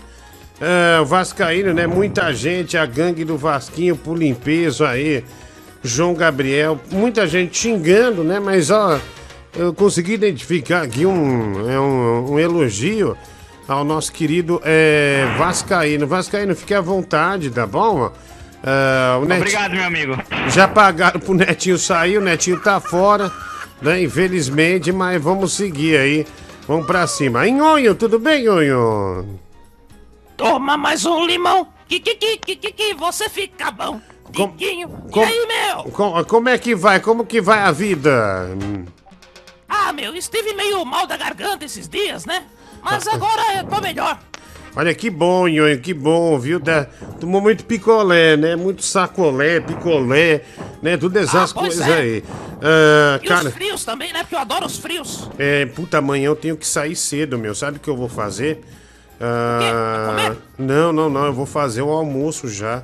[0.59, 1.85] É, o Vascaíno, né?
[1.85, 5.23] Muita gente, a gangue do Vasquinho por limpeza aí.
[5.83, 8.39] João Gabriel, muita gente xingando, né?
[8.39, 8.99] Mas ó,
[9.55, 13.15] eu consegui identificar aqui um, é um, um elogio
[13.67, 16.07] ao nosso querido é, Vascaíno.
[16.07, 18.11] Vascaíno, fique à vontade, tá bom?
[18.63, 20.17] É, o Netinho- Obrigado, meu amigo.
[20.49, 23.31] Já pagaram pro Netinho sair, o Netinho tá fora,
[23.81, 24.01] né?
[24.01, 26.25] Infelizmente, mas vamos seguir aí.
[26.67, 27.45] Vamos pra cima.
[27.45, 29.39] Nhonho, tudo bem, Nhonho?
[30.37, 31.67] Toma mais um limão.
[31.87, 34.01] Que, que, que, que, que, que você fica bom.
[34.31, 34.89] Tiquinho.
[35.11, 35.83] com- E aí, meu?
[35.91, 36.99] Com- como é que vai?
[36.99, 38.49] Como que vai a vida?
[39.69, 42.43] Ah, meu, estive meio mal da garganta esses dias, né?
[42.83, 44.19] Mas agora eu tô melhor.
[44.75, 46.59] Olha que bom, Nhonho, que bom, viu?
[46.59, 46.85] Da-
[47.19, 48.55] tomou muito picolé, né?
[48.57, 50.41] Muito sacolé, picolé,
[50.81, 50.97] né?
[50.97, 51.93] Tudo essas Ah, coisas é.
[51.93, 52.23] aí.
[52.61, 54.19] Ah, E cara, os frios também, né?
[54.19, 55.29] Porque eu adoro os frios.
[55.39, 57.55] é, puta, amanhã eu tenho que sair cedo, meu.
[57.55, 58.61] Sabe o que eu vou fazer?
[59.19, 61.25] Ah, não, não, não.
[61.25, 62.83] Eu vou fazer o almoço já.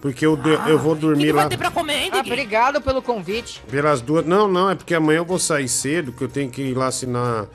[0.00, 3.62] Porque eu, du- eu vou dormir lá pra comer, hein, Ah, obrigado pelo convite.
[3.70, 4.26] pelas duas.
[4.26, 6.88] Não, não, é porque amanhã eu vou sair cedo, que eu tenho que ir lá
[6.88, 7.46] assinar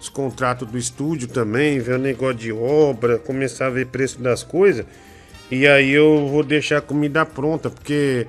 [0.00, 4.44] os contratos do estúdio também, ver o negócio de obra, começar a ver preço das
[4.44, 4.86] coisas.
[5.50, 8.28] E aí eu vou deixar a comida pronta, porque.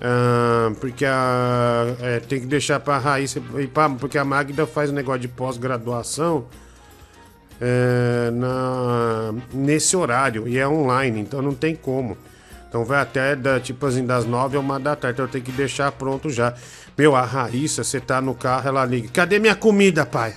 [0.00, 3.42] ah, porque a, é, tem que deixar pra Raíssa.
[3.58, 6.44] e pra- Porque a Magda faz um negócio de pós-graduação
[7.60, 12.16] é, na, nesse horário e é online, então não tem como.
[12.68, 15.44] Então vai até da, tipo assim, das nove a uma da tarde, então eu tenho
[15.44, 16.54] que deixar pronto já.
[16.96, 19.08] Meu, a Raíssa, você tá no carro, ela liga.
[19.12, 20.34] Cadê minha comida, pai?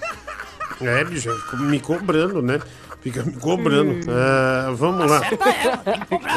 [0.82, 2.60] É, bicho, me cobrando, né?
[3.02, 4.00] Fica me cobrando.
[4.10, 5.22] É, vamos lá.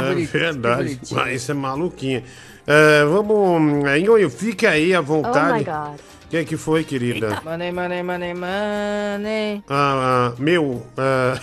[0.03, 1.01] É verdade.
[1.11, 2.25] Mas isso é maluquinha.
[2.67, 3.85] É, vamos.
[4.01, 5.65] Nhonho, fica aí à vontade.
[5.69, 7.43] Oh O que, que foi, querida?
[7.45, 9.63] Money, money, money, money.
[9.69, 10.87] Ah, ah, meu.
[10.97, 11.39] ah,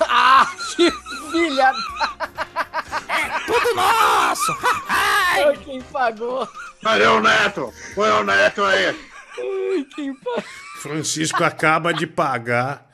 [0.00, 0.90] Ah, que
[1.30, 1.72] filha.
[3.46, 4.52] Tudo nosso.
[4.88, 6.48] Ai, quem pagou?
[6.82, 7.72] Cadê o Neto?
[7.94, 8.86] Põe o Neto aí.
[8.86, 10.42] Ai, quem pagou?
[10.82, 12.90] Francisco acaba de pagar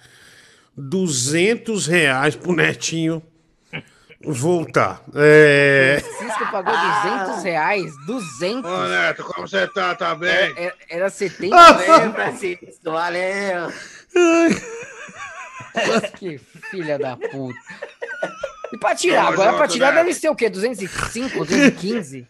[0.77, 3.23] 200 reais pro Netinho
[4.25, 5.01] voltar.
[5.15, 6.01] É.
[6.01, 7.93] Francisco pagou 200 reais?
[8.07, 8.71] 200?
[8.71, 9.95] Ô, Neto, como você tá?
[9.95, 10.53] Tá bem?
[10.57, 13.73] Era, era 70 Valeu, Francisco, valeu.
[16.19, 16.39] Que
[16.71, 17.59] filha da puta.
[18.73, 20.49] E pra tirar, Tamo agora junto, pra tirar deve ser o quê?
[20.49, 22.27] 205, 215?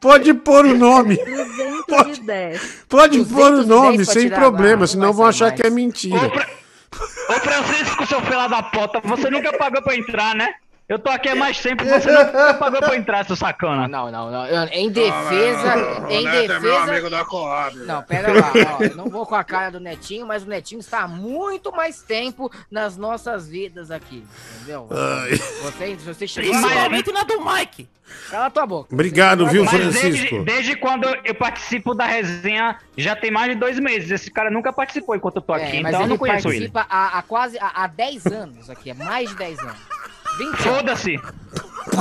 [0.00, 1.16] Pode pôr o nome.
[1.88, 2.84] 210.
[2.88, 5.70] Pode pôr o 210 nome, sem problema, não, senão não vão achar ser que é
[5.70, 6.30] mentira.
[7.28, 10.54] Ô Francisco, seu filho da puta, você nunca pagou pra entrar, né?
[10.88, 13.86] Eu tô aqui há mais tempo, você nunca pagou pra entrar, seu sacana.
[13.86, 14.46] Não, não, não.
[14.72, 15.76] Em defesa.
[16.06, 16.90] O em Neto é meu defesa.
[16.92, 17.76] amigo da Coab.
[17.80, 21.00] Não, pera lá, ó, não vou com a cara do Netinho, mas o Netinho está
[21.00, 24.24] há muito mais tempo nas nossas vidas aqui,
[24.56, 24.88] entendeu?
[24.90, 25.36] Ai.
[25.36, 27.86] Você, você chegou Principalmente na do Mike.
[28.30, 28.88] Cala tua boca.
[28.94, 30.36] Obrigado, viu, Mas Francisco?
[30.36, 34.10] Desde, desde quando eu participo da resenha, já tem mais de dois meses.
[34.10, 36.48] Esse cara nunca participou enquanto eu tô aqui, É, mas então eu ele não conheço
[36.48, 36.70] ele.
[36.70, 39.97] participa há, há quase há, há 10 anos aqui, é mais de 10 anos.
[40.38, 40.60] 20 anos.
[40.62, 41.18] Foda-se.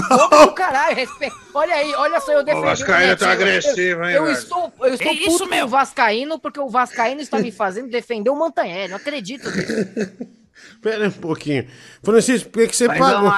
[0.07, 1.35] Foda do caralho, respeito.
[1.53, 2.65] Olha aí, olha só eu defendendo.
[2.69, 3.17] Vascaíno Netinho.
[3.17, 6.59] tá agressivo, hein, Eu, eu estou, eu estou Que puto isso, com o Vascaíno porque
[6.59, 8.89] o Vascaíno está me fazendo defender o Montanheri.
[8.89, 10.27] Não acredito nisso.
[10.81, 11.67] Pera um pouquinho.
[12.03, 13.31] Francisco, por que, que você Mas, pagou?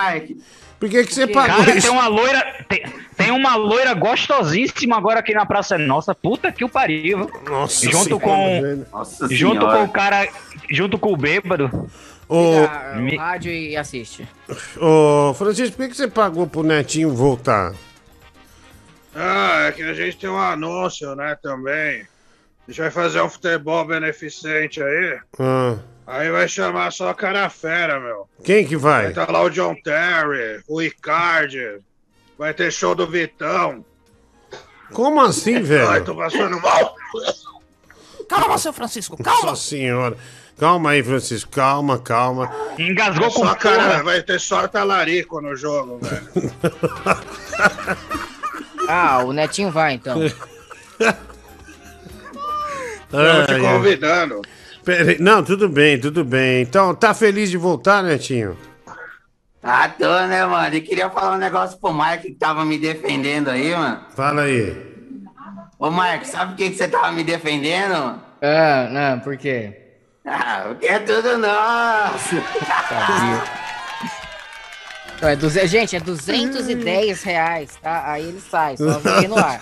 [0.79, 1.87] Por que, que você pagou Cara, isso?
[1.87, 2.65] tem uma loira.
[2.69, 2.83] Tem,
[3.17, 6.15] tem uma loira gostosíssima agora aqui na Praça Nossa.
[6.15, 7.29] Puta que o pariu.
[7.45, 8.85] Nossa junto Senhora, com.
[8.97, 9.77] Nossa Junto senhora.
[9.77, 10.29] com o cara.
[10.71, 11.89] Junto com o bêbado.
[12.29, 14.27] O me- rádio e assiste.
[14.79, 17.73] ô, Francisco, por que, que você pagou pro Netinho voltar?
[19.15, 22.01] Ah, é que a gente tem um anúncio, né, também.
[22.67, 25.19] A gente vai fazer um futebol beneficente aí.
[25.39, 28.27] Ah, Aí vai chamar só a cara fera, meu.
[28.43, 29.09] quem que Vai vai?
[29.09, 31.79] estar lá o John Terry, o Icardi.
[32.37, 33.83] Vai ter show do Vitão.
[34.93, 36.05] Como assim, Ai, velho?
[36.05, 36.95] tô passando mal.
[38.27, 39.51] Calma, seu Francisco, calma.
[39.51, 40.17] Nossa senhora.
[40.59, 41.49] Calma aí, Francisco.
[41.51, 42.51] Calma, calma.
[42.77, 46.29] Engasgou É com só cara, vai ter só talarico no jogo, velho.
[48.91, 50.17] Ah, o Netinho vai então.
[53.11, 54.41] Tô te convidando.
[54.83, 55.15] Pera.
[55.19, 56.63] Não, tudo bem, tudo bem.
[56.63, 58.57] Então, tá feliz de voltar, Netinho?
[59.61, 60.75] Ah, tô, né, mano?
[60.75, 64.01] E queria falar um negócio pro Mike que tava me defendendo aí, mano.
[64.15, 64.75] Fala aí.
[65.77, 68.19] Ô, Mike, sabe por que, que você tava me defendendo?
[68.41, 69.78] Ah, não, por quê?
[70.31, 72.35] Ah, é tudo nosso.
[75.21, 78.03] É duze- Gente, é 210 reais, tá?
[78.11, 79.59] Aí ele sai, só joguei no ar.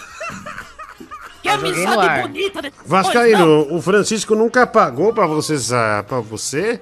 [1.41, 2.61] Que amizade bonita.
[2.61, 2.71] né?
[2.85, 6.81] Vascaíno, o Francisco nunca pagou pra você, sa- pra você?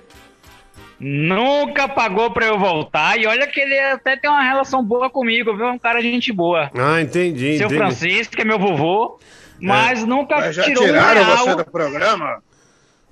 [0.99, 3.17] Nunca pagou pra eu voltar.
[3.19, 5.67] E olha que ele até tem uma relação boa comigo, viu?
[5.67, 6.71] É um cara de gente boa.
[6.75, 7.77] Ah, entendi, Seu entendi.
[7.77, 9.19] Francisco, que é meu vovô.
[9.59, 11.37] Mas nunca Mas já tirou um tiraram real.
[11.37, 12.41] você do programa?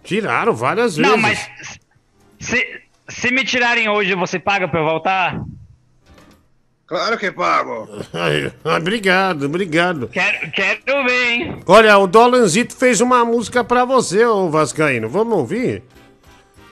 [0.03, 1.11] Tiraram várias vezes.
[1.11, 1.49] Não, mas
[2.39, 5.41] se, se me tirarem hoje, você paga pra eu voltar?
[6.85, 7.87] Claro que pago.
[8.63, 10.07] Obrigado, obrigado.
[10.09, 11.59] Quero, quero ver, hein?
[11.65, 15.09] Olha, o Dolanzito fez uma música pra você, ô Vascaíno.
[15.09, 15.81] Vamos ouvir?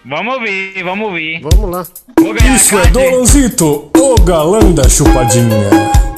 [0.06, 1.42] Vamos ouvir, vamos ouvir.
[1.42, 1.88] Vamos lá.
[2.56, 2.88] Isso é.
[2.88, 6.11] Dolanzito, o galã da chupadinha.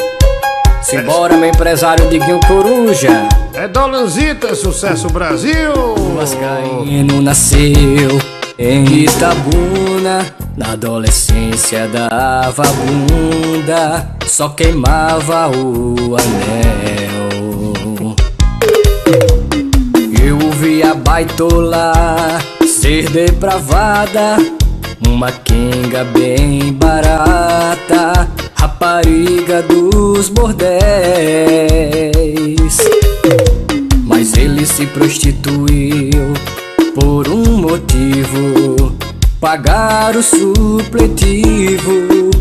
[0.83, 3.27] Simbora, meu empresário Diguinho Coruja.
[3.53, 5.73] É Dolanzito, é sucesso Brasil!
[6.15, 8.21] Vascaíno nasceu
[8.59, 10.25] em Itabuna.
[10.55, 18.15] Na adolescência dava bunda, só queimava o anel.
[20.23, 21.91] Eu vi a baitola
[22.67, 24.37] ser depravada,
[25.07, 28.27] uma quenga bem barata,
[28.63, 30.77] rapariga dos bordéis.
[34.05, 36.33] Mas ele se prostituiu
[36.95, 38.95] por um motivo.
[39.41, 41.91] Pagar o supletivo,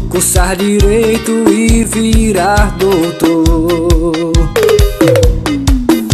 [0.09, 4.31] cursar direito e virar doutor.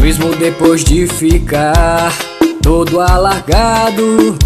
[0.00, 2.16] Mesmo depois de ficar
[2.62, 4.38] todo alargado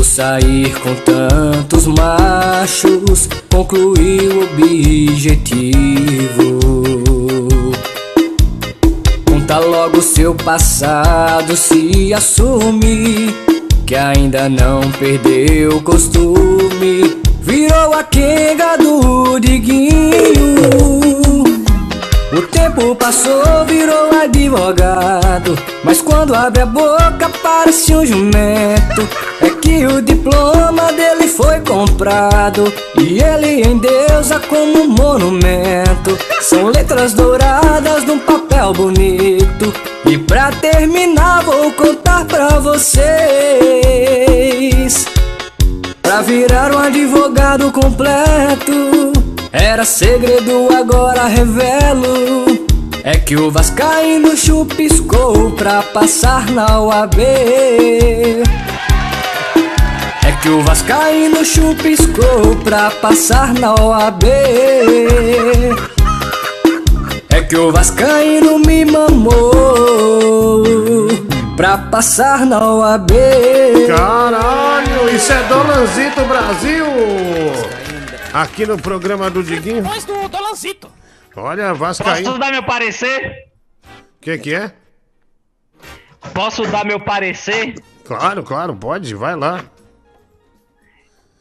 [0.00, 6.58] por sair com tantos machos, concluiu o objetivo.
[9.26, 13.34] Conta logo seu passado, se assume
[13.84, 17.20] que ainda não perdeu o costume.
[17.42, 20.00] Virou a quenga do Diguinho.
[22.32, 25.58] O tempo passou, virou advogado.
[25.82, 29.08] Mas quando abre a boca, parece um jumento.
[29.42, 32.72] É que o diploma dele foi comprado.
[32.96, 36.16] E ele endeusa como um monumento.
[36.40, 39.74] São letras douradas num papel bonito.
[40.06, 43.10] E pra terminar, vou contar pra vocês.
[46.00, 49.19] Pra virar um advogado completo
[49.52, 52.68] Era segredo, agora revelo.
[53.02, 57.18] É que o Vascaíno chupiscou pra passar na UAB
[60.22, 64.24] É que o Vascaíno chupiscou pra passar na OAB
[67.30, 69.32] É que o Vascaíno me mamou
[71.56, 73.12] Pra passar na OAB
[73.86, 77.79] Caralho, isso é Dolanzito Brasil!
[78.32, 79.82] Aqui no programa do Diguinho.
[79.82, 80.90] Depois do Dolanzito.
[81.36, 82.38] Olha, Posso Vascaíno.
[82.38, 83.48] dar meu parecer?
[83.84, 84.72] O que que é?
[86.34, 87.74] Posso dar meu parecer?
[88.04, 89.64] Claro, claro, pode, vai lá.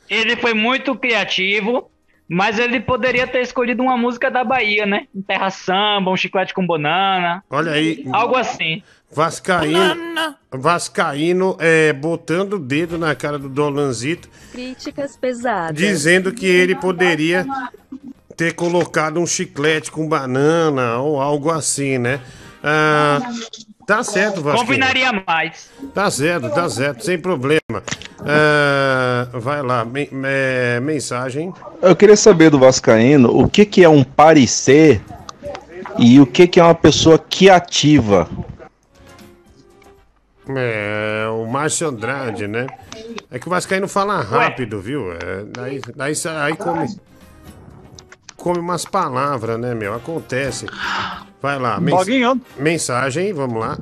[0.09, 1.91] Ele foi muito criativo,
[2.27, 5.07] mas ele poderia ter escolhido uma música da Bahia, né?
[5.13, 7.43] Um terra samba, um chiclete com banana.
[7.49, 8.03] Olha aí.
[8.11, 8.81] Algo assim.
[9.11, 15.75] Vascaíno, Vascaíno é, botando o dedo na cara do Dolanzito, Críticas pesadas.
[15.75, 17.45] dizendo que ele poderia
[18.37, 22.21] ter colocado um chiclete com banana ou algo assim, né?
[22.63, 23.19] Ah,
[23.87, 24.65] tá certo, Vascaíno.
[24.67, 25.69] Combinaria mais.
[25.93, 27.59] Tá certo, tá certo, sem problema.
[28.19, 31.53] Ah, vai lá, men- é, mensagem.
[31.81, 35.01] Eu queria saber do Vascaíno o que, que é um parecer
[35.97, 38.29] e o que, que é uma pessoa criativa.
[40.55, 42.65] É, o Márcio Andrade, né?
[43.29, 45.11] É que o Vascaíno fala rápido, viu?
[45.11, 46.87] É, daí, daí aí come.
[48.35, 49.93] Come umas palavras, né, meu?
[49.93, 50.65] Acontece.
[51.41, 52.07] Vai lá, mens
[52.57, 53.77] mensagem, vamos lá.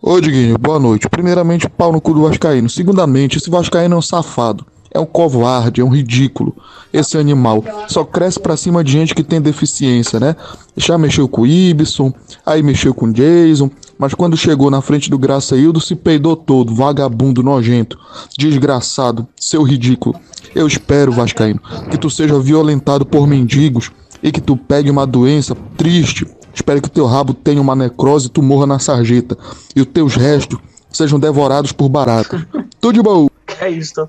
[0.00, 1.08] Ô, Diguinho, boa noite.
[1.08, 2.68] Primeiramente, pau no cu do Vascaíno.
[2.68, 4.66] Segundamente, esse Vascaíno é um safado.
[4.92, 6.56] É um covarde, é um ridículo.
[6.92, 10.34] Esse animal só cresce pra cima de gente que tem deficiência, né?
[10.76, 12.12] Já mexeu com o Ibson,
[12.44, 13.70] aí mexeu com o Jason,
[14.00, 17.98] mas quando chegou na frente do Graçaildo se peidou todo, vagabundo nojento,
[18.36, 20.18] desgraçado, seu ridículo.
[20.54, 25.54] Eu espero, Vascaíno, que tu seja violentado por mendigos e que tu pegue uma doença
[25.76, 26.26] triste.
[26.54, 29.36] Espero que teu rabo tenha uma necrose e tu morra na sarjeta.
[29.76, 30.58] E os teus restos
[30.90, 32.48] sejam devorados por barata.
[32.80, 33.28] Tudo de bom.
[33.60, 34.08] É isso.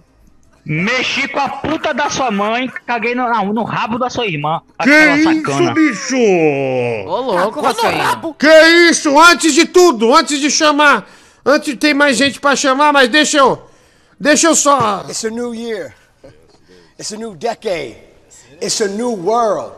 [0.64, 4.62] Mexi com a puta da sua mãe, caguei no, não, no rabo da sua irmã.
[4.82, 5.74] Que Aquela isso, sacana.
[5.74, 6.18] bicho?
[7.08, 8.34] Ô, louco, Vascaíno.
[8.36, 9.18] Que isso?
[9.20, 11.08] Antes de tudo, antes de chamar,
[11.44, 13.62] antes tem mais gente pra chamar, mas deixa eu,
[14.20, 15.04] deixa eu só.
[15.10, 15.96] It's a new year.
[17.00, 17.98] It's a new decade.
[18.62, 19.74] It's a new world.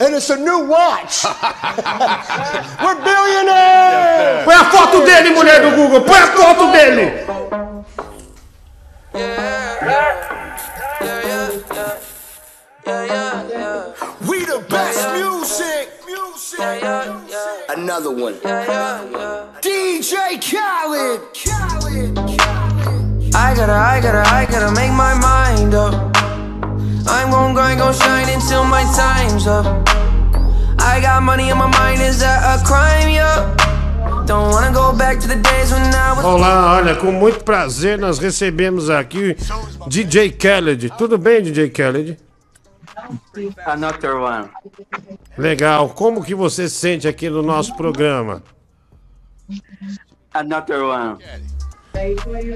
[0.00, 1.24] And it's a new watch.
[2.82, 4.44] We're billionaires!
[4.44, 7.24] Põe a foto dele, mulher do Google, põe a foto dele.
[9.16, 9.22] We
[14.44, 15.88] the best music.
[16.04, 16.60] Music.
[17.70, 18.34] Another one.
[19.62, 21.20] DJ Khaled.
[23.34, 25.94] I gotta, I gotta, I gotta make my mind up.
[27.08, 29.64] I'm gon' grind, gon' shine until my time's up.
[30.78, 33.08] I got money in my mind, is that a crime?
[33.08, 33.65] Yeah.
[36.24, 39.36] Olá, olha, com muito prazer nós recebemos aqui
[39.86, 40.90] DJ Khaled.
[40.98, 42.18] Tudo bem, DJ Khaled?
[43.64, 44.48] Another one.
[45.38, 45.90] Legal.
[45.90, 48.42] Como que você se sente aqui no nosso programa?
[50.34, 51.18] Another one.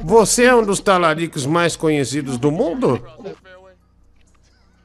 [0.02, 3.00] Você é um dos talaricos mais conhecidos do mundo?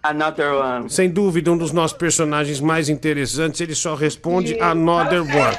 [0.03, 0.89] Another one.
[0.89, 3.59] Sem dúvida, um dos nossos personagens mais interessantes.
[3.59, 5.57] Ele só responde Another One.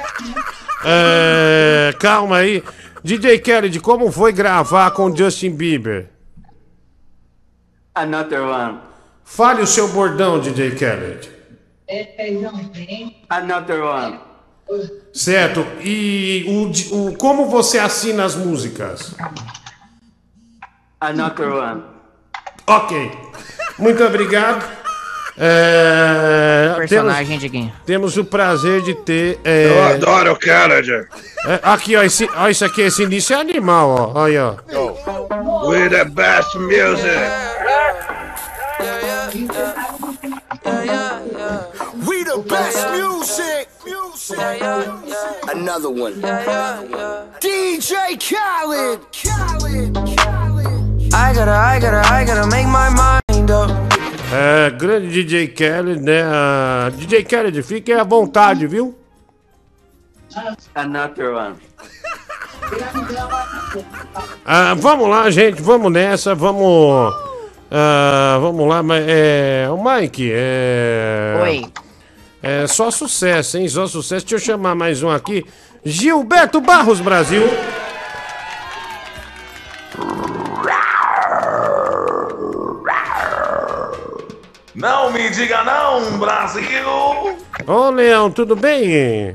[0.88, 2.62] É, calma aí.
[3.02, 6.08] DJ Khaled, como foi gravar com Justin Bieber?
[7.94, 8.78] Another one.
[9.24, 11.28] Fale o seu bordão, DJ Khaled.
[13.28, 14.20] Another one.
[15.12, 15.64] Certo.
[15.80, 16.44] E
[16.92, 19.14] o, o- como você assina as músicas?
[21.00, 21.82] Another one.
[22.66, 23.10] Ok.
[23.78, 24.64] Muito obrigado.
[25.38, 27.72] É, Personagem, temos, Diguinho.
[27.84, 29.38] temos o prazer de ter.
[29.44, 30.92] é, Eu adoro o Kennedy.
[31.46, 34.20] é, aqui, ó, esse, ó, isso aqui, esse início é animal, ó.
[34.22, 35.68] Olha, ó.
[35.68, 37.20] We the best music.
[42.06, 43.68] We the best music.
[43.84, 44.38] Music.
[45.52, 46.14] Another one.
[47.40, 49.00] DJ Khaled.
[49.12, 49.96] Khaled.
[51.14, 53.95] I gotta, I gotta, I gotta make my mind up.
[54.32, 56.22] É, grande DJ Khaled, né?
[56.96, 58.94] DJ Khaled, fique à vontade, viu?
[60.74, 61.56] Another one.
[64.44, 67.14] Ah, vamos lá, gente, vamos nessa, vamos.
[67.70, 69.68] ah, vamos lá, mas é.
[69.70, 71.38] O Mike, é.
[71.42, 71.66] Oi.
[72.42, 73.68] É só sucesso, hein?
[73.68, 74.26] Só sucesso.
[74.26, 75.44] Deixa eu chamar mais um aqui.
[75.84, 77.42] Gilberto Barros Brasil.
[84.76, 86.66] Não me diga não, Brasil!
[87.66, 89.34] Ô, Leão, tudo bem?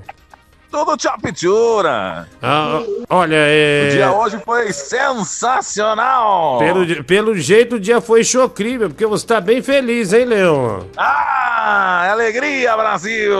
[0.69, 2.27] Tudo chapitura!
[2.41, 2.79] Ah,
[3.09, 3.87] olha, é.
[3.87, 6.59] O dia hoje foi sensacional!
[6.59, 10.87] Pelo, pelo jeito o dia foi chocrível, porque você tá bem feliz, hein, Leão?
[10.95, 13.35] Ah, alegria, Brasil!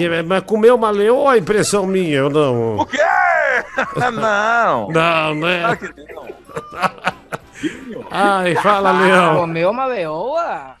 [0.00, 2.16] E- Mas comeu uma leão ou a impressão minha?
[2.16, 2.76] Eu não.
[2.78, 2.98] O quê?
[4.12, 4.88] não!
[4.88, 5.60] Não, né?
[5.60, 6.26] Claro que não.
[8.10, 9.36] Ai, fala, Leão.
[9.36, 10.74] Comeu uma leoa?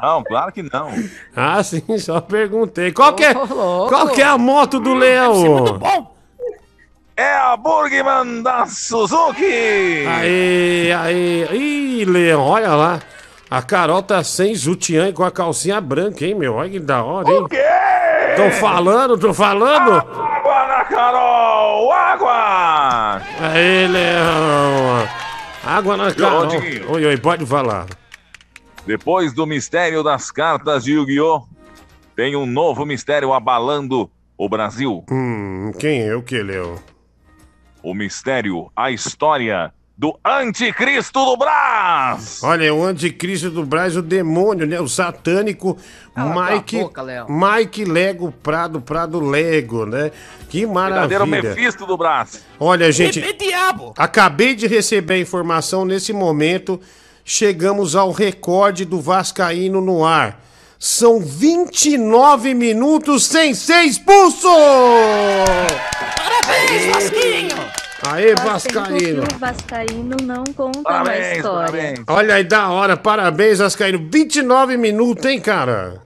[0.00, 0.90] Não, claro que não.
[1.34, 2.92] Ah, sim, só perguntei.
[2.92, 5.80] Qual que é, qual que é a moto do Leão?
[7.16, 10.04] É a Burgman da Suzuki!
[10.06, 11.48] Aí, aí.
[11.52, 13.00] Ih, Leão, olha lá.
[13.48, 16.54] A Carol tá sem sutiã e com a calcinha branca, hein, meu?
[16.54, 17.38] Olha que da hora, hein?
[17.42, 17.62] O quê?
[18.36, 19.92] Tô falando, tô falando.
[19.92, 21.92] Água na Carol!
[21.92, 23.22] Água!
[23.40, 25.08] Aí, Leão.
[25.64, 26.48] Água na Carol.
[26.88, 27.86] Oi, oi, pode falar.
[28.86, 31.46] Depois do mistério das cartas de Yu-Gi-Oh!
[32.14, 35.04] Tem um novo mistério abalando o Brasil.
[35.10, 36.76] Hum, quem é o que, Leão?
[37.82, 42.40] O mistério, a história do Anticristo do Brás!
[42.42, 44.80] Olha, é o anticristo do Brás, o demônio, né?
[44.80, 45.78] O satânico
[46.14, 47.26] Cala Mike, boca, Léo.
[47.28, 50.10] Mike Lego Prado, Prado Lego, né?
[50.48, 51.54] Que Verdadeiro maravilha.
[51.54, 52.44] Mephisto do Brás.
[52.58, 53.94] Olha, gente, diabo.
[53.96, 56.80] acabei de receber a informação nesse momento.
[57.24, 60.40] Chegamos ao recorde do Vascaíno no ar.
[60.78, 64.48] São 29 minutos sem ser expulso!
[66.16, 67.56] Parabéns, Vasquinho.
[68.06, 69.24] Aê, Faz Vascaíno!
[69.34, 71.94] O Vascaíno não conta uma história.
[72.06, 74.06] Olha aí, da hora, parabéns, Vascaíno.
[74.12, 76.02] 29 minutos, hein, cara?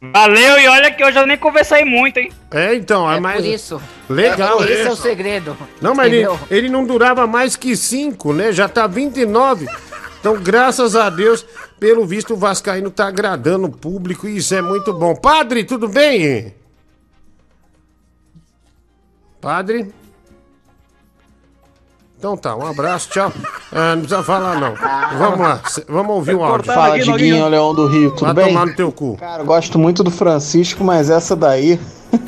[0.00, 2.30] Valeu, e olha que hoje eu nem conversei muito, hein?
[2.50, 3.42] É, então, é, É mais.
[3.42, 3.82] por isso.
[4.08, 4.90] Legal, Esse é né?
[4.90, 5.56] o segredo.
[5.82, 8.52] Não, mas ele, ele não durava mais que 5, né?
[8.52, 9.66] Já tá 29.
[10.20, 11.46] Então, graças a Deus,
[11.78, 15.14] pelo visto, o Vascaíno tá agradando o público e isso é muito bom.
[15.14, 16.54] Padre, tudo bem?
[19.40, 19.92] Padre?
[22.18, 23.30] Então tá, um abraço, tchau.
[23.70, 24.74] Ah, não precisa falar, não.
[25.18, 26.72] Vamos lá, vamos ouvir o áudio.
[26.72, 28.46] Fala, Diguinho, Leão do Rio, tudo Vai bem?
[28.48, 29.16] tomar no teu cu.
[29.18, 31.78] Cara, eu gosto muito do Francisco, mas essa daí,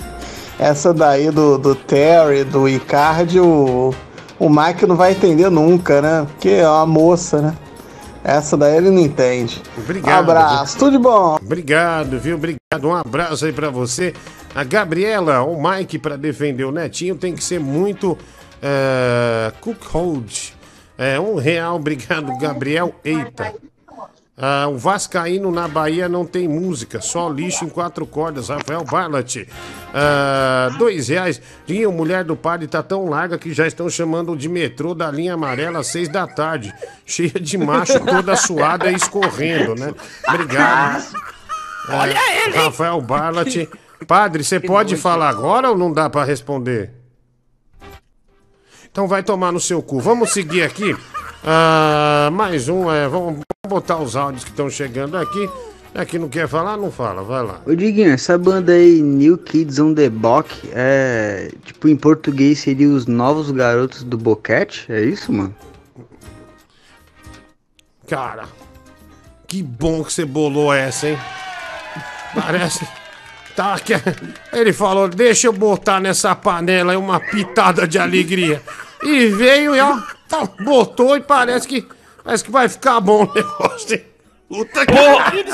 [0.58, 3.94] essa daí do, do Terry, do Icardi, o,
[4.38, 6.26] o Mike não vai entender nunca, né?
[6.28, 7.56] Porque é uma moça, né?
[8.24, 9.62] Essa daí ele não entende.
[9.76, 10.30] Obrigado.
[10.30, 11.36] Abraço, tudo de bom.
[11.36, 12.36] Obrigado, viu?
[12.36, 12.84] Obrigado.
[12.84, 14.12] Um abraço aí pra você.
[14.54, 18.18] A Gabriela, o Mike, pra defender o Netinho, tem que ser muito
[18.62, 20.52] é, cookhold.
[20.96, 22.94] É, um real, obrigado, Gabriel.
[23.04, 23.54] Eita.
[24.40, 28.48] Ah, o Vascaíno na Bahia não tem música, só lixo em quatro cordas.
[28.48, 29.48] Rafael Barlat.
[29.92, 31.42] Ah, dois reais.
[31.68, 35.34] Linha Mulher do Padre tá tão larga que já estão chamando de metrô da linha
[35.34, 36.72] amarela às seis da tarde.
[37.04, 39.92] Cheia de macho, toda suada e escorrendo, né?
[40.28, 41.04] Obrigado.
[41.90, 42.56] Olha É, ele?
[42.58, 43.68] Rafael Barlat.
[44.06, 46.92] Padre, você pode falar agora ou não dá pra responder?
[48.90, 49.98] Então vai tomar no seu cu.
[50.00, 50.96] Vamos seguir aqui.
[51.44, 55.48] Ah, mais um, é, vamos botar os áudios que estão chegando aqui.
[55.94, 57.60] É que não quer falar, não fala, vai lá.
[57.66, 61.50] Ô Diguinho, essa banda aí, New Kids on the Block, é.
[61.64, 64.84] Tipo, em português seria os novos garotos do boquete?
[64.90, 65.54] É isso, mano?
[68.06, 68.44] Cara,
[69.46, 71.18] que bom que você bolou essa, hein?
[72.34, 72.86] Parece.
[73.56, 73.92] Tá aqui.
[74.52, 78.62] Ele falou: deixa eu botar nessa panela aí uma pitada de alegria.
[79.02, 81.86] E veio e ó, tá, botou e parece que.
[82.22, 84.04] Parece que vai ficar bom o negócio.
[84.48, 85.44] Puta que pariu.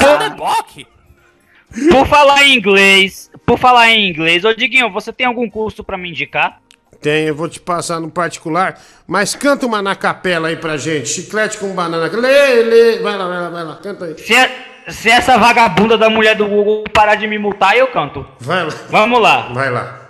[1.91, 5.99] Por falar em inglês, por falar em inglês, ô Diguinho, você tem algum curso pra
[5.99, 6.61] me indicar?
[7.01, 8.81] Tem, eu vou te passar no particular.
[9.07, 11.09] Mas canta uma na capela aí pra gente.
[11.09, 12.07] Chiclete com banana.
[12.17, 12.99] Lê, lê.
[13.01, 13.77] Vai lá, vai lá, vai lá.
[13.77, 14.19] Canta aí.
[14.19, 18.25] Se, é- se essa vagabunda da mulher do Google parar de me multar, eu canto.
[18.41, 18.71] Vai lá.
[18.89, 19.51] Vamos lá.
[19.53, 20.04] Vai lá.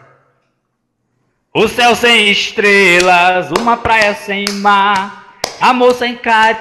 [1.56, 6.58] O céu sem estrelas, uma praia sem mar, amor sem cara.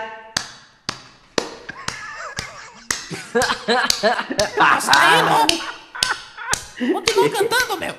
[6.77, 7.95] Continua cantando, meu.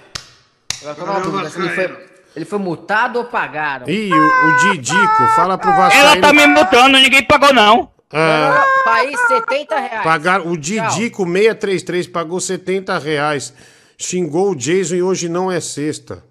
[0.83, 2.07] Agora, tô na dúvida se ele foi,
[2.37, 3.89] ele foi multado ou pagaram?
[3.89, 6.11] Ih, o, o Didico, fala pro Vascaíno.
[6.11, 7.91] Ela tá me multando, ninguém pagou não.
[8.13, 10.05] Ah, País, 70 reais.
[10.05, 13.53] Pagaram, o Didico 633 pagou 70 reais.
[13.99, 16.23] Xingou o Jason e hoje não é sexta.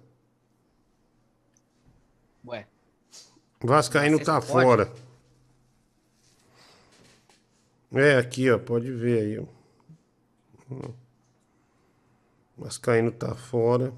[3.64, 4.46] Vascaíno tá pode?
[4.46, 4.92] fora.
[7.94, 9.38] É, aqui, ó, pode ver aí.
[10.70, 10.90] ó.
[12.58, 13.92] Vascaíno tá fora.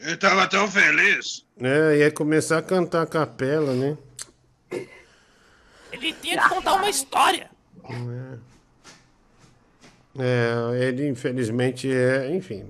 [0.00, 1.44] Ele tava tão feliz.
[1.60, 3.96] É, ia começar a cantar a capela, né?
[5.92, 7.50] Ele tinha que contar uma história.
[7.84, 8.38] É,
[10.80, 12.64] ele infelizmente é, enfim.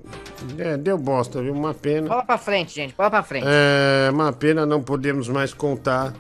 [0.59, 1.53] É, deu bosta, viu?
[1.53, 2.09] Uma pena.
[2.09, 2.95] Bola pra frente, gente.
[2.97, 3.47] Bola pra frente.
[3.49, 6.13] É uma pena não podemos mais contar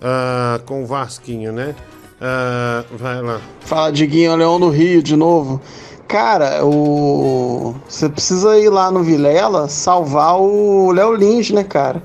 [0.00, 1.74] ah, com o Vasquinho, né?
[2.20, 3.40] Ah, vai lá.
[3.60, 5.60] Fala, Diguinho, Leão do Rio de novo.
[6.08, 7.74] Cara, o.
[7.88, 12.02] Você precisa ir lá no Vilela salvar o Léo Lins, né, cara?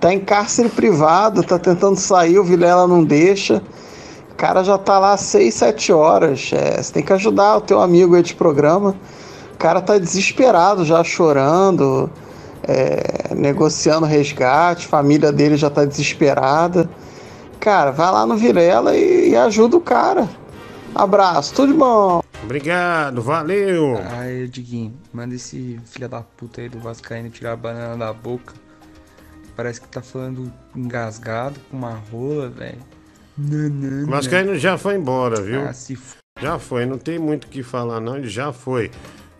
[0.00, 3.62] Tá em cárcere privado, tá tentando sair, o Vilela não deixa.
[4.38, 6.52] O cara já tá lá 6, 7 horas.
[6.52, 8.94] É, você tem que ajudar o teu amigo aí de programa.
[9.52, 12.08] O cara tá desesperado, já chorando,
[12.62, 16.88] é, negociando resgate, família dele já tá desesperada.
[17.58, 20.28] Cara, vai lá no Vilela e, e ajuda o cara.
[20.94, 22.22] Abraço, tudo de bom.
[22.40, 23.98] Obrigado, valeu.
[24.08, 28.54] Ai, Diguinho, manda esse filho da puta aí do Vascaíno tirar a banana da boca.
[29.56, 32.97] Parece que tá falando engasgado com uma rola, velho.
[34.06, 35.62] O Vascaíno já foi embora, viu?
[35.68, 36.16] Ah, se f...
[36.40, 38.16] Já foi, não tem muito o que falar, não.
[38.16, 38.90] Ele já foi.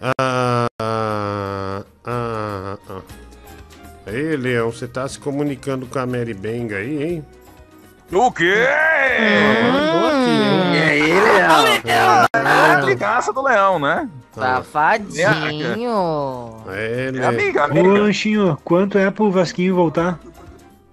[0.00, 3.00] Ah, ah, ah, ah.
[4.06, 7.26] Aí, Leão, você tá se comunicando com a Mary Benga aí, hein?
[8.12, 8.44] O quê?
[8.44, 8.54] Hein?
[10.74, 11.66] E aí, Leão?
[11.84, 11.98] É
[12.32, 14.08] a amigaça do Leão, né?
[14.34, 15.92] Safadinho.
[16.68, 17.88] É, É amiga, Ô, amiga.
[17.88, 20.18] Lanchinho, quanto é pro Vasquinho voltar?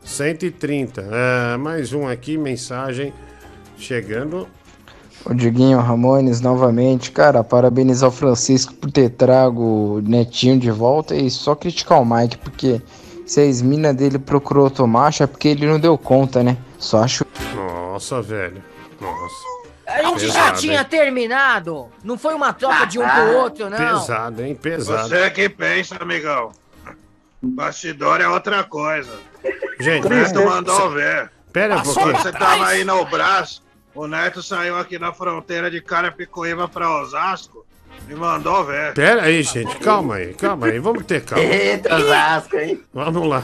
[0.06, 1.02] 130.
[1.12, 3.12] É, mais um aqui, mensagem
[3.78, 4.48] chegando.
[5.26, 11.16] O Diguinho Ramones novamente, cara, parabenizar o Francisco por ter trago o Netinho de volta
[11.16, 12.80] e só criticar o Mike, porque
[13.26, 16.56] se a ex-mina dele procurou outro macho é porque ele não deu conta, né?
[16.78, 17.26] Só acho.
[17.56, 18.64] Nossa, velho.
[19.02, 19.56] Nossa.
[19.88, 20.88] A gente já Pesado, tinha hein?
[20.88, 21.88] terminado.
[22.04, 23.78] Não foi uma troca de um pro outro, não.
[23.78, 24.54] Pesado, hein?
[24.56, 25.10] Pesado.
[25.10, 26.52] Você que pensa, amigão.
[27.42, 29.12] Bastidor é outra coisa.
[29.80, 31.32] Gente, o Neto é- mandou ver.
[31.52, 32.18] Pera um pouquinho.
[32.18, 33.62] Você tava aí no Brás,
[33.94, 37.66] o Neto saiu aqui na fronteira de Carapicuíba pra Osasco
[38.10, 38.94] e mandou ver.
[38.94, 39.76] Pera aí, gente.
[39.78, 40.80] Calma aí, calma aí.
[40.80, 41.44] Vamos ter calma.
[41.46, 42.82] Eita, Osasco, hein?
[42.94, 43.44] Vamos lá.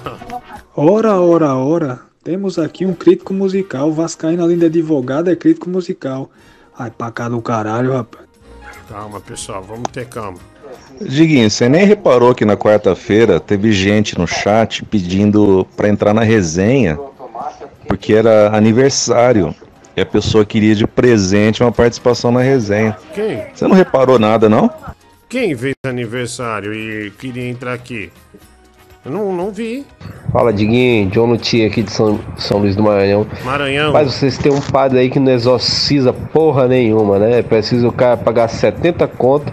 [0.76, 2.00] Ora, ora, ora.
[2.24, 3.92] Temos aqui um crítico musical.
[3.92, 6.30] Vascaíno, além de advogado, é crítico musical.
[6.78, 8.26] Ai, pra cá do caralho, rapaz.
[8.90, 9.64] Calma, pessoal.
[9.64, 10.38] Vamos ter calma.
[11.08, 16.24] Diguinho, você nem reparou que na quarta-feira teve gente no chat pedindo pra entrar na
[16.24, 16.98] resenha
[17.88, 19.54] porque era aniversário
[19.96, 22.98] e a pessoa queria de presente uma participação na resenha.
[23.14, 23.44] Quem?
[23.54, 24.70] Você não reparou nada, não?
[25.28, 28.10] Quem fez aniversário e queria entrar aqui?
[29.04, 29.86] Eu não, não vi.
[30.32, 33.26] Fala, Diguinho, John Lutia aqui de São, São Luís do Maranhão.
[33.44, 33.92] Maranhão.
[33.92, 37.40] Mas vocês têm um padre aí que não exorciza porra nenhuma, né?
[37.40, 39.52] É preciso o cara pagar 70 conto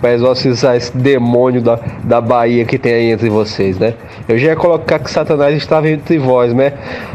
[0.00, 3.94] pra exorcizar esse demônio da, da Bahia que tem aí entre vocês, né?
[4.28, 6.72] Eu já ia colocar que Satanás estava entre vós, né?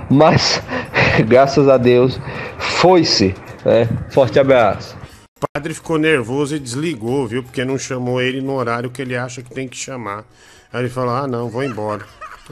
[0.10, 0.62] Mas,
[1.28, 2.20] graças a Deus,
[2.58, 3.88] foi-se, né?
[4.10, 4.96] Forte abraço.
[5.42, 7.44] O padre ficou nervoso e desligou, viu?
[7.44, 10.24] Porque não chamou ele no horário que ele acha que tem que chamar.
[10.72, 12.04] Aí ele falou: ah, não, vou embora.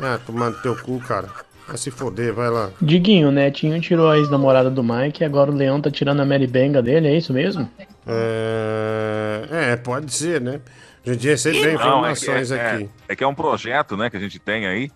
[0.01, 1.27] Ah, tomando teu cu, cara.
[1.67, 2.69] Vai se foder, vai lá.
[2.81, 6.25] Diguinho, o Netinho tirou a ex-namorada do Mike e agora o Leão tá tirando a
[6.25, 7.69] Mary Benga dele, é isso mesmo?
[8.07, 10.59] É, é pode ser, né?
[11.05, 12.89] A gente Não, é que- informações é, é- aqui.
[13.09, 14.91] É que é um projeto, né, que a gente tem aí.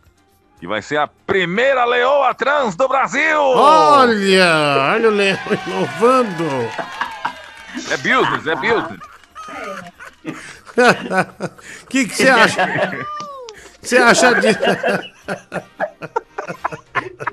[0.60, 3.42] Que vai ser a primeira leoa trans do Brasil!
[3.42, 4.94] Olha!
[4.94, 6.46] Olha o Leão inovando!
[7.92, 9.00] É business, é business.
[11.84, 13.06] O que que você acha?
[13.82, 14.60] Você acha disso?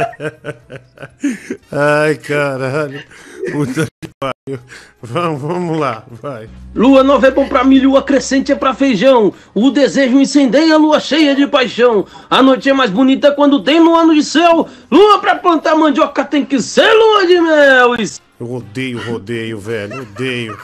[1.72, 3.04] ai caralho.
[3.52, 4.60] Puta que pariu.
[5.02, 6.50] Vamos, vamos lá, vai.
[6.74, 9.34] Lua nova é bom pra milho, lua crescente é pra feijão.
[9.54, 12.06] O desejo incendeia a lua cheia de paixão.
[12.30, 14.68] A noite é mais bonita quando tem lua no céu.
[14.90, 17.96] Lua pra plantar mandioca tem que ser lua de mel.
[18.40, 20.02] Eu odeio rodeio, velho.
[20.02, 20.58] Odeio.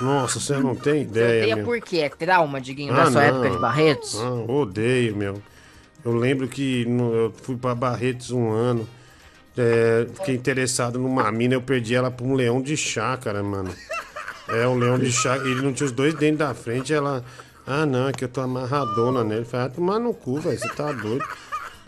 [0.00, 1.64] Nossa, você não tem ideia, Odeia meu.
[1.64, 1.98] por quê?
[1.98, 3.28] É trauma, Diguinho, Ah, da sua não.
[3.28, 4.14] época de Barretos?
[4.14, 5.42] Não, odeio, meu.
[6.04, 8.88] Eu lembro que no- eu fui pra Barretos um ano.
[9.60, 13.74] é, fiquei interessado numa mina, eu perdi ela pra um leão de chácara, mano.
[14.48, 15.48] É, um leão de chácara.
[15.48, 17.24] Ele não tinha os dois dentes da frente, ela.
[17.66, 19.44] Ah, não, é que eu tô amarradona nele.
[19.44, 21.24] Falei, ah, tomar no cu, velho, você tá doido.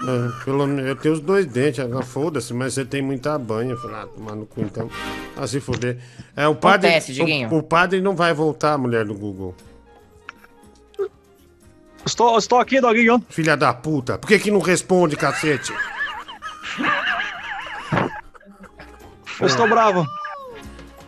[0.02, 3.72] É, pelo menos eu tenho os dois dentes, ela foda-se, mas você tem muita banha.
[3.72, 4.90] Eu falei, ah, tomar no cu então.
[5.36, 5.98] Ah, se foder.
[6.34, 6.88] É, o padre.
[6.88, 7.20] Acontece,
[7.52, 9.54] o, o padre não vai voltar, mulher do Google.
[12.04, 13.22] Estou, estou aqui, Doguinho.
[13.28, 15.72] Filha da puta, por que que não responde, cacete?
[19.40, 20.06] Eu estou bravo.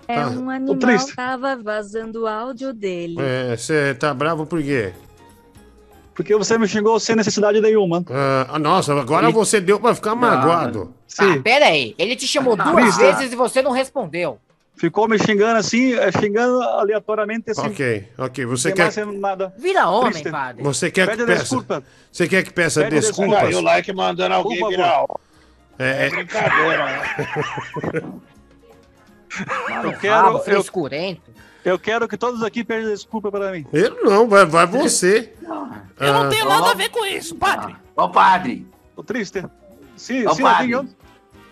[0.08, 0.28] É, Tá.
[0.28, 1.14] um animal triste.
[1.16, 3.16] tava vazando o áudio dele.
[3.18, 4.92] É, você tá bravo por quê?
[6.14, 8.04] Porque você me xingou sem necessidade nenhuma.
[8.10, 10.92] Ah, nossa, agora Ele- você deu pra ficar magoado.
[11.18, 11.94] Ah, pera aí.
[11.98, 13.14] Ele te chamou duas Mister.
[13.16, 14.38] vezes e você não respondeu.
[14.74, 17.66] Ficou me xingando assim, eh, xingando aleatoriamente assim.
[17.68, 18.44] Ok, ok.
[18.46, 18.90] Você quer.
[19.06, 19.54] nada.
[19.58, 20.30] Vira homem, Triste.
[20.30, 20.62] padre.
[20.62, 21.40] Você quer que Pede peça.
[21.42, 21.82] desculpa.
[22.10, 23.28] Você quer que peça Pede desculpas?
[23.42, 23.46] desculpa.
[23.46, 25.20] Aí o like mandando alguém Por virar favor.
[25.78, 27.02] É, É é- brincadeira, né?
[29.68, 30.26] Eu Rabo, quero.
[30.28, 31.22] Eu, frescurento.
[31.64, 33.64] Eu quero que todos aqui peçam desculpa para mim.
[33.72, 35.32] Eu não, vai, vai você.
[36.00, 36.28] Eu não Ah.
[36.28, 37.76] tenho nada a ver com isso, padre.
[37.94, 38.66] Ô, padre.
[38.96, 39.44] Tô triste.
[39.96, 40.88] Sim, Ô, sim, padre.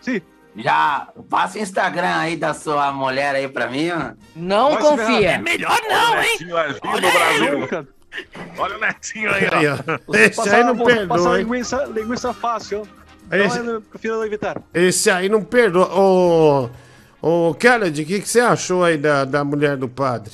[0.01, 0.21] Sim.
[0.57, 4.17] Já passa o Instagram aí da sua mulher aí pra mim, mano.
[4.35, 5.33] Não confia.
[5.33, 6.29] É melhor não, hein?
[6.33, 7.89] Netinho agindo no Brasil.
[8.59, 10.15] Olha o Netinho aí, ó.
[10.17, 11.45] Esse aí não Passar perdoa, hein?
[11.45, 12.83] linguiça, linguiça fácil.
[13.27, 14.61] Então Esse- eu prefiro evitar.
[14.75, 15.89] Esse aí não perdoa.
[15.95, 16.69] Ô,
[17.23, 20.33] ô Kennedy, o que, que você achou aí da, da mulher do padre?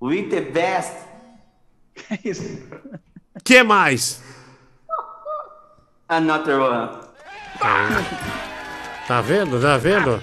[0.00, 0.92] We the best.
[1.94, 2.58] Que isso?
[3.44, 4.20] que mais?
[6.08, 6.90] Another one.
[9.06, 9.60] Tá vendo?
[9.60, 10.20] Tá vendo?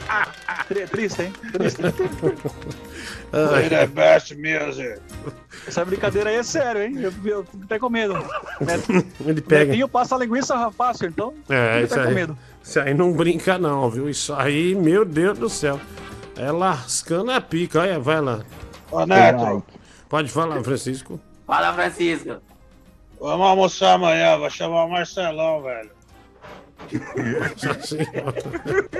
[0.67, 1.33] Tri- Triste, hein?
[1.53, 1.81] Triste.
[3.31, 4.99] Play the best music.
[5.67, 6.93] Essa brincadeira aí é sério, hein?
[6.97, 8.13] Eu, eu fico até com medo.
[9.25, 9.65] Ele pega.
[9.65, 11.33] Netinho passa a linguiça fácil, então.
[11.47, 12.15] É, fico isso até com aí.
[12.15, 12.37] medo.
[12.63, 14.09] Isso aí não brinca, não, viu?
[14.09, 15.79] Isso aí, meu Deus do céu.
[16.37, 17.79] É lascando a pica.
[17.81, 18.39] Olha, vai lá.
[18.91, 19.63] Ô, Neto,
[20.07, 21.19] Pode falar, Francisco.
[21.45, 22.37] Fala, Francisco.
[23.19, 24.37] vamos almoçar amanhã.
[24.37, 25.91] Vou chamar o Marcelão, velho.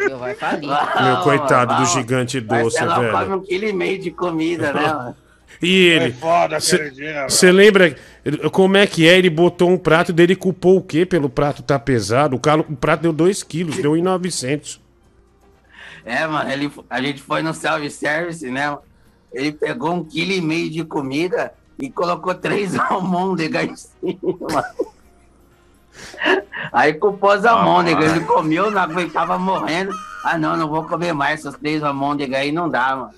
[0.09, 0.69] Eu vai falir.
[1.01, 3.35] Meu coitado do gigante doce, Marcelão come velho.
[3.35, 5.15] um quilo e meio de comida, né, mano?
[5.61, 6.11] E ele.
[6.13, 7.29] Foi foda aquele dia, velho.
[7.29, 9.17] Você lembra ele- como é que é?
[9.17, 12.35] Ele botou um prato dele culpou o quê pelo prato tá pesado?
[12.35, 14.81] O, calo, o prato deu 2 quilos, deu 1,900.
[16.05, 18.77] É, mano, ele, a gente foi no self-service, né?
[19.31, 24.65] Ele pegou um quilo e meio de comida e colocou três almôndegas em cima.
[26.71, 29.91] Aí culpou as almôndegas, ele comeu, não aguentava morrendo.
[30.23, 33.11] Ah, não, não vou comer mais essas três almôndegas aí, não dá, mano.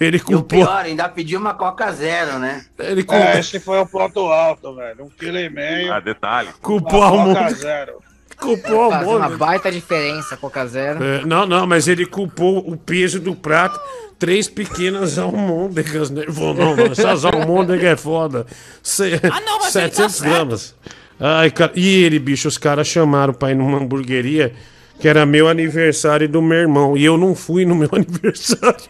[0.00, 0.60] Ele E o culpou.
[0.64, 2.64] pior, ainda pediu uma Coca Zero, né?
[2.78, 5.04] Ele É, culpou, esse foi o ponto alto, velho.
[5.04, 5.92] Um quilo e meio.
[5.92, 6.48] Ah, detalhe.
[6.60, 7.50] culpou a Coca almôndega.
[7.54, 7.92] Zero.
[8.36, 11.02] Culpou a Faz uma baita diferença, Coca Zero.
[11.02, 13.78] É, não, não, mas ele culpou o peso do prato.
[14.18, 16.24] Três pequenas almôndegas, né?
[16.28, 18.46] Falou, não, mano, essas almôndegas é foda.
[18.82, 20.74] Se, Ah, não, mas ele tá 700 gramas.
[21.18, 21.72] Ai, cara.
[21.76, 24.52] E ele, bicho, os caras chamaram pra ir numa hamburgueria
[24.98, 26.96] que era meu aniversário e do meu irmão.
[26.96, 28.84] E eu não fui no meu aniversário.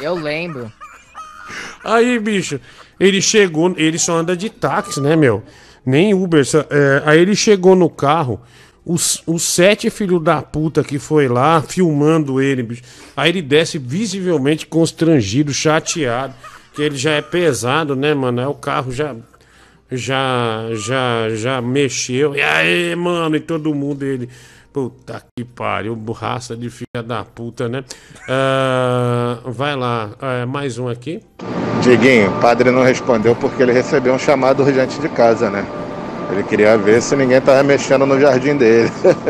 [0.00, 0.72] Eu lembro.
[1.84, 2.60] Aí, bicho,
[2.98, 5.42] ele chegou, ele só anda de táxi, né, meu?
[5.84, 6.44] Nem Uber.
[6.44, 8.40] só- é, aí ele chegou no carro,
[8.84, 12.82] os, os sete filhos da puta que foi lá filmando ele, bicho.
[13.16, 16.34] Aí ele desce visivelmente constrangido, chateado,
[16.74, 18.40] que ele já é pesado, né, mano?
[18.40, 19.14] Aí o carro já.
[19.92, 22.36] Já, já, já mexeu.
[22.36, 24.28] E aí, mano, e todo mundo ele.
[24.72, 27.84] Puta que pariu, borraça de filha da puta, né?
[28.28, 31.20] Ah, vai lá, é, mais um aqui.
[31.82, 35.66] Diguinho, o padre não respondeu porque ele recebeu um chamado urgente de casa, né?
[36.30, 38.88] Ele queria ver se ninguém tava mexendo no jardim dele.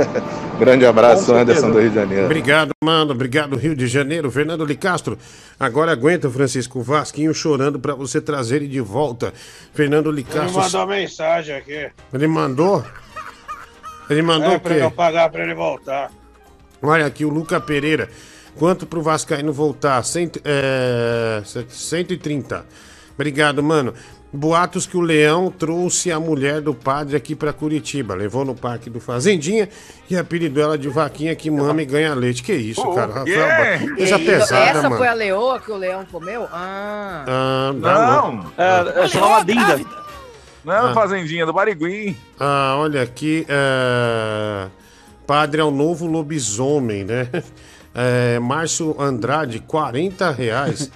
[0.60, 1.34] Grande abraço.
[1.34, 2.24] Anderson do Rio de Janeiro.
[2.26, 3.12] Obrigado, mano.
[3.12, 4.30] Obrigado, Rio de Janeiro.
[4.30, 5.16] Fernando Licastro.
[5.58, 6.82] Agora aguenta, Francisco.
[6.82, 9.32] Vasquinho chorando pra você trazer ele de volta.
[9.72, 10.60] Fernando Ele Licastro.
[10.60, 11.88] mandou mensagem aqui.
[12.12, 12.84] Ele mandou?
[14.10, 14.82] Ele mandou é, o pra quê?
[14.82, 16.10] eu pagar pra ele voltar.
[16.82, 18.08] Olha aqui, o Luca Pereira.
[18.58, 20.02] Quanto pro Vascaíno voltar?
[20.02, 22.66] Cento, é, 130.
[23.14, 23.94] Obrigado, mano.
[24.32, 28.14] Boatos que o Leão trouxe a mulher do padre aqui pra Curitiba.
[28.14, 29.68] Levou no parque do Fazendinha
[30.08, 32.40] e apelidou ela de vaquinha que mama e ganha leite.
[32.42, 33.12] Que isso, cara?
[33.12, 33.48] Rafael,
[33.88, 34.96] Ba- coisa pesada, Essa mano.
[34.98, 36.46] foi a leoa que o leão comeu?
[36.52, 37.24] Ah.
[37.26, 39.80] Ah, dá Não, É, é chamava Dinda.
[40.64, 40.94] Não é Ah.
[40.94, 42.16] Fazendinha, do Barigui.
[42.38, 43.46] Ah, olha aqui.
[43.48, 44.66] é,
[45.26, 47.28] Padre é o novo lobisomem, né?
[47.94, 50.90] É, Márcio Andrade, 40 reais.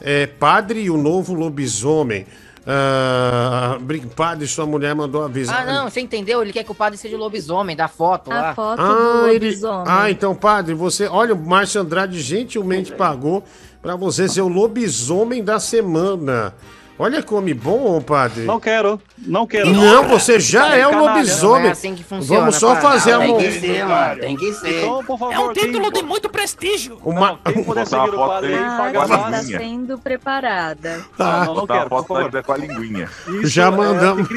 [0.00, 2.26] É, padre e o novo lobisomem.
[2.66, 3.78] Ah,
[4.14, 5.62] padre, sua mulher mandou avisar.
[5.66, 6.42] Ah, não, você entendeu?
[6.42, 8.50] Ele quer que o padre seja o lobisomem da foto lá.
[8.50, 9.46] A foto Ah, do ele...
[9.46, 9.84] lobisomem.
[9.88, 11.06] ah, então, padre, você.
[11.06, 13.42] Olha, o Márcio Andrade gentilmente pagou
[13.80, 16.54] pra você ser o lobisomem da semana.
[16.98, 18.44] Olha como bom, padre.
[18.44, 19.70] Não quero, não quero.
[19.70, 21.12] Não, você já é o Canalha.
[21.14, 21.62] lobisomem.
[21.64, 22.82] Não é assim que funciona, Vamos só padre.
[22.88, 23.38] fazer a Tem mão.
[23.38, 24.20] que ser, mano.
[24.20, 24.78] Tem que ser.
[24.82, 26.98] Então, por favor, É um título quem, de muito prestígio.
[27.04, 27.38] Uma...
[27.44, 28.64] quem puder seguir o padre aí.
[28.64, 29.58] A paga está minha.
[29.58, 31.04] sendo preparada.
[31.18, 31.44] Tá.
[31.44, 32.42] Não, não a quero, por foto favor.
[32.42, 33.10] com a linguinha.
[33.28, 34.28] Isso Já é mandamos.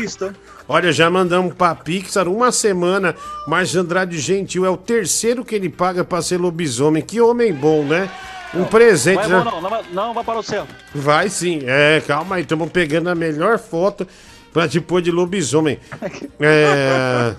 [0.67, 3.15] Olha, já mandamos pra Pixar uma semana,
[3.47, 7.01] mas Andrade Gentil é o terceiro que ele paga pra ser lobisomem.
[7.01, 8.09] Que homem bom, né?
[8.53, 9.43] Um presente, Vai, né?
[9.43, 10.65] não, não, vai- não vai para o céu.
[10.93, 11.61] Vai sim.
[11.65, 14.07] É, calma aí, estamos pegando a melhor foto
[14.51, 15.79] pra depois de lobisomem.
[16.39, 17.35] É,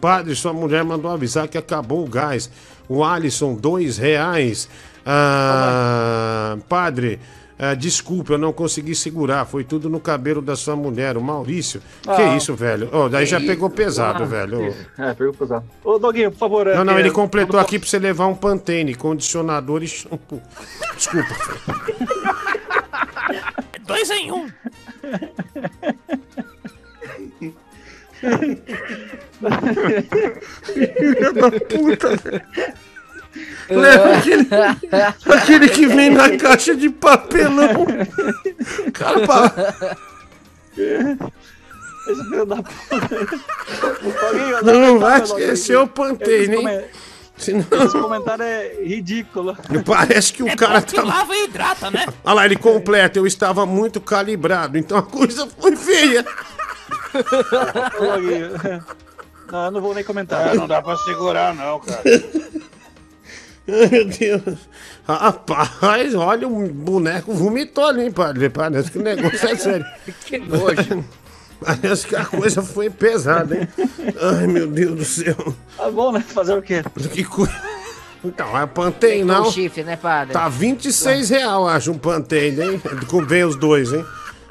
[0.00, 2.50] padre, sua mulher mandou avisar que acabou o gás.
[2.88, 4.68] O Alisson, dois reais.
[5.04, 7.18] Ah, padre,
[7.58, 9.44] ah, desculpa, eu não consegui segurar.
[9.46, 11.80] Foi tudo no cabelo da sua mulher, o Maurício.
[12.02, 12.36] Que Ah.
[12.36, 12.88] isso, velho?
[12.92, 13.76] Ó, daí já Que pegou isso?
[13.76, 14.74] pesado, Ah, velho.
[14.98, 15.64] É, pegou pesado.
[15.84, 16.66] Ô, Doguinho, por favor.
[16.66, 20.42] Não, não, é, ele é, completou aqui pra você levar um Pantene, condicionador e shampoo.
[20.96, 21.34] Desculpa.
[23.86, 24.50] Dois em um.
[30.74, 32.42] Filha da puta, velho.
[33.68, 34.48] Leva aquele,
[35.34, 37.86] aquele que vem na caixa de papelão.
[38.92, 39.52] Cara, pa-
[42.08, 43.08] Esse filho da puta.
[44.62, 46.62] Doguinho, Não vai esquecer o Pantene, hein?
[46.62, 46.84] come-
[47.36, 49.56] Senão- Esse comentário é ridículo.
[49.84, 51.02] Parece que o cara Que tá.
[51.02, 52.06] lava e hidrata, né?
[52.24, 53.18] Olha lá, ele completa.
[53.18, 56.24] Eu estava muito calibrado, então a coisa foi feia.
[59.50, 60.48] Não, eu não vou nem comentar.
[60.48, 62.02] É, não dá pra segurar, não, cara.
[63.68, 64.58] Ai, meu Deus.
[65.06, 68.48] Rapaz, olha, o boneco vomitou ali, hein, padre?
[68.48, 69.86] Parece que o negócio é sério.
[70.24, 71.04] Que nojo.
[71.64, 73.68] Parece que a coisa foi pesada, hein?
[74.20, 75.54] Ai, meu Deus do céu.
[75.76, 76.20] Tá bom, né?
[76.20, 76.82] Fazer o quê?
[77.12, 77.54] Que coisa.
[78.24, 79.42] Então, é não.
[79.42, 80.32] o chifre, né, padre?
[80.32, 82.82] Tá 26 real, acho, um Pantene, hein?
[83.08, 84.04] Com- Vem os dois, hein?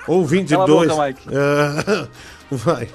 [0.07, 0.65] Ou 22.
[0.65, 1.27] Cala a boca, Mike.
[1.35, 2.07] Ah,
[2.51, 2.87] vai.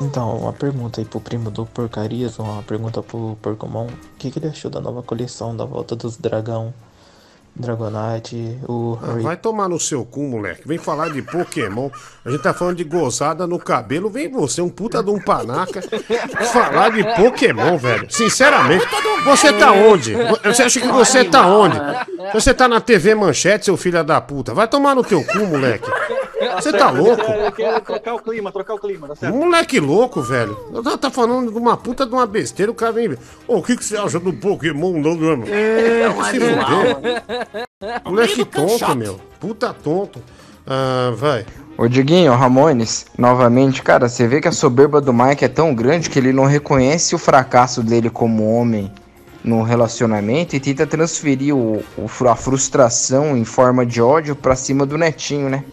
[0.00, 3.86] Então, uma pergunta aí pro primo do Porcarias, uma pergunta pro Porcomon.
[3.86, 6.72] O que, que ele achou da nova coleção, da volta dos Dragão,
[7.56, 10.62] Dragonite, o Ah, Harry vai tomar no seu cu, moleque.
[10.66, 11.90] Vem falar de Pokémon.
[12.24, 14.08] A gente tá falando de gozada no cabelo.
[14.08, 15.82] Vem você, um puta de um panaca,
[16.52, 18.06] falar de Pokémon, velho.
[18.08, 18.86] Sinceramente,
[19.24, 20.14] você tá onde?
[20.44, 21.76] Você acha que você tá onde?
[22.32, 24.54] Você tá na TV Manchete, seu filho da puta.
[24.54, 25.90] Vai tomar no teu cu, moleque.
[26.56, 27.24] Você tá louco?
[27.24, 29.34] Quer, quer trocar o clima, trocar o clima, tá certo?
[29.36, 30.56] Moleque louco, velho.
[30.72, 33.16] Eu tá- tá falando de uma puta de uma besteira, o cara vem.
[33.46, 35.44] Ô, o que, que você acha do Pokémon, não, mano?
[35.48, 36.80] É, um animal.
[36.94, 37.22] fuder.
[38.04, 39.20] Moleque tonto, meu.
[39.40, 40.22] Puta tonto.
[40.66, 41.46] Ah, vai.
[41.76, 46.10] Ô Diguinho, Ramones, novamente, cara, você vê que a soberba do Mike é tão grande
[46.10, 48.92] que ele não reconhece o fracasso dele como homem
[49.44, 54.84] no relacionamento e tenta transferir o, o a frustração em forma de ódio pra cima
[54.84, 55.64] do netinho, né?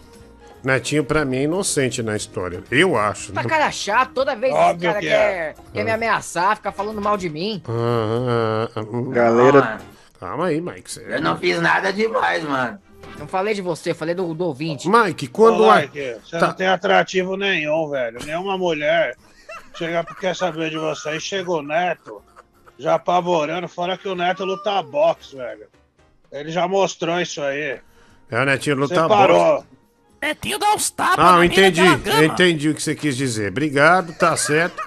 [0.66, 2.62] Netinho, pra mim, é inocente na história.
[2.70, 3.32] Eu acho.
[3.32, 5.54] Tá cara chato, toda vez que o Óbvio cara que quer, é.
[5.72, 7.62] quer me ameaçar, ficar falando mal de mim.
[7.68, 9.12] Ah, ah, ah, ah.
[9.12, 9.78] Galera-
[10.18, 10.90] Calma aí, Mike.
[10.90, 12.78] Cê- Eu não fiz nada demais, mano.
[13.18, 14.88] Não falei de você, falei do, do ouvinte.
[14.88, 16.48] Mike, quando Ô, a- Mike, você Tá.
[16.48, 18.18] não tem atrativo nenhum, velho.
[18.24, 19.14] Nenhuma mulher
[19.76, 21.10] chega porque quer saber de você.
[21.10, 22.22] Aí chega o Neto,
[22.78, 25.66] já apavorando, fora que o Neto luta boxe, velho.
[26.32, 27.78] Ele já mostrou isso aí.
[28.30, 29.38] É, o Netinho Você luta parou.
[29.56, 29.66] boxe.
[30.20, 31.16] Netinho dá uns tapas.
[31.18, 31.80] Ah, entendi.
[32.24, 33.50] entendi o que você quis dizer.
[33.50, 34.82] Obrigado, tá certo.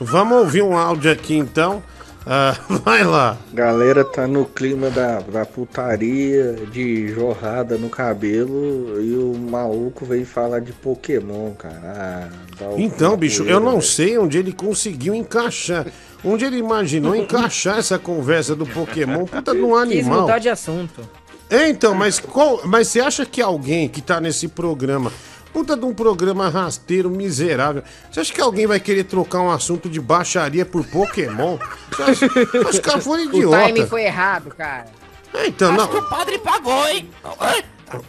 [0.00, 1.82] Vamos ouvir um áudio aqui, então.
[2.26, 3.36] Ah, vai lá.
[3.52, 10.26] Galera tá no clima da, da putaria, de jorrada no cabelo e o maluco veio
[10.26, 11.80] falar de Pokémon, cara.
[11.84, 12.28] Ah,
[12.76, 13.82] Então, bicho, eu não velho.
[13.82, 15.86] sei onde ele conseguiu encaixar.
[16.24, 19.24] Onde ele imaginou encaixar essa conversa do Pokémon.
[19.24, 20.20] Puta de um Quis animal.
[20.22, 21.08] mudar de assunto.
[21.50, 25.10] É, então, mas, qual, mas você acha que alguém que tá nesse programa,
[25.52, 29.88] puta de um programa rasteiro, miserável, você acha que alguém vai querer trocar um assunto
[29.88, 31.58] de baixaria por Pokémon?
[31.90, 33.86] Você acha, acho que o cara foi O timing idiota.
[33.86, 34.86] foi errado, cara.
[35.34, 35.88] É, então, Acho não.
[35.88, 37.10] que o padre pagou, hein?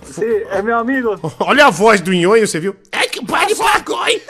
[0.04, 1.20] Você é meu amigo.
[1.40, 2.76] Olha a voz do Nhonho, você viu?
[2.92, 4.22] É que o padre pagou, hein?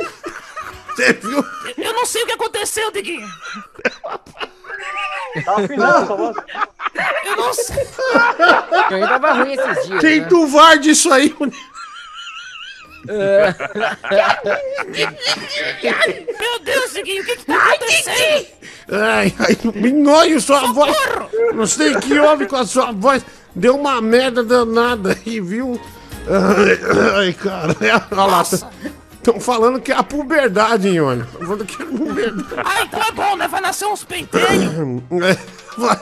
[0.96, 1.44] Você viu?
[1.78, 3.28] Eu não sei o que aconteceu, Diguinho.
[5.46, 6.36] Tá afinado sua voz.
[7.26, 7.88] Eu não sei.
[8.90, 10.02] Eu ainda tava ruim esses dias.
[10.02, 10.28] Tem né?
[10.28, 11.36] do VAR disso aí.
[16.40, 18.48] Meu Deus, o que que tá acontecendo?
[18.92, 19.58] Ai, ai,
[19.92, 20.96] Nhonho, sua voz.
[21.54, 23.24] Não sei o que houve com a sua voz.
[23.56, 25.80] Deu uma merda danada aí, viu?
[26.28, 26.80] Ai,
[27.16, 27.76] ai cara.
[28.12, 28.42] Olha lá.
[28.42, 31.24] Estão falando que é a puberdade, Nhonho.
[31.24, 32.62] Estão falando que é a puberdade.
[32.64, 33.48] Ah, então é bom, né?
[33.48, 34.74] Vai nascer uns pentelhos.
[35.24, 35.38] É,
[35.78, 36.00] vai.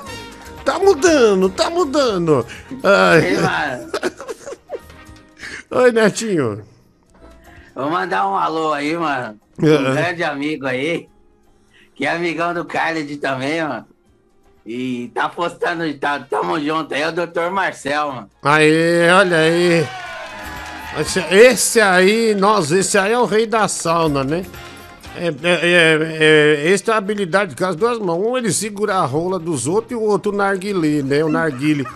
[0.68, 2.46] Tá mudando, tá mudando.
[5.72, 6.62] Oi, Netinho.
[7.74, 9.40] vou mandar um alô aí, mano.
[9.58, 9.78] Um É.
[9.94, 11.08] grande amigo aí,
[11.96, 13.86] que é amigão do Khaled também, mano.
[14.66, 17.50] E tá postando, tá, tamo junto aí, é o Dr.
[17.50, 18.30] Marcel, mano.
[18.44, 19.88] Aí, olha aí.
[21.00, 24.44] Esse, esse aí, nossa, esse aí é o rei da sauna, né?
[25.20, 26.18] É, é, é,
[26.66, 28.26] é, esse tem a habilidade com as duas mãos.
[28.26, 31.24] Um ele segura a rola dos outros e o outro o narguilé, né?
[31.24, 31.88] O narguile,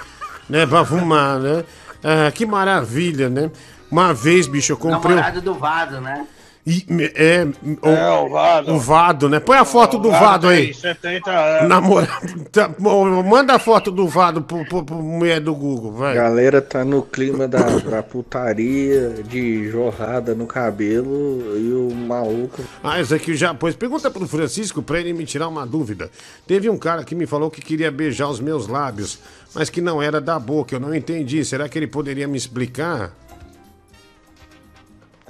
[0.50, 0.66] né?
[0.66, 1.64] Pra fumar, né?
[2.04, 3.52] Ah, que maravilha, né?
[3.90, 5.16] Uma vez, bicho, eu comprei.
[5.16, 6.26] Namorado do Vado, né?
[6.66, 7.48] E, é,
[7.82, 8.74] o, É, o Vado.
[8.74, 9.40] o Vado, né?
[9.40, 10.66] Põe a foto do Vado aí.
[10.66, 11.70] tem 70 anos.
[11.70, 12.46] Namorado.
[12.52, 16.14] Tá, manda a foto do Vado pro, pro, pro mulher do Google, vai.
[16.14, 22.62] Galera tá no clima da, da putaria, de jorrada no cabelo e o maluco.
[22.84, 23.54] Ah, isso aqui já.
[23.54, 26.12] Pois pergunta pro Francisco pra ele me tirar uma dúvida.
[26.46, 29.18] Teve um cara que me falou que queria beijar os meus lábios,
[29.56, 30.76] mas que não era da boca.
[30.76, 31.44] Eu não entendi.
[31.44, 33.12] Será que ele poderia me explicar?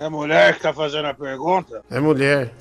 [0.02, 1.84] É mulher que tá fazendo a pergunta?
[1.92, 2.52] É mulher.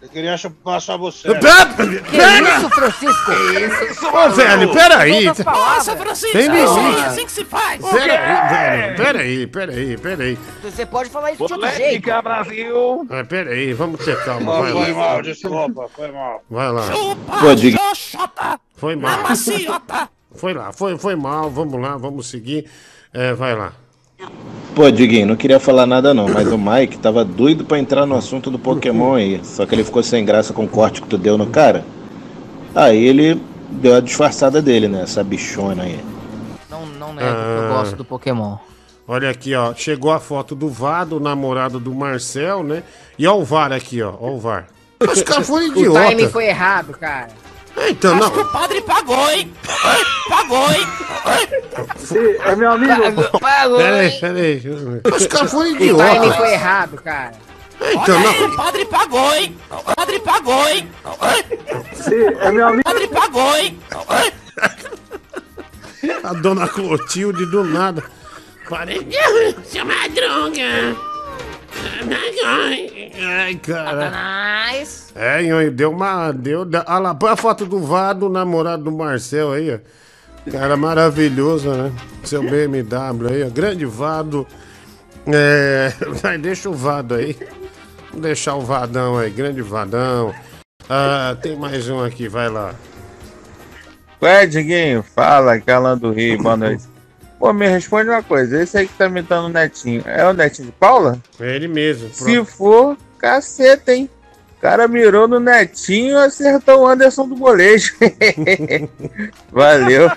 [0.00, 1.26] Eu queria chupar sua você.
[1.34, 2.56] Pera!
[2.58, 3.32] isso, Francisco?
[3.90, 5.24] isso, Ô, velho, peraí.
[5.24, 7.00] Nossa, Francisco, Tem é assim, limite.
[7.00, 7.80] é assim que se faz.
[7.84, 8.96] Peraí, velho.
[8.96, 10.38] Peraí, peraí, peraí.
[10.62, 12.22] Você pode falar isso de outro Polêmica, jeito.
[12.22, 13.06] Brasil!
[13.10, 14.60] É, peraí, vamos ter calma.
[14.60, 14.98] Vai foi lá.
[14.98, 16.44] mal, desculpa, foi mal.
[16.48, 16.82] Vai lá.
[17.56, 19.22] Diga- Xoxota, Foi na mal.
[19.22, 20.08] maciota.
[20.36, 21.50] Foi lá, foi, foi mal.
[21.50, 22.70] Vamos lá, vamos seguir.
[23.12, 23.72] É, vai lá.
[24.74, 28.16] Pô, Diguinho, não queria falar nada não, mas o Mike tava doido pra entrar no
[28.16, 29.40] assunto do Pokémon aí.
[29.44, 31.84] Só que ele ficou sem graça com o corte que tu deu no cara.
[32.74, 35.02] Aí ele deu a disfarçada dele, né?
[35.02, 36.00] Essa bichona aí.
[36.68, 37.74] Não, não nego que eu Ah.
[37.78, 38.56] gosto do Pokémon.
[39.06, 39.72] Olha aqui, ó.
[39.74, 42.82] Chegou a foto do Vado, o namorado do Marcel, né?
[43.16, 44.12] E ó o VAR aqui, ó.
[44.20, 44.66] Ó o VAR.
[45.00, 46.00] Os caras foram O idiota.
[46.08, 47.28] timing foi errado, cara.
[47.88, 48.22] Então, não.
[48.24, 49.52] Acho que o padre pagou, hein?
[50.28, 50.86] Pagou, hein?
[52.44, 53.38] É meu amigo.
[53.40, 54.18] Pagou, Peraí, hein?
[54.20, 54.62] peraí.
[55.16, 56.32] Os caras foram O timing idiota.
[56.34, 57.32] foi errado, cara.
[57.80, 58.48] Então, Olha aí, não.
[58.48, 59.56] o padre pagou, hein?
[59.70, 60.90] O padre pagou, hein?
[62.40, 62.80] É meu amigo.
[62.80, 63.78] O padre pagou, hein?
[66.22, 68.02] A dona Clotilde do nada.
[68.68, 69.06] Parei.
[69.64, 70.96] Seu madruga.
[73.26, 74.10] Ai, cara.
[74.10, 75.12] Satanás.
[75.14, 76.32] É, Nhonho, deu uma.
[76.32, 76.60] Deu.
[76.60, 80.50] Olha lá, põe a foto do Vado, namorado do Marcel aí, ó.
[80.50, 81.92] Cara maravilhoso, né?
[82.22, 83.50] Seu BMW aí, ó.
[83.50, 84.46] Grande Vado.
[85.26, 85.92] É.
[86.22, 87.36] Vai, deixa o Vado aí.
[88.14, 90.32] Vamos deixar o Vadão aí, grande Vadão.
[90.88, 92.72] Ah, tem mais um aqui, vai lá.
[94.22, 96.93] Ué, Diguinho, fala, Calan do Rio, boa noite.
[97.44, 100.68] Pô, me responde uma coisa, esse aí que tá imitando o Netinho, é o Netinho
[100.68, 101.18] de Paula?
[101.38, 102.08] É ele mesmo.
[102.10, 104.08] Se for, caceta, hein?
[104.56, 107.92] O cara mirou no Netinho e acertou o Anderson do molejo.
[109.52, 110.10] Valeu.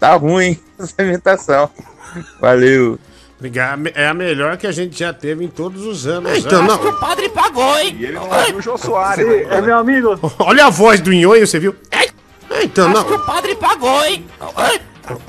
[0.00, 1.70] Tá ruim essa imitação.
[2.40, 2.98] Valeu.
[3.38, 3.86] Obrigado.
[3.94, 6.36] É a melhor que a gente já teve em todos os anos.
[6.36, 6.72] Então, né?
[6.72, 7.96] Acho que o padre pagou, hein?
[7.96, 9.24] E ele não ouviu o Jô Soares.
[9.24, 10.18] Sim, é meu amigo.
[10.40, 11.76] Olha a voz do Nhonho, você viu?
[11.92, 12.08] É,
[12.64, 13.18] Então, Acho que não.
[13.18, 14.26] o padre pagou, hein?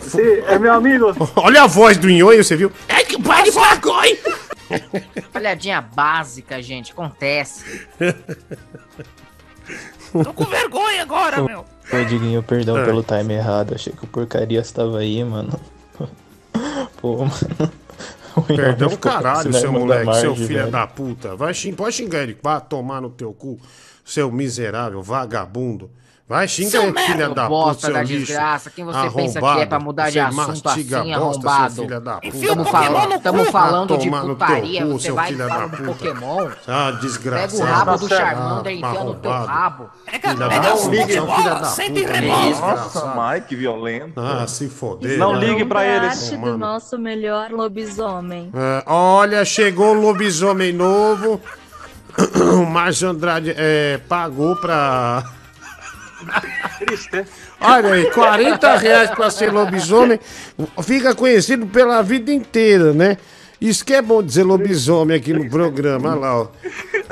[0.01, 1.07] Sim, é meu amigo.
[1.35, 2.71] Olha a voz do Nhonho, você viu?
[2.87, 4.17] É que padre pagou, hein?
[5.33, 6.91] Olhadinha básica, gente.
[6.91, 7.87] Acontece.
[10.11, 11.65] Tô com vergonha agora, meu.
[11.91, 12.85] Ô, Diguinho, perdão Ah.
[12.85, 13.73] pelo time errado.
[13.75, 15.57] Achei que o porcaria estava aí, mano.
[17.01, 17.31] Pô, mano.
[18.35, 20.71] O Perdão, caralho, seu moleque, seu Marge, filho velho.
[20.71, 21.35] da puta.
[21.35, 22.37] Vai, xing, pode xingar ele.
[22.41, 23.59] Vai tomar no teu cu,
[24.05, 25.91] seu miserável, vagabundo.
[26.31, 28.19] Vai, xinga Seu ele, filha da puta, bosta seu da lixo.
[28.19, 28.69] desgraça.
[28.69, 29.67] Quem você pensa que é Arrombado.
[29.67, 31.73] pra mudar de Você assunto assim, bosta, arrombado?
[31.73, 32.47] seu filho da puta.
[32.47, 35.77] Tamo, fala, tamo falando de putaria, cu, você seu vai filho e da fala do
[35.77, 35.91] puta.
[35.91, 36.47] Pokémon.
[36.65, 37.51] Ah, desgraçado.
[37.51, 39.59] Pega o rabo do Charmander e enfia no teu arrombado.
[39.59, 39.89] rabo.
[40.05, 42.77] Pega, pega puta, Pokébola, filha da senta e puta, desgraçado.
[42.77, 44.21] Nossa, Mike, violento.
[44.21, 45.17] Ah, se foder.
[45.19, 45.39] Não né?
[45.47, 46.29] ligue pra eles.
[46.29, 48.49] Parte do nosso melhor lobisomem.
[48.55, 51.41] É, olha, chegou o lobisomem novo.
[52.61, 55.23] O Márcio Andrade é, pagou pra.
[56.79, 57.25] Triste, né?
[57.59, 60.19] Olha aí, 40 reais pra ser lobisomem.
[60.83, 63.17] Fica conhecido pela vida inteira, né?
[63.59, 66.09] Isso que é bom dizer lobisomem aqui no programa.
[66.11, 66.47] Olha lá, ó.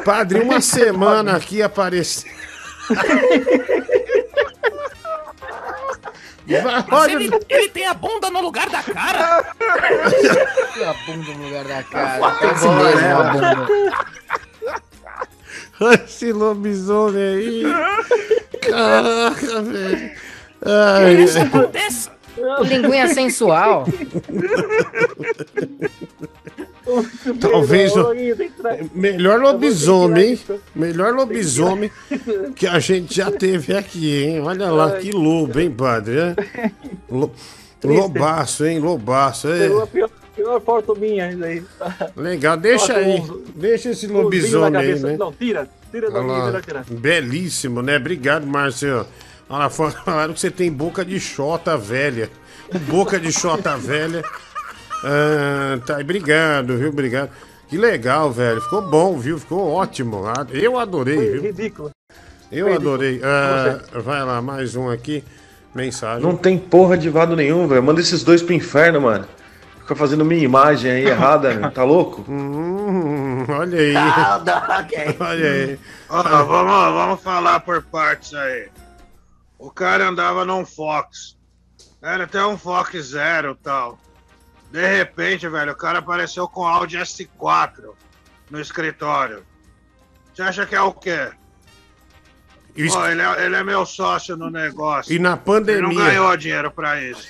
[0.04, 2.30] Padre, uma semana aqui apareceu.
[6.92, 9.40] Olha, ele, ele tem a bunda no lugar da cara.
[9.40, 12.32] A bunda no lugar da cara.
[12.32, 13.68] Pegou mesmo a bunda.
[16.06, 17.64] esse lobisomem aí.
[18.62, 20.12] Caraca, velho.
[20.66, 22.10] Ai, Isso acontece.
[22.68, 23.86] Linguinha sensual.
[27.40, 28.08] Talvez o
[28.94, 30.40] melhor lobisomem, hein?
[30.76, 31.92] Melhor lobisomem
[32.56, 34.42] que a gente já teve aqui, hein?
[34.42, 36.18] Olha lá, que lobo, hein, padre?
[36.20, 36.72] é?
[37.10, 37.32] Lo-
[37.84, 38.80] Lobaço, hein?
[38.80, 39.48] Lobaço.
[39.48, 39.86] Pegou a É.
[39.86, 40.10] pior,
[40.40, 41.64] pior foto minha ainda aí.
[42.16, 43.20] Legal, deixa aí.
[43.20, 45.18] um- Deixa esse lobisomem aí, né?
[45.18, 45.68] Não, tira.
[45.92, 46.62] Tira da minha.
[46.90, 47.98] Belíssimo, né?
[47.98, 49.06] Obrigado, Márcio.
[49.50, 52.30] Olha lá, falaram que você tem boca de xota velha.
[52.88, 54.24] Boca de xota velha.
[55.04, 56.90] Ah, tá, obrigado, viu?
[56.90, 57.30] Obrigado.
[57.68, 58.62] Que legal, velho.
[58.62, 59.38] Ficou bom, viu?
[59.40, 60.24] Ficou ótimo.
[60.52, 61.42] Eu adorei, viu?
[61.44, 61.90] Ridículo.
[62.52, 63.22] Eu Foi adorei.
[63.24, 65.24] Ah, vai lá, mais um aqui.
[65.74, 66.24] Mensagem.
[66.24, 67.84] Não tem porra de vado nenhum, velho.
[67.84, 69.26] Manda esses dois pro inferno, mano.
[69.90, 71.72] Fica fazendo minha imagem aí errada, meu.
[71.72, 72.24] Tá louco?
[72.30, 73.96] Hum, olha aí.
[75.20, 75.80] Olha aí.
[76.08, 78.70] Ó, vamos, vamos falar por partes aí.
[79.58, 81.36] O cara andava num Fox.
[82.04, 83.98] Era até um Fox Zero e tal.
[84.72, 87.90] De repente, velho, o cara apareceu com Audi S4
[88.52, 89.44] no escritório.
[90.36, 91.32] Você acha que é o quê?
[92.76, 95.12] Isso- Pô, ele, é, ele é meu sócio no negócio.
[95.12, 95.82] E na Ele pandemia.
[95.82, 97.28] não ganhou dinheiro pra isso.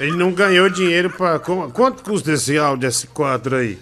[0.00, 1.38] Ele não ganhou dinheiro pra.
[1.38, 3.78] Quanto custa esse Audi S4 aí?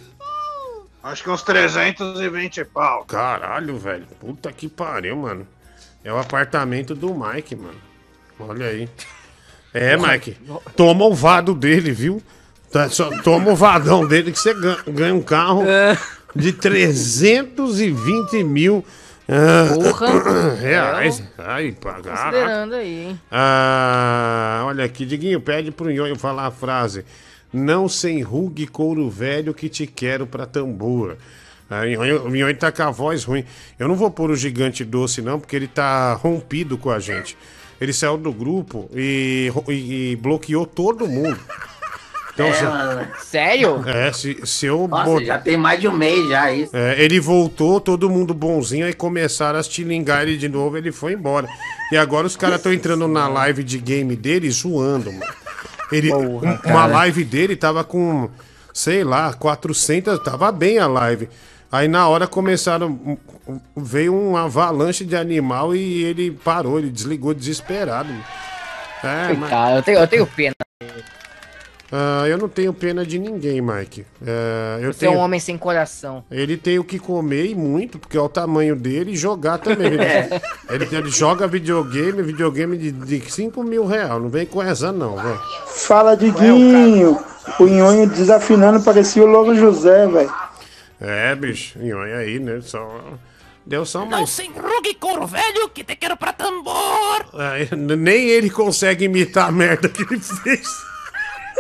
[1.01, 3.05] Acho que uns 320 pau.
[3.05, 4.05] Caralho, velho.
[4.19, 5.47] Puta que pariu, mano.
[6.03, 7.79] É o apartamento do Mike, mano.
[8.41, 8.89] Olha aí.
[9.73, 10.37] É, Mike.
[10.75, 12.21] Toma o vado dele, viu?
[12.73, 15.63] Tá, só, toma o vadão dele que você ganha, ganha um carro
[16.35, 18.85] de 320 mil
[19.29, 20.55] Porra.
[20.59, 21.23] reais.
[21.37, 22.17] Ai, pagar.
[22.17, 23.21] Considerando aí, hein?
[23.31, 27.05] Ah, olha aqui, Diguinho, pede pro Nhonho falar a frase.
[27.53, 31.17] Não se enrugue couro velho que te quero pra tambor.
[31.71, 31.83] Ah,
[32.25, 33.45] o Nhonho tá com a voz ruim.
[33.79, 37.37] Eu não vou pôr o gigante doce, não, porque ele tá rompido com a gente.
[37.81, 41.39] Ele saiu do grupo e, e- e bloqueou todo mundo.
[42.39, 43.27] Então, É, se-.
[43.27, 43.83] Sério?
[43.89, 46.71] é, se, se eu Nossa, bot- já tem mais de um mês já isso.
[46.77, 51.15] é, ele voltou, todo mundo bonzinho, aí começaram a estilingar ele de novo, ele foi
[51.15, 51.49] embora.
[51.91, 55.33] E agora os caras estão entrando na live de game dele zoando, mano.
[55.91, 58.31] Ele, um- uma live dele tava com,
[58.73, 61.29] sei lá, 400, tava bem a live.
[61.73, 63.19] Aí na hora começaram,
[63.77, 68.11] veio um avalanche de animal e ele parou, ele desligou desesperado.
[69.03, 70.55] É, mas- Coitado, eu tenho, eu tenho pena.
[71.91, 74.05] Ah, eu não tenho pena de ninguém, Mike.
[74.27, 75.21] É, eu Você é tenho...
[75.21, 76.23] um homem sem coração.
[76.31, 79.87] Ele tem o que comer e muito, porque é o tamanho dele, e jogar também.
[79.89, 80.41] Ele, É.
[80.71, 84.11] ele, ele joga videogame, videogame de, de 5 mil reais.
[84.21, 85.41] Não vem com essa, não, velho.
[85.67, 87.19] Fala, Diguinho.
[87.59, 90.33] O Nhonho desafinando parecia o Louro José, velho.
[91.01, 92.61] É, bicho, olha aí, né?
[92.61, 93.01] Só.
[93.65, 94.31] Deu só Não mais.
[94.31, 97.25] se enrugue, couro velho, que te quero pra tambor.
[97.35, 100.69] É, nem ele consegue imitar a merda que ele fez.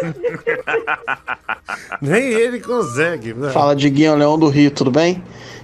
[2.00, 3.52] nem ele consegue, velho.
[3.52, 5.22] Fala, Diguinho Leão do Rio, tudo bem?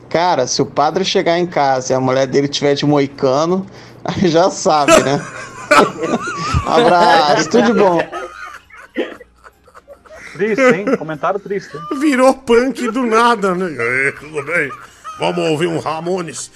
[0.09, 3.67] Cara, se o padre chegar em casa e a mulher dele tiver de moicano,
[4.05, 5.25] aí já sabe, né?
[6.67, 7.99] Abraço, tudo de bom.
[10.35, 10.97] Triste, hein?
[10.97, 11.77] Comentário triste.
[11.77, 11.99] hein?
[12.01, 13.71] Virou punk do nada, né?
[13.71, 14.71] E aí, tudo bem?
[15.19, 16.51] Vamos ouvir um Ramones.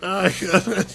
[0.00, 0.86] Ai, cara.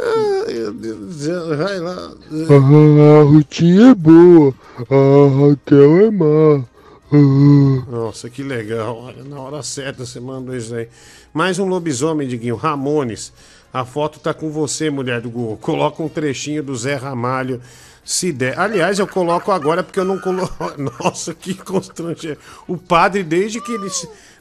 [0.00, 2.12] Ai, Deus vai lá.
[2.50, 6.64] A Rutinha é boa, a Raquel é má.
[7.90, 8.96] Nossa, que legal.
[8.96, 10.88] Olha, na hora certa você mandou isso aí.
[11.32, 12.54] Mais um lobisomem, Diguinho.
[12.54, 13.32] Ramones.
[13.72, 15.56] A foto tá com você, mulher do Google.
[15.56, 17.60] Coloca um trechinho do Zé Ramalho.
[18.04, 18.58] Se der.
[18.58, 20.54] Aliás, eu coloco agora porque eu não coloco.
[21.02, 22.38] Nossa, que constrangedor.
[22.66, 23.90] O padre, desde que ele.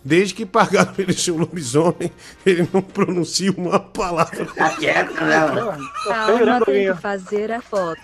[0.07, 2.09] Desde que pagaram ele ser um lobisomem,
[2.45, 4.45] ele não pronuncia uma palavra.
[4.45, 5.35] Tá quieto, né?
[6.05, 7.99] Calma, tem que fazer a foto.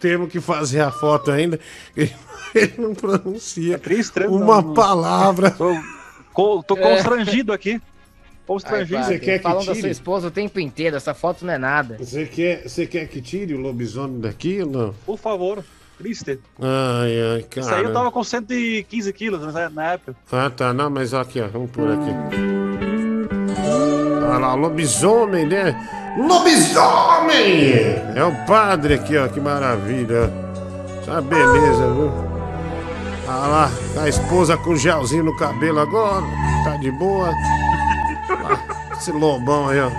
[0.00, 1.60] Temos que fazer a foto ainda.
[1.96, 2.12] Ele,
[2.52, 4.26] ele não pronuncia triste, né?
[4.26, 5.52] uma Não, palavra.
[5.52, 6.82] Tô É.
[6.82, 7.80] constrangido aqui.
[8.44, 8.96] Constrangido.
[8.96, 11.58] Ai, padre, quer que falam da sua esposa o tempo inteiro, essa foto não é
[11.58, 11.98] nada.
[12.00, 14.94] Você quer, você quer que tire o lobisomem daqui ou não?
[15.06, 15.62] Por favor.
[15.98, 16.38] Triste.
[16.60, 17.60] Ai, ai, cara.
[17.66, 20.14] Isso aí eu tava com 115 quilos na época.
[20.30, 20.72] Ah, tá.
[20.72, 21.48] Não, mas aqui, ó.
[21.48, 22.14] Vamos por aqui.
[24.28, 25.74] Olha lá, lobisomem, né?
[26.16, 27.72] Lobisomem!
[28.14, 29.26] É o padre aqui, ó.
[29.26, 30.32] Que maravilha.
[31.04, 32.12] Tá beleza, viu?
[33.26, 33.70] Olha lá,
[34.00, 36.24] a esposa com gelzinho no cabelo agora.
[36.64, 37.32] Tá de boa.
[38.96, 39.90] Esse lobão aí, ó.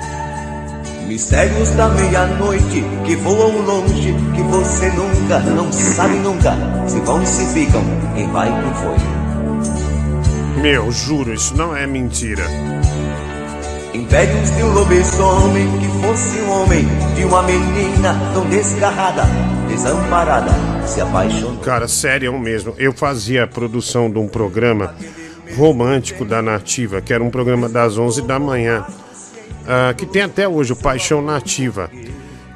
[1.10, 6.56] Mistérios da meia-noite que voam longe, que você nunca, não sabe nunca,
[6.88, 7.82] se vão se ficam,
[8.14, 10.62] quem vai não foi.
[10.62, 12.44] Meu, juro, isso não é mentira.
[13.92, 19.24] Impérios de um lobisomem que fosse um homem, de uma menina tão desgarrada,
[19.68, 20.52] desamparada,
[20.86, 21.58] se apaixonou.
[21.58, 22.76] Cara, sério mesmo.
[22.78, 24.94] Eu fazia a produção de um programa
[25.58, 28.86] romântico da Nativa, que era um programa das 11 da manhã,
[29.72, 31.92] ah, que tem até hoje, o Paixão Nativa.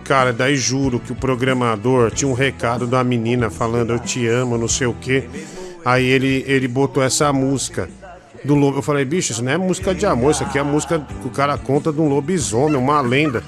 [0.04, 4.58] Cara, daí juro que o programador tinha um recado da menina falando eu te amo,
[4.58, 5.30] não sei o quê.
[5.86, 7.88] Aí ele, ele botou essa música
[8.44, 8.80] do lobo.
[8.80, 11.28] Eu falei, bicho, isso não é música de amor, isso aqui é a música que
[11.28, 13.44] o cara conta de um lobisomem, uma lenda.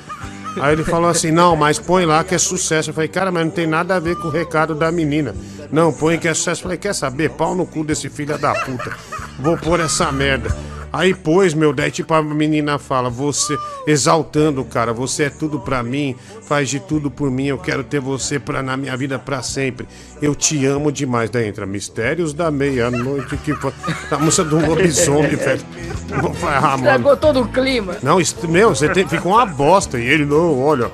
[0.62, 2.92] Aí ele falou assim: não, mas põe lá que é sucesso.
[2.92, 5.36] Eu falei, cara, mas não tem nada a ver com o recado da menina.
[5.72, 6.62] Não, põe que é sucesso.
[6.62, 7.32] Eu falei, quer saber?
[7.32, 8.96] Pau no cu desse filho da puta.
[9.40, 10.56] Vou pôr essa merda.
[10.96, 13.54] Aí pôs, meu, daí tipo a menina fala, você,
[13.86, 16.16] exaltando o cara, você é tudo pra mim,
[16.48, 19.86] faz de tudo por mim, eu quero ter você pra, na minha vida pra sempre.
[20.22, 21.30] Eu te amo demais.
[21.30, 23.74] Daí entra Mistérios da Meia-Noite, que foi
[24.10, 25.62] a música do lobisomem, velho.
[26.48, 26.76] Ah, mano.
[26.78, 27.98] Estragou todo o clima.
[28.02, 30.00] Não, isso- meu, você tem, fica uma bosta.
[30.00, 30.90] E ele, não, olha,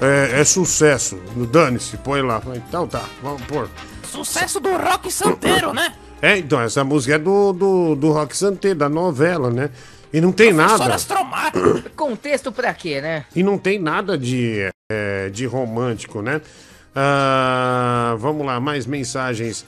[0.00, 1.16] é, é sucesso.
[1.36, 2.42] Dane-se, põe lá.
[2.56, 3.68] Então tá, vamos pôr.
[4.10, 5.92] Sucesso do rock santeiro, né?
[6.24, 9.68] É, então, essa música é do, do, do Rock Santé, da novela, né?
[10.10, 10.96] E não tem nada.
[11.94, 13.26] Contexto pra quê, né?
[13.36, 16.40] E não tem nada de, é, de romântico, né?
[16.96, 19.66] Ah, vamos lá, mais mensagens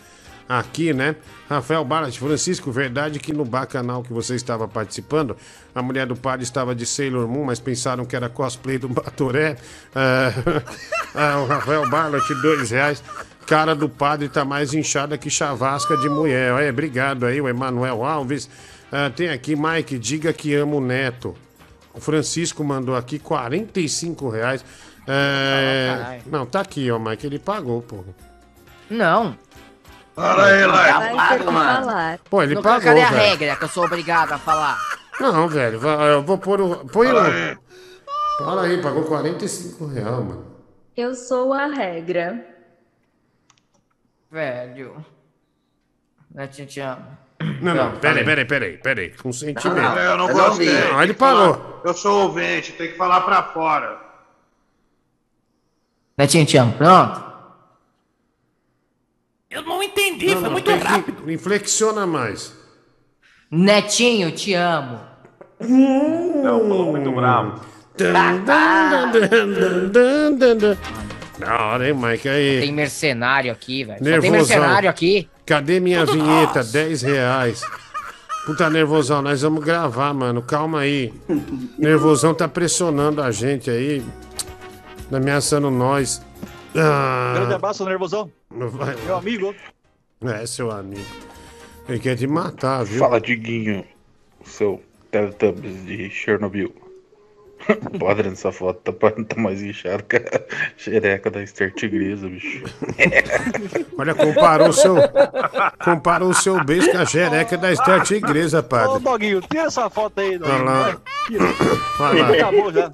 [0.49, 1.17] aqui, né?
[1.47, 5.37] Rafael Barat, Francisco, verdade que no bacanal que você estava participando,
[5.75, 9.59] a mulher do padre estava de Sailor Moon, mas pensaram que era cosplay do Batoré.
[9.95, 10.33] Ah,
[11.15, 13.05] ah, o Rafael Barat, dois reais.
[13.47, 16.53] Cara do padre tá mais inchada que chavasca de mulher.
[16.53, 18.51] Olha, obrigado aí, o Emanuel Alves.
[18.91, 21.35] Ah, tem aqui, Mike, diga que amo o neto.
[21.95, 24.65] O Francisco mandou aqui 45 reais.
[25.07, 26.23] É, Ah, caralho.
[26.27, 27.27] não, tá aqui, ó, Mike.
[27.27, 28.05] Ele pagou, pô.
[28.91, 29.37] Não.
[30.15, 31.29] Fala aí, Lai.
[31.29, 32.19] ter que falar.
[32.29, 33.23] Pô, ele Não, pagou, Cadê a velho.
[33.23, 34.77] regra que eu sou obrigado a falar?
[35.21, 35.81] Não, velho.
[35.87, 36.77] Eu vou pôr o.
[36.87, 37.27] Põe Fala o.
[37.27, 37.59] aí.
[38.39, 40.45] Fala aí, pagou 45 reais, mano.
[40.97, 42.45] Eu sou a regra.
[44.31, 45.05] Velho.
[46.35, 46.99] Né, Tinha, tinha...
[47.63, 49.11] Não, não, Não, peraí, peraí, peraí, peraí.
[49.11, 49.69] Com sentimento.
[49.69, 50.69] Não, eu não Eu não gostei.
[50.91, 51.83] Não, ele que falar- pagou.
[51.85, 54.01] Eu sou ouvinte, tem que falar pra fora.
[56.19, 56.67] Né, Tinha, tinha.
[56.67, 57.25] Pronto.
[59.51, 61.23] Eu não entendi, Não, foi não, muito rápido.
[61.25, 62.55] que inflexiona mais.
[63.51, 65.01] Netinho, te amo.
[65.61, 67.61] Não, falou muito bravo.
[67.97, 68.45] Dun,
[70.37, 70.77] dun, dun,
[71.39, 72.29] Da hora, hein, Mike?
[72.29, 72.61] Aí.
[72.61, 73.99] Tem mercenário aqui, velho.
[73.99, 74.33] Só tem Nervosão.
[74.57, 75.29] mercenário aqui.
[75.45, 76.59] Cadê minha Tudo vinheta?
[76.61, 76.73] nós.
[76.73, 77.63] 10 reais.
[78.47, 80.41] Puta nervosão, nós vamos gravar, mano.
[80.41, 81.13] Calma aí.
[81.79, 84.03] Nervosão tá pressionando a gente aí.
[85.13, 86.23] Ameaçando nós.
[86.73, 88.31] Grande Ah, abraço, nervosão.
[88.51, 89.55] vai- Meu amigo.
[90.25, 91.05] É, seu amigo.
[91.89, 92.99] Ele quer te matar, viu?
[92.99, 93.85] Fala, Diguinho,
[94.45, 96.75] seu Teletubbies de Chernobyl.
[97.93, 100.23] O padre nessa foto tá, tá mais inchado que a
[100.77, 102.65] xereca da Esther Tigresa, bicho.
[103.99, 104.97] Olha, comparou o seu.
[105.83, 109.03] Comparou o seu beijo com a xereca da Esther Tigresa, Ô, padre.
[109.03, 111.01] Doguinho, tira essa foto aí, Olha lá.
[111.29, 111.55] Doguinho.
[112.01, 112.31] Olha lá.
[112.31, 112.93] Acabou já.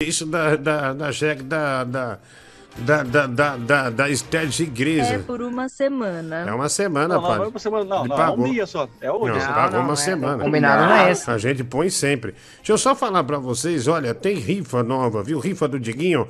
[0.00, 1.84] Beijo da, da, da xereca da.
[1.84, 2.18] da.
[2.78, 5.18] Da, da, da, da, da Esther É Tigresa.
[5.20, 6.44] por uma semana.
[6.48, 8.46] É uma semana, Não, não, vai pra semana, não, Ele não, pagou.
[8.46, 8.88] um dia só.
[9.00, 9.32] É hoje.
[9.32, 9.52] Não, essa.
[9.52, 10.44] pagou não, uma é, semana.
[10.44, 11.30] combinado não é esse.
[11.30, 12.34] A gente põe sempre.
[12.58, 15.38] Deixa eu só falar pra vocês, olha, tem rifa nova, viu?
[15.38, 16.26] Rifa do Diguinho.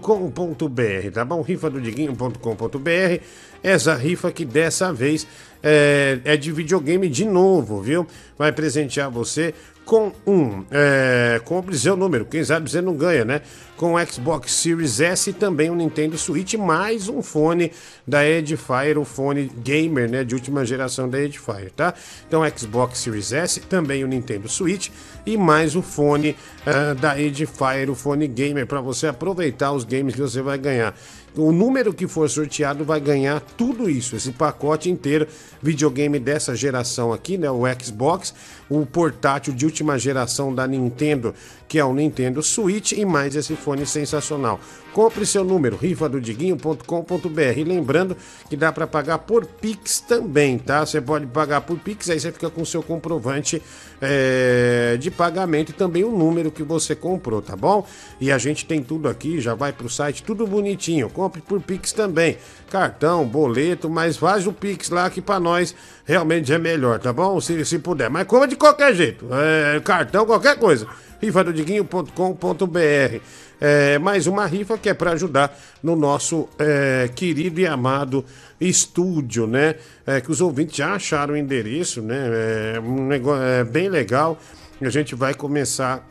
[0.00, 1.42] .com.br, tá bom?
[1.42, 3.22] Rifa do Diguinho.com.br.
[3.62, 5.26] Essa rifa que dessa vez
[5.62, 8.06] é, é de videogame de novo, viu?
[8.38, 9.52] Vai presentear você
[9.84, 10.64] com um.
[10.70, 13.42] É, compre seu número, quem sabe você não ganha, né?
[13.78, 17.70] Com o Xbox Series S e também um Nintendo Switch, mais um fone
[18.04, 20.24] da Edifier, o fone gamer, né?
[20.24, 21.94] De última geração da Edifier, tá?
[22.26, 24.88] Então, Xbox Series S, também o Nintendo Switch
[25.24, 30.12] e mais o fone ah, da Edifier, o fone gamer, para você aproveitar os games
[30.12, 30.92] que você vai ganhar.
[31.36, 35.28] O número que for sorteado vai ganhar tudo isso, esse pacote inteiro,
[35.62, 37.48] videogame dessa geração aqui, né?
[37.48, 38.34] O Xbox,
[38.68, 41.34] o portátil de última geração da Nintendo,
[41.66, 44.60] que é o Nintendo Switch, e mais esse fone sensacional.
[44.92, 47.64] Compre seu número, rifadodiguinho.com.br.
[47.66, 48.16] Lembrando
[48.48, 50.84] que dá para pagar por Pix também, tá?
[50.84, 53.62] Você pode pagar por Pix, aí você fica com o seu comprovante
[54.00, 57.86] é, de pagamento e também o número que você comprou, tá bom?
[58.20, 61.08] E a gente tem tudo aqui, já vai pro site, tudo bonitinho.
[61.10, 62.36] Compre por Pix também.
[62.70, 65.74] Cartão, boleto, mas faz o Pix lá que para nós
[66.04, 67.40] realmente é melhor, tá bom?
[67.40, 68.10] Se, se puder.
[68.10, 69.26] Mas compra de qualquer jeito.
[69.32, 70.86] É, cartão, qualquer coisa.
[71.20, 73.20] rifadodiguinho.com.br
[73.60, 78.24] é, mais uma rifa que é para ajudar no nosso é, querido e amado
[78.60, 79.74] estúdio, né?
[80.06, 82.76] É, que os ouvintes já acharam o endereço, né?
[82.76, 84.38] É um negócio é, bem legal.
[84.80, 86.06] A gente vai começar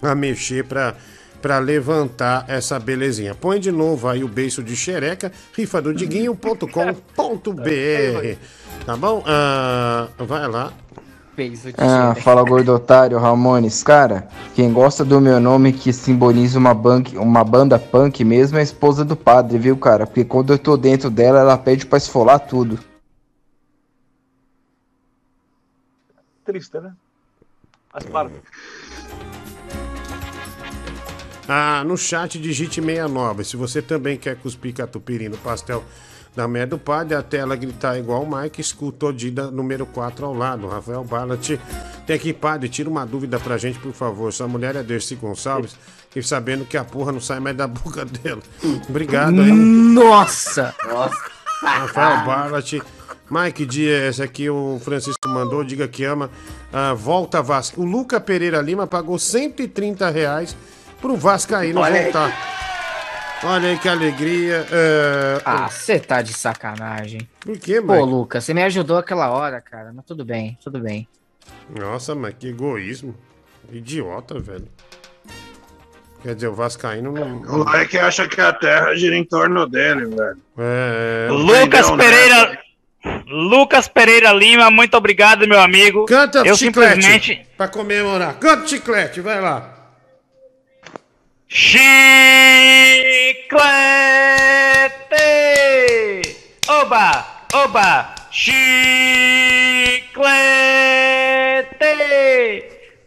[0.00, 0.94] a mexer para
[1.40, 3.34] para levantar essa belezinha.
[3.34, 8.36] Põe de novo aí o beiço de xereca, rifadodiguinho.com.br.
[8.84, 9.22] Tá bom?
[9.26, 10.72] Ah, vai lá.
[11.38, 13.84] Beijo de Ah, fala gordo otário, Ramones.
[13.84, 14.26] Cara,
[14.56, 18.64] quem gosta do meu nome que simboliza uma, bank, uma banda punk mesmo é a
[18.64, 20.04] esposa do padre, viu, cara?
[20.04, 22.76] Porque quando eu tô dentro dela, ela pede pra esfolar tudo.
[26.44, 26.92] Triste, né?
[27.94, 28.30] Mas para.
[31.48, 33.42] Ah, no chat digite 69.
[33.42, 35.82] Se você também quer cuspir catupiry no pastel
[36.36, 40.26] da Mé do Padre, a tela gritar igual o Mike, escuta o Dida número 4
[40.26, 40.68] ao lado.
[40.68, 41.58] Rafael Ballat
[42.06, 44.32] Tem aqui, padre, tira uma dúvida pra gente, por favor.
[44.32, 45.74] Sua mulher é Dercy Gonçalves,
[46.14, 48.42] e sabendo que a porra não sai mais da boca dela.
[48.88, 49.50] Obrigado aí.
[49.52, 50.74] Nossa!
[51.62, 52.74] Rafael Barlat.
[53.30, 56.30] Mike Dias, esse aqui o Francisco mandou, diga que ama.
[56.72, 57.82] Ah, volta Vasco.
[57.82, 60.56] O Luca Pereira Lima pagou 130 reais
[61.00, 62.02] pro Vascaíno Olha aí.
[62.04, 62.58] voltar.
[63.44, 64.66] Olha aí que alegria.
[64.70, 67.20] É, Ah, você tá de sacanagem.
[67.40, 68.04] Por quê, Pô, Mike?
[68.10, 69.92] Lucas, você me ajudou aquela hora, cara.
[69.94, 71.06] Mas tudo bem, tudo bem.
[71.70, 73.14] Nossa, mas que egoísmo.
[73.70, 74.66] Idiota, velho.
[76.22, 77.36] Quer dizer, o Vascaíno não.
[77.42, 80.38] O moleque acha que a terra gira em torno dele, velho.
[80.58, 82.50] É, Lucas Entendeu, Pereira.
[82.50, 82.58] né?
[83.28, 86.06] Lucas Pereira Lima, muito obrigado, meu amigo.
[86.06, 87.46] Canta Eu chiclete simplesmente.
[87.56, 88.34] pra comemorar.
[88.40, 89.77] Canta chiclete, vai lá.
[91.50, 91.80] Chiclete!
[96.68, 97.46] Oba!
[97.54, 98.14] Oba!
[98.30, 98.68] Chiclete!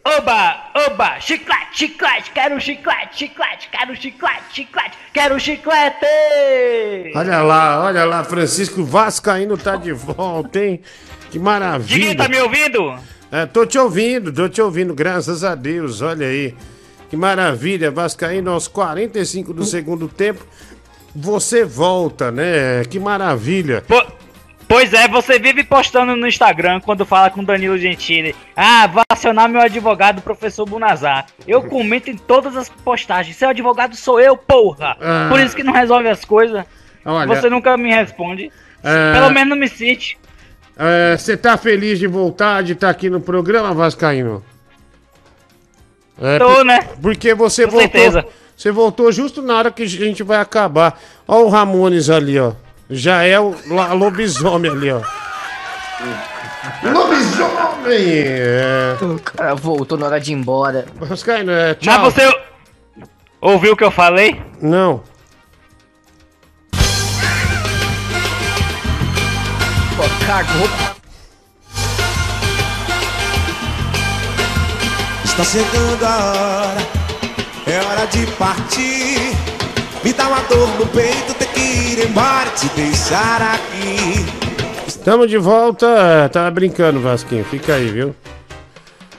[0.04, 0.72] Oba!
[0.74, 1.18] Oba!
[1.20, 1.70] Chiclete!
[1.72, 2.32] Chiclete!
[2.34, 3.14] Quero chiclete!
[3.14, 3.68] Chiclete!
[3.70, 4.42] Quero chiclete!
[4.50, 4.96] Chiclete!
[5.12, 7.12] Quero chiclete!
[7.14, 10.82] Olha lá, olha lá, Francisco Vascaíno tá de volta, hein?
[11.30, 11.86] Que maravilha.
[11.86, 12.98] Diguinho, tá me ouvindo?
[13.30, 16.56] É, tô te ouvindo, tô te ouvindo, graças a Deus, olha aí.
[17.12, 20.46] Que maravilha, Vascaíno aos 45 do segundo tempo.
[21.14, 22.82] Você volta, né?
[22.88, 23.84] Que maravilha.
[24.66, 28.34] Pois é, você vive postando no Instagram quando fala com Danilo Gentili.
[28.56, 31.26] Ah, vou acionar meu advogado, professor Bunazar.
[31.46, 33.36] Eu comento em todas as postagens.
[33.36, 34.96] Seu advogado sou eu, porra.
[34.98, 35.26] Ah.
[35.28, 36.64] Por isso que não resolve as coisas.
[37.04, 38.50] Olha- Você nunca me responde.
[38.82, 39.12] É.
[39.12, 40.16] Pelo menos não me cite.
[40.78, 44.42] É, Você tá feliz de voltar, de estar aqui no programa, Vascaíno?
[46.20, 46.80] É, Tô, por- né?
[47.00, 47.90] Porque você Com voltou.
[47.90, 48.24] certeza.
[48.56, 51.00] Você voltou justo na hora que a gente vai acabar.
[51.26, 52.52] Ó o Ramones ali, ó.
[52.88, 55.00] Já é o la- lobisomem ali, ó.
[56.84, 58.24] Lobisomem!
[58.26, 58.96] É.
[59.00, 60.86] O cara voltou na hora de ir embora.
[60.96, 62.04] Vascaíno, é, Mas tchau.
[62.10, 62.40] você
[63.40, 64.40] ouviu o que eu falei?
[64.60, 65.02] Não.
[69.96, 70.91] Pô, cagou.
[75.32, 76.86] Está chegando a hora,
[77.66, 79.32] é hora de partir.
[80.04, 84.26] Me dá uma dor no peito, ter que ir embora, te deixar aqui.
[85.02, 86.28] Tamo de volta.
[86.30, 87.44] Tava brincando, Vasquinho.
[87.46, 88.14] Fica aí, viu?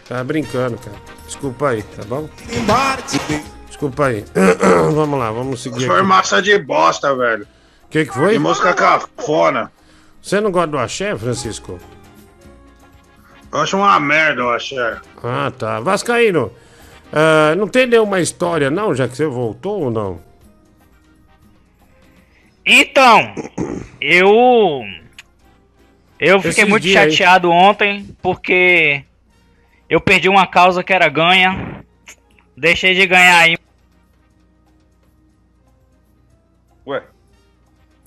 [0.08, 0.96] Tava brincando, cara.
[1.26, 2.30] Desculpa aí, tá bom?
[2.52, 3.46] Embora, te deixar.
[3.68, 4.24] Desculpa aí.
[4.94, 6.08] vamos lá, vamos seguir Foi aqui.
[6.08, 7.48] massa de bosta, velho.
[7.86, 8.34] O que, que foi?
[8.34, 9.72] Que música cafona.
[10.22, 11.80] Você não gosta do axé, Francisco?
[13.54, 14.78] Eu acho uma merda, eu achei.
[15.24, 15.80] Ah, tá.
[15.80, 16.52] Vascaíno,
[17.12, 20.20] ah, não tem nenhuma história, não, já que você voltou ou não?
[22.66, 23.34] Então,
[24.02, 24.82] eu.
[26.20, 27.12] Eu fiquei Esses muito dias aí.
[27.12, 29.04] chateado ontem porque
[29.90, 31.84] eu perdi uma causa que era ganha.
[32.56, 33.58] Deixei de ganhar aí.
[36.88, 37.04] Ué,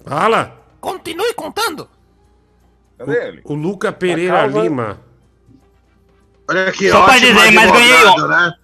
[0.05, 0.59] Fala!
[0.81, 1.89] Continue contando.
[2.99, 3.41] cadê ele?
[3.45, 5.01] O Luca Pereira causa- Lima.
[6.49, 8.29] Olha aqui, Só pra ótimo dizer, mas ganhei advogado, outra.
[8.29, 8.55] né?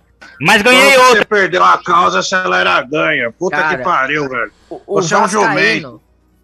[0.40, 1.16] Mas ganhei que outra.
[1.18, 3.32] Você perdeu a causa se ela era ganha.
[3.32, 4.52] Puta Cara, que pariu, velho.
[4.70, 5.52] O Você é um jumento.
[5.52, 6.00] Vascaíno,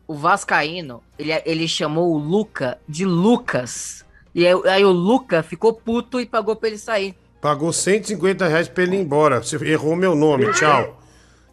[0.07, 4.05] o Vascaíno, ele, ele chamou o Luca de Lucas.
[4.34, 7.17] E aí, aí o Luca ficou puto e pagou pra ele sair.
[7.41, 9.42] Pagou 150 reais pra ele ir embora.
[9.42, 11.00] Você errou meu nome, tchau.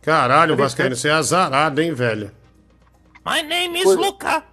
[0.01, 2.31] Caralho, Vascaíno, você é azarado, hein, velho?
[3.25, 4.43] My name is Luca.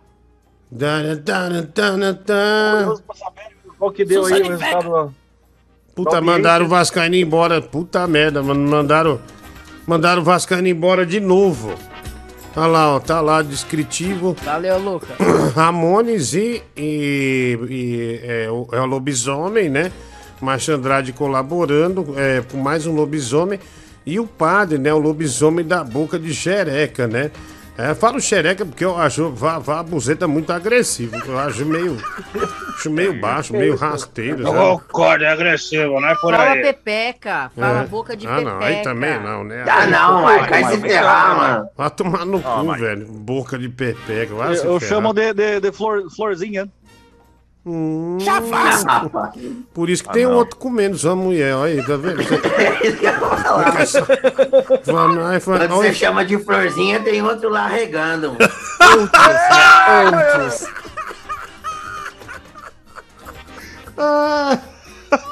[0.70, 2.94] Dana, dana, dana, dana.
[3.78, 5.14] Qual que deu aí o resultado?
[5.94, 6.68] Puta, Da mandaram o.
[6.68, 7.60] Vascaíno embora.
[7.60, 8.68] Puta merda, mano.
[8.68, 9.20] Mandaram,
[9.86, 11.74] mandaram o Vascaíno embora de novo.
[12.56, 13.00] Olha lá, ó.
[13.00, 14.36] Tá lá, descritivo.
[14.42, 15.14] Valeu, Luca.
[15.54, 19.92] Ramones e, e, e, é, o, é o lobisomem, né?
[20.40, 23.60] Márcio Andrade colaborando é, com mais um lobisomem.
[24.04, 24.92] E o padre, né?
[24.92, 27.30] O lobisomem da boca de xereca, né?
[27.76, 31.16] É, falo xereca porque eu acho vá, vá buzeta muito agressivo.
[31.26, 31.96] Eu acho meio.
[32.74, 34.40] Acho meio baixo, meio rasteiro.
[34.42, 34.58] Eu sabe?
[34.58, 36.62] concordo, é agressivo, não é por Fala aí.
[36.62, 37.50] pepeca.
[37.58, 37.86] Fala É.
[37.86, 38.50] boca de ah, pepeca.
[38.50, 39.64] não, aí também não, né?
[39.66, 41.68] Ah, não, Aí- vai se ferrar, mano.
[41.76, 43.06] Vai tomar no Ah, cu, velho.
[43.06, 44.34] Boca de pepeca.
[44.34, 44.94] Vai se Eu, eu ferrar.
[44.96, 46.68] chamo de, de, de flor, florzinha.
[47.64, 48.84] Hum, Já faz.
[49.72, 50.32] Por isso que Ah, tem não.
[50.34, 52.20] outro comendo sua mulher, olha aí, tá vendo?
[52.82, 53.86] Isso que eu vou falar.
[55.40, 58.36] Fala- Quando você olha- chama de florzinha, tem outro lá regando.
[60.40, 60.66] Antes.
[63.96, 64.58] Ah,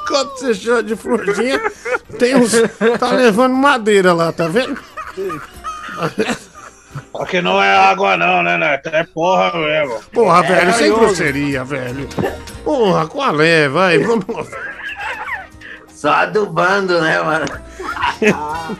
[0.07, 1.59] quando você chama de florzinha,
[2.17, 2.53] tem uns.
[2.99, 4.79] Tá levando madeira lá, tá vendo?
[7.11, 8.89] Só que não é água, não, né, Neto?
[8.89, 9.99] É porra mesmo.
[10.13, 10.99] Porra, velho, sem carinhoso.
[10.99, 12.07] grosseria, velho.
[12.63, 13.99] Porra, qual é, vai?
[13.99, 14.45] Vamos lá.
[15.87, 17.45] Só adubando, né, mano?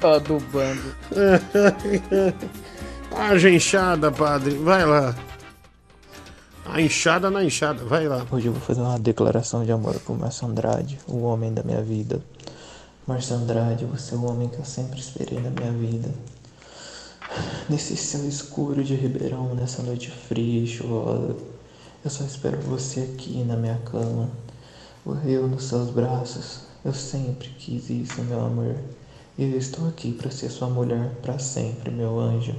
[0.00, 0.94] Só adubando.
[3.16, 4.56] Haja enxada, padre.
[4.56, 5.14] Vai lá.
[6.66, 7.82] A enxada na enxada.
[7.84, 8.24] Vai lá.
[8.30, 11.82] Hoje eu vou fazer uma declaração de amor pro Márcio Andrade, o homem da minha
[11.82, 12.22] vida.
[13.06, 16.10] Márcio Andrade, você é o homem que eu sempre esperei na minha vida.
[17.68, 21.36] Nesse céu escuro de Ribeirão, nessa noite fria e chuvosa,
[22.04, 24.28] eu só espero você aqui na minha cama.
[25.24, 26.60] Eu nos seus braços.
[26.84, 28.74] Eu sempre quis isso, meu amor.
[29.36, 32.54] E eu estou aqui para ser sua mulher para sempre, meu anjo.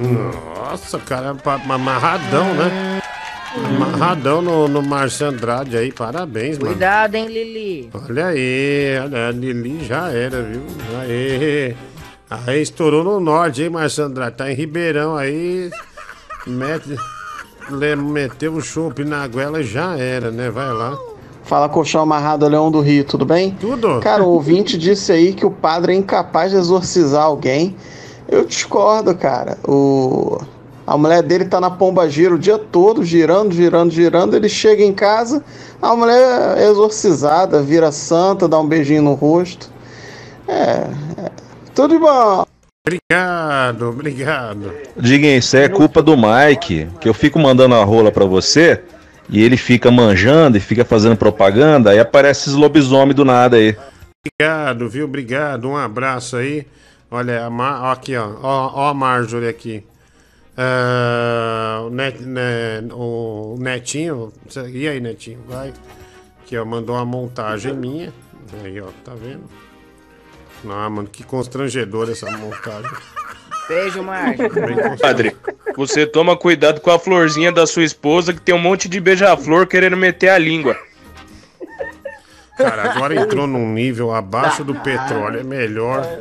[0.00, 3.00] Nossa, cara, pa- amarradão, né?
[3.56, 6.70] Amarradão no, no Márcio Andrade aí, parabéns, mano.
[6.70, 7.90] Cuidado, hein, Lili.
[7.92, 10.62] Olha aí, olha, a Lili já era, viu?
[11.00, 11.74] Aê.
[12.30, 14.36] Aí estourou no norte, hein, Márcio Andrade?
[14.36, 15.70] Tá em Ribeirão aí.
[16.46, 16.96] Mete,
[17.70, 20.50] le- meteu o chopp na goela e já era, né?
[20.50, 20.96] Vai lá.
[21.44, 23.56] Fala colchão amarrado, Leão do Rio, tudo bem?
[23.58, 24.00] Tudo.
[24.00, 27.74] Cara, o ouvinte disse aí que o padre é incapaz de exorcizar alguém.
[28.28, 29.56] Eu discordo, cara.
[29.66, 30.38] O...
[30.86, 34.34] A mulher dele tá na pomba gira o dia todo, girando, girando, girando.
[34.36, 35.42] Ele chega em casa,
[35.80, 39.70] a mulher é exorcizada, vira santa, dá um beijinho no rosto.
[40.46, 40.86] É.
[41.78, 42.44] Tudo de bom.
[42.84, 44.74] Obrigado, obrigado.
[44.96, 48.82] Diguinho, isso é culpa do Mike, que eu fico mandando a rola pra você
[49.28, 53.76] e ele fica manjando e fica fazendo propaganda, aí aparece esses lobisomem do nada aí.
[54.26, 55.04] Obrigado, viu?
[55.04, 55.68] Obrigado.
[55.68, 56.66] Um abraço aí.
[57.08, 57.80] Olha, a Mar...
[57.84, 58.28] ó aqui, ó.
[58.42, 58.72] ó.
[58.74, 59.84] ó a Marjorie aqui.
[60.56, 62.20] Ah, o, Net...
[62.20, 64.32] né, o Netinho.
[64.72, 65.38] E aí, Netinho?
[65.46, 65.72] Vai.
[66.42, 66.64] Aqui, ó.
[66.64, 68.12] Mandou uma montagem minha.
[68.64, 68.88] Aí, ó.
[69.04, 69.67] Tá vendo?
[70.64, 72.90] Não, mano, que constrangedor essa montagem.
[73.68, 74.48] Beijo, Márcio.
[75.00, 75.36] Padre,
[75.76, 79.66] você toma cuidado com a florzinha da sua esposa que tem um monte de beija-flor
[79.66, 80.76] querendo meter a língua.
[82.56, 85.40] Cara, agora entrou num nível abaixo do petróleo.
[85.40, 86.18] É melhor.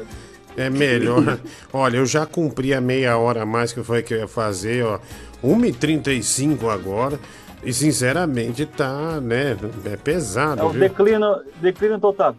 [0.56, 1.40] É melhor.
[1.74, 4.28] Olha, eu já cumpri a meia hora a mais que eu falei que eu ia
[4.28, 5.00] fazer, ó.
[5.44, 7.20] 1h35 agora.
[7.64, 9.58] E sinceramente tá, né?
[9.86, 10.82] É pesado, É o viu?
[10.82, 12.36] declínio, declínio total.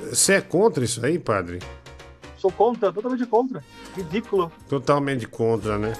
[0.00, 1.58] Você é contra isso aí, padre?
[2.36, 3.62] Sou contra, totalmente contra.
[3.96, 4.52] Ridículo.
[4.68, 5.92] Totalmente contra, né?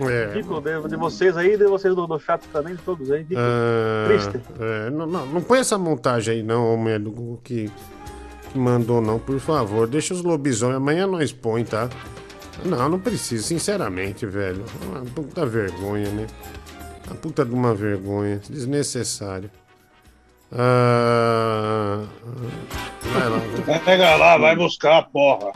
[0.00, 0.32] É.
[0.34, 3.20] Ridículo de, de vocês aí, de vocês do, do chat também, de todos aí.
[3.20, 3.46] Ridículo.
[3.46, 4.40] Ah, Triste.
[4.58, 7.70] é, não, não, não põe essa montagem aí, não, homem do Google que,
[8.50, 9.86] que mandou, não, por favor.
[9.86, 11.88] Deixa os lobisomens, amanhã nós põe, tá?
[12.64, 14.64] Não, não precisa, sinceramente, velho.
[14.88, 16.26] Uma puta vergonha, né?
[17.06, 18.40] Uma puta de uma vergonha.
[18.48, 19.50] Desnecessário.
[20.56, 22.04] Ah,
[23.02, 23.38] vai lá.
[23.66, 23.80] vai.
[23.80, 25.52] Pega lá, vai buscar a porra.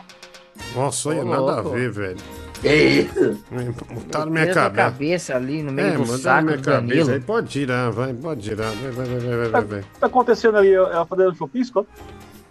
[0.75, 2.17] Nossa, olha, nada a ver, velho.
[2.61, 3.45] Que isso?
[3.93, 4.71] Botaram na minha cabeça.
[4.71, 7.21] cabeça ali no meio É, do saco minha do cabeça aí.
[7.21, 8.73] Pode tirar, vai, pode tirar.
[8.73, 9.63] Vai, vai, vai, vai, vai, vai.
[9.63, 9.81] vai.
[9.81, 10.73] O que tá acontecendo ali?
[10.73, 11.87] Ela fazendo chupisco?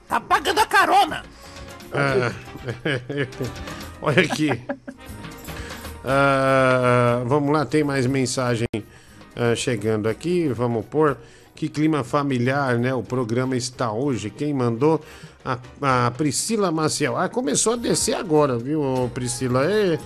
[0.08, 1.24] Tá pagando a carona.
[1.92, 2.32] Ah,
[4.02, 4.50] olha aqui.
[6.06, 8.68] Ah, vamos lá, tem mais mensagem
[9.36, 10.48] ah, chegando aqui.
[10.48, 11.18] Vamos pôr.
[11.58, 12.94] Que clima familiar, né?
[12.94, 14.30] O programa está hoje.
[14.30, 15.02] Quem mandou?
[15.44, 17.18] A, a Priscila Maciel.
[17.18, 19.66] Ah, começou a descer agora, viu, Priscila?
[19.66, 19.98] É,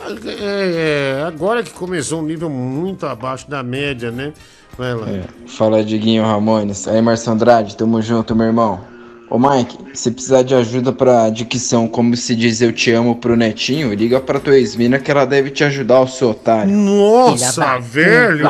[0.00, 4.32] é, é, agora que começou um nível muito abaixo da média, né?
[4.78, 5.06] Vai lá.
[5.48, 6.86] Fala, Diguinho Ramones.
[6.86, 8.93] Aí, Marcio Andrade, tamo junto, meu irmão.
[9.30, 13.36] Ô, Mike, se precisar de ajuda pra dicção, como se diz eu te amo pro
[13.36, 16.70] netinho, liga pra tua ex-mina que ela deve te ajudar, o seu otário.
[16.70, 18.44] Nossa, velho!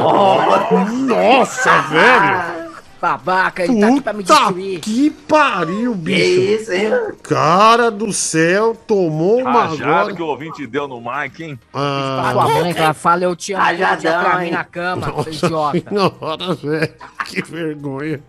[1.07, 2.65] Nossa, velho!
[3.01, 4.81] Babaca, ele tá aqui pra me Puta destruir.
[4.81, 6.41] que pariu, bicho!
[6.63, 6.91] isso, hein?
[7.23, 10.15] Cara do céu, tomou uma agora.
[10.15, 11.59] que o ouvinte deu no Mike, hein?
[11.75, 15.29] Ah, Sua mãe que ela fala eu te amo, Rajadão, pra mim na cama, Nossa
[15.31, 15.83] idiota.
[15.91, 16.95] senhora, velho.
[17.27, 18.21] Que vergonha.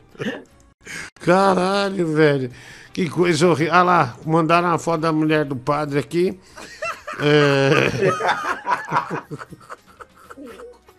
[1.22, 2.52] Caralho, velho.
[2.94, 3.74] Que coisa horrível.
[3.74, 6.40] Ah lá, mandaram uma foto da mulher do padre aqui.
[7.20, 7.90] É...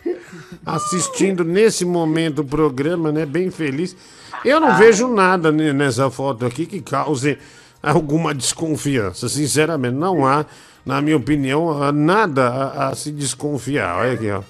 [0.65, 3.25] Assistindo nesse momento o programa, né?
[3.25, 3.97] Bem feliz.
[4.45, 7.39] Eu não vejo nada ne- nessa foto aqui que cause
[7.83, 9.29] alguma desconfiança.
[9.29, 10.45] Sinceramente, não há,
[10.85, 13.99] na minha opinião, ah, nada a, a se desconfiar.
[13.99, 14.43] Olha aqui, ó.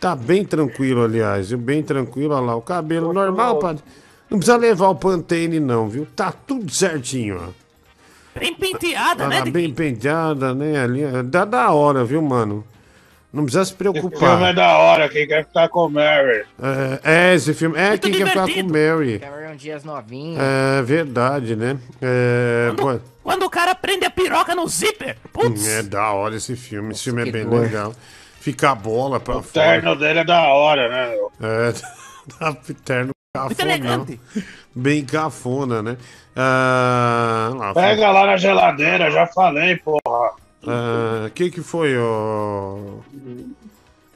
[0.00, 1.50] Tá bem tranquilo, aliás?
[1.52, 2.56] Bem tranquilo, olha lá.
[2.56, 3.82] O cabelo normal, padre.
[4.34, 6.08] Não precisa levar o Pantene, não, viu?
[6.16, 8.38] Tá tudo certinho, ó.
[8.40, 9.38] Bem penteada, né?
[9.38, 10.76] Tá bem penteada, né?
[10.82, 12.64] Ali, dá da hora, viu, mano?
[13.32, 14.52] Não precisa se Esse filme é preocupar.
[14.52, 16.44] da hora, quem quer ficar com o Mary.
[16.60, 17.78] É, é, esse filme.
[17.78, 19.20] É, quem quer ficar com o Mary?
[19.20, 20.36] Cameron Dias novinho.
[20.40, 21.78] É verdade, né?
[22.02, 25.16] É, pô, Quando o cara prende a piroca no zíper.
[25.32, 25.64] Putz.
[25.68, 26.90] é da hora esse filme.
[26.92, 27.60] Esse filme é bem dor.
[27.60, 27.94] legal.
[28.40, 29.96] Fica a bola pra O terno fora.
[29.96, 31.10] dele é da hora, né?
[31.10, 31.32] meu?
[31.40, 31.72] É,
[32.40, 32.52] dá
[32.84, 33.13] terno
[33.58, 34.20] Elegante.
[34.72, 35.96] Bem cafona, né?
[36.36, 40.36] Ah, lá, Pega lá na geladeira, já falei, porra.
[41.26, 42.74] O que que foi, ó?
[42.76, 43.04] O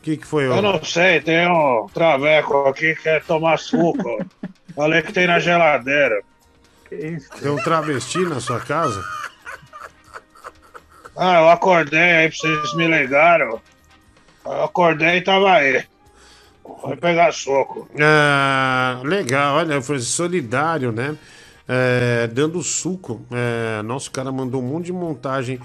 [0.03, 0.55] que que foi, ó?
[0.55, 4.25] Eu não sei, tem um traveco aqui que quer tomar suco.
[4.77, 6.23] Falei que tem na geladeira.
[6.89, 9.05] Tem um travesti na sua casa?
[11.17, 13.61] Ah, eu acordei aí pra vocês me ligaram.
[14.47, 15.85] Eu acordei e tava aí.
[16.81, 17.89] Foi pegar soco.
[18.01, 21.17] Ah, legal, olha, foi solidário, né?
[21.67, 23.21] É, dando suco.
[23.31, 25.61] É, nosso cara mandou um monte de montagem,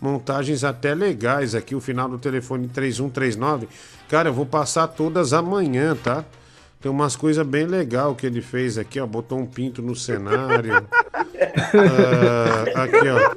[0.00, 1.74] montagens até legais aqui.
[1.74, 3.68] O final do telefone 3139.
[4.08, 6.24] Cara, eu vou passar todas amanhã, tá?
[6.80, 9.06] Tem umas coisas bem legal que ele fez aqui, ó.
[9.06, 10.86] Botou um pinto no cenário.
[11.74, 13.34] Ah, aqui, ó.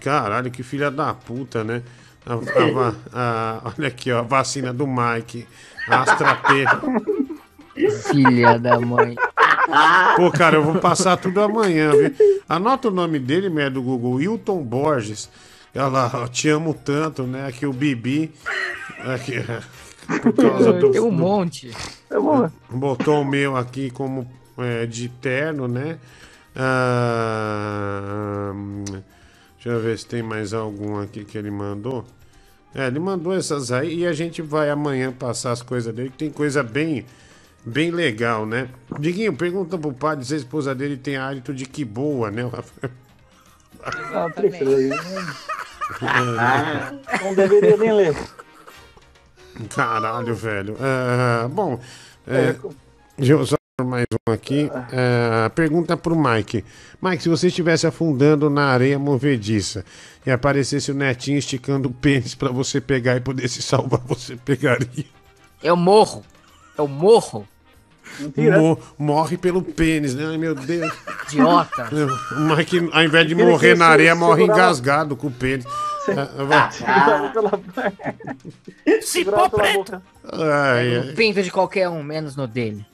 [0.00, 1.82] Caralho, que filha da puta, né?
[2.26, 5.46] A- a a- olha aqui, ó, a vacina do Mike.
[5.88, 6.64] Astra P.
[8.12, 9.16] Filha da mãe.
[10.16, 12.12] Pô, cara, eu vou passar tudo amanhã, viu?
[12.48, 15.30] Anota o nome dele, merda do Google, Wilton Borges.
[15.74, 17.46] Olha lá, ó, te amo tanto, né?
[17.46, 18.32] Aqui o Bibi.
[19.14, 19.34] Aqui,
[20.20, 21.70] por causa do, Tem um do- monte.
[22.68, 25.96] Botou o meu aqui como é, de terno, né?
[26.56, 28.84] Ah, hum,
[29.62, 32.02] deixa eu ver se tem mais algum aqui que ele mandou.
[32.74, 36.16] É, ele mandou essas aí e a gente vai amanhã passar as coisas dele, que
[36.16, 37.04] tem coisa bem,
[37.64, 38.70] bem legal, né?
[38.98, 42.42] Diguinho, pergunta pro padre se a esposa dele tem hálito de que boa, né?
[44.12, 44.70] Não, prefiro.
[47.22, 48.16] Não deveria nem ler.
[49.74, 50.76] Caralho, velho.
[50.80, 51.78] Ah, bom,
[52.26, 52.56] é,
[53.18, 54.70] deixa eu só mais um aqui.
[54.92, 56.64] É, pergunta pro Mike.
[57.02, 59.84] Mike, se você estivesse afundando na areia movediça
[60.26, 64.36] e aparecesse o netinho esticando o pênis pra você pegar e poder se salvar, você
[64.36, 65.04] pegaria?
[65.62, 66.22] Eu morro.
[66.76, 67.46] Eu morro.
[68.36, 70.26] Mo- morre pelo pênis, né?
[70.26, 70.92] Ai, meu Deus.
[71.30, 71.88] Idiota.
[72.36, 75.64] O Mike, ao invés de morrer na se- areia, morre engasgado com o pênis.
[76.08, 76.70] Ah, vai.
[79.02, 80.02] Cipó preto.
[80.32, 81.12] Ai, No ai.
[81.14, 82.84] pinto de qualquer um, menos no dele.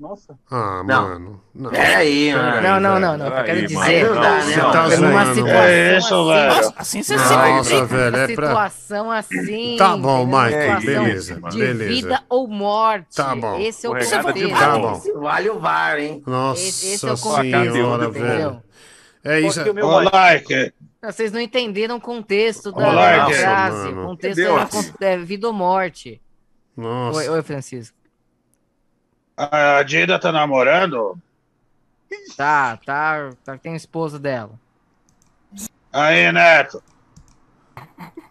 [0.00, 0.34] Nossa.
[0.50, 1.02] Ah, Não.
[1.08, 1.40] mano.
[1.54, 1.70] Não.
[1.70, 2.60] Peraí, mano.
[2.62, 5.34] Não, não, não, não, eu quero dizer- Você tá numa zoando.
[5.34, 6.26] situação É isso, assim.
[6.26, 6.54] velho.
[6.54, 7.84] Nossa, assim você se Nossa, complica.
[7.84, 8.48] velho, é pra...
[8.48, 9.76] situação assim.
[9.76, 11.84] Tá bom, Mike, beleza, De beleza.
[11.90, 13.14] vida ou morte.
[13.14, 13.58] Tá bom.
[13.60, 14.58] Esse é o contexto.
[14.58, 15.02] Tá bom.
[15.20, 16.22] Vale o VAR, hein?
[16.26, 18.62] Nossa Esse- é o senhora, velho.
[19.22, 19.60] É isso.
[19.60, 20.00] Ô.
[21.02, 23.88] Não, Vocês não entenderam o contexto da frase.
[23.88, 24.40] O contexto
[25.02, 26.20] é, é vida ou morte.
[26.74, 27.18] Nossa.
[27.18, 27.99] Oi, oi, Francisco.
[29.50, 31.16] A Dida tá namorando?
[32.36, 33.56] Tá, tá, tá.
[33.56, 34.52] Tem a esposa dela.
[35.90, 36.82] Aí, Neto.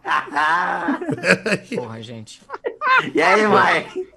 [1.74, 2.40] Porra, gente.
[3.12, 4.08] E aí, Mike?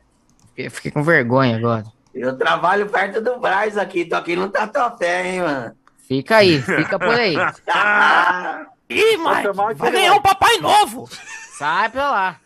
[0.50, 1.86] Fiquei, fiquei com vergonha agora.
[2.14, 5.76] Eu trabalho perto do Braz aqui, tô aqui no Tatuapé, hein, mano?
[6.08, 7.34] Fica aí, fica por aí.
[8.88, 11.10] Ih, Mike, vai ganhar um papai novo.
[11.58, 12.40] Sai pra lá.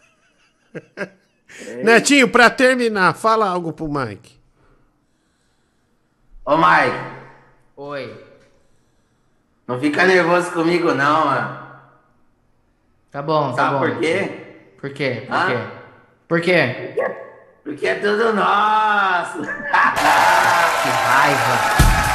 [1.84, 4.37] Netinho, pra terminar, fala algo pro Mike.
[6.48, 6.98] Ô, Mike,
[7.76, 8.24] Oi.
[9.67, 11.67] não fica nervoso comigo, não, mano.
[13.11, 13.80] Tá bom, tá Sabe bom.
[13.80, 14.72] por quê?
[14.80, 15.24] Por quê?
[15.27, 15.48] Por Hã?
[15.48, 15.58] quê?
[16.30, 16.95] Por quê?
[17.66, 19.40] Porque é tudo nosso.
[20.84, 22.07] Que raiva.